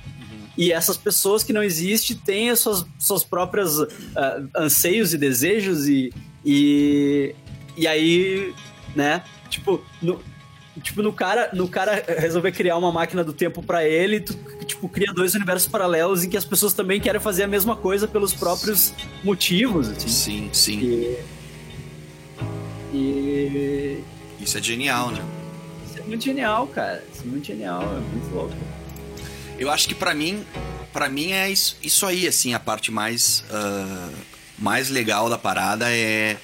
E 0.56 0.73
essas 0.73 0.97
pessoas 0.97 1.43
que 1.44 1.52
não 1.52 1.62
existem 1.62 2.16
têm 2.16 2.51
as 2.51 2.59
suas, 2.60 2.85
suas 2.98 3.23
próprias 3.23 3.78
ah, 4.16 4.40
anseios 4.56 5.15
e 5.15 5.19
desejos 5.19 5.86
e, 5.89 6.12
e, 6.44 7.35
e 7.77 7.86
aí, 7.86 8.55
né? 8.94 9.23
Tipo, 9.48 9.82
no, 10.01 10.20
tipo, 10.82 11.02
no 11.02 11.12
cara, 11.12 11.51
no 11.52 11.69
cara 11.69 12.05
resolver 12.19 12.52
criar 12.52 12.77
uma 12.77 12.93
máquina 12.93 13.24
do 13.24 13.32
tempo 13.32 13.62
pra 13.62 13.85
ele, 13.85 14.20
tu, 14.20 14.35
tipo, 14.65 14.89
cria 14.89 15.12
dois 15.12 15.35
universos 15.35 15.69
paralelos 15.69 16.24
em 16.24 16.28
que 16.28 16.36
as 16.36 16.44
pessoas 16.44 16.73
também 16.73 17.01
querem 17.01 17.20
fazer 17.20 17.44
a 17.44 17.48
mesma 17.48 17.77
coisa 17.77 18.06
pelos 18.06 18.32
próprios 18.32 18.93
motivos, 19.24 19.89
assim. 19.89 20.09
Sim, 20.09 20.51
sim. 20.52 20.81
E, 20.81 21.19
e 22.93 24.05
Isso 24.40 24.56
é 24.59 24.62
genial, 24.62 25.10
né? 25.10 25.24
isso 25.89 25.98
é 25.98 26.02
muito 26.02 26.24
genial, 26.24 26.66
cara. 26.69 27.05
Isso 27.12 27.23
é 27.23 27.27
muito 27.27 27.47
genial, 27.47 27.82
é 27.82 28.01
muito 28.12 28.35
louco. 28.35 28.55
Eu 29.59 29.70
acho 29.70 29.89
que 29.89 29.94
pra 29.94 30.15
mim, 30.15 30.44
para 30.93 31.09
mim 31.09 31.32
é 31.32 31.51
isso, 31.51 31.77
isso 31.82 32.06
aí, 32.06 32.28
assim, 32.28 32.55
a 32.55 32.60
parte 32.60 32.93
mais 32.93 33.44
ah, 33.51 34.09
mais 34.59 34.89
legal 34.89 35.28
da 35.28 35.39
parada 35.39 35.90
é, 35.90 36.36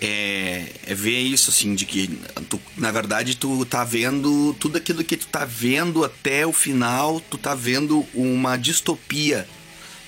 é 0.00 0.66
é 0.86 0.94
ver 0.94 1.20
isso 1.20 1.50
assim 1.50 1.74
de 1.74 1.84
que 1.86 2.08
tu, 2.48 2.60
na 2.76 2.90
verdade 2.90 3.36
tu 3.36 3.64
tá 3.64 3.84
vendo 3.84 4.54
tudo 4.60 4.78
aquilo 4.78 5.02
que 5.02 5.16
tu 5.16 5.26
tá 5.26 5.44
vendo 5.44 6.04
até 6.04 6.46
o 6.46 6.52
final, 6.52 7.20
tu 7.20 7.38
tá 7.38 7.54
vendo 7.54 8.06
uma 8.14 8.56
distopia, 8.56 9.48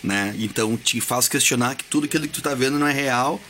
né? 0.02 0.34
Então 0.38 0.76
te 0.76 1.00
faz 1.00 1.28
questionar 1.28 1.74
que 1.74 1.84
tudo 1.84 2.04
aquilo 2.04 2.26
que 2.26 2.34
tu 2.34 2.42
tá 2.42 2.54
vendo 2.54 2.78
não 2.78 2.86
é 2.86 2.92
real. 2.92 3.40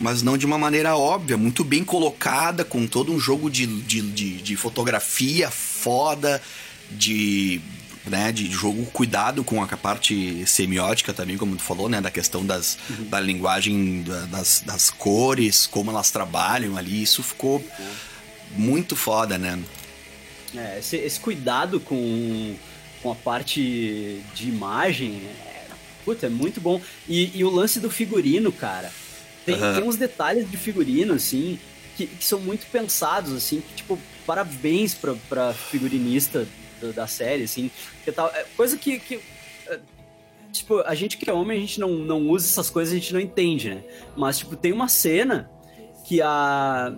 Mas 0.00 0.22
não 0.22 0.36
de 0.36 0.44
uma 0.44 0.58
maneira 0.58 0.96
óbvia, 0.96 1.36
muito 1.36 1.62
bem 1.62 1.84
colocada, 1.84 2.64
com 2.64 2.84
todo 2.84 3.12
um 3.12 3.20
jogo 3.20 3.48
de, 3.48 3.64
de, 3.64 4.02
de, 4.02 4.42
de 4.42 4.56
fotografia 4.56 5.48
foda, 5.52 6.42
de, 6.90 7.60
né, 8.06 8.30
de 8.32 8.50
jogo 8.50 8.84
cuidado 8.86 9.42
com 9.42 9.62
a 9.62 9.66
parte 9.66 10.44
semiótica 10.46 11.12
também, 11.14 11.36
como 11.38 11.56
tu 11.56 11.62
falou, 11.62 11.88
né? 11.88 12.00
Da 12.00 12.10
questão 12.10 12.44
das, 12.44 12.76
da 13.08 13.18
linguagem, 13.20 14.02
da- 14.02 14.26
das, 14.26 14.62
das 14.64 14.90
cores, 14.90 15.66
como 15.66 15.90
elas 15.90 16.10
trabalham 16.10 16.76
ali. 16.76 17.02
Isso 17.02 17.22
ficou 17.22 17.64
muito 18.56 18.94
foda, 18.94 19.38
né? 19.38 19.58
É, 20.54 20.78
esse, 20.78 20.96
esse 20.96 21.18
cuidado 21.18 21.80
com, 21.80 22.54
com 23.02 23.10
a 23.10 23.14
parte 23.14 24.20
de 24.34 24.48
imagem 24.48 25.22
é, 25.46 25.64
puta, 26.04 26.26
é 26.26 26.28
muito 26.28 26.60
bom. 26.60 26.80
E, 27.08 27.30
e 27.34 27.44
o 27.44 27.50
lance 27.50 27.80
do 27.80 27.90
figurino, 27.90 28.52
cara. 28.52 28.92
Tem, 29.46 29.54
Aham. 29.56 29.74
tem 29.80 29.84
uns 29.88 29.96
detalhes 29.96 30.50
de 30.50 30.56
figurino, 30.56 31.14
assim, 31.14 31.58
que, 31.96 32.06
que 32.06 32.24
são 32.24 32.38
muito 32.40 32.66
pensados, 32.70 33.32
assim, 33.32 33.60
que, 33.60 33.74
tipo, 33.76 33.98
parabéns 34.26 34.94
pra, 34.94 35.14
pra 35.28 35.52
figurinista 35.52 36.46
da, 36.86 37.02
da 37.02 37.06
série, 37.06 37.44
assim. 37.44 37.70
Que 38.04 38.12
tal, 38.12 38.28
é, 38.28 38.44
coisa 38.56 38.76
que, 38.76 38.98
que 38.98 39.20
é, 39.66 39.78
Tipo, 40.54 40.82
a 40.86 40.94
gente 40.94 41.18
que 41.18 41.28
é 41.28 41.32
homem, 41.32 41.58
a 41.58 41.60
gente 41.60 41.80
não, 41.80 41.90
não 41.90 42.28
usa 42.28 42.46
essas 42.46 42.70
coisas, 42.70 42.94
a 42.94 42.96
gente 42.96 43.12
não 43.12 43.18
entende, 43.18 43.74
né? 43.74 43.82
Mas, 44.16 44.38
tipo, 44.38 44.54
tem 44.54 44.72
uma 44.72 44.86
cena 44.86 45.50
que 46.04 46.22
a. 46.22 46.94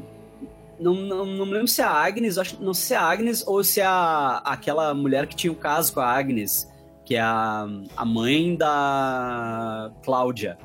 Não, 0.79 0.93
não, 0.95 1.25
não 1.25 1.47
me 1.47 1.53
lembro 1.53 1.67
se 1.67 1.81
é 1.81 1.85
a 1.85 1.91
Agnes, 1.91 2.37
acho, 2.37 2.63
não 2.63 2.75
sei 2.75 2.89
se 2.89 2.95
é 2.95 2.97
a 2.99 3.03
Agnes 3.03 3.47
ou 3.47 3.65
se 3.65 3.81
é 3.81 3.87
a, 3.87 4.43
aquela 4.45 4.93
mulher 4.93 5.27
que 5.27 5.35
tinha 5.35 5.51
um 5.51 5.57
caso 5.57 5.95
com 5.95 6.01
a 6.01 6.07
Agnes, 6.07 6.71
que 7.03 7.15
é 7.15 7.21
a, 7.21 7.67
a 7.97 8.05
mãe 8.05 8.55
da 8.55 9.91
Cláudia, 10.05 10.59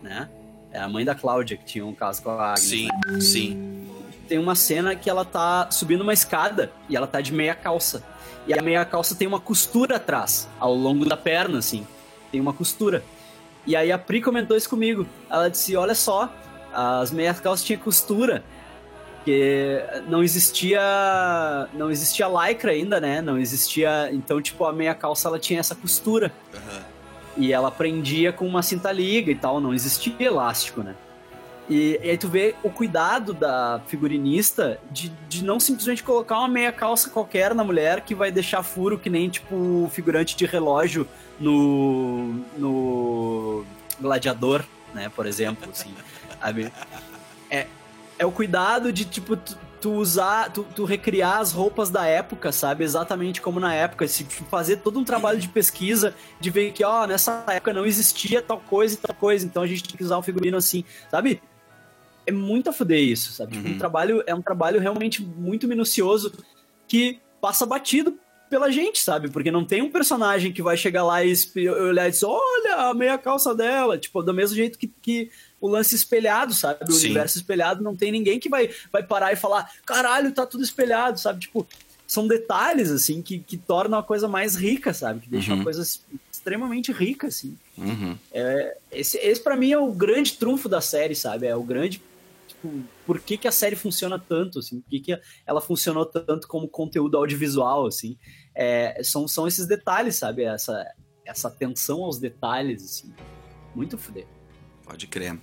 né? 0.00 0.28
É 0.70 0.78
a 0.78 0.88
mãe 0.88 1.04
da 1.04 1.16
Cláudia 1.16 1.56
que 1.56 1.64
tinha 1.64 1.84
um 1.84 1.94
caso 1.94 2.22
com 2.22 2.30
a 2.30 2.52
Agnes. 2.52 2.68
Sim, 2.68 2.88
né? 3.08 3.20
sim. 3.20 3.88
Tem 4.28 4.38
uma 4.38 4.54
cena 4.54 4.94
que 4.94 5.10
ela 5.10 5.24
tá 5.24 5.68
subindo 5.72 6.02
uma 6.02 6.12
escada 6.12 6.70
e 6.88 6.94
ela 6.94 7.08
tá 7.08 7.20
de 7.20 7.32
meia 7.32 7.54
calça. 7.54 8.04
E 8.48 8.58
a 8.58 8.62
meia 8.62 8.82
calça 8.86 9.14
tem 9.14 9.28
uma 9.28 9.38
costura 9.38 9.96
atrás, 9.96 10.48
ao 10.58 10.74
longo 10.74 11.04
da 11.04 11.18
perna, 11.18 11.58
assim. 11.58 11.86
Tem 12.32 12.40
uma 12.40 12.54
costura. 12.54 13.04
E 13.66 13.76
aí 13.76 13.92
a 13.92 13.98
Pri 13.98 14.22
comentou 14.22 14.56
isso 14.56 14.70
comigo. 14.70 15.06
Ela 15.30 15.50
disse: 15.50 15.76
Olha 15.76 15.94
só, 15.94 16.32
as 16.72 17.10
meias 17.10 17.38
calças 17.38 17.64
tinham 17.64 17.80
costura. 17.80 18.42
Porque 19.16 19.84
não 20.08 20.22
existia. 20.22 20.80
Não 21.74 21.90
existia 21.90 22.26
lycra 22.26 22.72
ainda, 22.72 22.98
né? 22.98 23.20
Não 23.20 23.38
existia. 23.38 24.08
Então, 24.10 24.40
tipo, 24.40 24.64
a 24.64 24.72
meia 24.72 24.94
calça 24.94 25.28
ela 25.28 25.38
tinha 25.38 25.60
essa 25.60 25.74
costura. 25.74 26.32
Aham. 26.54 26.82
E 27.36 27.52
ela 27.52 27.70
prendia 27.70 28.32
com 28.32 28.46
uma 28.46 28.62
cinta 28.62 28.90
liga 28.90 29.30
e 29.30 29.34
tal, 29.34 29.60
não 29.60 29.72
existia 29.72 30.14
elástico, 30.18 30.82
né? 30.82 30.96
E, 31.68 32.00
e 32.02 32.10
aí 32.10 32.18
tu 32.18 32.28
vê 32.28 32.54
o 32.62 32.70
cuidado 32.70 33.34
da 33.34 33.80
figurinista 33.86 34.80
de, 34.90 35.10
de 35.28 35.44
não 35.44 35.60
simplesmente 35.60 36.02
colocar 36.02 36.38
uma 36.38 36.48
meia 36.48 36.72
calça 36.72 37.10
qualquer 37.10 37.54
na 37.54 37.62
mulher 37.62 38.00
que 38.00 38.14
vai 38.14 38.32
deixar 38.32 38.62
furo 38.62 38.98
que 38.98 39.10
nem, 39.10 39.28
tipo, 39.28 39.88
figurante 39.92 40.36
de 40.36 40.46
relógio 40.46 41.06
no, 41.38 42.34
no 42.56 43.64
Gladiador, 44.00 44.64
né, 44.94 45.10
por 45.14 45.26
exemplo, 45.26 45.68
assim. 45.70 45.94
É, 47.50 47.66
é 48.18 48.26
o 48.26 48.30
cuidado 48.30 48.92
de, 48.92 49.06
tipo, 49.06 49.34
tu, 49.34 49.56
tu 49.80 49.92
usar, 49.92 50.52
tu, 50.52 50.64
tu 50.74 50.84
recriar 50.84 51.38
as 51.38 51.50
roupas 51.50 51.88
da 51.88 52.04
época, 52.04 52.52
sabe? 52.52 52.84
Exatamente 52.84 53.40
como 53.40 53.58
na 53.58 53.74
época. 53.74 54.06
Se 54.06 54.24
fazer 54.24 54.76
todo 54.76 54.98
um 54.98 55.04
trabalho 55.04 55.38
de 55.38 55.48
pesquisa, 55.48 56.14
de 56.38 56.50
ver 56.50 56.72
que, 56.72 56.84
ó, 56.84 57.06
nessa 57.06 57.44
época 57.48 57.72
não 57.72 57.86
existia 57.86 58.42
tal 58.42 58.60
coisa 58.60 58.94
e 58.94 58.98
tal 58.98 59.16
coisa, 59.16 59.46
então 59.46 59.62
a 59.62 59.66
gente 59.66 59.82
tem 59.82 59.96
que 59.96 60.04
usar 60.04 60.18
um 60.18 60.22
figurino 60.22 60.58
assim, 60.58 60.84
sabe? 61.10 61.40
É 62.28 62.32
muito 62.32 62.68
a 62.68 62.72
fuder 62.72 63.00
isso, 63.00 63.32
sabe? 63.32 63.52
Tipo, 63.52 63.66
Uhum. 63.68 63.74
um 63.74 63.78
trabalho, 63.78 64.22
é 64.26 64.34
um 64.34 64.42
trabalho 64.42 64.80
realmente 64.80 65.22
muito 65.22 65.66
minucioso 65.66 66.32
que 66.86 67.18
passa 67.40 67.64
batido 67.64 68.18
pela 68.50 68.70
gente, 68.70 68.98
sabe? 69.00 69.28
Porque 69.30 69.50
não 69.50 69.64
tem 69.64 69.82
um 69.82 69.90
personagem 69.90 70.52
que 70.52 70.62
vai 70.62 70.76
chegar 70.76 71.04
lá 71.04 71.22
e 71.24 71.34
olhar 71.68 72.08
e 72.08 72.10
dizer, 72.10 72.26
olha 72.26 72.74
a 72.88 72.94
meia 72.94 73.18
calça 73.18 73.54
dela. 73.54 73.98
Tipo, 73.98 74.22
do 74.22 74.32
mesmo 74.32 74.56
jeito 74.56 74.78
que, 74.78 74.86
que 75.02 75.30
o 75.60 75.68
lance 75.68 75.94
espelhado, 75.94 76.54
sabe? 76.54 76.80
O 76.88 76.92
Sim. 76.92 77.06
universo 77.06 77.36
espelhado, 77.36 77.82
não 77.82 77.94
tem 77.96 78.10
ninguém 78.12 78.38
que 78.40 78.48
vai, 78.48 78.70
vai 78.92 79.02
parar 79.02 79.32
e 79.32 79.36
falar, 79.36 79.70
caralho, 79.84 80.32
tá 80.32 80.46
tudo 80.46 80.62
espelhado, 80.64 81.18
sabe? 81.20 81.40
Tipo, 81.40 81.66
são 82.06 82.26
detalhes, 82.26 82.90
assim, 82.90 83.20
que, 83.20 83.38
que 83.38 83.58
tornam 83.58 83.98
a 83.98 84.02
coisa 84.02 84.26
mais 84.26 84.54
rica, 84.56 84.94
sabe? 84.94 85.20
Que 85.20 85.28
deixam 85.28 85.54
Uhum. 85.56 85.60
a 85.60 85.64
coisa 85.64 85.82
extremamente 86.32 86.90
rica, 86.90 87.26
assim. 87.26 87.54
Uhum. 87.76 88.16
Esse, 88.90 89.18
esse 89.18 89.40
para 89.42 89.56
mim 89.56 89.72
é 89.72 89.78
o 89.78 89.92
grande 89.92 90.32
trunfo 90.34 90.68
da 90.70 90.80
série, 90.80 91.14
sabe? 91.14 91.46
É 91.46 91.54
o 91.54 91.62
grande. 91.62 92.00
Tipo, 92.60 92.82
por 93.06 93.20
que, 93.20 93.38
que 93.38 93.46
a 93.46 93.52
série 93.52 93.76
funciona 93.76 94.18
tanto, 94.18 94.58
assim? 94.58 94.80
Por 94.80 94.90
que, 94.90 95.00
que 95.00 95.20
ela 95.46 95.60
funcionou 95.60 96.04
tanto 96.04 96.48
como 96.48 96.68
conteúdo 96.68 97.16
audiovisual, 97.16 97.86
assim? 97.86 98.18
É, 98.54 99.00
são, 99.04 99.28
são 99.28 99.46
esses 99.46 99.66
detalhes, 99.66 100.16
sabe? 100.16 100.42
Essa, 100.42 100.84
essa 101.24 101.48
atenção 101.48 102.02
aos 102.02 102.18
detalhes, 102.18 102.82
assim. 102.82 103.14
Muito 103.74 103.96
fuder. 103.96 104.26
Pode 104.84 105.06
crer. 105.06 105.38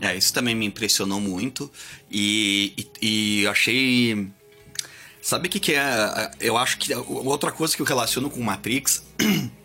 É, 0.00 0.16
isso 0.16 0.32
também 0.32 0.54
me 0.54 0.64
impressionou 0.64 1.20
muito. 1.20 1.70
E, 2.10 2.88
e, 3.02 3.42
e 3.42 3.46
achei. 3.46 4.30
Sabe 5.20 5.48
o 5.48 5.50
que, 5.50 5.60
que 5.60 5.74
é? 5.74 6.30
Eu 6.40 6.56
acho 6.56 6.78
que 6.78 6.94
outra 6.94 7.52
coisa 7.52 7.76
que 7.76 7.82
eu 7.82 7.86
relaciono 7.86 8.30
com 8.30 8.40
Matrix. 8.40 9.04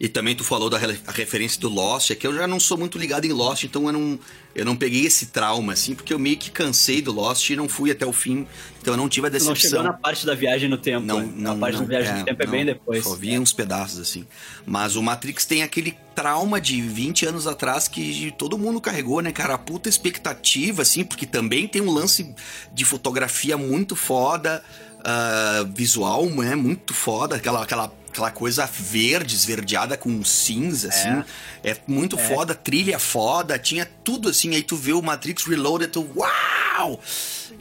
E 0.00 0.08
também 0.08 0.36
tu 0.36 0.44
falou 0.44 0.70
da 0.70 0.78
referência 0.78 1.60
do 1.60 1.68
Lost, 1.68 2.10
é 2.10 2.14
que 2.14 2.26
eu 2.26 2.32
já 2.32 2.46
não 2.46 2.60
sou 2.60 2.78
muito 2.78 2.96
ligado 2.96 3.24
em 3.24 3.32
Lost, 3.32 3.64
então 3.64 3.86
eu 3.86 3.92
não, 3.92 4.18
eu 4.54 4.64
não 4.64 4.76
peguei 4.76 5.04
esse 5.04 5.26
trauma, 5.26 5.72
assim, 5.72 5.92
porque 5.92 6.14
eu 6.14 6.20
meio 6.20 6.36
que 6.36 6.52
cansei 6.52 7.02
do 7.02 7.10
Lost 7.10 7.50
e 7.50 7.56
não 7.56 7.68
fui 7.68 7.90
até 7.90 8.06
o 8.06 8.12
fim, 8.12 8.46
então 8.80 8.94
eu 8.94 8.96
não 8.98 9.08
tive 9.08 9.26
a 9.26 9.30
Tu 9.30 9.34
não 9.34 9.40
chegou 9.40 9.54
decepção. 9.54 9.82
na 9.82 9.92
parte 9.92 10.24
da 10.24 10.36
viagem 10.36 10.68
no 10.68 10.78
tempo. 10.78 11.04
Não, 11.04 11.20
né? 11.20 11.32
não, 11.34 11.52
a 11.52 11.56
parte 11.56 11.74
não, 11.74 11.82
da 11.82 11.88
viagem 11.88 12.12
é, 12.12 12.18
no 12.18 12.24
tempo 12.24 12.42
é 12.42 12.46
não, 12.46 12.52
bem 12.52 12.64
depois. 12.64 13.02
Só 13.02 13.16
vi 13.16 13.36
uns 13.36 13.52
pedaços 13.52 13.98
assim. 13.98 14.24
Mas 14.64 14.94
o 14.94 15.02
Matrix 15.02 15.44
tem 15.44 15.64
aquele 15.64 15.96
trauma 16.14 16.60
de 16.60 16.80
20 16.80 17.26
anos 17.26 17.46
atrás 17.48 17.88
que 17.88 18.32
todo 18.38 18.56
mundo 18.56 18.80
carregou, 18.80 19.20
né, 19.20 19.32
cara? 19.32 19.54
A 19.54 19.58
puta 19.58 19.88
expectativa, 19.88 20.82
assim, 20.82 21.02
porque 21.02 21.26
também 21.26 21.66
tem 21.66 21.82
um 21.82 21.90
lance 21.90 22.34
de 22.72 22.84
fotografia 22.84 23.56
muito 23.56 23.96
foda. 23.96 24.62
ah, 25.04 25.66
visual, 25.74 26.26
né? 26.26 26.54
Muito 26.54 26.94
foda. 26.94 27.36
Aquela, 27.36 27.62
aquela, 27.62 27.92
aquela 28.10 28.30
coisa 28.30 28.66
verde, 28.66 29.34
esverdeada 29.34 29.96
com 29.96 30.24
cinza, 30.24 30.88
assim. 30.88 31.22
É 31.62 31.76
muito 31.86 32.16
foda. 32.16 32.54
Trilha 32.54 32.98
foda. 32.98 33.58
Tinha 33.58 33.88
tudo 34.04 34.28
assim. 34.28 34.54
Aí 34.54 34.62
tu 34.62 34.76
vê 34.76 34.92
o 34.92 35.02
Matrix 35.02 35.44
Reloaded, 35.44 35.90
tu... 35.90 36.08
Uau! 36.16 37.00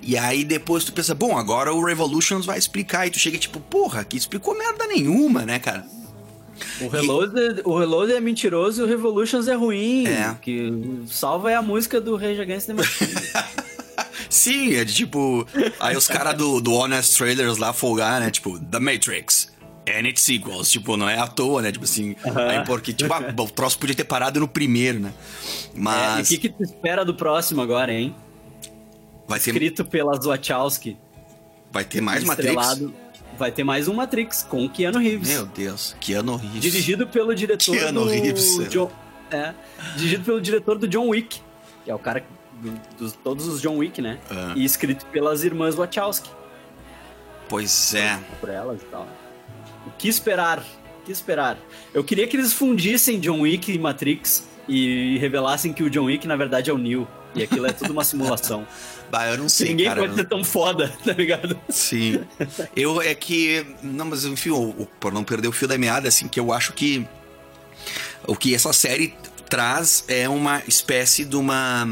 E 0.01 0.17
aí 0.17 0.43
depois 0.43 0.83
tu 0.83 0.93
pensa, 0.93 1.13
bom, 1.13 1.37
agora 1.37 1.73
o 1.73 1.83
Revolutions 1.83 2.45
vai 2.45 2.57
explicar. 2.57 3.07
E 3.07 3.11
tu 3.11 3.19
chega 3.19 3.37
tipo, 3.37 3.59
porra, 3.59 4.03
que 4.03 4.17
explicou 4.17 4.57
merda 4.57 4.87
nenhuma, 4.87 5.45
né, 5.45 5.59
cara? 5.59 5.85
O 6.81 6.87
Reloaded, 6.87 7.61
o 7.63 7.77
Reloaded 7.77 8.15
é 8.15 8.19
mentiroso 8.19 8.81
e 8.81 8.83
o 8.83 8.87
Revolutions 8.87 9.47
é 9.47 9.53
ruim. 9.53 10.07
É. 10.07 10.35
Que 10.41 11.03
salva 11.07 11.51
é 11.51 11.55
a 11.55 11.61
música 11.61 12.01
do 12.01 12.15
Rage 12.15 12.41
Against 12.41 12.67
the 12.67 12.73
Machine. 12.73 13.13
Sim, 14.29 14.75
é 14.75 14.83
de 14.83 14.93
tipo. 14.93 15.47
Aí 15.79 15.95
os 15.95 16.07
caras 16.07 16.35
do, 16.35 16.59
do 16.59 16.73
Honest 16.73 17.17
Trailers 17.17 17.57
lá 17.57 17.73
folgar, 17.73 18.19
né? 18.19 18.29
Tipo, 18.29 18.59
The 18.59 18.79
Matrix. 18.79 19.51
And 19.87 20.07
its 20.07 20.21
sequels. 20.21 20.69
Tipo, 20.69 20.97
não 20.97 21.07
é 21.09 21.17
à 21.17 21.27
toa, 21.27 21.61
né? 21.61 21.71
Tipo 21.71 21.85
assim. 21.85 22.15
Aí 22.49 22.65
porque, 22.65 22.91
tipo, 22.93 23.13
ah, 23.13 23.19
o 23.41 23.49
troço 23.49 23.79
podia 23.79 23.95
ter 23.95 24.03
parado 24.03 24.39
no 24.39 24.47
primeiro, 24.47 24.99
né? 24.99 25.13
É, 25.13 25.77
e 25.77 25.79
o 25.79 25.81
Mas. 25.81 26.27
que, 26.29 26.37
que 26.37 26.49
tu 26.49 26.63
espera 26.63 27.05
do 27.05 27.13
próximo 27.15 27.61
agora, 27.61 27.93
hein? 27.93 28.13
vai, 29.27 29.39
ter, 29.39 29.51
Escrito 29.51 29.85
pelas 29.85 30.25
Wachowski. 30.25 30.97
vai 31.71 31.83
ter 31.85 32.01
mais 32.01 32.23
Matrix? 32.23 32.49
estrelado. 32.49 32.93
Vai 33.37 33.51
ter 33.51 33.63
mais 33.63 33.87
um 33.87 33.93
Matrix 33.93 34.41
com 34.43 34.65
o 34.65 34.69
Keanu 34.69 34.97
Reeves. 34.99 35.29
Meu 35.29 35.45
Deus, 35.45 35.95
Keanu 36.01 36.37
Reeves. 36.37 36.61
Dirigido 36.61 37.05
pelo 37.07 37.35
diretor 37.35 37.71
Keanu 37.77 38.03
do 38.05 38.09
Reeves, 38.09 38.59
é. 38.59 38.63
John, 38.65 38.89
é, 39.29 39.53
dirigido 39.95 40.23
pelo 40.23 40.41
diretor 40.41 40.77
do 40.79 40.87
John 40.87 41.07
Wick, 41.09 41.39
que 41.85 41.91
é 41.91 41.93
o 41.93 41.99
cara 41.99 42.25
do- 42.59 42.81
dos 42.97 43.13
todos 43.13 43.45
os 43.47 43.61
John 43.61 43.77
Wick, 43.77 44.01
né? 44.01 44.17
Ah. 44.31 44.53
E 44.55 44.65
escrito 44.65 45.05
pelas 45.07 45.43
irmãs 45.43 45.75
Wachowski, 45.75 46.29
Pois 47.47 47.93
é. 47.93 48.19
por 48.39 48.49
elas 48.49 48.81
e 48.81 48.85
tal. 48.85 49.07
O 49.87 49.91
que 49.97 50.07
esperar? 50.07 50.59
O 50.59 51.05
que 51.05 51.11
esperar? 51.11 51.57
Eu 51.93 52.03
queria 52.03 52.27
que 52.27 52.35
eles 52.35 52.53
fundissem 52.53 53.19
John 53.19 53.41
Wick 53.41 53.71
e 53.71 53.79
Matrix 53.79 54.47
e 54.67 55.17
revelassem 55.19 55.71
que 55.71 55.81
o 55.81 55.89
John 55.89 56.05
Wick 56.05 56.27
na 56.27 56.35
verdade 56.35 56.69
é 56.69 56.73
o 56.73 56.77
Neo 56.77 57.07
e 57.33 57.43
aquilo 57.43 57.65
é 57.65 57.71
tudo 57.71 57.91
uma 57.91 58.03
simulação. 58.05 58.67
Bah, 59.09 59.27
eu 59.27 59.37
não 59.37 59.47
sei, 59.47 59.69
ninguém 59.69 59.85
cara. 59.85 60.01
pode 60.01 60.15
ser 60.15 60.27
tão 60.27 60.43
foda, 60.43 60.93
tá 61.03 61.13
ligado? 61.13 61.57
Sim. 61.69 62.25
Eu 62.75 63.01
é 63.01 63.15
que. 63.15 63.65
Não, 63.81 64.05
mas 64.05 64.25
enfim, 64.25 64.51
por 64.99 65.13
não 65.13 65.23
perder 65.23 65.47
o 65.47 65.51
fio 65.51 65.67
da 65.67 65.77
meada, 65.77 66.07
assim, 66.07 66.27
que 66.27 66.39
eu 66.39 66.51
acho 66.51 66.73
que. 66.73 67.07
O 68.27 68.35
que 68.35 68.53
essa 68.53 68.73
série 68.73 69.13
traz 69.49 70.03
é 70.09 70.27
uma 70.27 70.61
espécie 70.67 71.23
de 71.23 71.37
uma. 71.37 71.87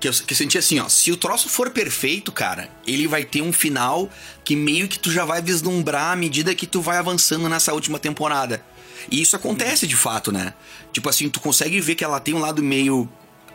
Que 0.00 0.08
eu, 0.08 0.12
que 0.12 0.32
eu 0.32 0.36
senti 0.36 0.58
assim, 0.58 0.80
ó. 0.80 0.88
Se 0.88 1.12
o 1.12 1.16
troço 1.16 1.48
for 1.48 1.70
perfeito, 1.70 2.32
cara, 2.32 2.68
ele 2.86 3.06
vai 3.06 3.24
ter 3.24 3.40
um 3.40 3.52
final 3.52 4.10
que 4.44 4.56
meio 4.56 4.88
que 4.88 4.98
tu 4.98 5.12
já 5.12 5.24
vai 5.24 5.40
vislumbrar 5.40 6.12
à 6.12 6.16
medida 6.16 6.54
que 6.54 6.66
tu 6.66 6.80
vai 6.80 6.98
avançando 6.98 7.48
nessa 7.48 7.72
última 7.72 7.98
temporada. 7.98 8.64
E 9.10 9.22
isso 9.22 9.36
acontece 9.36 9.86
de 9.86 9.94
fato, 9.94 10.32
né? 10.32 10.54
Tipo 10.92 11.08
assim, 11.08 11.28
tu 11.28 11.38
consegue 11.40 11.80
ver 11.80 11.94
que 11.94 12.02
ela 12.02 12.18
tem 12.18 12.34
um 12.34 12.40
lado 12.40 12.62
meio. 12.62 13.08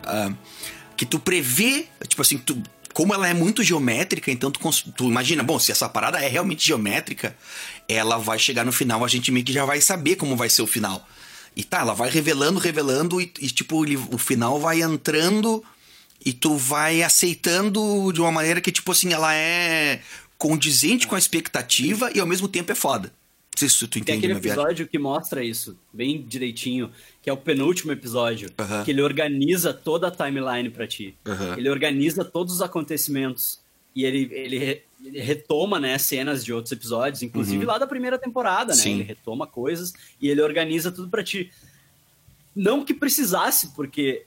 ah, 0.04 0.32
que 0.96 1.04
tu 1.04 1.18
prevê, 1.18 1.86
tipo 2.06 2.22
assim, 2.22 2.38
tu, 2.38 2.62
como 2.94 3.12
ela 3.12 3.26
é 3.28 3.34
muito 3.34 3.62
geométrica, 3.62 4.30
então 4.30 4.50
tu, 4.50 4.60
tu 4.96 5.04
imagina, 5.08 5.42
bom, 5.42 5.58
se 5.58 5.72
essa 5.72 5.88
parada 5.88 6.18
é 6.22 6.28
realmente 6.28 6.64
geométrica, 6.66 7.34
ela 7.88 8.18
vai 8.18 8.38
chegar 8.38 8.64
no 8.64 8.72
final, 8.72 9.04
a 9.04 9.08
gente 9.08 9.32
meio 9.32 9.44
que 9.44 9.52
já 9.52 9.64
vai 9.64 9.80
saber 9.80 10.16
como 10.16 10.36
vai 10.36 10.48
ser 10.48 10.62
o 10.62 10.66
final. 10.66 11.06
E 11.56 11.64
tá, 11.64 11.80
ela 11.80 11.94
vai 11.94 12.08
revelando, 12.08 12.58
revelando, 12.60 13.20
e, 13.20 13.32
e, 13.40 13.50
tipo, 13.50 13.84
ele- 13.84 13.96
o 14.10 14.16
final 14.18 14.60
vai 14.60 14.80
entrando 14.80 15.62
e 16.24 16.32
tu 16.32 16.56
vai 16.56 17.02
aceitando 17.02 18.12
de 18.12 18.20
uma 18.20 18.30
maneira 18.32 18.60
que, 18.60 18.70
tipo 18.72 18.90
assim, 18.92 19.12
ela 19.12 19.34
é 19.34 20.00
condizente 20.38 21.06
com 21.06 21.14
a 21.14 21.18
expectativa 21.18 22.10
e 22.14 22.20
ao 22.20 22.26
mesmo 22.26 22.48
tempo 22.48 22.72
é 22.72 22.74
foda. 22.74 23.08
Não 23.54 23.58
sei 23.58 23.68
se 23.68 23.78
tu 23.80 23.86
Tem 23.88 24.00
entende 24.02 24.18
aquele 24.18 24.32
minha 24.34 24.40
viagem. 24.42 24.62
episódio 24.62 24.88
que 24.88 24.98
mostra 24.98 25.44
isso, 25.44 25.78
bem 25.92 26.22
direitinho, 26.26 26.90
que 27.22 27.28
é 27.28 27.32
o 27.32 27.36
penúltimo 27.36 27.92
episódio, 27.92 28.50
Aham. 28.58 28.82
que 28.84 28.90
ele 28.90 29.02
organiza 29.02 29.74
toda 29.74 30.08
a 30.08 30.10
timeline 30.10 30.70
pra 30.70 30.86
ti. 30.86 31.14
Aham. 31.26 31.54
Ele 31.58 31.68
organiza 31.68 32.24
todos 32.24 32.54
os 32.54 32.62
acontecimentos 32.62 33.60
e 33.94 34.04
ele, 34.06 34.28
ele, 34.32 34.82
ele 35.04 35.20
retoma, 35.20 35.78
né, 35.78 35.98
cenas 35.98 36.42
de 36.42 36.52
outros 36.52 36.72
episódios, 36.72 37.22
inclusive 37.22 37.64
lá 37.66 37.76
da 37.76 37.86
primeira 37.86 38.18
temporada, 38.18 38.72
né? 38.72 38.78
Uhum. 38.78 38.82
Sim. 38.82 38.94
Ele 38.94 39.02
retoma 39.04 39.46
coisas 39.46 39.92
e 40.20 40.28
ele 40.30 40.40
organiza 40.40 40.90
tudo 40.90 41.08
pra 41.10 41.22
ti. 41.22 41.52
Não 42.56 42.84
que 42.84 42.94
precisasse, 42.94 43.68
porque 43.74 44.24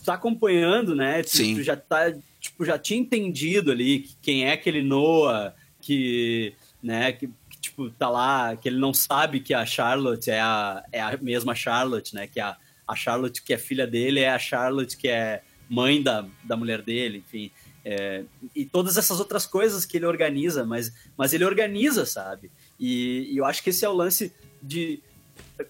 tu 0.00 0.04
tá 0.06 0.14
acompanhando, 0.14 0.94
né? 0.94 1.22
Tu, 1.22 1.30
Sim. 1.36 1.54
tu 1.56 1.62
já 1.62 1.76
tá, 1.76 2.12
tipo, 2.40 2.64
já 2.64 2.78
tinha 2.78 2.98
entendido 3.00 3.70
ali 3.70 4.00
que- 4.00 4.16
quem 4.22 4.44
é 4.44 4.52
aquele 4.52 4.82
Noah 4.82 5.54
que, 5.80 6.54
né, 6.82 7.12
que, 7.12 7.26
que, 7.50 7.60
tipo, 7.60 7.90
tá 7.90 8.08
lá, 8.08 8.56
que 8.56 8.68
ele 8.68 8.78
não 8.78 8.94
sabe 8.94 9.40
que 9.40 9.52
a 9.54 9.64
Charlotte 9.66 10.30
é 10.30 10.40
a, 10.40 10.82
é 10.92 11.00
a 11.00 11.16
mesma 11.20 11.54
Charlotte, 11.54 12.14
né? 12.14 12.26
Que 12.26 12.40
a, 12.40 12.56
a 12.86 12.94
Charlotte 12.94 13.42
que 13.42 13.52
é 13.54 13.58
filha 13.58 13.86
dele 13.86 14.20
é 14.20 14.30
a 14.30 14.38
Charlotte 14.38 14.96
que 14.96 15.08
é 15.08 15.42
mãe 15.68 16.02
da, 16.02 16.26
da 16.44 16.56
mulher 16.56 16.82
dele, 16.82 17.18
enfim. 17.26 17.50
É, 17.84 18.22
e 18.54 18.64
todas 18.64 18.96
essas 18.96 19.18
outras 19.18 19.44
coisas 19.44 19.84
que 19.84 19.96
ele 19.96 20.06
organiza, 20.06 20.64
mas, 20.64 20.92
mas 21.16 21.32
ele 21.32 21.44
organiza, 21.44 22.06
sabe? 22.06 22.50
E, 22.78 23.28
e 23.32 23.36
eu 23.36 23.44
acho 23.44 23.60
que 23.62 23.70
esse 23.70 23.84
é 23.84 23.88
o 23.88 23.92
lance 23.92 24.32
de. 24.62 25.00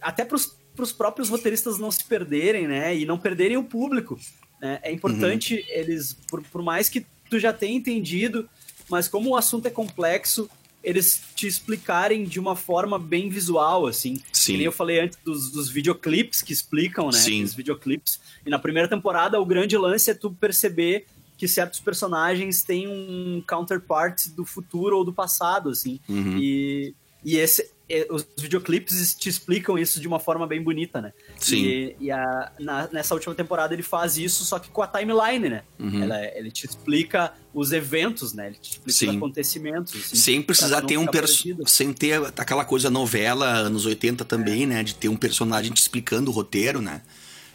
Até 0.01 0.25
para 0.25 0.37
os 0.37 0.55
próprios 0.93 1.29
roteiristas 1.29 1.79
não 1.79 1.91
se 1.91 2.05
perderem, 2.05 2.67
né? 2.67 2.97
E 2.97 3.05
não 3.05 3.19
perderem 3.19 3.57
o 3.57 3.65
público. 3.65 4.19
né? 4.61 4.79
É 4.83 4.93
importante 4.93 5.65
eles, 5.69 6.17
por, 6.29 6.43
por 6.43 6.63
mais 6.63 6.89
que 6.89 7.05
tu 7.29 7.39
já 7.39 7.53
tenha 7.53 7.77
entendido, 7.77 8.49
mas 8.89 9.09
como 9.09 9.31
o 9.31 9.37
assunto 9.37 9.67
é 9.67 9.71
complexo, 9.71 10.49
eles 10.83 11.23
te 11.35 11.47
explicarem 11.47 12.25
de 12.25 12.41
uma 12.41 12.57
forma 12.57 12.99
bem 12.99 13.29
visual, 13.29 13.87
assim. 13.87 14.21
Sim. 14.33 14.53
Que 14.53 14.59
nem 14.59 14.67
eu 14.67 14.73
falei 14.73 15.01
antes 15.01 15.19
dos, 15.25 15.51
dos 15.51 15.69
videoclipes 15.69 16.43
que 16.43 16.53
explicam, 16.53 17.07
né? 17.07 17.19
Sim. 17.19 17.43
Os 17.45 17.55
videoclipes. 17.55 18.21
E 18.45 18.51
na 18.51 18.59
primeira 18.59 18.89
temporada, 18.89 19.41
o 19.41 19.47
grande 19.47 19.77
lance 19.77 20.11
é 20.11 20.15
tu 20.15 20.31
perceber 20.33 21.07
que 21.39 21.47
certos 21.49 21.81
personagens 21.81 22.63
têm 22.63 22.87
um 22.87 23.43
counterpart 23.49 24.29
do 24.29 24.45
futuro 24.45 24.99
ou 24.99 25.05
do 25.05 25.13
passado, 25.13 25.71
assim. 25.71 25.99
Uhum. 26.09 26.39
E, 26.39 26.95
e 27.25 27.37
esse, 27.37 27.72
os 28.11 28.27
videoclipes 28.39 29.15
te 29.15 29.29
explicam 29.29 29.79
isso 29.79 30.01
de 30.01 30.09
uma 30.09 30.19
forma 30.19 30.47
bem 30.47 30.63
bonita, 30.63 31.01
né? 31.01 31.13
Sim. 31.39 31.63
E, 31.65 31.97
e 32.01 32.11
a- 32.11 32.53
na- 32.59 32.89
nessa 32.93 33.15
última 33.15 33.35
temporada 33.35 33.75
ele 33.75 33.83
faz 33.83 34.17
isso, 34.17 34.45
só 34.45 34.59
que 34.59 34.71
com 34.71 34.81
a 34.83 34.87
timeline, 34.87 35.49
né? 35.49 35.63
Uhum. 35.79 36.03
Ela- 36.03 36.25
ele 36.37 36.51
te 36.51 36.65
explica 36.67 37.33
os 37.53 37.71
eventos, 37.73 38.33
né? 38.33 38.47
Ele 38.47 38.57
te 38.61 38.71
explica 38.73 38.99
Sim. 38.99 39.09
os 39.11 39.17
acontecimentos. 39.17 39.95
assim, 39.95 40.17
Sem 40.17 40.43
precisar 40.43 40.81
ter 40.83 40.97
um 40.97 41.01
ficar 41.01 41.13
perso 41.13 41.43
perdido. 41.43 41.69
sem 41.69 41.93
ter 41.93 42.23
aquela 42.39 42.65
coisa 42.65 42.89
novela 42.89 43.47
anos 43.47 43.85
80 43.85 44.23
É. 44.23 44.27
também, 44.27 44.67
né? 44.67 44.83
De 44.83 44.95
ter 44.95 45.09
um 45.09 45.17
personagem 45.17 45.73
te 45.73 45.81
explicando 45.83 46.31
o 46.31 46.35
roteiro, 46.35 46.81
né? 46.81 47.03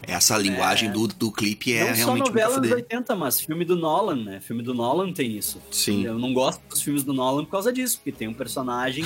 Essa 0.03 0.37
linguagem 0.37 0.91
do, 0.91 1.07
do 1.07 1.31
clipe 1.31 1.73
é 1.73 1.79
não 1.79 1.87
só 1.87 1.95
realmente 1.95 2.19
muito 2.19 2.29
novela 2.29 2.55
a 2.55 2.59
dos 2.59 2.69
fuder. 2.69 2.83
80, 2.83 3.15
mas 3.15 3.41
filme 3.41 3.65
do 3.65 3.75
Nolan, 3.75 4.23
né? 4.23 4.39
Filme 4.39 4.61
do 4.61 4.73
Nolan 4.73 5.11
tem 5.11 5.35
isso. 5.35 5.61
Sim. 5.71 6.05
Eu 6.05 6.19
não 6.19 6.33
gosto 6.33 6.61
dos 6.69 6.81
filmes 6.81 7.03
do 7.03 7.13
Nolan 7.13 7.45
por 7.45 7.51
causa 7.51 7.73
disso, 7.73 7.97
porque 7.97 8.11
tem 8.11 8.27
um 8.27 8.33
personagem 8.33 9.05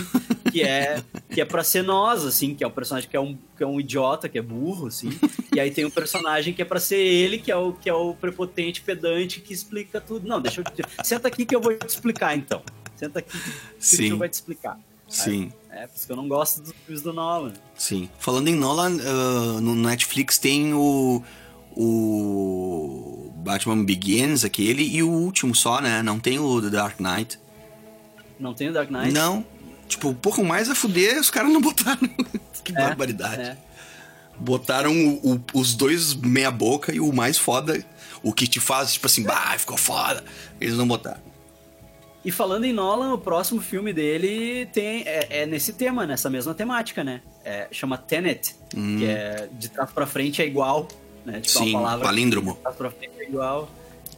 que 0.51 0.61
é 0.61 1.01
que 1.29 1.39
é 1.39 1.45
para 1.45 1.63
ser 1.63 1.81
nós, 1.83 2.25
assim, 2.25 2.53
que 2.53 2.63
é 2.63 2.67
o 2.67 2.71
personagem 2.71 3.09
que 3.09 3.15
é 3.15 3.19
um, 3.19 3.37
que 3.55 3.63
é 3.63 3.67
um 3.67 3.79
idiota, 3.79 4.27
que 4.27 4.37
é 4.37 4.41
burro, 4.41 4.87
assim. 4.87 5.09
e 5.55 5.59
aí 5.59 5.71
tem 5.71 5.85
um 5.85 5.89
personagem 5.89 6.53
que 6.53 6.61
é 6.61 6.65
para 6.65 6.79
ser 6.79 6.99
ele, 6.99 7.37
que 7.37 7.51
é 7.51 7.55
o 7.55 7.73
que 7.73 7.89
é 7.89 7.93
o 7.93 8.13
prepotente, 8.13 8.81
pedante, 8.81 9.39
que 9.39 9.53
explica 9.53 10.01
tudo. 10.01 10.27
Não, 10.27 10.41
deixa 10.41 10.61
eu 10.61 10.65
te... 10.65 10.83
senta 11.03 11.27
aqui 11.27 11.45
que 11.45 11.55
eu 11.55 11.61
vou 11.61 11.73
te 11.73 11.87
explicar 11.87 12.35
então. 12.35 12.61
Senta 12.95 13.19
aqui 13.19 13.37
que 13.39 13.53
Sim. 13.79 14.09
eu 14.09 14.17
vou 14.17 14.27
te 14.27 14.33
explicar. 14.33 14.77
Sim, 15.07 15.51
É, 15.81 15.87
por 15.87 15.95
isso 15.95 16.05
que 16.05 16.11
eu 16.11 16.15
não 16.15 16.27
gosto 16.27 16.61
dos 16.61 16.73
filmes 16.85 17.01
do 17.01 17.11
Nolan. 17.11 17.53
sim. 17.75 18.07
Falando 18.19 18.47
em 18.49 18.55
Nolan, 18.55 18.97
ah, 19.03 19.59
no 19.61 19.73
Netflix 19.75 20.37
tem 20.37 20.73
o 20.73 21.23
o 21.75 23.31
Batman 23.37 23.83
Begins, 23.83 24.43
aquele, 24.43 24.83
e 24.83 25.01
o 25.01 25.09
último 25.09 25.55
só, 25.55 25.81
né? 25.81 26.03
Não 26.03 26.19
tem 26.19 26.37
o 26.37 26.61
The 26.61 26.69
Dark 26.69 26.99
Knight. 26.99 27.39
Não 28.39 28.53
tem 28.53 28.69
o 28.69 28.73
Dark 28.73 28.89
Knight? 28.91 29.11
Não. 29.11 29.43
Tipo, 29.87 30.09
um 30.09 30.13
pouco 30.13 30.43
mais 30.43 30.69
a 30.69 30.75
fuder, 30.75 31.19
os 31.19 31.29
caras 31.31 31.51
não 31.51 31.61
botaram. 31.61 31.99
que 32.63 32.71
É, 32.71 32.75
barbaridade. 32.75 33.41
é. 33.41 33.57
Botaram 34.37 34.91
o- 34.95 35.35
o- 35.35 35.41
os 35.59 35.73
dois 35.75 36.13
meia 36.13 36.51
boca 36.51 36.93
e 36.93 36.99
o 36.99 37.11
mais 37.11 37.37
foda, 37.37 37.83
o 38.21 38.31
que 38.33 38.45
te 38.47 38.59
faz, 38.59 38.93
tipo 38.93 39.05
assim, 39.07 39.23
bah, 39.23 39.55
ficou 39.57 39.77
foda. 39.77 40.23
Eles 40.59 40.75
não 40.77 40.87
botaram. 40.87 41.21
E 42.23 42.31
falando 42.31 42.65
em 42.65 42.73
Nolan, 42.73 43.13
o 43.13 43.17
próximo 43.17 43.59
filme 43.61 43.91
dele 43.91 44.67
tem, 44.67 45.01
é, 45.07 45.41
é 45.41 45.45
nesse 45.47 45.73
tema, 45.73 46.05
nessa 46.05 46.29
mesma 46.29 46.53
temática, 46.53 47.03
né? 47.03 47.21
É, 47.43 47.67
chama 47.71 47.97
Tenet, 47.97 48.55
que 48.69 49.05
é 49.05 49.49
de 49.51 49.69
trás 49.69 49.91
pra 49.91 50.05
frente 50.05 50.39
é 50.41 50.45
igual, 50.45 50.87
né? 51.25 51.41
Tipo, 51.41 51.59
é 51.59 51.61
Hum. 51.61 51.65
Sim, 51.65 51.69
uma 51.71 51.81
palavra 51.81 52.05
palíndromo. 52.05 52.53
de 52.53 52.59
trás 52.59 52.75
pra 52.75 52.91
frente 52.91 53.13
é 53.19 53.23
igual. 53.23 53.69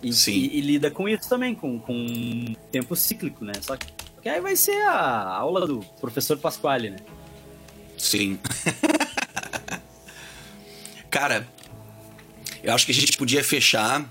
E, 0.01 0.11
Sim. 0.11 0.33
e- 0.33 0.57
e 0.57 0.61
lida 0.61 0.91
com 0.91 1.07
isso 1.07 1.29
também, 1.29 1.55
com, 1.55 1.79
com 1.79 2.53
tempo 2.73 2.93
cíclico, 2.93 3.45
né? 3.45 3.53
Só 3.61 3.77
que, 3.77 3.85
só 3.87 4.21
que 4.21 4.27
aí 4.27 4.41
vai 4.41 4.57
ser 4.57 4.75
a 4.85 5.29
aula 5.37 5.65
do 5.65 5.79
professor 6.01 6.37
Pasquale, 6.37 6.89
né? 6.89 6.97
Sim. 7.97 8.37
Cara, 11.09 11.47
eu 12.61 12.73
acho 12.73 12.85
que 12.85 12.91
a 12.91 12.95
gente 12.95 13.15
podia 13.17 13.43
fechar 13.43 14.05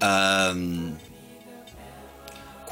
ahn, 0.00 0.92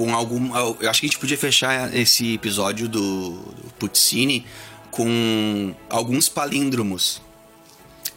com 0.00 0.14
algum. 0.14 0.56
Eu 0.56 0.88
acho 0.88 1.00
que 1.00 1.06
a 1.06 1.08
gente 1.10 1.18
podia 1.18 1.36
fechar 1.36 1.94
esse 1.94 2.32
episódio 2.32 2.88
do, 2.88 3.32
do 3.32 3.70
Puccini 3.78 4.46
com 4.90 5.74
alguns 5.90 6.26
palíndromos. 6.26 7.20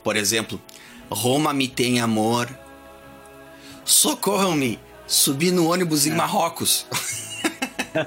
Por 0.01 0.15
exemplo, 0.15 0.61
Roma 1.09 1.53
me 1.53 1.67
tem 1.67 1.99
amor. 1.99 2.47
Socorram-me! 3.83 4.79
Subi 5.05 5.51
no 5.51 5.69
ônibus 5.69 6.05
em 6.07 6.11
Marrocos. 6.11 6.85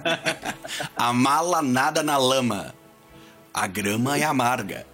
a 0.97 1.13
mala 1.13 1.61
nada 1.61 2.03
na 2.03 2.17
lama. 2.17 2.75
A 3.53 3.67
grama 3.67 4.17
é 4.17 4.23
amarga. 4.23 4.87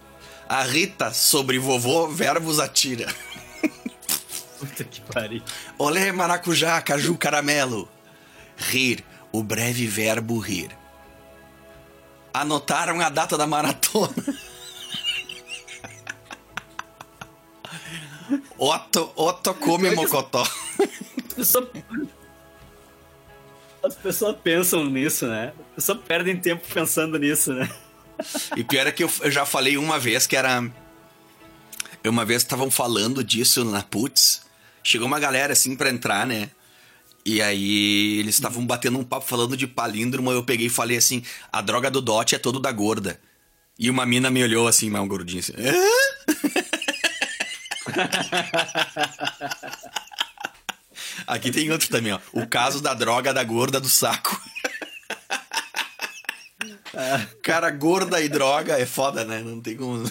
A 0.49 0.61
Rita 0.63 1.13
sobre 1.13 1.57
vovô 1.57 2.09
verbos 2.09 2.59
atira. 2.59 3.07
Puta 4.59 4.83
que 4.83 4.99
pariu. 4.99 5.41
Olé, 5.77 6.11
maracujá, 6.11 6.81
caju, 6.81 7.17
caramelo. 7.17 7.92
Rir, 8.57 9.03
o 9.31 9.43
breve 9.43 9.87
verbo 9.87 10.37
rir. 10.39 10.69
Anotaram 12.33 12.99
a 13.01 13.09
data 13.09 13.37
da 13.37 13.45
maratona. 13.45 14.13
Otto, 18.57 19.11
Otto 19.15 19.53
come 19.55 19.91
mocotó. 19.91 20.41
As 20.41 21.33
pessoas... 21.35 21.67
As 23.83 23.95
pessoas 23.95 24.37
pensam 24.41 24.85
nisso, 24.85 25.27
né? 25.27 25.51
As 25.71 25.75
pessoas 25.75 25.99
perdem 26.07 26.37
tempo 26.37 26.65
pensando 26.73 27.19
nisso, 27.19 27.53
né? 27.53 27.69
E 28.55 28.63
pior 28.63 28.87
é 28.87 28.91
que 28.91 29.03
eu, 29.03 29.11
eu 29.21 29.29
já 29.29 29.45
falei 29.45 29.77
uma 29.77 29.99
vez 29.99 30.25
que 30.25 30.37
era. 30.37 30.63
Uma 32.05 32.23
vez 32.23 32.41
estavam 32.41 32.71
falando 32.71 33.23
disso 33.23 33.65
na 33.65 33.83
Putz. 33.83 34.43
Chegou 34.81 35.07
uma 35.07 35.19
galera 35.19 35.53
assim 35.53 35.75
pra 35.75 35.89
entrar, 35.89 36.25
né? 36.25 36.49
E 37.25 37.41
aí 37.41 38.19
eles 38.19 38.35
estavam 38.35 38.65
batendo 38.65 38.99
um 38.99 39.03
papo 39.03 39.25
falando 39.25 39.55
de 39.55 39.65
palíndromo. 39.67 40.31
Eu 40.31 40.43
peguei 40.43 40.67
e 40.67 40.69
falei 40.69 40.97
assim: 40.97 41.23
a 41.51 41.61
droga 41.61 41.89
do 41.89 42.01
Dot 42.01 42.35
é 42.35 42.39
todo 42.39 42.59
da 42.59 42.71
gorda. 42.71 43.19
E 43.77 43.89
uma 43.89 44.05
mina 44.05 44.29
me 44.29 44.43
olhou 44.43 44.67
assim, 44.67 44.89
mais 44.89 45.03
um 45.03 45.07
gordinho 45.07 45.39
assim. 45.39 45.53
Aqui 51.25 51.51
tem 51.51 51.71
outro 51.71 51.89
também, 51.89 52.13
ó. 52.13 52.19
O 52.31 52.45
caso 52.45 52.81
da 52.81 52.93
droga 52.93 53.33
da 53.33 53.43
gorda 53.43 53.79
do 53.79 53.89
saco. 53.89 54.39
Cara, 57.41 57.71
gorda 57.71 58.21
e 58.21 58.29
droga 58.29 58.77
é 58.77 58.85
foda, 58.85 59.25
né? 59.25 59.41
Não 59.41 59.59
tem 59.61 59.75
como. 59.75 60.03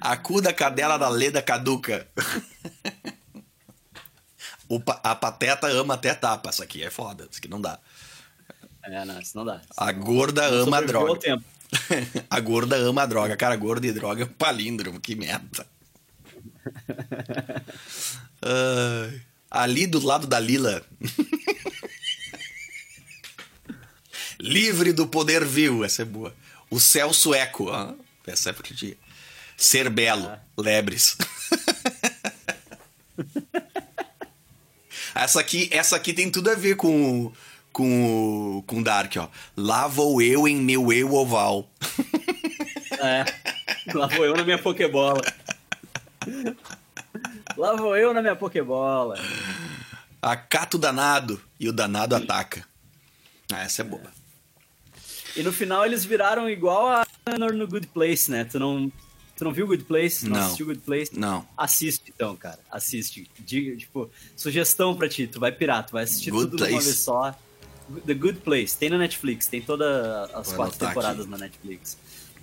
A 0.00 0.16
cu 0.16 0.40
da 0.40 0.52
cadela 0.52 0.98
da 0.98 1.08
leda 1.08 1.42
caduca. 1.42 2.06
Pa- 4.84 5.00
a 5.02 5.14
pateta 5.14 5.66
ama 5.68 5.94
até 5.94 6.14
tapa. 6.14 6.50
Isso 6.50 6.62
aqui 6.62 6.82
é 6.82 6.90
foda. 6.90 7.26
Isso 7.30 7.38
aqui 7.38 7.48
não 7.48 7.60
dá. 7.60 7.78
É, 8.84 9.04
não, 9.04 9.20
isso 9.20 9.36
não 9.36 9.44
dá. 9.44 9.60
A 9.76 9.92
gorda 9.92 10.50
Não 10.50 10.62
ama 10.64 10.78
a 10.78 10.80
droga. 10.80 11.42
a 12.30 12.40
gorda 12.40 12.76
ama 12.76 13.02
a 13.02 13.06
droga. 13.06 13.36
Cara, 13.36 13.56
gorda 13.56 13.86
e 13.86 13.92
droga 13.92 14.22
é 14.22 14.26
um 14.26 14.32
palíndromo. 14.32 15.00
Que 15.00 15.14
merda. 15.14 15.66
Ai. 18.42 19.20
ali 19.50 19.86
do 19.86 20.04
lado 20.04 20.26
da 20.26 20.38
Lila. 20.38 20.82
Livre 24.40 24.92
do 24.92 25.06
poder 25.06 25.44
vil. 25.44 25.84
Essa 25.84 26.02
é 26.02 26.04
boa. 26.04 26.34
O 26.70 26.78
céu 26.78 27.12
sueco. 27.12 27.68
Essa 28.26 28.50
é 28.50 28.52
porque. 28.52 28.96
Ser 29.58 29.90
belo. 29.90 30.30
Lebres. 30.56 31.16
essa, 35.12 35.40
aqui, 35.40 35.68
essa 35.72 35.96
aqui 35.96 36.12
tem 36.12 36.30
tudo 36.30 36.48
a 36.48 36.54
ver 36.54 36.76
com, 36.76 37.32
com, 37.72 38.62
com 38.64 38.82
Dark, 38.82 39.14
ó. 39.18 39.28
Lá 39.56 39.88
vou 39.88 40.22
eu 40.22 40.46
em 40.46 40.56
meu 40.56 40.92
eu 40.92 41.12
oval. 41.12 41.68
É. 43.00 43.24
Lá 43.92 44.06
vou 44.06 44.24
eu 44.24 44.36
na 44.36 44.44
minha 44.44 44.58
Pokébola. 44.58 45.22
Lá 47.56 47.74
vou 47.74 47.96
eu 47.96 48.14
na 48.14 48.22
minha 48.22 48.36
Pokébola. 48.36 49.18
Acato 50.22 50.76
o 50.76 50.80
danado 50.80 51.42
e 51.58 51.68
o 51.68 51.72
danado 51.72 52.14
ataca. 52.14 52.64
Ah, 53.52 53.62
essa 53.64 53.82
é 53.82 53.84
boa. 53.84 54.12
E 55.34 55.42
no 55.42 55.52
final 55.52 55.84
eles 55.84 56.04
viraram 56.04 56.48
igual 56.48 56.88
a 56.88 57.04
Honor 57.28 57.52
no 57.54 57.66
Good 57.66 57.88
Place, 57.88 58.30
né? 58.30 58.44
Tu 58.44 58.58
não, 58.60 58.92
tu 59.38 59.44
não 59.44 59.52
viu 59.52 59.66
Good 59.66 59.84
Place? 59.84 60.28
Não. 60.28 60.40
assistiu 60.40 60.66
Good 60.66 60.80
Place? 60.80 61.18
Não. 61.18 61.46
Assiste 61.56 62.02
então, 62.14 62.34
cara. 62.36 62.58
Assiste. 62.70 63.30
Diga, 63.38 63.76
tipo, 63.76 64.10
sugestão 64.36 64.96
pra 64.96 65.08
ti. 65.08 65.26
Tu 65.28 65.38
vai 65.38 65.52
pirar, 65.52 65.86
tu 65.86 65.92
vai 65.92 66.02
assistir 66.02 66.32
Good 66.32 66.50
tudo 66.50 66.66
de 66.66 66.72
uma 66.72 66.80
vez 66.80 66.96
só. 66.96 67.34
The 68.04 68.14
Good 68.14 68.40
Place. 68.40 68.76
Tem 68.76 68.90
na 68.90 68.98
Netflix. 68.98 69.46
Tem 69.46 69.62
todas 69.62 70.30
as 70.34 70.48
Vou 70.48 70.56
quatro 70.56 70.78
temporadas 70.78 71.20
aqui. 71.20 71.30
na 71.30 71.38
Netflix. 71.38 71.96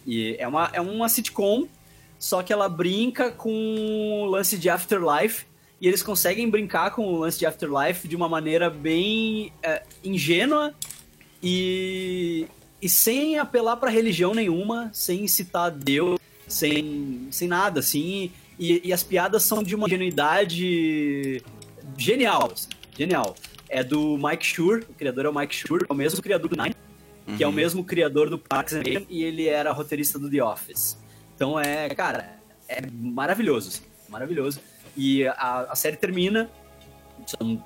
E 0.08 0.36
é 0.40 0.48
uma, 0.48 0.70
é 0.72 0.80
uma 0.80 1.10
sitcom, 1.10 1.68
só 2.18 2.42
que 2.42 2.54
ela 2.54 2.70
brinca 2.70 3.32
com 3.32 4.24
o 4.24 4.26
lance 4.26 4.58
de 4.58 4.70
Afterlife. 4.70 5.46
E 5.82 5.88
eles 5.88 6.02
conseguem 6.02 6.50
brincar 6.50 6.92
com 6.92 7.06
o 7.06 7.18
lance 7.20 7.38
de 7.38 7.46
Afterlife 7.46 8.08
de 8.08 8.16
uma 8.16 8.30
maneira 8.30 8.70
bem 8.70 9.52
é, 9.62 9.84
ingênua 10.04 10.74
e, 11.44 12.48
e 12.82 12.88
sem 12.88 13.38
apelar 13.38 13.76
pra 13.76 13.90
religião 13.90 14.34
nenhuma, 14.34 14.90
sem 14.94 15.28
citar 15.28 15.70
Deus, 15.70 16.18
sem, 16.48 17.28
sem 17.32 17.48
nada, 17.48 17.80
assim. 17.80 18.32
E, 18.60 18.82
e 18.88 18.94
as 18.94 19.04
piadas 19.04 19.44
são 19.44 19.62
de 19.64 19.76
uma 19.76 19.88
ingenuidade 19.88 21.42
genial, 21.98 22.52
assim, 22.54 22.70
genial. 22.98 23.36
É 23.70 23.84
do 23.84 24.18
Mike 24.18 24.46
Schur, 24.46 24.84
o 24.90 24.94
criador 24.94 25.26
é 25.26 25.30
o 25.30 25.36
Mike 25.36 25.56
Schur, 25.56 25.86
é 25.90 25.92
o 25.92 25.96
mesmo 25.96 26.22
criador 26.22 26.50
do 26.50 26.56
Nine, 26.62 26.76
que 27.38 27.44
é 27.44 27.48
o 27.48 27.52
mesmo 27.52 27.84
criador 27.84 28.30
do 28.30 28.38
Parks 28.38 28.74
and 28.74 28.84
Rec, 28.84 29.06
e 29.10 29.24
ele 29.24 29.48
era 29.48 29.72
roteirista 29.72 30.18
do 30.20 30.30
The 30.30 30.44
Office. 30.44 30.98
Então 31.36 31.60
é, 31.60 31.90
cara, 31.90 32.40
é 32.70 32.82
maravilhoso, 32.92 33.70
assim, 33.70 33.82
maravilhoso. 34.08 34.60
E 34.96 35.26
a, 35.28 35.68
a 35.72 35.76
série 35.76 35.98
termina, 35.98 36.50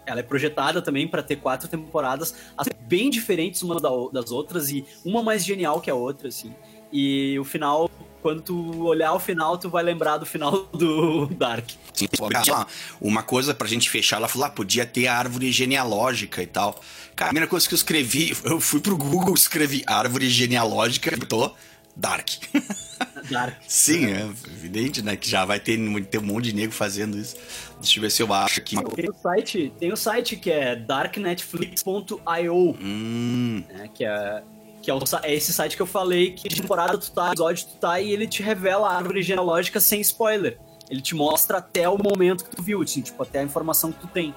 ela 0.06 0.22
é 0.22 0.24
projetada 0.24 0.82
também 0.82 1.08
para 1.08 1.22
ter 1.22 1.36
quatro 1.36 1.68
temporadas, 1.68 2.34
as- 2.58 2.70
bem 2.88 3.10
diferentes 3.10 3.62
uma 3.62 3.80
da- 3.80 3.90
das 4.12 4.32
outras 4.32 4.70
e 4.70 4.84
uma 5.06 5.22
mais 5.22 5.46
genial 5.46 5.80
que 5.82 5.92
a 5.92 5.94
outra, 5.96 6.30
assim. 6.30 6.52
E 6.92 7.38
o 7.40 7.46
final, 7.46 7.90
quando 8.22 8.42
tu 8.42 8.86
olhar 8.86 9.14
o 9.14 9.20
final, 9.20 9.58
tu 9.58 9.70
vai 9.70 9.84
lembrar 9.84 10.18
do 10.18 10.26
final 10.26 10.66
do 10.74 11.28
Dark. 11.28 11.70
Sim, 11.94 12.08
ah, 12.54 12.68
uma 13.00 13.24
coisa 13.24 13.54
pra 13.54 13.68
gente 13.68 13.90
fechar, 13.90 14.18
ela 14.18 14.28
falou, 14.28 14.48
ah, 14.48 14.50
podia 14.50 14.86
ter 14.86 15.08
árvore 15.08 15.52
genealógica 15.52 16.42
e 16.42 16.48
tal. 16.48 16.80
Cara, 17.16 17.30
a 17.30 17.34
primeira 17.34 17.48
coisa 17.48 17.68
que 17.68 17.74
eu 17.74 17.78
escrevi, 17.78 18.36
eu 18.44 18.60
fui 18.60 18.80
pro 18.80 18.98
Google, 18.98 19.34
escrevi 19.34 19.84
árvore 19.86 20.30
genealógica 20.30 21.14
e 21.14 21.20
tô 21.20 21.52
Dark. 21.96 22.30
Dark. 23.30 23.56
Sim, 23.68 24.06
é 24.06 24.22
evidente, 24.48 25.02
né? 25.02 25.18
Que 25.18 25.30
já 25.30 25.44
vai 25.44 25.60
ter, 25.60 25.78
ter 26.06 26.18
um 26.18 26.22
monte 26.22 26.46
de 26.46 26.56
nego 26.56 26.72
fazendo 26.72 27.18
isso. 27.18 27.36
Deixa 27.80 28.00
eu 28.00 28.02
ver 28.02 28.10
se 28.10 28.22
eu 28.22 28.34
acho 28.34 28.60
aqui. 28.60 28.78
Tem 28.96 29.10
o 29.10 29.14
site, 29.14 29.74
tem 29.78 29.92
o 29.92 29.98
site 29.98 30.36
que 30.38 30.50
é 30.50 30.76
darknetflix.io, 30.76 32.78
Hum, 32.82 33.64
né? 33.70 33.90
Que 33.94 34.06
é 34.06 34.44
que 34.82 34.90
é, 34.90 34.94
o 34.94 35.00
é 35.24 35.34
esse 35.34 35.52
site 35.52 35.76
que 35.76 35.82
eu 35.82 35.86
falei 35.86 36.32
que 36.32 36.48
de 36.48 36.62
temporada 36.62 36.98
tu 36.98 37.12
tá, 37.12 37.28
episódio 37.28 37.66
tu 37.68 37.76
tá 37.76 38.00
e 38.00 38.12
ele 38.12 38.28
te 38.28 38.42
revela 38.42 38.90
a 38.90 38.96
árvore 38.96 39.22
genealógica 39.22 39.80
sem 39.80 40.00
spoiler. 40.02 40.58
Ele 40.90 41.02
te 41.02 41.14
mostra 41.14 41.60
até 41.60 41.88
o 41.88 41.98
momento 41.98 42.44
que 42.44 42.56
tu 42.56 42.64
viu, 42.64 42.82
assim, 42.82 43.02
tipo, 43.02 43.22
até 43.22 43.40
a 43.40 43.44
informação 43.44 43.92
que 43.92 44.00
tu 44.00 44.08
tem. 44.08 44.34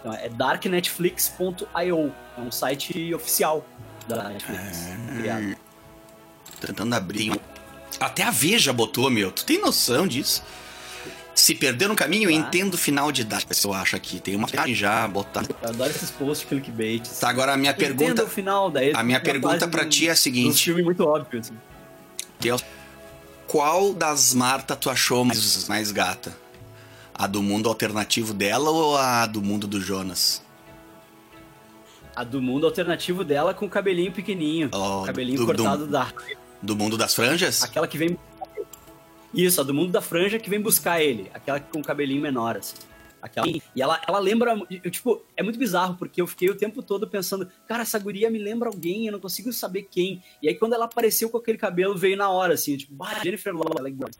Então 0.00 0.12
é 0.12 0.28
darknetflix.io, 0.28 2.12
é 2.36 2.40
um 2.40 2.52
site 2.52 3.14
oficial 3.14 3.64
da 4.06 4.28
Netflix. 4.28 4.88
criado. 5.18 5.56
tentando 6.60 6.94
abrir. 6.94 7.40
Até 7.98 8.22
a 8.22 8.30
Veja 8.30 8.72
botou, 8.72 9.08
meu. 9.10 9.32
Tu 9.32 9.44
tem 9.44 9.60
noção 9.60 10.06
disso? 10.06 10.42
Se 11.46 11.54
perder 11.54 11.86
no 11.86 11.94
caminho, 11.94 12.28
eu 12.28 12.40
Tá. 12.42 12.48
entendo 12.48 12.74
o 12.74 12.76
final 12.76 13.12
de 13.12 13.22
Dark. 13.22 13.46
Eu 13.64 13.72
acho 13.72 13.94
aqui. 13.94 14.18
Tem 14.18 14.34
uma 14.34 14.48
já 14.74 15.06
botada. 15.06 15.46
Eu 15.62 15.68
adoro 15.68 15.90
esses 15.90 16.10
posts 16.10 16.44
clickbait. 16.48 17.08
Tá, 17.20 17.28
agora 17.28 17.52
a 17.52 17.56
minha 17.56 17.70
Entendo 17.70 17.96
pergunta. 17.98 18.24
o 18.24 18.26
final 18.26 18.68
daí. 18.68 18.90
a 18.92 19.00
minha 19.04 19.20
pergunta 19.20 19.64
um- 19.64 19.88
ti 19.88 20.08
é 20.08 20.10
a 20.10 20.16
seguinte. 20.16 20.48
Um 20.48 20.54
filme 20.74 20.82
muito 20.82 21.04
óbvio, 21.04 21.38
assim. 21.38 21.54
que 22.40 22.50
é- 22.50 22.56
Qual 23.46 23.94
das 23.94 24.34
Marta 24.34 24.74
tu 24.74 24.90
achou 24.90 25.24
mais, 25.24 25.68
mais 25.68 25.92
gata? 25.92 26.36
A 27.14 27.28
do 27.28 27.40
mundo 27.44 27.68
alternativo 27.68 28.34
dela 28.34 28.68
ou 28.68 28.96
a 28.96 29.24
do 29.26 29.40
mundo 29.40 29.68
do 29.68 29.80
Jonas? 29.80 30.42
A 32.16 32.24
do 32.24 32.42
mundo 32.42 32.66
alternativo 32.66 33.22
dela 33.22 33.54
com 33.54 33.66
o 33.66 33.70
cabelinho 33.70 34.10
pequenininho. 34.10 34.68
Oh, 34.72 35.02
o 35.02 35.04
cabelinho 35.04 35.38
do- 35.38 35.46
do- 35.46 35.62
cortado 35.62 35.86
da. 35.86 36.08
Do 36.60 36.74
mundo 36.74 36.96
das 36.98 37.14
franjas? 37.14 37.62
Aquela 37.62 37.86
que 37.86 37.96
vem. 37.96 38.18
Isso, 39.34 39.60
a 39.60 39.64
do 39.64 39.74
mundo 39.74 39.92
da 39.92 40.00
franja 40.00 40.38
que 40.38 40.48
vem 40.48 40.60
buscar 40.60 41.02
ele. 41.02 41.30
Aquela 41.32 41.60
com 41.60 41.80
o 41.80 41.84
cabelinho 41.84 42.22
menor, 42.22 42.56
assim. 42.56 42.76
Aquela... 43.20 43.46
E 43.48 43.62
ela, 43.76 44.00
ela 44.06 44.18
lembra. 44.18 44.56
eu, 44.70 44.90
tipo, 44.90 45.22
é 45.36 45.42
muito 45.42 45.58
bizarro, 45.58 45.96
porque 45.96 46.20
eu 46.20 46.26
fiquei 46.26 46.48
o 46.48 46.54
tempo 46.54 46.82
todo 46.82 47.08
pensando, 47.08 47.50
cara, 47.66 47.82
essa 47.82 47.98
guria 47.98 48.30
me 48.30 48.38
lembra 48.38 48.68
alguém, 48.68 49.06
eu 49.06 49.12
não 49.12 49.20
consigo 49.20 49.52
saber 49.52 49.88
quem. 49.90 50.22
E 50.42 50.48
aí, 50.48 50.54
quando 50.54 50.74
ela 50.74 50.84
apareceu 50.84 51.28
com 51.28 51.38
aquele 51.38 51.58
cabelo, 51.58 51.96
veio 51.96 52.16
na 52.16 52.30
hora, 52.30 52.54
assim, 52.54 52.76
tipo, 52.76 52.94
bah, 52.94 53.20
Jennifer 53.22 53.52
Lawrence. 53.54 53.78
ela 53.78 53.88
é 53.88 53.90
igual. 53.90 54.10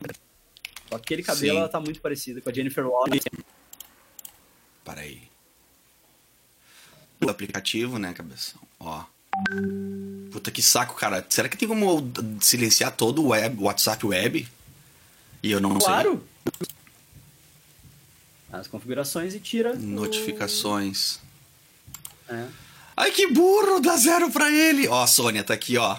Com 0.88 0.96
aquele 0.96 1.22
cabelo, 1.22 1.52
Sim. 1.52 1.58
ela 1.58 1.68
tá 1.68 1.80
muito 1.80 2.00
parecida 2.00 2.40
com 2.40 2.50
a 2.50 2.52
Jennifer 2.52 2.86
Lawrence. 2.86 3.26
para 4.84 5.00
aí. 5.02 5.22
O 7.24 7.30
aplicativo, 7.30 7.98
né, 7.98 8.12
cabeção? 8.12 8.60
Ó. 8.78 9.04
Puta 10.30 10.50
que 10.50 10.62
saco, 10.62 10.94
cara. 10.94 11.24
Será 11.28 11.48
que 11.48 11.56
tem 11.56 11.68
como 11.68 12.10
silenciar 12.40 12.94
todo 12.94 13.22
o 13.22 13.28
web, 13.28 13.62
WhatsApp 13.62 14.04
web? 14.06 14.48
E 15.42 15.50
eu 15.50 15.60
não 15.60 15.78
claro. 15.78 16.22
sei. 16.60 16.76
As 18.52 18.66
configurações 18.66 19.34
e 19.34 19.40
tira. 19.40 19.74
Notificações. 19.74 21.16
O... 22.28 22.34
É. 22.34 22.48
Ai, 22.96 23.10
que 23.10 23.26
burro! 23.32 23.80
Dá 23.80 23.96
zero 23.96 24.30
pra 24.30 24.50
ele! 24.50 24.88
Ó, 24.88 25.02
a 25.02 25.06
Sônia 25.06 25.44
tá 25.44 25.54
aqui, 25.54 25.76
ó. 25.76 25.98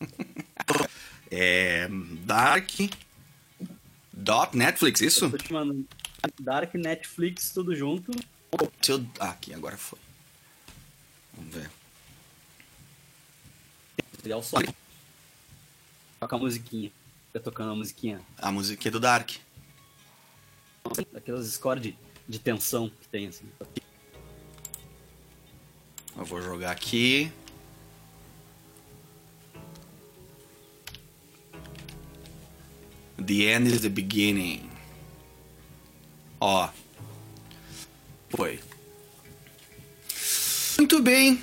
é. 1.30 1.88
Dark. 2.24 2.70
Dot 4.12 4.56
Netflix, 4.56 5.00
isso? 5.00 5.24
Eu 5.24 5.38
mandando. 5.50 5.86
Dark 6.40 6.74
Netflix, 6.74 7.50
tudo 7.50 7.74
junto. 7.74 8.12
Seu... 8.82 9.04
Ah, 9.18 9.30
aqui, 9.30 9.54
agora 9.54 9.76
foi. 9.76 9.98
Vamos 11.34 11.54
ver. 11.54 11.70
Ligar 14.22 14.38
o 14.38 14.42
som. 14.42 14.58
Toca 16.20 16.36
a 16.36 16.38
musiquinha. 16.38 16.90
Fica 17.38 17.50
tocando 17.50 17.70
a 17.70 17.74
musiquinha. 17.74 18.20
A 18.36 18.50
musiquinha 18.50 18.90
do 18.90 18.98
Dark. 18.98 19.30
Aquelas 21.14 21.46
scores 21.46 21.82
de, 21.82 21.96
de 22.28 22.38
tensão 22.38 22.90
que 22.90 23.08
tem, 23.08 23.28
assim. 23.28 23.44
Eu 26.16 26.24
vou 26.24 26.42
jogar 26.42 26.72
aqui. 26.72 27.30
The 33.24 33.54
end 33.54 33.68
is 33.68 33.82
the 33.82 33.88
beginning. 33.88 34.68
Ó. 36.40 36.68
Foi. 38.30 38.60
Muito 40.78 41.00
bem. 41.00 41.40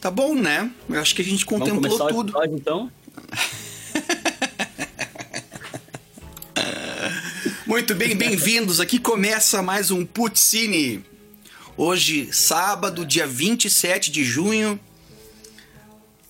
Tá 0.00 0.10
bom, 0.10 0.34
né? 0.34 0.70
Eu 0.88 1.00
acho 1.00 1.14
que 1.14 1.22
a 1.22 1.24
gente 1.24 1.46
contemplou 1.46 1.96
Vamos 1.96 2.14
tudo. 2.14 2.30
Episódio, 2.30 2.56
então? 2.56 2.97
Muito 7.68 7.94
bem, 7.94 8.16
bem-vindos. 8.16 8.80
Aqui 8.80 8.98
começa 8.98 9.60
mais 9.60 9.90
um 9.90 10.06
Putzine. 10.06 11.04
Hoje, 11.76 12.32
sábado, 12.32 13.04
dia 13.04 13.26
27 13.26 14.10
de 14.10 14.24
junho. 14.24 14.80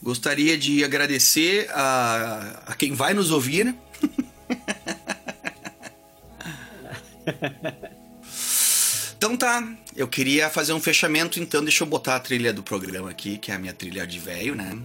Gostaria 0.02 0.58
de 0.58 0.82
agradecer 0.82 1.70
a, 1.70 2.64
a 2.66 2.74
quem 2.74 2.92
vai 2.92 3.14
nos 3.14 3.30
ouvir. 3.30 3.72
então 9.16 9.36
tá, 9.36 9.62
eu 9.94 10.08
queria 10.08 10.50
fazer 10.50 10.72
um 10.72 10.80
fechamento, 10.80 11.38
então 11.38 11.62
deixa 11.62 11.84
eu 11.84 11.88
botar 11.88 12.16
a 12.16 12.20
trilha 12.20 12.52
do 12.52 12.64
programa 12.64 13.10
aqui, 13.10 13.38
que 13.38 13.52
é 13.52 13.54
a 13.54 13.60
minha 13.60 13.72
trilha 13.72 14.04
de 14.04 14.18
velho, 14.18 14.56
né? 14.56 14.76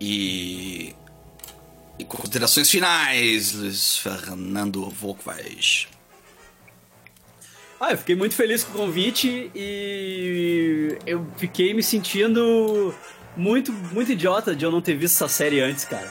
E 0.00 0.94
e 1.98 2.04
considerações 2.04 2.70
finais, 2.70 3.52
Luiz 3.52 3.98
Fernando 3.98 4.88
Volkweis. 4.88 5.88
Ah, 7.80 7.92
eu 7.92 7.98
fiquei 7.98 8.16
muito 8.16 8.34
feliz 8.34 8.64
com 8.64 8.72
o 8.72 8.86
convite 8.86 9.50
e 9.54 10.98
eu 11.06 11.26
fiquei 11.36 11.72
me 11.72 11.82
sentindo 11.82 12.92
muito, 13.36 13.72
muito 13.72 14.12
idiota 14.12 14.54
de 14.54 14.64
eu 14.64 14.70
não 14.70 14.80
ter 14.80 14.96
visto 14.96 15.14
essa 15.14 15.28
série 15.28 15.60
antes, 15.60 15.84
cara. 15.84 16.08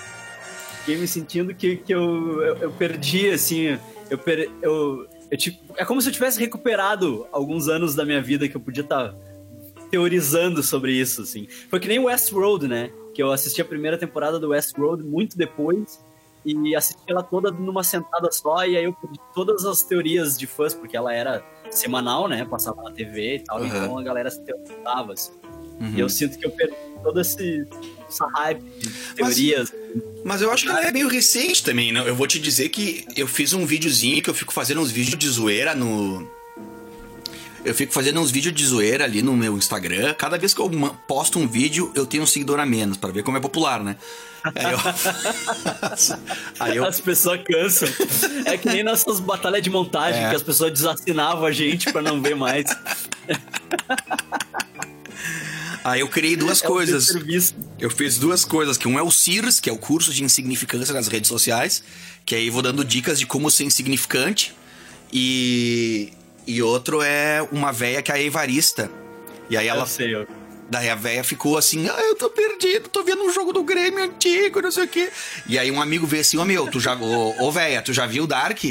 Fiquei 0.79 0.95
me 0.95 1.07
sentindo 1.07 1.53
que, 1.53 1.75
que 1.77 1.93
eu, 1.93 2.41
eu, 2.41 2.57
eu 2.57 2.71
perdi, 2.71 3.29
assim, 3.29 3.77
eu, 4.09 4.17
per, 4.17 4.49
eu, 4.61 5.05
eu, 5.29 5.37
tipo, 5.37 5.73
é 5.75 5.83
como 5.83 6.01
se 6.01 6.07
eu 6.07 6.13
tivesse 6.13 6.39
recuperado 6.39 7.27
alguns 7.33 7.67
anos 7.67 7.93
da 7.93 8.05
minha 8.05 8.21
vida 8.21 8.47
que 8.47 8.55
eu 8.55 8.61
podia 8.61 8.83
estar 8.83 9.09
tá 9.09 9.15
teorizando 9.91 10.63
sobre 10.63 10.93
isso, 10.93 11.21
assim. 11.21 11.47
Foi 11.69 11.81
que 11.81 11.87
nem 11.89 11.99
Westworld, 11.99 12.67
né? 12.67 12.91
Que 13.17 13.23
eu 13.23 13.31
assisti 13.31 13.59
a 13.59 13.65
primeira 13.65 13.97
temporada 13.97 14.39
do 14.39 14.49
Westworld 14.49 15.03
muito 15.03 15.35
depois 15.35 15.99
e 16.45 16.75
assisti 16.75 17.01
ela 17.07 17.23
toda 17.23 17.49
numa 17.49 17.83
sentada 17.83 18.31
só 18.31 18.63
e 18.63 18.77
aí 18.77 18.83
eu 18.83 18.93
perdi 18.93 19.19
todas 19.33 19.65
as 19.65 19.81
teorias 19.81 20.37
de 20.37 20.45
fãs, 20.45 20.75
porque 20.75 20.95
ela 20.95 21.11
era 21.11 21.43
semanal, 21.71 22.27
né? 22.27 22.45
Passava 22.45 22.83
na 22.83 22.91
TV 22.91 23.37
e 23.37 23.39
tal, 23.39 23.59
uhum. 23.59 23.65
então 23.65 23.97
a 23.97 24.03
galera 24.03 24.29
se 24.29 24.39
assim. 25.11 25.31
Uhum. 25.81 25.93
E 25.95 25.99
eu 25.99 26.07
sinto 26.07 26.37
que 26.37 26.45
eu 26.45 26.51
perdi 26.51 26.75
todo 27.01 27.19
esse 27.19 27.67
essa 28.07 28.27
hype 28.27 28.61
de 28.61 29.15
teorias. 29.15 29.73
Mas, 29.73 30.23
mas, 30.23 30.41
eu 30.43 30.51
acho 30.51 30.65
que 30.65 30.69
ela 30.69 30.85
é 30.85 30.91
meio 30.91 31.07
recente 31.07 31.63
também, 31.63 31.91
né? 31.91 32.07
Eu 32.07 32.15
vou 32.15 32.27
te 32.27 32.37
dizer 32.37 32.69
que 32.69 33.03
eu 33.15 33.27
fiz 33.27 33.51
um 33.51 33.65
videozinho 33.65 34.21
que 34.21 34.29
eu 34.29 34.35
fico 34.35 34.53
fazendo 34.53 34.79
uns 34.79 34.91
vídeos 34.91 35.17
de 35.17 35.27
zoeira 35.27 35.73
no, 35.73 36.29
eu 37.65 37.73
fico 37.73 37.93
fazendo 37.93 38.19
uns 38.19 38.31
vídeos 38.31 38.53
de 38.53 38.65
zoeira 38.65 39.03
ali 39.03 39.21
no 39.21 39.35
meu 39.35 39.57
Instagram. 39.57 40.13
Cada 40.13 40.37
vez 40.37 40.53
que 40.53 40.61
eu 40.61 40.69
posto 41.07 41.39
um 41.39 41.47
vídeo, 41.47 41.91
eu 41.95 42.05
tenho 42.05 42.23
um 42.23 42.27
seguidor 42.27 42.59
a 42.59 42.65
menos, 42.65 42.97
para 42.97 43.11
ver 43.11 43.23
como 43.23 43.37
é 43.37 43.39
popular, 43.39 43.83
né? 43.83 43.95
Aí 44.43 44.71
eu... 44.71 44.79
Aí 46.59 46.77
eu... 46.77 46.85
As 46.85 47.01
pessoas 47.01 47.41
cansam. 47.43 47.89
É 48.45 48.57
que 48.57 48.67
nem 48.67 48.83
nessas 48.83 49.19
batalhas 49.19 49.61
de 49.61 49.69
montagem, 49.69 50.23
é. 50.23 50.29
que 50.29 50.35
as 50.35 50.43
pessoas 50.43 50.71
desassinavam 50.71 51.45
a 51.45 51.51
gente 51.51 51.91
para 51.91 52.01
não 52.01 52.21
ver 52.21 52.35
mais. 52.35 52.65
Aí 55.83 56.01
eu 56.01 56.09
criei 56.09 56.35
duas 56.35 56.61
é 56.61 56.67
coisas. 56.67 57.15
Eu 57.79 57.89
fiz 57.89 58.17
duas 58.17 58.43
coisas, 58.43 58.77
que 58.77 58.87
um 58.87 58.99
é 58.99 59.01
o 59.01 59.09
CIRS, 59.09 59.59
que 59.59 59.69
é 59.69 59.73
o 59.73 59.77
curso 59.77 60.13
de 60.13 60.23
insignificância 60.23 60.93
nas 60.93 61.07
redes 61.07 61.29
sociais, 61.29 61.83
que 62.25 62.35
aí 62.35 62.47
eu 62.47 62.53
vou 62.53 62.61
dando 62.61 62.83
dicas 62.83 63.17
de 63.17 63.25
como 63.25 63.49
ser 63.49 63.63
insignificante. 63.63 64.53
E 65.13 66.11
e 66.47 66.63
outro 66.63 67.01
é 67.01 67.47
uma 67.51 67.71
véia 67.71 68.01
que 68.01 68.11
é 68.11 68.15
a 68.15 68.21
Evarista. 68.21 68.89
E 69.49 69.57
aí 69.57 69.67
ela. 69.67 69.83
Eu 69.83 69.87
sei, 69.87 70.15
eu... 70.15 70.27
Daí 70.69 70.89
a 70.89 70.95
véia 70.95 71.23
ficou 71.23 71.57
assim, 71.57 71.87
ah, 71.87 72.01
eu 72.01 72.15
tô 72.15 72.29
perdido, 72.29 72.89
tô 72.89 73.01
vendo 73.01 73.23
um 73.23 73.31
jogo 73.31 73.53
do 73.53 73.63
Grêmio 73.63 74.03
antigo, 74.03 74.61
não 74.61 74.71
sei 74.71 74.83
o 74.83 74.87
quê. 74.87 75.09
E 75.47 75.57
aí 75.57 75.71
um 75.71 75.81
amigo 75.81 76.05
veio 76.05 76.21
assim, 76.21 76.37
ô 76.37 76.41
oh, 76.41 76.45
meu, 76.45 76.67
tu 76.67 76.79
já. 76.79 76.95
Ô, 76.95 77.35
oh, 77.39 77.51
véia, 77.51 77.81
tu 77.81 77.93
já 77.93 78.05
viu 78.05 78.27
Dark? 78.27 78.63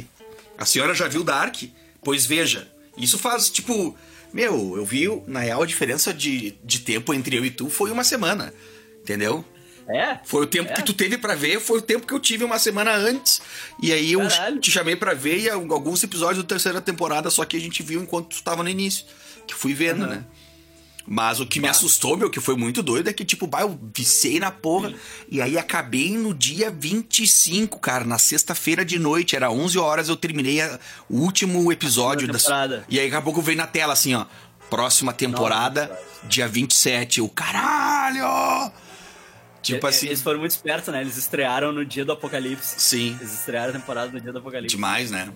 A 0.58 0.64
senhora 0.64 0.94
já 0.94 1.08
viu 1.08 1.24
Dark? 1.24 1.56
Pois 2.02 2.26
veja. 2.26 2.70
Isso 2.96 3.18
faz, 3.18 3.48
tipo. 3.48 3.96
Meu, 4.32 4.76
eu 4.76 4.84
vi, 4.84 5.06
na 5.26 5.40
real, 5.40 5.62
a 5.62 5.66
diferença 5.66 6.12
de, 6.12 6.54
de 6.62 6.80
tempo 6.80 7.14
entre 7.14 7.36
eu 7.36 7.44
e 7.44 7.50
tu 7.50 7.70
foi 7.70 7.90
uma 7.90 8.04
semana. 8.04 8.52
Entendeu? 9.00 9.44
É? 9.88 10.18
Foi 10.24 10.42
o 10.42 10.46
tempo 10.46 10.70
é. 10.70 10.74
que 10.74 10.82
tu 10.82 10.92
teve 10.92 11.16
para 11.16 11.34
ver, 11.34 11.60
foi 11.60 11.78
o 11.78 11.82
tempo 11.82 12.06
que 12.06 12.12
eu 12.12 12.18
tive 12.18 12.44
uma 12.44 12.58
semana 12.58 12.92
antes. 12.92 13.40
E 13.80 13.92
aí 13.92 14.12
eu 14.12 14.20
Caralho. 14.28 14.60
te 14.60 14.70
chamei 14.70 14.96
para 14.96 15.14
ver 15.14 15.38
e 15.38 15.48
alguns 15.48 16.02
episódios 16.02 16.42
da 16.42 16.48
terceira 16.48 16.80
temporada, 16.80 17.30
só 17.30 17.44
que 17.44 17.56
a 17.56 17.60
gente 17.60 17.82
viu 17.82 18.02
enquanto 18.02 18.36
tu 18.36 18.42
tava 18.42 18.62
no 18.62 18.68
início. 18.68 19.04
Que 19.46 19.54
fui 19.54 19.74
vendo, 19.74 20.02
uhum. 20.02 20.10
né? 20.10 20.24
Mas 21.06 21.38
o 21.38 21.46
que 21.46 21.60
bah. 21.60 21.68
me 21.68 21.70
assustou, 21.70 22.16
meu, 22.16 22.28
que 22.28 22.40
foi 22.40 22.56
muito 22.56 22.82
doido, 22.82 23.08
é 23.08 23.12
que, 23.12 23.24
tipo, 23.24 23.46
bah, 23.46 23.60
eu 23.60 23.78
vicei 23.94 24.40
na 24.40 24.50
porra. 24.50 24.90
Sim. 24.90 24.96
E 25.30 25.40
aí 25.40 25.56
acabei 25.56 26.18
no 26.18 26.34
dia 26.34 26.68
25, 26.68 27.78
cara, 27.78 28.04
na 28.04 28.18
sexta-feira 28.18 28.84
de 28.84 28.98
noite. 28.98 29.36
Era 29.36 29.50
11 29.50 29.78
horas, 29.78 30.08
eu 30.08 30.16
terminei 30.16 30.60
a, 30.60 30.80
o 31.08 31.20
último 31.20 31.70
episódio 31.70 32.26
da. 32.26 32.38
E 32.88 32.98
aí 32.98 33.06
daqui 33.06 33.16
a 33.16 33.22
pouco 33.22 33.40
veio 33.40 33.56
na 33.56 33.68
tela 33.68 33.92
assim, 33.92 34.14
ó. 34.14 34.26
Próxima 34.68 35.12
temporada, 35.12 35.86
Nossa, 35.86 36.26
dia 36.26 36.48
27. 36.48 37.20
O 37.20 37.28
caralho! 37.28 38.72
Tipo 39.74 39.86
assim. 39.86 40.06
Eles 40.06 40.22
foram 40.22 40.38
muito 40.38 40.52
espertos, 40.52 40.92
né? 40.92 41.00
Eles 41.00 41.16
estrearam 41.16 41.72
no 41.72 41.84
dia 41.84 42.04
do 42.04 42.12
apocalipse. 42.12 42.80
Sim. 42.80 43.16
Eles 43.20 43.34
estrearam 43.34 43.70
a 43.70 43.72
temporada 43.72 44.12
no 44.12 44.20
dia 44.20 44.32
do 44.32 44.38
apocalipse. 44.38 44.76
Demais, 44.76 45.10
né? 45.10 45.32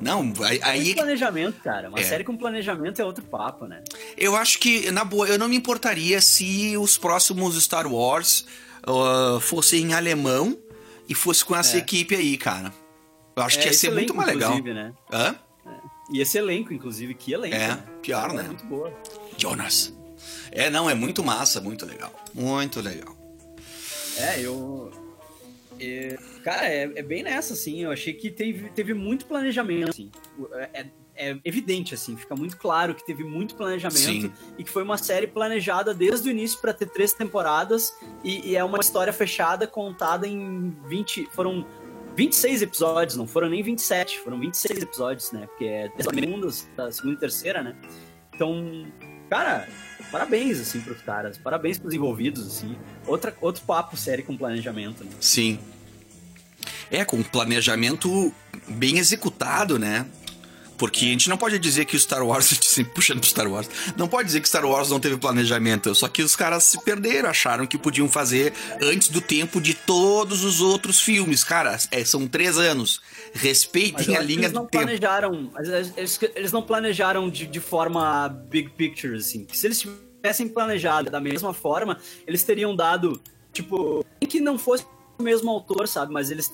Não, 0.00 0.32
aí. 0.42 0.60
aí... 0.62 0.94
planejamento, 0.94 1.60
cara. 1.62 1.88
Uma 1.88 2.00
é. 2.00 2.02
série 2.02 2.24
com 2.24 2.36
planejamento 2.36 3.00
é 3.00 3.04
outro 3.04 3.22
papo, 3.22 3.66
né? 3.66 3.82
Eu 4.16 4.34
acho 4.34 4.58
que, 4.58 4.90
na 4.90 5.04
boa, 5.04 5.28
eu 5.28 5.38
não 5.38 5.46
me 5.46 5.56
importaria 5.56 6.20
se 6.20 6.76
os 6.78 6.96
próximos 6.96 7.62
Star 7.62 7.86
Wars 7.86 8.46
uh, 8.86 9.38
fossem 9.40 9.82
em 9.82 9.92
alemão 9.92 10.58
e 11.06 11.14
fosse 11.14 11.44
com 11.44 11.54
essa 11.54 11.76
é. 11.76 11.80
equipe 11.80 12.14
aí, 12.14 12.38
cara. 12.38 12.72
Eu 13.36 13.42
acho 13.42 13.58
é, 13.58 13.62
que 13.62 13.68
ia 13.68 13.74
ser 13.74 13.90
muito 13.90 14.14
mais 14.14 14.28
legal. 14.28 14.58
Né? 14.62 14.92
Hã? 15.12 15.36
É. 15.66 15.70
E 16.12 16.20
esse 16.20 16.38
elenco, 16.38 16.72
inclusive, 16.72 17.14
que 17.14 17.32
elenco. 17.32 17.54
É, 17.54 17.68
né? 17.68 17.84
pior, 18.00 18.32
né? 18.32 18.44
muito 18.44 18.64
boa. 18.64 18.92
Jonas. 19.36 19.92
É, 20.50 20.70
não, 20.70 20.88
é 20.88 20.94
muito 20.94 21.22
massa, 21.22 21.60
muito 21.60 21.84
legal. 21.84 22.12
Muito 22.34 22.80
legal. 22.80 23.19
É, 24.20 24.40
eu. 24.40 24.90
É, 25.78 26.18
cara, 26.44 26.66
é, 26.66 26.82
é, 26.94 27.02
bem 27.02 27.22
nessa, 27.22 27.54
assim. 27.54 27.82
Eu 27.82 27.90
achei 27.90 28.12
que 28.12 28.30
teve, 28.30 28.68
teve 28.70 28.92
muito 28.92 29.26
planejamento, 29.26 29.90
assim. 29.90 30.10
É, 30.72 30.86
é 31.16 31.36
evidente, 31.44 31.92
assim, 31.94 32.16
fica 32.16 32.34
muito 32.34 32.56
claro 32.56 32.94
que 32.94 33.04
teve 33.04 33.22
muito 33.22 33.54
planejamento 33.54 33.98
Sim. 33.98 34.32
e 34.56 34.64
que 34.64 34.70
foi 34.70 34.82
uma 34.82 34.96
série 34.96 35.26
planejada 35.26 35.92
desde 35.92 36.28
o 36.28 36.30
início 36.30 36.58
para 36.58 36.72
ter 36.72 36.86
três 36.86 37.12
temporadas 37.12 37.94
e, 38.24 38.50
e, 38.50 38.56
é 38.56 38.64
uma 38.64 38.78
história 38.78 39.12
fechada 39.12 39.66
contada 39.66 40.26
em 40.26 40.74
20. 40.86 41.28
Foram 41.32 41.66
26 42.16 42.62
episódios, 42.62 43.16
não 43.16 43.26
foram 43.26 43.50
nem 43.50 43.62
27, 43.62 44.18
foram 44.20 44.40
26 44.40 44.82
episódios, 44.82 45.32
né? 45.32 45.46
Porque 45.46 45.64
é 45.66 45.88
da 45.88 46.04
segunda, 46.04 46.48
da 46.76 46.92
segunda 46.92 47.14
e 47.14 47.18
terceira, 47.18 47.62
né? 47.62 47.76
Então, 48.34 48.86
cara, 49.30 49.68
parabéns, 50.10 50.60
assim, 50.60 50.80
pros 50.80 51.00
caras. 51.00 51.38
Parabéns 51.38 51.78
pros 51.78 51.94
envolvidos, 51.94 52.46
assim. 52.46 52.76
Outra, 53.06 53.34
outro 53.40 53.62
papo 53.62 53.96
série 53.96 54.22
com 54.22 54.36
planejamento, 54.36 55.04
né? 55.04 55.10
Sim. 55.20 55.58
É, 56.90 57.04
com 57.04 57.22
planejamento 57.22 58.34
bem 58.68 58.98
executado, 58.98 59.78
né? 59.78 60.04
Porque 60.80 61.04
a 61.04 61.08
gente 61.08 61.28
não 61.28 61.36
pode 61.36 61.58
dizer 61.58 61.84
que 61.84 61.94
o 61.94 62.00
Star 62.00 62.26
Wars, 62.26 62.46
sempre 62.62 62.94
puxando 62.94 63.20
pro 63.20 63.28
Star 63.28 63.46
Wars, 63.46 63.68
não 63.98 64.08
pode 64.08 64.28
dizer 64.28 64.40
que 64.40 64.48
Star 64.48 64.64
Wars 64.64 64.88
não 64.88 64.98
teve 64.98 65.18
planejamento. 65.18 65.94
Só 65.94 66.08
que 66.08 66.22
os 66.22 66.34
caras 66.34 66.64
se 66.64 66.82
perderam, 66.82 67.28
acharam 67.28 67.66
que 67.66 67.76
podiam 67.76 68.08
fazer 68.08 68.54
antes 68.80 69.10
do 69.10 69.20
tempo 69.20 69.60
de 69.60 69.74
todos 69.74 70.42
os 70.42 70.62
outros 70.62 70.98
filmes. 70.98 71.44
Cara, 71.44 71.78
é, 71.90 72.02
são 72.02 72.26
três 72.26 72.56
anos. 72.56 73.02
Respeitem 73.34 74.16
a 74.16 74.22
linha 74.22 74.46
eles 74.46 74.52
não 74.52 74.62
do 74.62 74.70
tempo. 74.70 74.84
planejaram, 74.84 75.52
eles, 75.98 76.18
eles 76.34 76.50
não 76.50 76.62
planejaram 76.62 77.28
de, 77.28 77.46
de 77.46 77.60
forma 77.60 78.28
big 78.48 78.70
picture, 78.70 79.16
assim. 79.16 79.46
Se 79.52 79.66
eles 79.66 79.80
tivessem 79.80 80.48
planejado 80.48 81.10
da 81.10 81.20
mesma 81.20 81.52
forma, 81.52 81.98
eles 82.26 82.42
teriam 82.42 82.74
dado, 82.74 83.20
tipo, 83.52 84.02
que 84.26 84.40
não 84.40 84.58
fosse 84.58 84.86
mesmo 85.20 85.50
autor, 85.50 85.86
sabe? 85.88 86.12
Mas 86.12 86.30
eles 86.30 86.52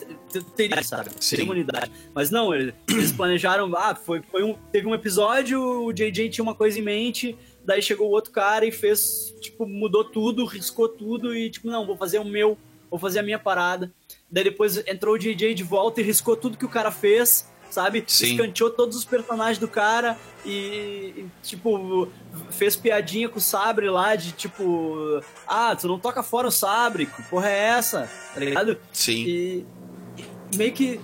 teriam, 0.56 0.82
sabe? 0.82 1.10
Sim. 1.20 1.36
Teriam 1.36 1.52
unidade. 1.52 1.90
Mas 2.14 2.30
não, 2.30 2.55
eles, 2.55 2.74
eles 2.88 3.12
planejaram, 3.12 3.74
ah, 3.76 3.94
foi, 3.94 4.22
foi 4.22 4.43
um, 4.43 4.55
teve 4.72 4.86
um 4.86 4.94
episódio, 4.94 5.60
o 5.60 5.93
JJ 5.93 6.28
tinha 6.30 6.43
uma 6.43 6.55
coisa 6.55 6.78
em 6.78 6.82
mente, 6.82 7.36
daí 7.64 7.82
chegou 7.82 8.09
o 8.09 8.12
outro 8.12 8.32
cara 8.32 8.64
e 8.66 8.72
fez, 8.72 9.34
tipo, 9.40 9.66
mudou 9.66 10.05
tudo, 10.05 10.44
riscou 10.44 10.88
tudo 10.88 11.34
e, 11.34 11.51
tipo, 11.51 11.68
não, 11.68 11.86
vou 11.86 11.97
fazer 11.97 12.18
o 12.18 12.24
meu, 12.24 12.56
vou 12.90 12.98
fazer 12.98 13.18
a 13.18 13.22
minha 13.22 13.38
parada. 13.38 13.93
Daí 14.30 14.44
depois 14.44 14.76
entrou 14.86 15.14
o 15.14 15.18
JJ 15.18 15.55
de 15.55 15.62
volta 15.62 16.01
e 16.01 16.05
riscou 16.05 16.36
tudo 16.36 16.59
que 16.59 16.64
o 16.64 16.68
cara 16.68 16.90
fez, 16.90 17.48
sabe? 17.70 18.05
Sim. 18.06 18.32
Escanteou 18.32 18.70
todos 18.70 18.97
os 18.97 19.05
personagens 19.05 19.59
do 19.59 19.68
cara 19.68 20.16
e, 20.44 21.24
tipo, 21.43 22.09
fez 22.51 22.76
piadinha 22.76 23.28
com 23.28 23.38
o 23.38 23.40
Sabre 23.43 23.88
lá 23.90 24.14
de 24.16 24.32
tipo, 24.32 25.22
ah, 25.47 25.74
tu 25.76 25.88
não 25.88 25.98
toca 25.98 26.22
fora 26.22 26.48
o 26.48 26.52
Sabre, 26.52 27.06
que 27.06 27.22
porra 27.24 27.48
é 27.51 27.59
essa? 27.68 28.10
Tá 28.34 28.40
ligado? 28.40 28.78
Sim. 28.93 29.24
E, 29.26 29.66
meio 30.55 30.72
que, 30.72 31.01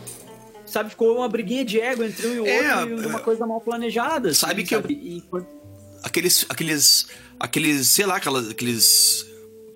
sabe, 0.65 0.91
ficou 0.91 1.17
uma 1.17 1.29
briguinha 1.29 1.65
de 1.65 1.81
ego 1.81 2.05
entre 2.05 2.27
um 2.29 2.35
e 2.35 2.41
o 2.41 2.47
É, 2.47 2.77
outro 2.81 3.03
e 3.03 3.07
uma 3.07 3.19
é. 3.19 3.23
coisa 3.23 3.47
mal 3.47 3.61
planejada. 3.61 4.31
assim, 4.31 4.39
Sabe 4.41 4.65
que 4.65 4.75
eu- 4.75 4.83
E, 4.89 5.23
aqueles, 6.03 6.47
aqueles, 6.49 7.07
aqueles, 7.39 7.87
sei 7.89 8.07
lá, 8.07 8.17
aquelas, 8.17 8.49
aqueles 8.51 9.27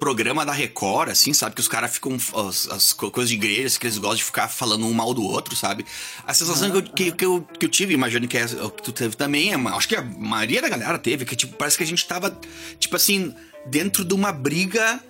programa 0.06 0.46
da 0.46 0.52
Record, 0.52 1.08
assim, 1.10 1.32
sabe? 1.34 1.56
Que 1.56 1.60
os 1.60 1.66
caras 1.66 1.92
ficam, 1.92 2.16
as, 2.48 2.68
as 2.68 2.92
co- 2.92 3.10
coisas 3.10 3.28
de 3.28 3.34
igreja, 3.34 3.76
que 3.76 3.86
eles 3.86 3.98
gostam 3.98 4.18
de 4.18 4.22
ficar 4.24 4.46
falando 4.46 4.86
um 4.86 4.92
mal 4.92 5.12
do 5.12 5.24
outro, 5.24 5.56
sabe? 5.56 5.84
A 6.24 6.32
sensação 6.32 6.70
que, 6.70 6.76
eu, 6.76 6.82
que, 6.82 7.10
que, 7.12 7.24
eu, 7.24 7.48
que 7.58 7.66
eu 7.66 7.68
tive, 7.68 7.92
imagino 7.92 8.28
que, 8.28 8.38
é, 8.38 8.46
que 8.46 8.82
tu 8.84 8.92
teve 8.92 9.16
também, 9.16 9.52
é, 9.52 9.56
acho 9.70 9.88
que 9.88 9.96
a 9.96 10.02
maioria 10.02 10.62
da 10.62 10.68
galera 10.68 10.96
teve, 10.96 11.24
que 11.24 11.34
tipo, 11.34 11.56
parece 11.56 11.76
que 11.76 11.82
a 11.82 11.86
gente 11.86 12.06
tava, 12.06 12.38
tipo 12.78 12.94
assim, 12.94 13.34
dentro 13.66 14.04
de 14.04 14.14
uma 14.14 14.30
briga, 14.30 15.02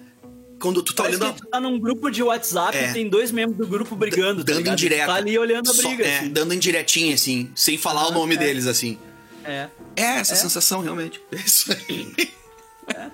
quando 0.58 0.82
tu 0.82 0.94
tá 0.94 1.02
Parece 1.02 1.20
olhando... 1.22 1.34
que 1.34 1.42
tu 1.42 1.48
tá 1.48 1.60
num 1.60 1.78
grupo 1.78 2.10
de 2.10 2.22
WhatsApp 2.22 2.74
É. 2.78 2.88
e 2.88 2.92
tem 2.94 3.06
dois 3.10 3.30
membros 3.30 3.58
do 3.58 3.66
grupo 3.66 3.94
brigando, 3.94 4.42
tá 4.42 4.52
Dando 4.52 4.58
ligado? 4.58 4.72
indireta. 4.78 5.06
Tá 5.08 5.14
ali 5.16 5.38
olhando 5.38 5.70
a 5.70 5.74
Só- 5.74 5.86
briga, 5.88 6.04
é, 6.06 6.18
assim. 6.20 6.28
dando 6.30 6.54
indiretinha, 6.54 7.14
assim, 7.14 7.50
sem 7.54 7.76
falar 7.76 8.08
o 8.08 8.12
nome 8.12 8.36
é. 8.36 8.38
deles, 8.38 8.66
assim. 8.66 8.98
É. 9.44 9.68
É 9.94 10.02
essa 10.20 10.34
sensação, 10.34 10.80
realmente. 10.80 11.20
É 11.30 11.36
isso 11.36 11.70
aí. 11.70 12.30
É, 12.88 13.10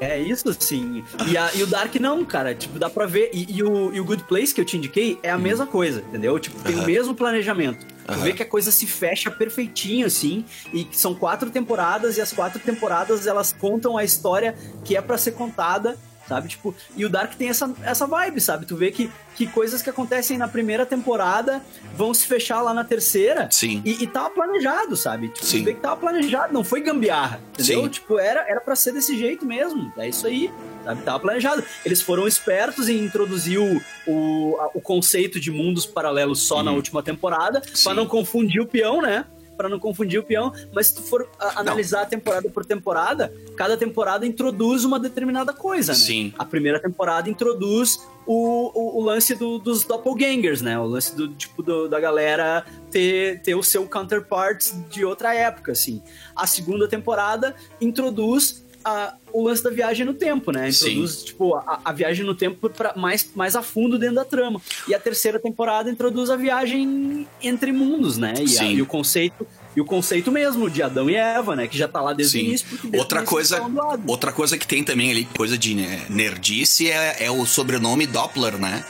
é 0.00 0.18
isso, 0.18 0.48
assim. 0.48 1.04
E, 1.28 1.36
a- 1.36 1.50
e 1.54 1.62
o 1.62 1.66
Dark 1.66 1.94
não, 1.96 2.24
cara. 2.24 2.54
Tipo, 2.54 2.78
dá 2.78 2.90
pra 2.90 3.06
ver. 3.06 3.30
E, 3.32 3.46
e 3.58 3.62
o, 3.62 3.92
e 3.94 4.00
o 4.00 4.04
Good 4.04 4.24
Place 4.24 4.54
que 4.54 4.60
eu 4.60 4.64
te 4.64 4.76
indiquei 4.76 5.18
é 5.22 5.30
a 5.30 5.38
mesma 5.38 5.66
coisa, 5.66 6.00
entendeu? 6.00 6.38
Tipo, 6.38 6.58
tem 6.62 6.74
o 6.76 6.82
mesmo 6.84 7.14
planejamento. 7.14 7.86
Tu 8.04 8.12
Aham. 8.12 8.22
vê 8.22 8.32
que 8.32 8.42
a 8.42 8.46
coisa 8.46 8.70
se 8.72 8.86
fecha 8.86 9.30
perfeitinho, 9.30 10.06
assim. 10.06 10.44
E 10.72 10.84
que 10.84 10.96
são 10.98 11.14
quatro 11.14 11.50
temporadas, 11.50 12.16
e 12.16 12.20
as 12.20 12.32
quatro 12.32 12.58
temporadas 12.58 13.26
elas 13.26 13.52
contam 13.52 13.96
a 13.96 14.04
história 14.04 14.54
que 14.84 14.96
é 14.96 15.00
pra 15.00 15.16
ser 15.16 15.32
contada. 15.32 15.96
Sabe, 16.28 16.48
tipo, 16.48 16.74
e 16.96 17.04
o 17.04 17.08
Dark 17.10 17.34
tem 17.34 17.48
essa, 17.48 17.70
essa 17.82 18.06
vibe, 18.06 18.40
sabe? 18.40 18.64
Tu 18.64 18.76
vê 18.76 18.90
que, 18.90 19.10
que 19.34 19.46
coisas 19.46 19.82
que 19.82 19.90
acontecem 19.90 20.38
na 20.38 20.46
primeira 20.48 20.86
temporada 20.86 21.60
vão 21.96 22.14
se 22.14 22.26
fechar 22.26 22.62
lá 22.62 22.72
na 22.72 22.84
terceira. 22.84 23.48
Sim. 23.50 23.82
E, 23.84 24.04
e 24.04 24.06
tava 24.06 24.30
planejado, 24.30 24.96
sabe? 24.96 25.28
Tipo, 25.28 25.44
Sim. 25.44 25.58
tu 25.60 25.64
vê 25.64 25.74
que 25.74 25.80
tava 25.80 25.96
planejado, 25.96 26.52
não 26.54 26.62
foi 26.64 26.80
gambiarra, 26.80 27.40
entendeu? 27.52 27.82
Sim. 27.82 27.88
Tipo, 27.88 28.18
era, 28.18 28.48
era 28.48 28.60
pra 28.60 28.76
ser 28.76 28.92
desse 28.92 29.18
jeito 29.18 29.44
mesmo. 29.44 29.92
É 29.98 30.08
isso 30.08 30.26
aí, 30.26 30.50
sabe? 30.84 31.02
Tava 31.02 31.18
planejado. 31.20 31.62
Eles 31.84 32.00
foram 32.00 32.26
espertos 32.26 32.88
em 32.88 32.98
introduzir 33.04 33.58
o, 33.58 33.82
o, 34.06 34.56
a- 34.60 34.70
o 34.74 34.80
conceito 34.80 35.40
de 35.40 35.50
mundos 35.50 35.84
paralelos 35.84 36.40
só 36.42 36.62
na 36.62 36.70
última 36.70 37.02
temporada. 37.02 37.60
Sim. 37.74 37.84
pra 37.84 37.94
não 37.94 38.06
confundir 38.06 38.60
o 38.60 38.66
peão, 38.66 39.02
né? 39.02 39.24
Pra 39.56 39.68
não 39.68 39.78
confundir 39.78 40.18
o 40.18 40.22
peão, 40.22 40.52
mas 40.72 40.88
se 40.88 40.94
tu 40.96 41.02
for 41.02 41.28
a- 41.38 41.60
analisar 41.60 42.06
temporada 42.06 42.48
por 42.50 42.64
temporada, 42.64 43.32
cada 43.56 43.76
temporada 43.76 44.26
introduz 44.26 44.84
uma 44.84 44.98
determinada 44.98 45.52
coisa, 45.52 45.92
né? 45.92 45.98
Sim. 45.98 46.32
A 46.38 46.44
primeira 46.44 46.80
temporada 46.80 47.28
introduz 47.30 47.98
o, 48.26 48.70
o, 48.74 48.98
o 49.00 49.04
lance 49.04 49.34
do- 49.34 49.58
dos 49.58 49.84
doppelgangers, 49.84 50.62
né? 50.62 50.78
O 50.78 50.86
lance 50.86 51.14
do 51.14 51.28
tipo 51.28 51.62
do- 51.62 51.88
da 51.88 52.00
galera 52.00 52.64
ter, 52.90 53.40
ter 53.42 53.54
o 53.54 53.62
seu 53.62 53.86
counterpart 53.86 54.72
de 54.90 55.04
outra 55.04 55.34
época, 55.34 55.72
assim. 55.72 56.02
A 56.34 56.46
segunda 56.46 56.88
temporada 56.88 57.54
introduz 57.80 58.64
a- 58.84 59.14
o 59.32 59.42
lance 59.42 59.62
da 59.62 59.70
viagem 59.70 60.04
no 60.04 60.14
tempo, 60.14 60.52
né? 60.52 60.68
Introduz, 60.68 61.22
tipo, 61.24 61.54
a, 61.56 61.80
a 61.84 61.92
viagem 61.92 62.24
no 62.24 62.34
tempo 62.34 62.68
pra, 62.70 62.92
mais, 62.96 63.30
mais 63.34 63.56
a 63.56 63.62
fundo 63.62 63.98
dentro 63.98 64.16
da 64.16 64.24
trama. 64.24 64.60
E 64.86 64.94
a 64.94 64.98
terceira 64.98 65.38
temporada 65.38 65.90
introduz 65.90 66.28
a 66.30 66.36
viagem 66.36 67.26
entre 67.42 67.72
mundos, 67.72 68.18
né? 68.18 68.34
E, 68.38 68.44
a- 68.44 68.48
Sim. 68.48 68.72
e 68.74 68.82
o 68.82 68.86
conceito... 68.86 69.46
E 69.74 69.80
o 69.80 69.86
conceito 69.86 70.30
mesmo 70.30 70.68
de 70.68 70.82
Adão 70.82 71.08
e 71.08 71.14
Eva, 71.14 71.56
né? 71.56 71.66
Que 71.66 71.78
já 71.78 71.88
tá 71.88 71.98
lá 71.98 72.12
desde 72.12 72.38
Sim. 72.38 72.44
o 72.44 72.48
início. 72.48 72.66
Outra 72.98 73.20
início 73.20 73.34
coisa, 73.34 73.62
outra 74.06 74.30
coisa 74.30 74.58
que 74.58 74.66
tem 74.66 74.84
também 74.84 75.10
ali, 75.10 75.24
coisa 75.34 75.56
de 75.56 75.74
nerdice, 76.10 76.90
é, 76.90 77.16
é 77.24 77.30
o 77.30 77.46
sobrenome 77.46 78.06
Doppler, 78.06 78.58
né? 78.58 78.84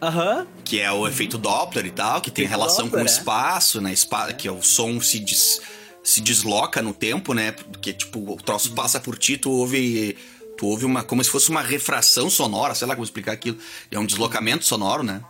Aham. 0.00 0.46
Que 0.64 0.78
é 0.80 0.92
o 0.92 1.08
efeito 1.08 1.36
Doppler 1.36 1.86
e 1.86 1.90
tal, 1.90 2.20
que 2.20 2.30
tem 2.30 2.44
Efeito 2.44 2.56
relação 2.60 2.88
com 2.88 2.96
o 2.96 3.00
Doppler, 3.00 3.06
é. 3.06 3.10
espaço, 3.10 3.80
né? 3.80 3.92
Espa- 3.92 4.32
que 4.32 4.46
é 4.46 4.52
o 4.52 4.62
som 4.62 5.00
se, 5.00 5.18
des- 5.18 5.60
se 6.04 6.20
desloca 6.20 6.80
no 6.82 6.92
tempo, 6.94 7.32
né? 7.34 7.50
Porque, 7.52 7.92
tipo, 7.92 8.32
o 8.32 8.36
troço 8.36 8.72
passa 8.74 9.00
por 9.00 9.18
ti, 9.18 9.36
tu 9.38 9.50
ouve. 9.50 10.16
Tu 10.56 10.66
ouve 10.66 10.84
uma. 10.84 11.02
como 11.02 11.24
se 11.24 11.30
fosse 11.30 11.50
uma 11.50 11.62
refração 11.62 12.30
sonora, 12.30 12.74
sei 12.76 12.86
lá 12.86 12.94
como 12.94 13.04
explicar 13.04 13.32
aquilo. 13.32 13.56
É 13.90 13.98
um 13.98 14.06
deslocamento 14.06 14.64
sonoro, 14.64 15.02
né? 15.02 15.20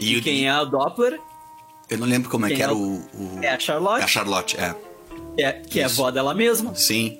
E, 0.00 0.16
E 0.16 0.20
quem 0.22 0.48
é 0.48 0.60
o 0.60 0.64
Doppler 0.64 1.20
Eu 1.90 1.98
não 1.98 2.06
lembro 2.06 2.28
como 2.30 2.44
é 2.46 2.48
quem 2.48 2.56
que 2.56 2.62
é 2.62 2.64
era 2.64 2.74
o- 2.74 2.98
o. 3.14 3.38
o- 3.38 3.40
é 3.42 3.50
a 3.54 3.58
Charlotte, 3.60 4.00
É 4.00 4.04
a 4.04 4.06
Charlotte, 4.08 4.56
é. 4.56 4.74
que 5.36 5.42
é, 5.44 5.52
que 5.52 5.80
é 5.80 5.84
a 5.84 5.86
Isso. 5.86 6.00
avó 6.00 6.10
dela 6.10 6.34
mesma. 6.34 6.74
Sim. 6.74 7.18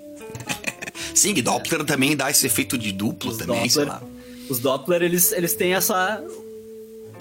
Sim, 1.15 1.35
e 1.37 1.43
Doppler 1.43 1.85
também 1.85 2.17
dá 2.17 2.31
esse 2.31 2.47
efeito 2.47 2.77
de 2.79 2.93
duplo 2.93 3.31
Os 3.31 3.37
também, 3.37 3.69
sei 3.69 3.85
Doppler, 3.85 4.03
lá. 4.03 4.09
os 4.51 4.59
Doppler, 4.61 5.03
eles, 5.03 5.33
eles 5.33 5.55
têm 5.55 5.75
essa 5.75 6.23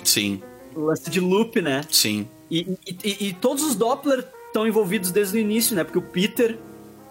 Sim, 0.04 0.42
lance 0.76 1.10
de 1.10 1.20
loop, 1.20 1.62
né? 1.62 1.82
sim. 1.92 2.28
E, 2.50 2.60
e- 2.88 2.98
e- 3.04 3.28
e 3.28 3.34
todos 3.34 3.64
os 3.64 3.76
Doppler 3.76 4.26
estão 4.58 4.68
envolvidos 4.68 5.12
desde 5.12 5.38
o 5.38 5.40
início, 5.40 5.76
né? 5.76 5.84
Porque 5.84 6.00
o 6.00 6.02
Peter, 6.02 6.58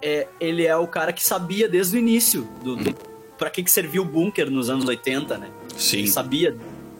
é, 0.01 0.27
ele 0.39 0.65
é 0.65 0.75
o 0.75 0.85
cara 0.87 1.13
que 1.13 1.23
sabia 1.23 1.69
desde 1.69 1.95
o 1.95 1.99
início 1.99 2.43
do, 2.63 2.75
do, 2.75 2.93
pra 3.37 3.49
que, 3.49 3.63
que 3.63 3.71
servia 3.71 4.01
o 4.01 4.05
bunker 4.05 4.49
nos 4.51 4.69
anos 4.69 4.85
80, 4.85 5.37
né? 5.37 5.49
Sim. 5.77 5.99
Ele 5.99 6.07
sabia, 6.09 6.55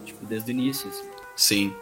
tipo, 0.06 0.26
desde 0.26 0.50
o 0.50 0.54
início. 0.54 0.90
assim. 0.90 1.04
Sim. 1.36 1.74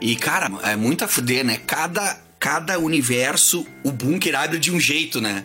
E, 0.00 0.14
cara, 0.16 0.50
é 0.64 0.76
muito 0.76 1.04
a 1.04 1.08
fuder, 1.08 1.44
né? 1.44 1.58
Cada, 1.66 2.18
cada 2.38 2.78
universo, 2.78 3.66
o 3.82 3.90
bunker 3.90 4.34
abre 4.38 4.58
de 4.58 4.70
um 4.70 4.78
jeito, 4.78 5.20
né? 5.20 5.44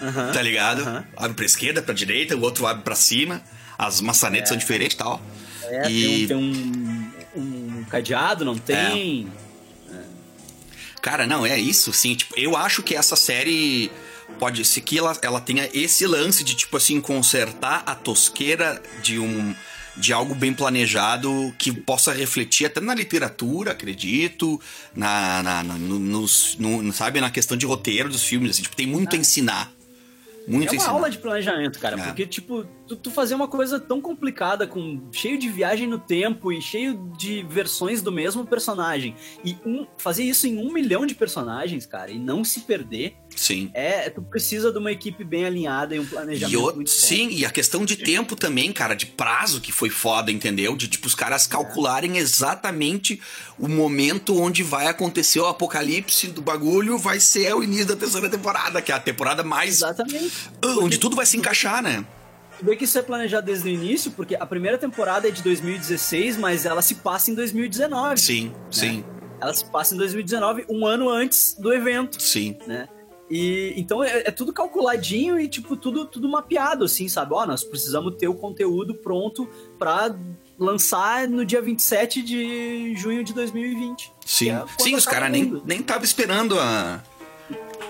Aham, 0.00 0.32
Tá 0.32 0.40
ligado? 0.40 0.82
aham. 0.82 1.04
Abre 1.16 1.34
pra 1.34 1.44
esquerda, 1.44 1.82
pra 1.82 1.92
direita, 1.92 2.36
o 2.36 2.40
outro 2.40 2.66
abre 2.66 2.82
pra 2.84 2.94
cima. 2.94 3.42
As 3.76 4.00
maçanetas 4.00 4.48
são 4.48 4.56
diferentes 4.58 4.94
e 4.94 4.98
tal. 4.98 5.20
É, 5.64 5.90
e, 5.90 6.26
tem, 6.26 6.36
um, 6.36 6.52
tem 6.52 7.42
um, 7.42 7.78
um 7.80 7.84
cadeado, 7.84 8.44
não 8.44 8.56
tem? 8.56 9.28
Cara, 11.00 11.26
não, 11.26 11.44
é 11.46 11.58
isso, 11.58 11.92
sim. 11.92 12.14
Tipo, 12.14 12.34
eu 12.38 12.56
acho 12.56 12.82
que 12.82 12.94
essa 12.94 13.16
série 13.16 13.90
pode 14.38 14.64
ser 14.64 14.80
que 14.82 14.98
ela, 14.98 15.16
ela 15.22 15.40
tenha 15.40 15.68
esse 15.72 16.06
lance 16.06 16.42
de, 16.44 16.54
tipo 16.54 16.76
assim, 16.76 17.00
consertar 17.00 17.82
a 17.86 17.94
tosqueira 17.94 18.82
de 19.02 19.18
um. 19.18 19.54
De 19.96 20.12
algo 20.12 20.32
bem 20.32 20.54
planejado 20.54 21.52
que 21.58 21.72
possa 21.72 22.12
refletir 22.12 22.66
até 22.66 22.80
na 22.80 22.94
literatura, 22.94 23.72
acredito, 23.72 24.60
na, 24.94 25.42
na, 25.42 25.64
na- 25.64 25.74
no, 25.74 25.98
nos- 25.98 26.54
no- 26.56 26.92
sabe, 26.92 27.20
na 27.20 27.30
questão 27.30 27.56
de 27.56 27.66
roteiro 27.66 28.08
dos 28.08 28.22
filmes, 28.22 28.52
assim, 28.52 28.62
tipo, 28.62 28.76
tem 28.76 28.86
muito 28.86 29.16
a 29.16 29.18
ensinar. 29.18 29.72
Muito 30.48 30.74
É 30.74 30.78
uma 30.78 30.88
aula 30.88 31.10
de 31.10 31.18
planejamento, 31.18 31.78
cara. 31.78 32.00
É. 32.00 32.04
Porque, 32.04 32.26
tipo, 32.26 32.64
tu, 32.86 32.96
tu 32.96 33.10
fazer 33.10 33.34
uma 33.34 33.48
coisa 33.48 33.78
tão 33.78 34.00
complicada, 34.00 34.66
com 34.66 35.08
cheio 35.12 35.38
de 35.38 35.48
viagem 35.48 35.86
no 35.86 35.98
tempo 35.98 36.52
e 36.52 36.60
cheio 36.60 37.12
de 37.16 37.42
versões 37.44 38.02
do 38.02 38.10
mesmo 38.10 38.46
personagem, 38.46 39.14
e 39.44 39.56
um, 39.64 39.86
fazer 39.96 40.24
isso 40.24 40.46
em 40.46 40.58
um 40.58 40.72
milhão 40.72 41.06
de 41.06 41.14
personagens, 41.14 41.86
cara, 41.86 42.10
e 42.10 42.18
não 42.18 42.42
se 42.42 42.60
perder, 42.60 43.16
Sim. 43.38 43.70
é. 43.74 44.10
Tu 44.10 44.20
precisa 44.22 44.72
de 44.72 44.78
uma 44.78 44.90
equipe 44.90 45.22
bem 45.24 45.44
alinhada 45.44 45.94
e 45.94 46.00
um 46.00 46.04
planejamento 46.06 46.52
E 46.52 46.56
o- 46.56 46.74
muito 46.74 46.90
forte. 46.90 47.06
sim, 47.06 47.28
e 47.30 47.44
a 47.46 47.50
questão 47.50 47.84
de 47.84 47.96
tempo 47.96 48.34
também, 48.36 48.72
cara, 48.72 48.94
de 48.94 49.06
prazo 49.06 49.60
que 49.60 49.70
foi 49.72 49.90
foda, 49.90 50.30
entendeu? 50.32 50.76
De 50.76 50.88
tipo 50.88 51.06
os 51.06 51.14
caras 51.14 51.46
calcularem 51.46 52.18
exatamente 52.18 53.20
o 53.58 53.68
momento 53.68 54.40
onde 54.40 54.62
vai 54.62 54.86
acontecer 54.86 55.40
o 55.40 55.46
apocalipse 55.46 56.28
do 56.28 56.42
bagulho, 56.42 56.98
vai 56.98 57.20
ser 57.20 57.54
o 57.54 57.62
início 57.62 57.86
da 57.86 57.96
terceira 57.96 58.28
temporada, 58.28 58.80
que 58.82 58.90
é 58.90 58.94
a 58.94 59.00
temporada 59.00 59.42
mais 59.44 59.76
Exatamente. 59.76 60.32
Ah, 60.62 60.76
onde 60.80 60.98
tudo 60.98 61.14
vai 61.16 61.26
se 61.26 61.36
encaixar, 61.36 61.82
né? 61.82 62.04
Tu 62.58 62.64
vê 62.64 62.74
que 62.74 62.84
isso 62.84 62.98
é 62.98 63.02
planejado 63.02 63.46
desde 63.46 63.68
o 63.68 63.70
início, 63.72 64.10
porque 64.10 64.34
a 64.34 64.44
primeira 64.44 64.76
temporada 64.76 65.28
é 65.28 65.30
de 65.30 65.42
2016, 65.42 66.36
mas 66.36 66.66
ela 66.66 66.82
se 66.82 66.96
passa 66.96 67.30
em 67.30 67.34
2019. 67.34 68.20
Sim, 68.20 68.52
sim. 68.70 69.04
ela 69.40 69.54
se 69.54 69.64
passa 69.70 69.94
em 69.94 69.98
2019, 69.98 70.64
um 70.68 70.84
ano 70.84 71.08
antes 71.08 71.54
do 71.56 71.72
evento, 71.72 72.20
Sim. 72.20 72.56
né? 72.66 72.88
E 73.30 73.74
então 73.76 74.02
é, 74.02 74.24
é 74.26 74.30
tudo 74.30 74.52
calculadinho 74.52 75.38
e 75.38 75.48
tipo 75.48 75.76
tudo 75.76 76.06
tudo 76.06 76.28
mapeado 76.28 76.84
assim, 76.84 77.08
sabe? 77.08 77.34
Ó, 77.34 77.46
nós 77.46 77.62
precisamos 77.62 78.14
ter 78.16 78.28
o 78.28 78.34
conteúdo 78.34 78.94
pronto 78.94 79.48
pra 79.78 80.14
lançar 80.58 81.28
no 81.28 81.44
dia 81.44 81.62
27 81.62 82.22
de 82.22 82.94
junho 82.96 83.22
de 83.22 83.32
2020. 83.32 84.12
Sim, 84.26 84.50
É, 84.50 84.64
Sim 84.78 84.94
os 84.96 85.06
caras 85.06 85.30
nem, 85.30 85.62
nem 85.64 85.82
tava 85.82 86.04
esperando 86.04 86.58
a, 86.58 87.02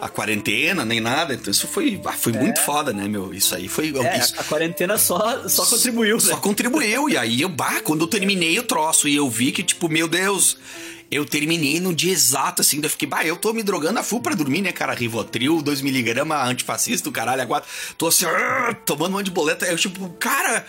a 0.01 0.09
quarentena, 0.09 0.85
nem 0.85 1.01
nada. 1.01 1.35
Então 1.35 1.51
isso 1.51 1.67
foi, 1.67 2.01
ah, 2.05 2.13
foi 2.13 2.33
muito 2.33 2.61
foda, 2.61 2.93
né, 2.93 3.09
meu? 3.09 3.33
Isso 3.33 3.55
aí 3.55 3.69
foi. 3.69 3.97
É, 3.97 4.19
isso 4.19 4.35
a 4.39 4.45
quarentena 4.45 4.99
só, 4.99 5.49
só 5.49 5.65
contribuiu, 5.65 6.21
Só 6.21 6.35
né? 6.35 6.41
contribuiu. 6.43 7.09
E 7.09 7.17
aí, 7.17 7.41
eu, 7.41 7.49
bah, 7.49 7.81
quando 7.83 8.03
eu 8.03 8.07
terminei 8.07 8.59
o 8.59 8.63
troço 8.63 9.09
e 9.09 9.17
eu 9.17 9.29
vi 9.29 9.53
que, 9.53 9.63
tipo, 9.63 9.89
meu 9.89 10.07
Deus, 10.07 10.59
eu 11.11 11.25
terminei 11.25 11.81
no 11.81 11.95
dia 11.95 12.13
exato, 12.13 12.61
assim, 12.61 12.81
eu 12.83 12.91
fiquei, 12.91 13.09
bah, 13.09 13.25
eu 13.25 13.37
tô 13.37 13.53
me 13.53 13.63
drogando 13.63 13.99
a 13.99 14.03
full 14.03 14.21
pra 14.21 14.35
dormir, 14.35 14.61
né, 14.61 14.73
cara? 14.73 14.93
Rivotril, 14.93 15.63
2mg, 15.63 16.49
antifascista, 16.51 17.09
o 17.09 17.13
caralho, 17.13 17.41
agora. 17.41 17.65
Tô 17.97 18.09
assim, 18.09 18.27
ah, 18.27 18.77
tomando 18.85 19.13
um 19.13 19.17
monte 19.17 19.27
de 19.27 19.31
boleta. 19.31 19.65
Eu, 19.67 19.77
tipo, 19.77 20.09
cara, 20.19 20.67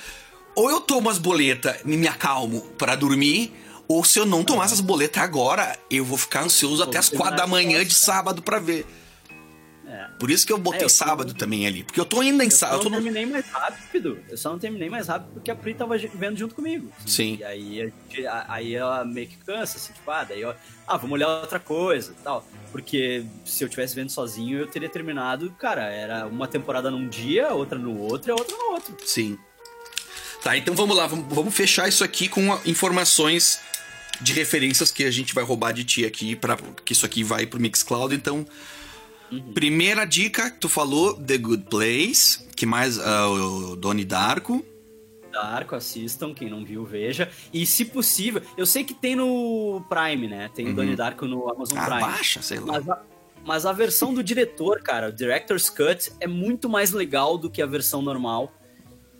ou 0.55 0.69
eu 0.69 0.79
tomo 0.79 1.09
as 1.09 1.17
boletas 1.17 1.77
e 1.85 1.97
me 1.97 2.07
acalmo 2.07 2.61
pra 2.77 2.95
dormir. 2.95 3.53
Ou 3.87 4.03
se 4.03 4.19
eu 4.19 4.25
não 4.25 4.43
tomar 4.43 4.65
essas 4.65 4.81
boletas 4.81 5.21
agora, 5.21 5.77
eu 5.89 6.05
vou 6.05 6.17
ficar 6.17 6.43
ansioso 6.43 6.83
até 6.83 6.99
as 6.99 7.09
quatro 7.09 7.35
da 7.35 7.47
manhã 7.47 7.83
de 7.83 7.93
sábado 7.93 8.41
pra 8.41 8.59
ver. 8.59 8.85
É. 9.91 10.07
Por 10.19 10.29
isso 10.29 10.45
que 10.45 10.53
eu 10.53 10.57
botei 10.59 10.81
É, 10.81 10.83
eu 10.83 10.87
tô- 10.87 10.93
sábado 10.93 11.33
também 11.33 11.65
ali. 11.65 11.83
Porque 11.83 11.99
eu 11.99 12.05
tô 12.05 12.19
ainda 12.21 12.43
em 12.43 12.47
Eu 12.47 12.51
só 12.51 12.57
sábado. 12.67 12.77
não 12.77 12.83
Eu 12.83 12.83
tô 12.83 12.89
no... 12.91 12.95
terminei 13.03 13.25
mais 13.25 13.45
rápido. 13.49 14.19
Eu 14.29 14.37
só 14.37 14.51
não 14.51 14.59
terminei 14.59 14.87
mais 14.89 15.07
rápido 15.07 15.31
porque 15.33 15.49
a 15.49 15.55
Pri 15.55 15.73
tava 15.73 15.97
vendo 15.97 16.37
junto 16.37 16.53
comigo. 16.53 16.91
Sim. 17.07 17.37
E 17.39 17.43
aí, 17.43 17.81
a 17.81 17.85
gente- 17.85 18.27
a- 18.27 18.45
aí 18.49 18.75
ela 18.75 19.03
meio 19.03 19.27
que 19.27 19.37
cansa, 19.37 19.77
assim, 19.77 19.91
tipo, 19.93 20.11
ah, 20.11 20.23
daí 20.23 20.41
eu, 20.41 20.53
ah, 20.87 20.95
vamos 20.97 21.13
olhar 21.13 21.27
outra 21.27 21.59
coisa 21.59 22.11
e 22.11 22.23
tal. 22.23 22.47
Porque 22.71 23.25
se 23.43 23.63
eu 23.63 23.69
tivesse 23.69 23.95
vendo 23.95 24.11
sozinho, 24.11 24.59
eu 24.59 24.67
teria 24.67 24.87
terminado, 24.89 25.49
cara, 25.57 25.85
era 25.85 26.27
uma 26.27 26.47
temporada 26.47 26.91
num 26.91 27.07
dia, 27.09 27.49
outra 27.51 27.79
no 27.79 27.97
outro 27.99 28.29
e 28.29 28.31
a 28.31 28.35
outra 28.35 28.55
no 28.55 28.63
outro. 28.73 28.95
Sim. 29.03 29.39
Tá, 30.43 30.55
então 30.55 30.75
vamos 30.75 30.95
lá, 30.95 31.07
vamos, 31.07 31.25
vamos 31.33 31.53
fechar 31.53 31.89
isso 31.89 32.03
aqui 32.03 32.29
com 32.29 32.57
informações 32.65 33.59
de 34.21 34.33
referências 34.33 34.91
que 34.91 35.03
a 35.03 35.11
gente 35.11 35.33
vai 35.33 35.43
roubar 35.43 35.71
de 35.73 35.83
ti 35.83 36.05
aqui, 36.05 36.35
para 36.35 36.57
que 36.85 36.93
isso 36.93 37.05
aqui 37.05 37.23
vai 37.23 37.45
pro 37.45 37.59
Mixcloud. 37.59 38.13
Então, 38.15 38.45
primeira 39.53 40.05
dica 40.05 40.49
que 40.49 40.59
tu 40.59 40.69
falou, 40.69 41.13
The 41.15 41.37
Good 41.37 41.63
Place, 41.69 42.45
que 42.55 42.65
mais 42.65 42.99
ah, 42.99 43.27
o 43.29 43.75
Doni 43.75 44.05
Darko. 44.05 44.65
Darko, 45.31 45.75
assistam, 45.75 46.33
quem 46.33 46.49
não 46.49 46.65
viu, 46.65 46.83
veja. 46.85 47.29
E 47.53 47.65
se 47.65 47.85
possível, 47.85 48.41
eu 48.57 48.65
sei 48.65 48.83
que 48.83 48.93
tem 48.93 49.15
no 49.15 49.83
Prime, 49.87 50.27
né? 50.27 50.49
Tem 50.53 50.69
o 50.69 50.73
Donnie 50.73 50.95
Darko 50.95 51.25
no 51.25 51.49
Amazon 51.49 51.77
Ah, 51.77 51.85
Prime. 51.85 52.01
baixa, 52.01 52.41
sei 52.41 52.59
lá. 52.59 52.73
Mas 52.73 52.89
a, 52.89 53.01
mas 53.45 53.65
a 53.65 53.71
versão 53.71 54.13
do 54.13 54.23
diretor, 54.23 54.81
cara, 54.81 55.09
o 55.09 55.11
Director's 55.11 55.69
Cut, 55.69 56.11
é 56.19 56.27
muito 56.27 56.67
mais 56.67 56.91
legal 56.91 57.37
do 57.37 57.49
que 57.49 57.61
a 57.61 57.65
versão 57.65 58.01
normal. 58.01 58.51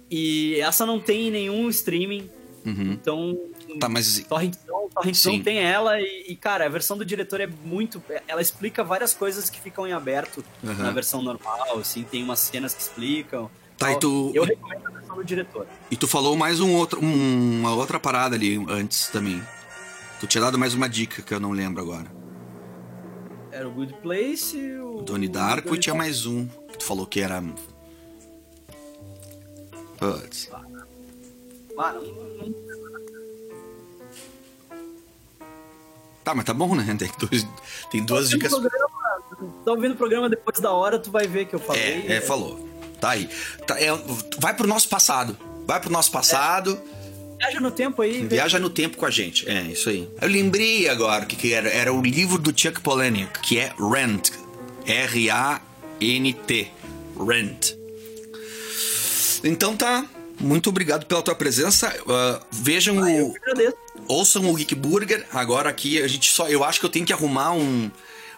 E 0.10 0.56
essa 0.60 0.86
não 0.86 1.00
tem 1.00 1.28
em 1.28 1.32
nenhum 1.32 1.70
streaming. 1.70 2.30
Uhum. 2.66 2.92
Então, 2.92 3.40
Tá, 3.78 3.90
mas 3.90 4.24
Torrentzão, 4.28 5.42
tem 5.44 5.60
ela 5.60 6.00
e, 6.00 6.26
e, 6.30 6.36
cara, 6.36 6.66
a 6.66 6.70
versão 6.70 6.98
do 6.98 7.04
diretor 7.06 7.42
é 7.42 7.48
muito... 7.48 8.02
Ela 8.28 8.42
explica 8.42 8.84
várias 8.84 9.14
coisas 9.14 9.50
que 9.50 9.60
ficam 9.60 9.86
em 9.86 9.92
aberto 9.94 10.44
Uhum. 10.64 10.74
na 10.74 10.92
versão 10.92 11.22
normal, 11.22 11.78
assim. 11.78 12.04
Tem 12.04 12.24
umas 12.24 12.40
cenas 12.40 12.74
que 12.74 12.82
explicam. 12.82 13.50
Tá, 13.78 13.90
e 13.90 13.92
tal. 13.92 14.00
tu- 14.00 14.32
Eu 14.34 14.44
recomendo 14.44 14.88
a 14.88 14.92
versão 14.92 15.16
do 15.16 15.24
diretor. 15.24 15.68
E 15.92 15.96
tu 15.96 16.08
falou 16.08 16.36
mais 16.36 16.60
um 16.60 16.74
outro, 16.76 17.00
um- 17.04 17.60
uma 17.60 17.74
outra 17.76 18.00
parada 18.00 18.36
ali 18.36 18.58
antes 18.70 19.08
também. 19.08 19.42
Tu 20.20 20.28
tinha 20.28 20.42
dado 20.42 20.58
mais 20.58 20.74
uma 20.74 20.90
dica 20.90 21.22
que 21.22 21.34
eu 21.34 21.40
não 21.40 21.52
lembro 21.52 21.82
agora. 21.82 22.08
Era 23.52 23.68
o 23.68 23.72
Good 23.72 23.94
Place, 24.02 24.58
o... 24.80 25.02
Doni 25.02 25.28
Darko 25.28 25.60
e 25.60 25.64
Donnie 25.70 25.80
tinha 25.82 25.96
mais 25.96 26.26
um 26.26 26.46
que 26.48 26.78
tu 26.78 26.84
falou 26.86 27.06
que 27.06 27.20
era. 27.22 27.42
Putz. 29.98 30.50
Ah, 30.52 31.94
não- 31.94 32.02
não- 32.02 32.69
Tá, 36.30 36.36
mas 36.36 36.46
tá 36.46 36.54
bom, 36.54 36.76
né? 36.76 36.86
Tem, 37.00 37.10
dois- 37.20 37.48
tem 37.92 38.04
duas 38.06 38.30
Tá 38.30 38.36
dicas. 38.36 38.52
programa, 38.52 38.88
Tá 39.66 39.72
ouvindo 39.72 39.94
o 39.94 39.96
programa 39.96 40.30
depois 40.30 40.60
da 40.60 40.72
hora, 40.72 41.00
tu 41.00 41.10
vai 41.10 41.26
ver 41.28 41.46
que 41.46 41.56
eu 41.56 41.60
falei. 41.60 42.06
É, 42.08 42.18
é, 42.18 42.22
falou. 42.22 42.68
Tá 43.02 43.12
aí. 43.12 43.28
Tá, 43.66 43.80
é, 43.82 43.88
vai 44.38 44.54
pro 44.54 44.68
nosso 44.68 44.88
passado. 44.88 45.36
Vai 45.66 45.80
pro 45.80 45.92
nosso 45.92 46.12
passado. 46.12 46.80
Viaja 47.40 47.60
no 47.60 47.72
tempo 47.72 48.02
aí. 48.04 48.28
Viaja 48.28 48.60
no 48.60 48.70
tempo 48.70 48.96
com 48.98 49.06
a 49.08 49.10
gente. 49.10 49.50
É, 49.50 49.62
isso 49.64 49.90
aí. 49.90 50.08
Eu 50.22 50.28
lembrei 50.28 50.88
agora 50.88 51.24
o 51.24 51.28
que, 51.28 51.36
que 51.36 51.52
era. 51.54 51.68
Era 51.70 51.92
o 51.92 52.00
livro 52.02 52.38
do 52.38 52.52
Chuck 52.56 52.80
Palahniuk, 52.82 53.40
que 53.40 53.58
é 53.58 53.74
Rent. 53.80 54.30
R-A-N-T. 54.86 56.72
Rent. 57.28 57.74
Então 59.44 59.76
tá. 59.76 60.06
Muito 60.40 60.70
obrigado 60.70 61.06
pela 61.06 61.22
tua 61.22 61.36
presença. 61.36 61.94
Ah, 62.08 62.42
vejam 62.52 63.08
Eu 63.08 63.28
o. 63.28 63.34
Ouçam 64.08 64.50
o 64.50 64.56
Geek 64.56 64.74
Burger. 64.76 65.26
Agora 65.34 65.70
aqui 65.70 66.02
a 66.02 66.08
gente 66.08 66.32
só. 66.32 66.48
Eu 66.48 66.64
acho 66.64 66.80
que 66.80 66.86
eu 66.86 66.90
tenho 66.90 67.06
que 67.06 67.14
arrumar 67.14 67.52
um. 67.52 67.92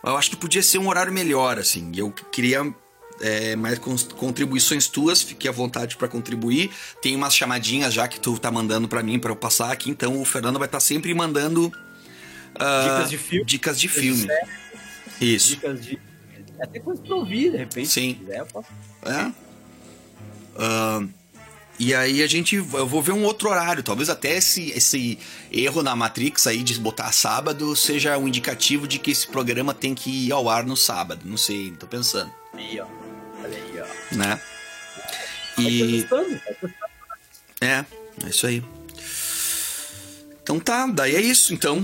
Eu 0.03 0.17
acho 0.17 0.31
que 0.31 0.35
podia 0.35 0.63
ser 0.63 0.79
um 0.79 0.87
horário 0.87 1.13
melhor, 1.13 1.59
assim. 1.59 1.91
Eu 1.95 2.11
queria 2.11 2.73
é, 3.21 3.55
mais 3.55 3.79
contribuições 3.79 4.87
tuas. 4.87 5.21
Fique 5.21 5.47
à 5.47 5.51
vontade 5.51 5.95
para 5.95 6.07
contribuir. 6.07 6.71
Tem 7.01 7.15
umas 7.15 7.35
chamadinhas 7.35 7.93
já 7.93 8.07
que 8.07 8.19
tu 8.19 8.37
tá 8.39 8.51
mandando 8.51 8.87
para 8.87 9.03
mim 9.03 9.19
para 9.19 9.31
eu 9.31 9.35
passar 9.35 9.71
aqui. 9.71 9.91
Então 9.91 10.19
o 10.19 10.25
Fernando 10.25 10.57
vai 10.57 10.67
estar 10.67 10.79
sempre 10.79 11.13
mandando. 11.13 11.71
ah, 12.55 12.83
Dicas 12.83 13.09
de 13.11 13.17
filme. 13.17 13.45
Dicas 13.45 13.79
de 13.79 13.87
Dicas 13.87 14.01
de 14.01 14.01
filme. 14.01 14.27
Isso. 15.21 15.49
Dicas 15.49 15.85
de. 15.85 15.99
Até 16.59 16.79
coisa 16.79 17.01
pra 17.01 17.15
ouvir, 17.15 17.51
de 17.51 17.57
repente. 17.57 17.87
Sim. 17.87 18.13
Se 18.13 18.25
quiser, 18.25 18.39
eu 18.39 18.45
posso. 18.47 18.67
É. 19.03 19.31
Ah, 20.57 21.03
e 21.83 21.95
aí 21.95 22.21
a 22.21 22.27
gente. 22.27 22.57
Eu 22.57 22.85
vou 22.85 23.01
ver 23.01 23.11
um 23.11 23.23
outro 23.23 23.49
horário. 23.49 23.81
Talvez 23.81 24.07
até 24.07 24.37
esse, 24.37 24.69
esse 24.69 25.17
erro 25.51 25.81
na 25.81 25.95
Matrix 25.95 26.45
aí 26.45 26.61
de 26.61 26.79
botar 26.79 27.11
sábado 27.11 27.75
seja 27.75 28.15
um 28.19 28.27
indicativo 28.27 28.87
de 28.87 28.99
que 28.99 29.09
esse 29.09 29.25
programa 29.25 29.73
tem 29.73 29.95
que 29.95 30.27
ir 30.27 30.31
ao 30.31 30.47
ar 30.47 30.63
no 30.63 30.77
sábado. 30.77 31.23
Não 31.25 31.37
sei, 31.37 31.71
tô 31.71 31.87
pensando. 31.87 32.31
Aí, 32.53 32.79
ó. 32.79 32.85
Olha 33.43 33.57
aí, 33.57 33.81
ó. 33.81 34.15
Né? 34.15 34.41
Vai 35.57 35.65
E. 35.65 35.79
vai 35.79 35.87
testando. 35.87 36.41
É, 37.59 37.85
é 38.25 38.29
isso 38.29 38.45
aí. 38.45 38.63
Então 40.43 40.59
tá, 40.59 40.85
daí 40.85 41.15
é 41.15 41.21
isso, 41.21 41.51
então. 41.51 41.83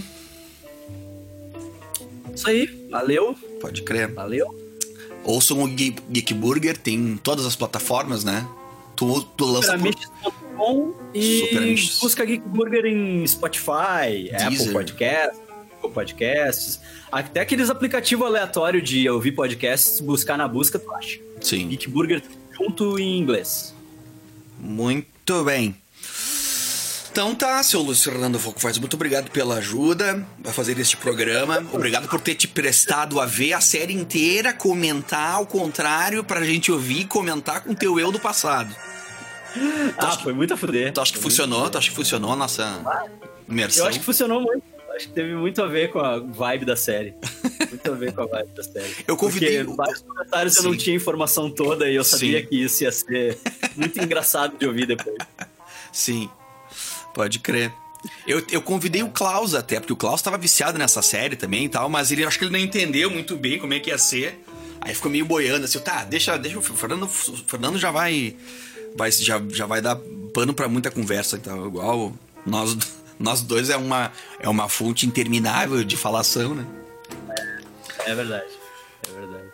Isso 2.35 2.47
aí. 2.47 2.87
Valeu. 2.91 3.33
Pode 3.59 3.81
crer. 3.81 4.13
Valeu. 4.13 4.45
Ouçam 5.23 5.63
o 5.63 5.67
Geek 5.67 6.03
Geek 6.07 6.35
Burger, 6.35 6.77
tem 6.77 6.93
em 6.93 7.17
todas 7.17 7.47
as 7.47 7.55
plataformas, 7.55 8.23
né? 8.23 8.47
Tu, 8.97 9.21
tu 9.37 9.45
lança 9.45 9.77
por... 9.77 9.93
Superamiches.com 9.93 10.93
e 11.13 11.99
busca 12.01 12.25
Geek 12.25 12.43
Burger 12.47 12.85
em 12.85 13.25
Spotify, 13.25 14.29
Apple 14.33 14.49
Deezer. 14.49 14.73
Podcasts, 14.73 15.39
Google 15.75 15.91
Podcasts. 15.91 16.81
Até 17.11 17.41
aqueles 17.41 17.69
aplicativos 17.69 18.25
aleatórios 18.25 18.87
de 18.87 19.07
ouvir 19.09 19.31
podcasts, 19.33 20.01
buscar 20.01 20.37
na 20.37 20.47
busca, 20.47 20.79
tu 20.79 20.91
acha. 20.91 21.19
Sim. 21.41 21.67
Geek 21.69 21.89
Burger 21.89 22.21
junto 22.51 22.99
em 22.99 23.19
inglês. 23.19 23.73
Muito 24.59 25.43
bem. 25.43 25.75
Então 27.11 27.33
tá, 27.33 27.63
seu 27.63 27.81
Luiz 27.81 28.03
Fernando 28.03 28.37
Focfaz, 28.37 28.77
muito 28.77 28.93
obrigado 28.93 29.31
pela 29.31 29.55
ajuda 29.55 30.23
a 30.45 30.51
fazer 30.51 30.77
este 30.79 30.95
programa. 30.95 31.65
Obrigado 31.73 32.07
por 32.07 32.21
ter 32.21 32.35
te 32.35 32.47
prestado 32.47 33.19
a 33.19 33.25
ver 33.25 33.53
a 33.53 33.61
série 33.61 33.93
inteira, 33.93 34.53
comentar 34.53 35.33
ao 35.33 35.45
contrário, 35.47 36.23
pra 36.23 36.45
gente 36.45 36.71
ouvir 36.71 37.01
e 37.01 37.05
comentar 37.05 37.63
com 37.63 37.71
o 37.71 37.75
teu 37.75 37.99
eu 37.99 38.11
do 38.11 38.19
passado. 38.19 38.75
Ah, 39.97 40.17
foi 40.17 40.33
muito 40.33 40.53
a 40.53 40.57
fuder. 40.57 40.93
Tu 40.93 41.01
acha 41.01 41.11
que 41.11 41.19
Foi 41.19 41.29
funcionou? 41.29 41.69
Tu 41.69 41.77
acha 41.77 41.89
que 41.89 41.95
funcionou 41.95 42.33
a 42.33 42.35
nossa 42.35 42.81
imersão? 43.47 43.85
Eu 43.85 43.89
acho 43.89 43.99
que 43.99 44.05
funcionou 44.05 44.41
muito. 44.41 44.63
Acho 44.95 45.07
que 45.07 45.13
teve 45.13 45.35
muito 45.35 45.61
a 45.61 45.67
ver 45.67 45.91
com 45.91 45.99
a 45.99 46.17
vibe 46.17 46.65
da 46.65 46.75
série. 46.75 47.13
Muito 47.69 47.91
a 47.91 47.95
ver 47.95 48.13
com 48.13 48.23
a 48.23 48.25
vibe 48.25 48.49
da 48.55 48.63
série. 48.63 48.95
Eu 49.07 49.15
convidei 49.15 49.63
Porque 49.63 49.77
vários 49.77 50.01
comentários 50.01 50.57
eu 50.57 50.63
não 50.63 50.71
Sim. 50.71 50.77
tinha 50.77 50.95
informação 50.95 51.51
toda 51.51 51.87
e 51.89 51.95
eu 51.95 52.03
sabia 52.03 52.41
Sim. 52.41 52.47
que 52.47 52.63
isso 52.63 52.83
ia 52.83 52.91
ser 52.91 53.37
muito 53.75 54.01
engraçado 54.01 54.57
de 54.57 54.65
ouvir 54.65 54.87
depois. 54.87 55.15
Sim, 55.91 56.29
pode 57.13 57.39
crer. 57.39 57.71
Eu, 58.27 58.43
eu 58.51 58.61
convidei 58.61 59.03
o 59.03 59.09
Klaus 59.09 59.53
até, 59.53 59.79
porque 59.79 59.93
o 59.93 59.97
Klaus 59.97 60.21
tava 60.21 60.37
viciado 60.37 60.77
nessa 60.77 61.01
série 61.01 61.35
também 61.35 61.65
e 61.65 61.69
tal, 61.69 61.89
mas 61.89 62.11
ele 62.11 62.23
acho 62.23 62.39
que 62.39 62.45
ele 62.45 62.51
não 62.51 62.59
entendeu 62.59 63.09
muito 63.09 63.35
bem 63.35 63.59
como 63.59 63.73
é 63.73 63.79
que 63.79 63.89
ia 63.89 63.97
ser. 63.97 64.43
Aí 64.81 64.93
ficou 64.93 65.11
meio 65.11 65.25
boiando 65.25 65.65
assim, 65.65 65.79
tá, 65.79 66.03
deixa, 66.03 66.37
deixa 66.37 66.57
o 66.57 66.61
Fernando, 66.61 67.03
o 67.03 67.07
Fernando 67.07 67.77
já 67.77 67.91
vai, 67.91 68.35
vai 68.95 69.11
já, 69.11 69.41
já 69.49 69.65
vai 69.65 69.81
dar 69.81 69.97
pano 70.33 70.53
pra 70.53 70.67
muita 70.67 70.91
conversa, 70.91 71.37
então 71.37 71.65
igual 71.65 72.13
nós 72.45 72.77
nós 73.19 73.41
dois 73.41 73.69
é 73.69 73.77
uma 73.77 74.11
é 74.39 74.47
uma 74.47 74.69
fonte 74.69 75.05
interminável 75.05 75.83
de 75.83 75.97
falação, 75.97 76.53
né? 76.53 76.65
É 78.05 78.13
verdade. 78.13 78.45
É 79.09 79.19
verdade. 79.19 79.47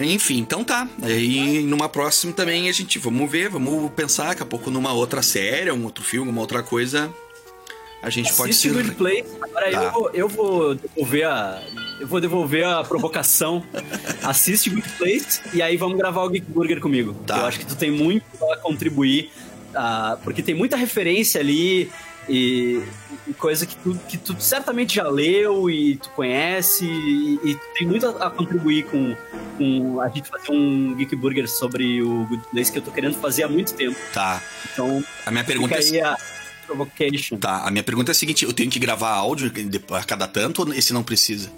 Enfim, 0.00 0.38
então 0.38 0.62
tá. 0.62 0.88
Aí 1.02 1.62
numa 1.62 1.88
próxima 1.88 2.32
também 2.32 2.68
a 2.68 2.72
gente 2.72 2.98
vamos 2.98 3.30
ver, 3.30 3.48
vamos 3.48 3.90
pensar 3.92 4.28
daqui 4.28 4.42
a 4.42 4.46
pouco 4.46 4.70
numa 4.70 4.92
outra 4.92 5.22
série, 5.22 5.70
um 5.72 5.84
outro 5.84 6.04
filme, 6.04 6.30
uma 6.30 6.40
outra 6.40 6.62
coisa 6.62 7.12
a 8.02 8.10
gente 8.10 8.32
pode 8.34 8.52
se. 8.54 8.68
Assiste 8.68 8.82
Good 8.82 8.96
Place. 8.96 9.24
Agora 9.42 9.70
Tá. 9.70 9.82
eu, 9.82 9.90
vou, 9.92 10.10
eu 10.14 10.28
vou 10.28 10.74
devolver 10.74 11.24
a. 11.26 11.62
Eu 12.00 12.06
vou 12.06 12.20
devolver 12.20 12.64
a 12.64 12.84
provocação. 12.84 13.64
Assiste 14.22 14.70
Good 14.70 14.88
Place 14.98 15.40
e 15.52 15.60
aí 15.60 15.76
vamos 15.76 15.98
gravar 15.98 16.22
o 16.22 16.28
Geek 16.30 16.46
Burger 16.50 16.80
comigo. 16.80 17.14
Tá. 17.26 17.38
Eu 17.38 17.46
acho 17.46 17.58
que 17.58 17.66
tu 17.66 17.74
tem 17.76 17.90
muito 17.90 18.24
a 18.52 18.56
contribuir. 18.58 19.30
ah, 19.74 20.16
porque 20.22 20.42
tem 20.42 20.54
muita 20.54 20.76
referência 20.76 21.40
ali 21.40 21.90
e, 22.28 22.80
e 23.26 23.32
coisa 23.34 23.66
que 23.66 23.74
tu, 23.76 23.98
que 24.08 24.16
tu 24.16 24.36
certamente 24.40 24.94
já 24.96 25.08
leu 25.08 25.68
e 25.70 25.96
tu 25.96 26.08
conhece 26.10 26.84
e, 26.84 27.38
e 27.42 27.54
tu 27.54 27.60
tem 27.76 27.86
muito 27.86 28.06
a, 28.06 28.26
a 28.26 28.30
contribuir 28.30 28.84
com, 28.84 29.16
com 29.56 30.00
a 30.00 30.08
gente 30.08 30.28
fazer 30.28 30.52
um 30.52 30.94
Geek 30.94 31.16
Burger 31.16 31.48
sobre 31.48 32.00
o 32.02 32.26
Good 32.26 32.42
Place 32.52 32.70
que 32.70 32.78
eu 32.78 32.82
tô 32.82 32.90
querendo 32.92 33.14
fazer 33.16 33.42
há 33.42 33.48
muito 33.48 33.74
tempo. 33.74 33.96
Tá. 34.14 34.40
Então, 34.72 35.02
A 35.26 35.30
minha 35.32 35.42
pergunta 35.44 35.74
é. 35.74 36.02
a 36.02 36.16
provocation. 36.68 37.36
Tá, 37.38 37.64
a 37.66 37.70
minha 37.70 37.82
pergunta 37.82 38.10
é 38.10 38.12
a 38.12 38.14
seguinte: 38.14 38.44
eu 38.44 38.52
tenho 38.52 38.70
que 38.70 38.78
gravar 38.78 39.10
áudio 39.10 39.50
a 39.90 40.04
cada 40.04 40.28
tanto 40.28 40.62
ou 40.62 40.72
esse 40.74 40.92
não 40.92 41.02
precisa? 41.02 41.50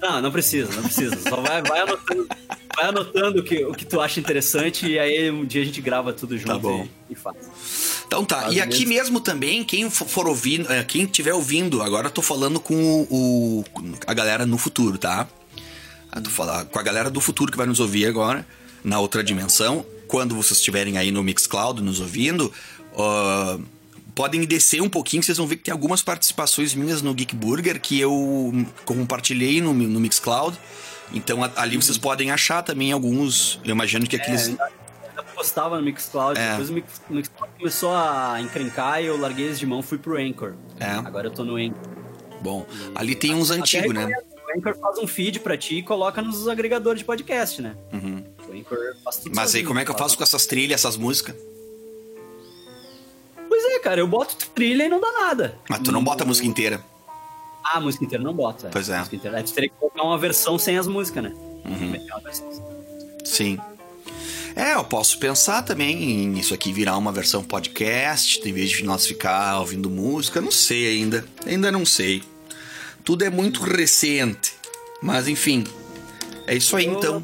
Não, 0.00 0.22
não 0.22 0.30
precisa, 0.30 0.72
não 0.74 0.82
precisa. 0.84 1.18
Só 1.28 1.40
vai, 1.40 1.60
vai 1.60 1.80
anotando, 1.80 2.28
vai 2.76 2.84
anotando 2.86 3.40
o, 3.40 3.42
que, 3.42 3.64
o 3.64 3.72
que 3.72 3.84
tu 3.84 4.00
acha 4.00 4.20
interessante 4.20 4.86
e 4.86 4.96
aí 4.96 5.28
um 5.28 5.44
dia 5.44 5.60
a 5.60 5.64
gente 5.64 5.80
grava 5.80 6.12
tudo 6.12 6.38
junto 6.38 6.52
Tá 6.52 6.58
bom. 6.58 6.86
E, 7.10 7.12
e 7.14 7.16
faz. 7.16 7.36
Então 8.06 8.24
tá, 8.24 8.42
Faz 8.42 8.54
e 8.54 8.60
aqui 8.60 8.86
mesmo. 8.86 8.94
mesmo 8.94 9.20
também, 9.20 9.64
quem 9.64 9.90
for- 9.90 10.28
ouvindo, 10.28 10.72
eh, 10.72 10.84
quem 10.84 11.02
estiver 11.02 11.34
ouvindo, 11.34 11.82
agora 11.82 12.06
eu 12.06 12.10
tô 12.12 12.22
falando 12.22 12.60
com 12.60 13.06
o, 13.10 13.64
a 14.06 14.14
galera 14.14 14.46
no 14.46 14.56
futuro, 14.56 14.96
tá? 14.98 15.26
Eu 16.14 16.22
tô 16.22 16.30
falando 16.30 16.66
com 16.68 16.78
a 16.78 16.82
galera 16.82 17.10
do 17.10 17.20
futuro 17.20 17.50
que 17.50 17.58
vai 17.58 17.66
nos 17.66 17.80
ouvir 17.80 18.06
agora, 18.06 18.46
na 18.84 19.00
outra 19.00 19.22
dimensão. 19.24 19.84
Quando 20.06 20.34
vocês 20.36 20.58
estiverem 20.58 20.96
aí 20.96 21.10
no 21.10 21.22
Mixcloud 21.24 21.82
nos 21.82 22.00
ouvindo, 22.00 22.50
ó, 22.94 23.58
podem 24.18 24.44
descer 24.44 24.82
um 24.82 24.88
pouquinho, 24.88 25.20
que 25.20 25.26
vocês 25.26 25.38
vão 25.38 25.46
ver 25.46 25.54
que 25.54 25.62
tem 25.62 25.70
algumas 25.70 26.02
participações 26.02 26.74
minhas 26.74 27.00
no 27.02 27.14
Geek 27.14 27.36
Burger 27.36 27.80
que 27.80 28.00
eu 28.00 28.52
compartilhei 28.84 29.60
no, 29.60 29.72
no 29.72 30.00
Mixcloud. 30.00 30.58
Então 31.12 31.38
ali 31.54 31.76
vocês 31.76 31.96
podem 31.96 32.32
achar 32.32 32.62
também 32.62 32.90
alguns. 32.90 33.60
Eu 33.64 33.70
imagino 33.70 34.04
que 34.08 34.16
aqueles. 34.16 34.48
Eu 34.48 35.24
postava 35.36 35.76
no 35.76 35.84
Mixcloud, 35.84 36.36
É. 36.38 36.50
depois 36.50 36.68
o 36.68 36.72
Mix- 36.72 37.00
o 37.08 37.14
Mixcloud 37.14 37.52
começou 37.56 37.94
a 37.94 38.40
encrencar 38.40 39.00
e 39.00 39.06
eu 39.06 39.16
larguei 39.16 39.48
esse 39.48 39.60
de 39.60 39.66
mão 39.66 39.82
fui 39.82 39.98
pro 39.98 40.16
Anchor. 40.20 40.54
É. 40.80 40.86
Agora 40.90 41.28
eu 41.28 41.30
tô 41.30 41.44
no 41.44 41.54
Anchor. 41.54 41.78
Bom, 42.42 42.66
ali 42.96 43.14
tem 43.14 43.32
uns 43.34 43.52
antigos, 43.52 43.94
né? 43.94 44.04
O 44.06 44.58
Anchor 44.58 44.76
faz 44.80 44.98
um 44.98 45.06
feed 45.06 45.38
pra 45.40 45.56
ti 45.56 45.76
e 45.76 45.82
coloca 45.84 46.20
nos 46.20 46.48
agregadores 46.48 46.98
de 46.98 47.04
podcast, 47.04 47.62
né? 47.62 47.76
O 47.92 48.52
Anchor 48.52 48.78
faz 49.04 49.16
tudo 49.18 49.26
Uhum. 49.28 49.32
Mas 49.36 49.38
aí 49.38 49.46
sozinho, 49.46 49.66
como 49.68 49.78
é 49.78 49.84
que 49.84 49.90
eu 49.92 49.96
faço 49.96 50.16
com 50.16 50.24
essas 50.24 50.44
trilhas, 50.44 50.80
essas 50.80 50.96
músicas? 50.96 51.36
É, 53.78 53.80
cara, 53.80 54.00
eu 54.00 54.08
boto 54.08 54.36
trilha 54.54 54.84
e 54.84 54.88
não 54.88 55.00
dá 55.00 55.12
nada. 55.12 55.56
Mas 55.68 55.78
tu 55.80 55.92
não 55.92 56.02
bota 56.02 56.24
a 56.24 56.26
música 56.26 56.46
inteira. 56.46 56.84
Ah, 57.64 57.78
a 57.78 57.80
música 57.80 58.04
inteira 58.04 58.22
não 58.24 58.34
bota. 58.34 58.68
Pois 58.72 58.88
é. 58.88 58.98
Música 58.98 59.16
inteira. 59.16 59.36
Aí 59.38 59.44
tu 59.44 59.52
teria 59.52 59.70
que 59.70 59.76
colocar 59.76 60.02
uma 60.02 60.18
versão 60.18 60.58
sem 60.58 60.76
as 60.76 60.88
músicas, 60.88 61.22
né? 61.22 61.32
Uhum. 61.64 61.94
Sim. 63.24 63.58
É, 64.56 64.74
eu 64.74 64.82
posso 64.82 65.18
pensar 65.20 65.62
também 65.62 66.24
em 66.24 66.38
isso 66.38 66.52
aqui 66.52 66.72
virar 66.72 66.96
uma 66.96 67.12
versão 67.12 67.44
podcast, 67.44 68.46
em 68.48 68.52
vez 68.52 68.70
de 68.70 68.82
nós 68.82 69.06
ficar 69.06 69.60
ouvindo 69.60 69.88
música. 69.88 70.40
Não 70.40 70.50
sei 70.50 70.88
ainda. 70.88 71.24
Ainda 71.46 71.70
não 71.70 71.86
sei. 71.86 72.22
Tudo 73.04 73.24
é 73.24 73.30
muito 73.30 73.62
recente. 73.62 74.54
Mas 75.00 75.28
enfim. 75.28 75.62
É 76.46 76.56
isso 76.56 76.74
aí 76.74 76.86
então. 76.86 77.22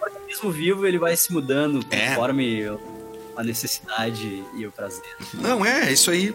O 0.00 0.04
organismo 0.04 0.50
vivo 0.52 0.86
ele 0.86 0.98
vai 0.98 1.16
se 1.16 1.32
mudando 1.32 1.84
É. 1.90 2.14
a 3.38 3.44
necessidade 3.44 4.44
e 4.56 4.66
o 4.66 4.72
prazer. 4.72 5.16
Não, 5.34 5.64
é, 5.64 5.88
é 5.88 5.92
isso 5.92 6.10
aí. 6.10 6.34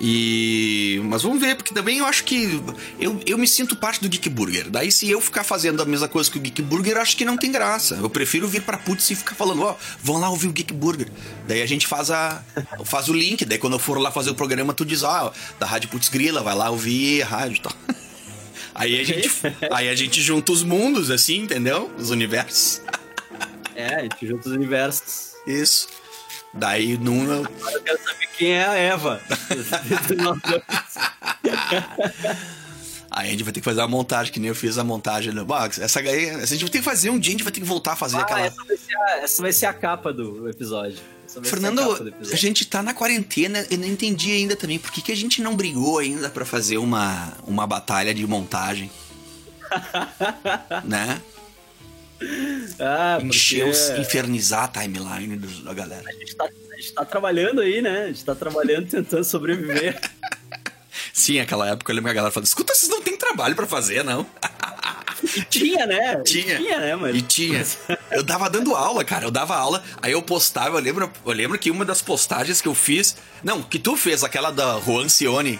E. 0.00 1.00
Mas 1.06 1.22
vamos 1.22 1.40
ver, 1.40 1.56
porque 1.56 1.74
também 1.74 1.98
eu 1.98 2.06
acho 2.06 2.22
que. 2.22 2.62
Eu, 3.00 3.20
eu 3.26 3.36
me 3.36 3.48
sinto 3.48 3.74
parte 3.74 4.00
do 4.00 4.08
Geek 4.08 4.28
Burger. 4.28 4.70
Daí, 4.70 4.92
se 4.92 5.10
eu 5.10 5.20
ficar 5.20 5.42
fazendo 5.42 5.82
a 5.82 5.84
mesma 5.84 6.06
coisa 6.06 6.30
que 6.30 6.38
o 6.38 6.40
Geek 6.40 6.62
Burger, 6.62 6.94
eu 6.94 7.02
acho 7.02 7.16
que 7.16 7.24
não 7.24 7.36
tem 7.36 7.50
graça. 7.50 7.96
Eu 7.96 8.08
prefiro 8.08 8.46
vir 8.46 8.62
pra 8.62 8.78
Putz 8.78 9.10
e 9.10 9.16
ficar 9.16 9.34
falando, 9.34 9.62
ó, 9.62 9.74
vão 10.00 10.18
lá 10.18 10.30
ouvir 10.30 10.46
o 10.46 10.52
Geek 10.52 10.72
Burger. 10.72 11.08
Daí 11.48 11.60
a 11.60 11.66
gente 11.66 11.88
faz 11.88 12.12
a. 12.12 12.40
faz 12.84 13.08
o 13.08 13.12
link. 13.12 13.44
Daí 13.44 13.58
quando 13.58 13.72
eu 13.72 13.80
for 13.80 13.98
lá 13.98 14.12
fazer 14.12 14.30
o 14.30 14.36
programa, 14.36 14.72
tu 14.72 14.84
diz, 14.84 15.02
ó, 15.02 15.32
da 15.58 15.66
Rádio 15.66 15.90
Putz 15.90 16.08
Grila, 16.08 16.40
vai 16.40 16.54
lá 16.54 16.70
ouvir 16.70 17.22
a 17.22 17.26
rádio 17.26 17.56
e 17.56 17.60
tal. 17.60 17.72
Aí 18.76 19.00
a 19.00 19.02
gente. 19.02 19.28
aí 19.72 19.88
a 19.88 19.94
gente 19.96 20.22
junta 20.22 20.52
os 20.52 20.62
mundos, 20.62 21.10
assim, 21.10 21.38
entendeu? 21.38 21.90
Os 21.98 22.10
universos. 22.10 22.80
É, 23.74 23.94
a 23.96 24.02
gente 24.02 24.24
junta 24.24 24.48
os 24.48 24.54
universos. 24.54 25.27
Isso. 25.48 25.88
Daí 26.54 26.96
num. 26.98 27.24
eu- 27.24 27.44
Agora 27.44 27.74
eu 27.74 27.82
quero 27.82 27.98
saber 28.04 28.26
quem 28.36 28.52
é 28.52 28.64
a 28.66 28.74
Eva. 28.74 29.20
Aí 33.10 33.28
a 33.28 33.30
gente 33.30 33.42
vai 33.42 33.52
ter 33.52 33.60
que 33.60 33.64
fazer 33.64 33.80
uma 33.80 33.88
montagem, 33.88 34.32
que 34.32 34.38
nem 34.38 34.48
eu 34.48 34.54
fiz 34.54 34.76
a 34.78 34.84
montagem 34.84 35.32
no 35.32 35.44
box. 35.44 35.80
Essa 35.80 36.00
aí, 36.00 36.26
essa 36.26 36.44
a 36.44 36.46
gente 36.46 36.60
vai 36.60 36.70
ter 36.70 36.78
que 36.78 36.84
fazer 36.84 37.10
um 37.10 37.18
dia, 37.18 37.30
a 37.30 37.32
gente 37.32 37.42
vai 37.42 37.52
ter 37.52 37.60
que 37.60 37.66
voltar 37.66 37.92
a 37.92 37.96
fazer 37.96 38.18
Ah, 38.18 38.20
aquela. 38.20 38.40
essa, 38.46 38.62
vai 38.64 38.76
ser 38.76 38.96
a, 38.96 39.10
essa 39.22 39.42
vai 39.42 39.52
ser 39.52 39.66
a 39.66 39.72
capa 39.72 40.12
do 40.12 40.48
episódio. 40.48 40.98
A 41.36 41.40
do 41.40 41.48
Fernando, 41.48 41.80
a 41.80 41.84
episódio. 42.08 42.36
gente 42.36 42.64
tá 42.66 42.82
na 42.82 42.94
quarentena, 42.94 43.66
eu 43.70 43.78
não 43.78 43.86
entendi 43.86 44.30
ainda 44.32 44.54
também 44.56 44.78
por 44.78 44.90
que, 44.92 45.00
que 45.02 45.12
a 45.12 45.16
gente 45.16 45.42
não 45.42 45.56
brigou 45.56 45.98
ainda 45.98 46.28
pra 46.30 46.44
fazer 46.44 46.78
uma, 46.78 47.32
uma 47.46 47.66
batalha 47.66 48.14
de 48.14 48.26
montagem. 48.26 48.90
né? 50.84 51.20
Ah, 52.80 53.18
Encher, 53.22 53.64
porque 53.66 53.70
os, 53.70 53.90
infernizar 53.98 54.64
a 54.64 54.68
timeline 54.68 55.36
dos- 55.36 55.62
da 55.62 55.72
galera. 55.74 56.02
a 56.08 56.12
gente, 56.12 56.34
tá, 56.36 56.44
a 56.44 56.76
gente 56.76 56.92
tá 56.92 57.04
trabalhando 57.04 57.60
aí, 57.60 57.80
né? 57.82 58.04
A 58.04 58.06
gente 58.08 58.24
tá 58.24 58.34
trabalhando, 58.34 58.88
tentando 58.88 59.24
sobreviver. 59.24 60.00
Sim, 61.12 61.40
aquela 61.40 61.68
época 61.68 61.90
eu 61.90 61.96
lembro 61.96 62.08
que 62.08 62.12
a 62.12 62.14
galera 62.14 62.32
falando: 62.32 62.46
escuta, 62.46 62.74
vocês 62.74 62.90
não 62.90 63.02
tem 63.02 63.16
trabalho 63.16 63.54
pra 63.56 63.66
fazer, 63.66 64.04
não. 64.04 64.26
E 65.36 65.42
tinha, 65.44 65.84
né? 65.86 66.22
Tinha. 66.24 66.56
Tinha, 66.58 66.78
né, 66.78 66.94
mas... 66.96 67.16
E 67.16 67.22
tinha. 67.22 67.64
Eu 68.12 68.22
dava 68.22 68.48
dando 68.48 68.72
aula, 68.74 69.04
cara. 69.04 69.24
Eu 69.24 69.30
dava 69.32 69.56
aula, 69.56 69.82
aí 70.00 70.12
eu 70.12 70.22
postava, 70.22 70.78
eu 70.78 70.80
lembro, 70.82 71.10
eu 71.26 71.32
lembro 71.32 71.58
que 71.58 71.72
uma 71.72 71.84
das 71.84 72.00
postagens 72.00 72.60
que 72.60 72.68
eu 72.68 72.74
fiz. 72.74 73.16
Não, 73.42 73.60
que 73.62 73.78
tu 73.80 73.96
fez, 73.96 74.22
aquela 74.22 74.52
da 74.52 74.78
Juan 74.80 75.08
Cione. 75.08 75.58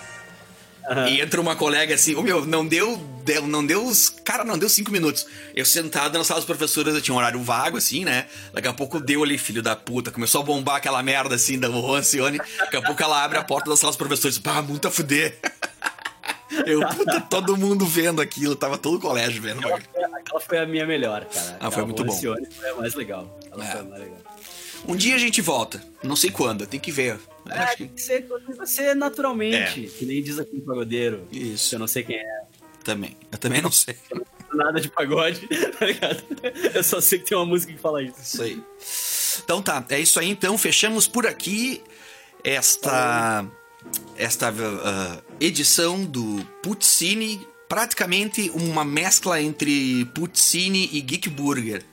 E 1.09 1.21
entra 1.21 1.41
uma 1.41 1.55
colega 1.57 1.95
assim, 1.95 2.15
ô 2.15 2.23
meu, 2.23 2.47
não 2.47 2.65
deu, 2.67 2.97
deu, 3.29 3.47
não 3.47 3.65
deu 3.65 3.85
os. 3.87 4.09
Cara, 4.25 4.43
não 4.45 4.57
deu 4.59 4.69
cinco 4.69 4.91
minutos. 4.91 5.27
Eu 5.55 5.65
sentado 5.65 6.17
na 6.17 6.25
sala 6.25 6.41
das 6.41 6.47
professoras, 6.47 6.95
eu 6.95 7.01
tinha 7.03 7.15
um 7.15 7.19
horário 7.19 7.41
vago, 7.43 7.77
assim, 7.77 8.05
né? 8.05 8.27
Daqui 8.53 8.69
a 8.69 8.73
pouco 8.73 8.99
deu 9.01 9.23
ali, 9.23 9.37
filho 9.37 9.63
da 9.63 9.77
puta. 9.77 10.11
Começou 10.11 10.41
a 10.41 10.45
bombar 10.45 10.77
aquela 10.77 11.03
merda 11.03 11.35
assim 11.35 11.59
da 11.59 11.69
Juan 11.69 12.03
Cione. 12.03 12.39
Daqui 12.59 12.77
a 12.77 12.83
pouco 12.83 13.03
ela 13.03 13.23
abre 13.23 13.39
a 13.39 13.45
porta 13.45 13.69
da 13.71 13.77
sala 13.77 13.91
dos 13.91 13.97
professores. 13.99 14.39
Pá, 14.39 14.63
muito 14.63 14.89
a 14.89 14.91
fuder. 14.91 15.39
Eu, 16.67 16.81
puta, 16.89 17.21
todo 17.21 17.57
mundo 17.57 17.87
vendo 17.87 18.21
aquilo, 18.23 18.57
tava 18.57 18.79
todo 18.79 18.97
o 18.97 19.01
colégio 19.01 19.41
vendo. 19.41 19.59
Aquela 19.59 19.79
foi, 19.81 20.05
aquela 20.05 20.41
foi 20.41 20.59
a 20.59 20.67
minha 20.67 20.87
melhor, 20.87 21.25
cara. 21.27 21.57
Ah, 21.61 21.71
foi 21.71 21.85
muito 21.85 22.05
bom. 22.05 22.13
Foi 22.13 22.71
a 22.71 22.75
mais 22.75 22.95
legal. 22.95 23.39
Ela 23.53 23.65
É. 23.65 23.71
foi 23.71 23.81
a 23.81 23.85
mais 23.85 24.03
legal. 24.03 24.19
Um 24.87 24.97
dia 24.97 25.15
a 25.15 25.19
gente 25.19 25.41
volta. 25.43 25.83
Não 26.03 26.17
sei 26.17 26.31
quando, 26.31 26.67
tem 26.67 26.81
que 26.81 26.91
ver. 26.91 27.19
É, 27.49 27.59
acho 27.59 27.77
tem 27.79 27.89
que 27.89 27.95
que 27.95 28.01
ser, 28.01 28.27
vai 28.57 28.67
ser 28.67 28.95
naturalmente, 28.97 29.83
que 29.99 30.05
nem 30.07 30.23
diz 30.23 30.39
aqui 30.39 30.57
no 30.57 30.63
pagodeiro. 30.63 31.27
Isso. 31.31 31.75
Eu 31.75 31.79
não 31.79 31.87
sei 31.87 32.03
quem 32.03 32.17
é. 32.17 32.41
Também. 32.89 33.15
Eu 33.31 33.37
também 33.37 33.61
não 33.61 33.71
sei. 33.71 33.95
Nada 34.55 34.81
de 34.81 34.89
pagode, 34.89 35.47
tá 35.79 35.85
ligado? 35.85 36.25
Eu 36.75 36.83
só 36.83 37.01
sei 37.03 37.19
que 37.19 37.27
tem 37.27 37.37
uma 37.37 37.45
música 37.45 37.71
que 37.71 37.79
fala 37.79 38.03
isso. 38.03 38.17
Isso 38.23 38.43
aí. 38.43 38.63
Então 39.45 39.61
tá, 39.61 39.85
é 39.91 40.01
isso 40.01 40.19
aí 40.19 40.31
então. 40.31 40.57
Fechamos 40.57 41.07
por 41.07 41.27
aqui 41.27 41.83
esta 42.43 43.45
esta 44.17 44.49
ah, 44.49 45.23
edição 45.39 46.05
do 46.05 46.43
Puccini, 46.63 47.47
praticamente 47.69 48.51
uma 48.55 48.85
mescla 48.85 49.41
entre 49.41 50.07
Puccini 50.07 50.89
e 50.93 51.01
Geek 51.03 51.29
Burger. 51.29 51.85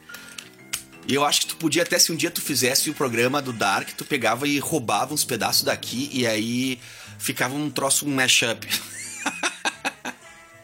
E 1.08 1.14
eu 1.14 1.26
acho 1.26 1.42
que 1.42 1.48
tu 1.48 1.58
podia 1.58 1.84
até 1.84 2.00
se 2.00 2.12
um 2.12 2.16
dia 2.16 2.32
tu 2.32 2.42
fizesse 2.42 2.90
o 2.90 2.94
programa 2.94 3.42
do 3.42 3.54
Dark, 3.54 3.90
tu 3.92 4.06
pegava 4.06 4.48
e 4.48 4.58
roubava 4.60 5.14
uns 5.14 5.26
pedaços 5.26 5.64
daqui 5.64 6.10
e 6.12 6.26
aí 6.26 6.80
ficava 7.20 7.54
um 7.54 7.70
troço, 7.70 8.08
um 8.08 8.16
mashup. 8.16 8.66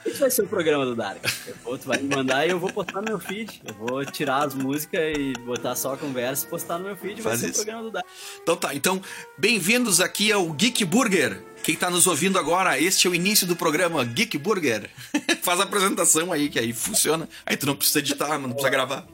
Esse 0.06 0.20
vai 0.20 0.32
ser 0.32 0.44
o 0.44 0.48
programa 0.48 0.86
do 0.86 0.96
Dark. 0.96 1.24
Eu 1.48 1.56
vou, 1.64 1.78
tu 1.78 1.88
vai 1.88 1.98
me 2.00 2.16
mandar 2.16 2.46
e 2.46 2.50
eu 2.50 2.60
vou 2.60 2.72
postar 2.72 3.02
no 3.02 3.08
meu 3.10 3.20
feed. 3.20 3.62
Eu 3.66 3.74
vou 3.76 4.04
tirar 4.06 4.46
as 4.46 4.56
músicas 4.56 5.02
e 5.18 5.34
botar 5.46 5.76
só 5.76 5.94
a 5.94 5.98
conversa 5.98 6.46
e 6.46 6.50
postar 6.50 6.80
no 6.80 6.86
meu 6.86 6.96
feed. 6.98 7.22
Vai 7.22 7.34
Faz 7.34 7.42
ser 7.42 7.50
isso. 7.50 7.62
o 7.62 7.66
programa 7.66 7.84
do 7.84 7.92
Dark. 7.92 8.08
Então 8.42 8.56
tá, 8.56 8.74
então 8.74 9.02
bem-vindos 9.38 10.02
aqui 10.02 10.32
ao 10.32 10.52
Geek 10.54 10.84
Burger. 10.86 11.44
Quem 11.64 11.76
tá 11.76 11.92
nos 11.92 12.08
ouvindo 12.08 12.40
agora, 12.40 12.80
este 12.80 13.06
é 13.06 13.10
o 13.10 13.16
início 13.16 13.46
do 13.46 13.56
programa 13.56 14.04
Geek 14.04 14.38
Burger. 14.38 14.90
Faz 15.44 15.60
a 15.60 15.64
apresentação 15.64 16.32
aí, 16.32 16.50
que 16.50 16.58
aí 16.58 16.74
funciona. 16.74 17.30
Aí 17.46 17.56
tu 17.56 17.68
não 17.68 17.76
precisa 17.76 18.00
editar, 18.00 18.40
não 18.40 18.50
precisa 18.50 18.70
gravar. 18.70 19.06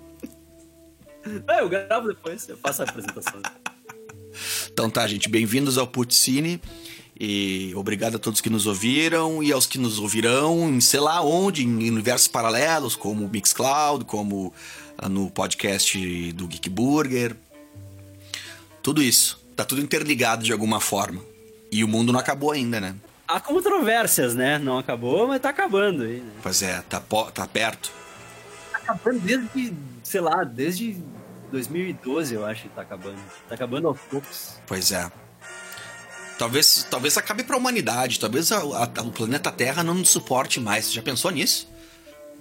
É, 1.49 1.61
eu 1.61 1.67
gravo 1.67 2.07
depois, 2.07 2.47
eu 2.47 2.57
faço 2.57 2.81
a 2.81 2.85
apresentação. 2.85 3.41
Então 4.71 4.89
tá, 4.89 5.05
gente, 5.07 5.27
bem-vindos 5.27 5.77
ao 5.77 5.87
Puccini. 5.87 6.61
E 7.19 7.73
obrigado 7.75 8.17
a 8.17 8.19
todos 8.19 8.41
que 8.41 8.49
nos 8.49 8.67
ouviram 8.67 9.41
e 9.41 9.51
aos 9.51 9.65
que 9.65 9.79
nos 9.79 9.97
ouvirão 9.97 10.69
em 10.69 10.79
sei 10.79 10.99
lá 10.99 11.21
onde, 11.21 11.63
em 11.63 11.89
universos 11.89 12.27
paralelos, 12.27 12.95
como 12.95 13.25
o 13.25 13.29
Mixcloud, 13.29 14.05
como 14.05 14.53
ah, 14.97 15.09
no 15.09 15.29
podcast 15.31 16.31
do 16.33 16.47
Geek 16.47 16.69
Burger. 16.69 17.35
Tudo 18.83 19.01
isso. 19.01 19.43
Tá 19.55 19.65
tudo 19.65 19.81
interligado 19.81 20.43
de 20.43 20.53
alguma 20.53 20.79
forma. 20.79 21.19
E 21.71 21.83
o 21.83 21.87
mundo 21.87 22.13
não 22.13 22.19
acabou 22.19 22.51
ainda, 22.51 22.79
né? 22.79 22.95
Há 23.27 23.39
controvérsias, 23.39 24.35
né? 24.35 24.59
Não 24.59 24.77
acabou, 24.77 25.27
mas 25.27 25.41
tá 25.41 25.49
acabando 25.49 26.03
aí, 26.03 26.19
né? 26.19 26.31
Pois 26.43 26.61
é, 26.61 26.81
tá, 26.87 27.01
tá 27.33 27.47
perto. 27.47 27.91
Tá 28.71 28.77
acabando 28.77 29.19
desde, 29.19 29.73
sei 30.03 30.21
lá, 30.21 30.43
desde 30.43 30.97
2012, 31.51 32.35
eu 32.35 32.45
acho 32.45 32.63
que 32.63 32.69
tá 32.69 32.83
acabando. 32.83 33.19
Tá 33.49 33.55
acabando 33.55 33.87
aos 33.87 33.99
poucos. 34.01 34.59
Pois 34.67 34.91
é. 34.91 35.11
Talvez, 36.37 36.85
talvez 36.89 37.17
acabe 37.17 37.43
pra 37.43 37.57
humanidade. 37.57 38.19
Talvez 38.19 38.51
a- 38.51 38.59
a- 38.59 39.01
o 39.01 39.11
planeta 39.11 39.51
Terra 39.51 39.83
não 39.83 39.95
nos 39.95 40.09
suporte 40.09 40.59
mais. 40.59 40.85
Você 40.85 40.93
já 40.93 41.01
pensou 41.01 41.31
nisso? 41.31 41.67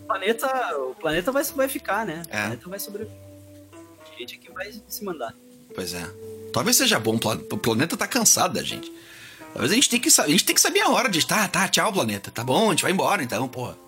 O 0.03 0.07
planeta, 0.07 0.77
o 0.79 0.95
planeta 0.95 1.33
vai, 1.33 1.43
vai 1.45 1.69
ficar, 1.69 2.05
né? 2.07 2.23
É. 2.29 2.39
O 2.39 2.43
planeta 2.43 2.69
vai 2.69 2.79
sobreviver. 2.79 3.17
A 4.15 4.19
gente 4.19 4.35
aqui 4.37 4.51
vai 4.53 4.73
se 4.89 5.05
mandar. 5.05 5.35
Pois 5.75 5.95
é. 5.95 6.07
Talvez 6.53 6.77
seja 6.77 6.99
bom. 7.01 7.17
O 7.17 7.19
pla- 7.19 7.39
o 7.51 7.59
planeta 7.59 7.97
tá 7.97 8.07
cansado 8.07 8.55
da 8.55 8.63
gente. 8.63 8.93
Talvez 9.53 9.73
a 9.73 9.75
gente 9.75 9.89
tem 9.89 10.01
que, 10.01 10.09
a 10.21 10.29
gente 10.29 10.45
tem 10.45 10.55
que 10.55 10.61
saber 10.61 10.81
a 10.81 10.91
hora 10.91 11.09
de. 11.09 11.27
Tá, 11.27 11.49
tá, 11.49 11.67
tchau, 11.69 11.93
planeta. 11.93 12.31
Tá 12.31 12.45
bom, 12.45 12.69
a 12.69 12.71
gente 12.71 12.83
vai 12.83 12.93
embora 12.93 13.23
então, 13.23 13.49
porra. 13.49 13.77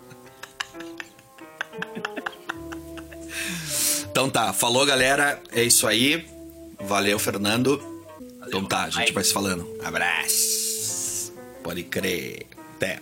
Então 4.10 4.28
tá, 4.28 4.52
falou 4.52 4.84
galera. 4.84 5.40
É 5.52 5.62
isso 5.62 5.86
aí. 5.86 6.28
Valeu, 6.80 7.18
Fernando. 7.20 7.97
Então 8.48 8.64
tá, 8.64 8.84
a 8.84 8.90
gente 8.90 9.12
vai 9.12 9.22
se 9.22 9.32
falando. 9.32 9.68
Abraço. 9.84 11.32
Pode 11.62 11.82
crer. 11.84 12.46
Até. 12.76 13.00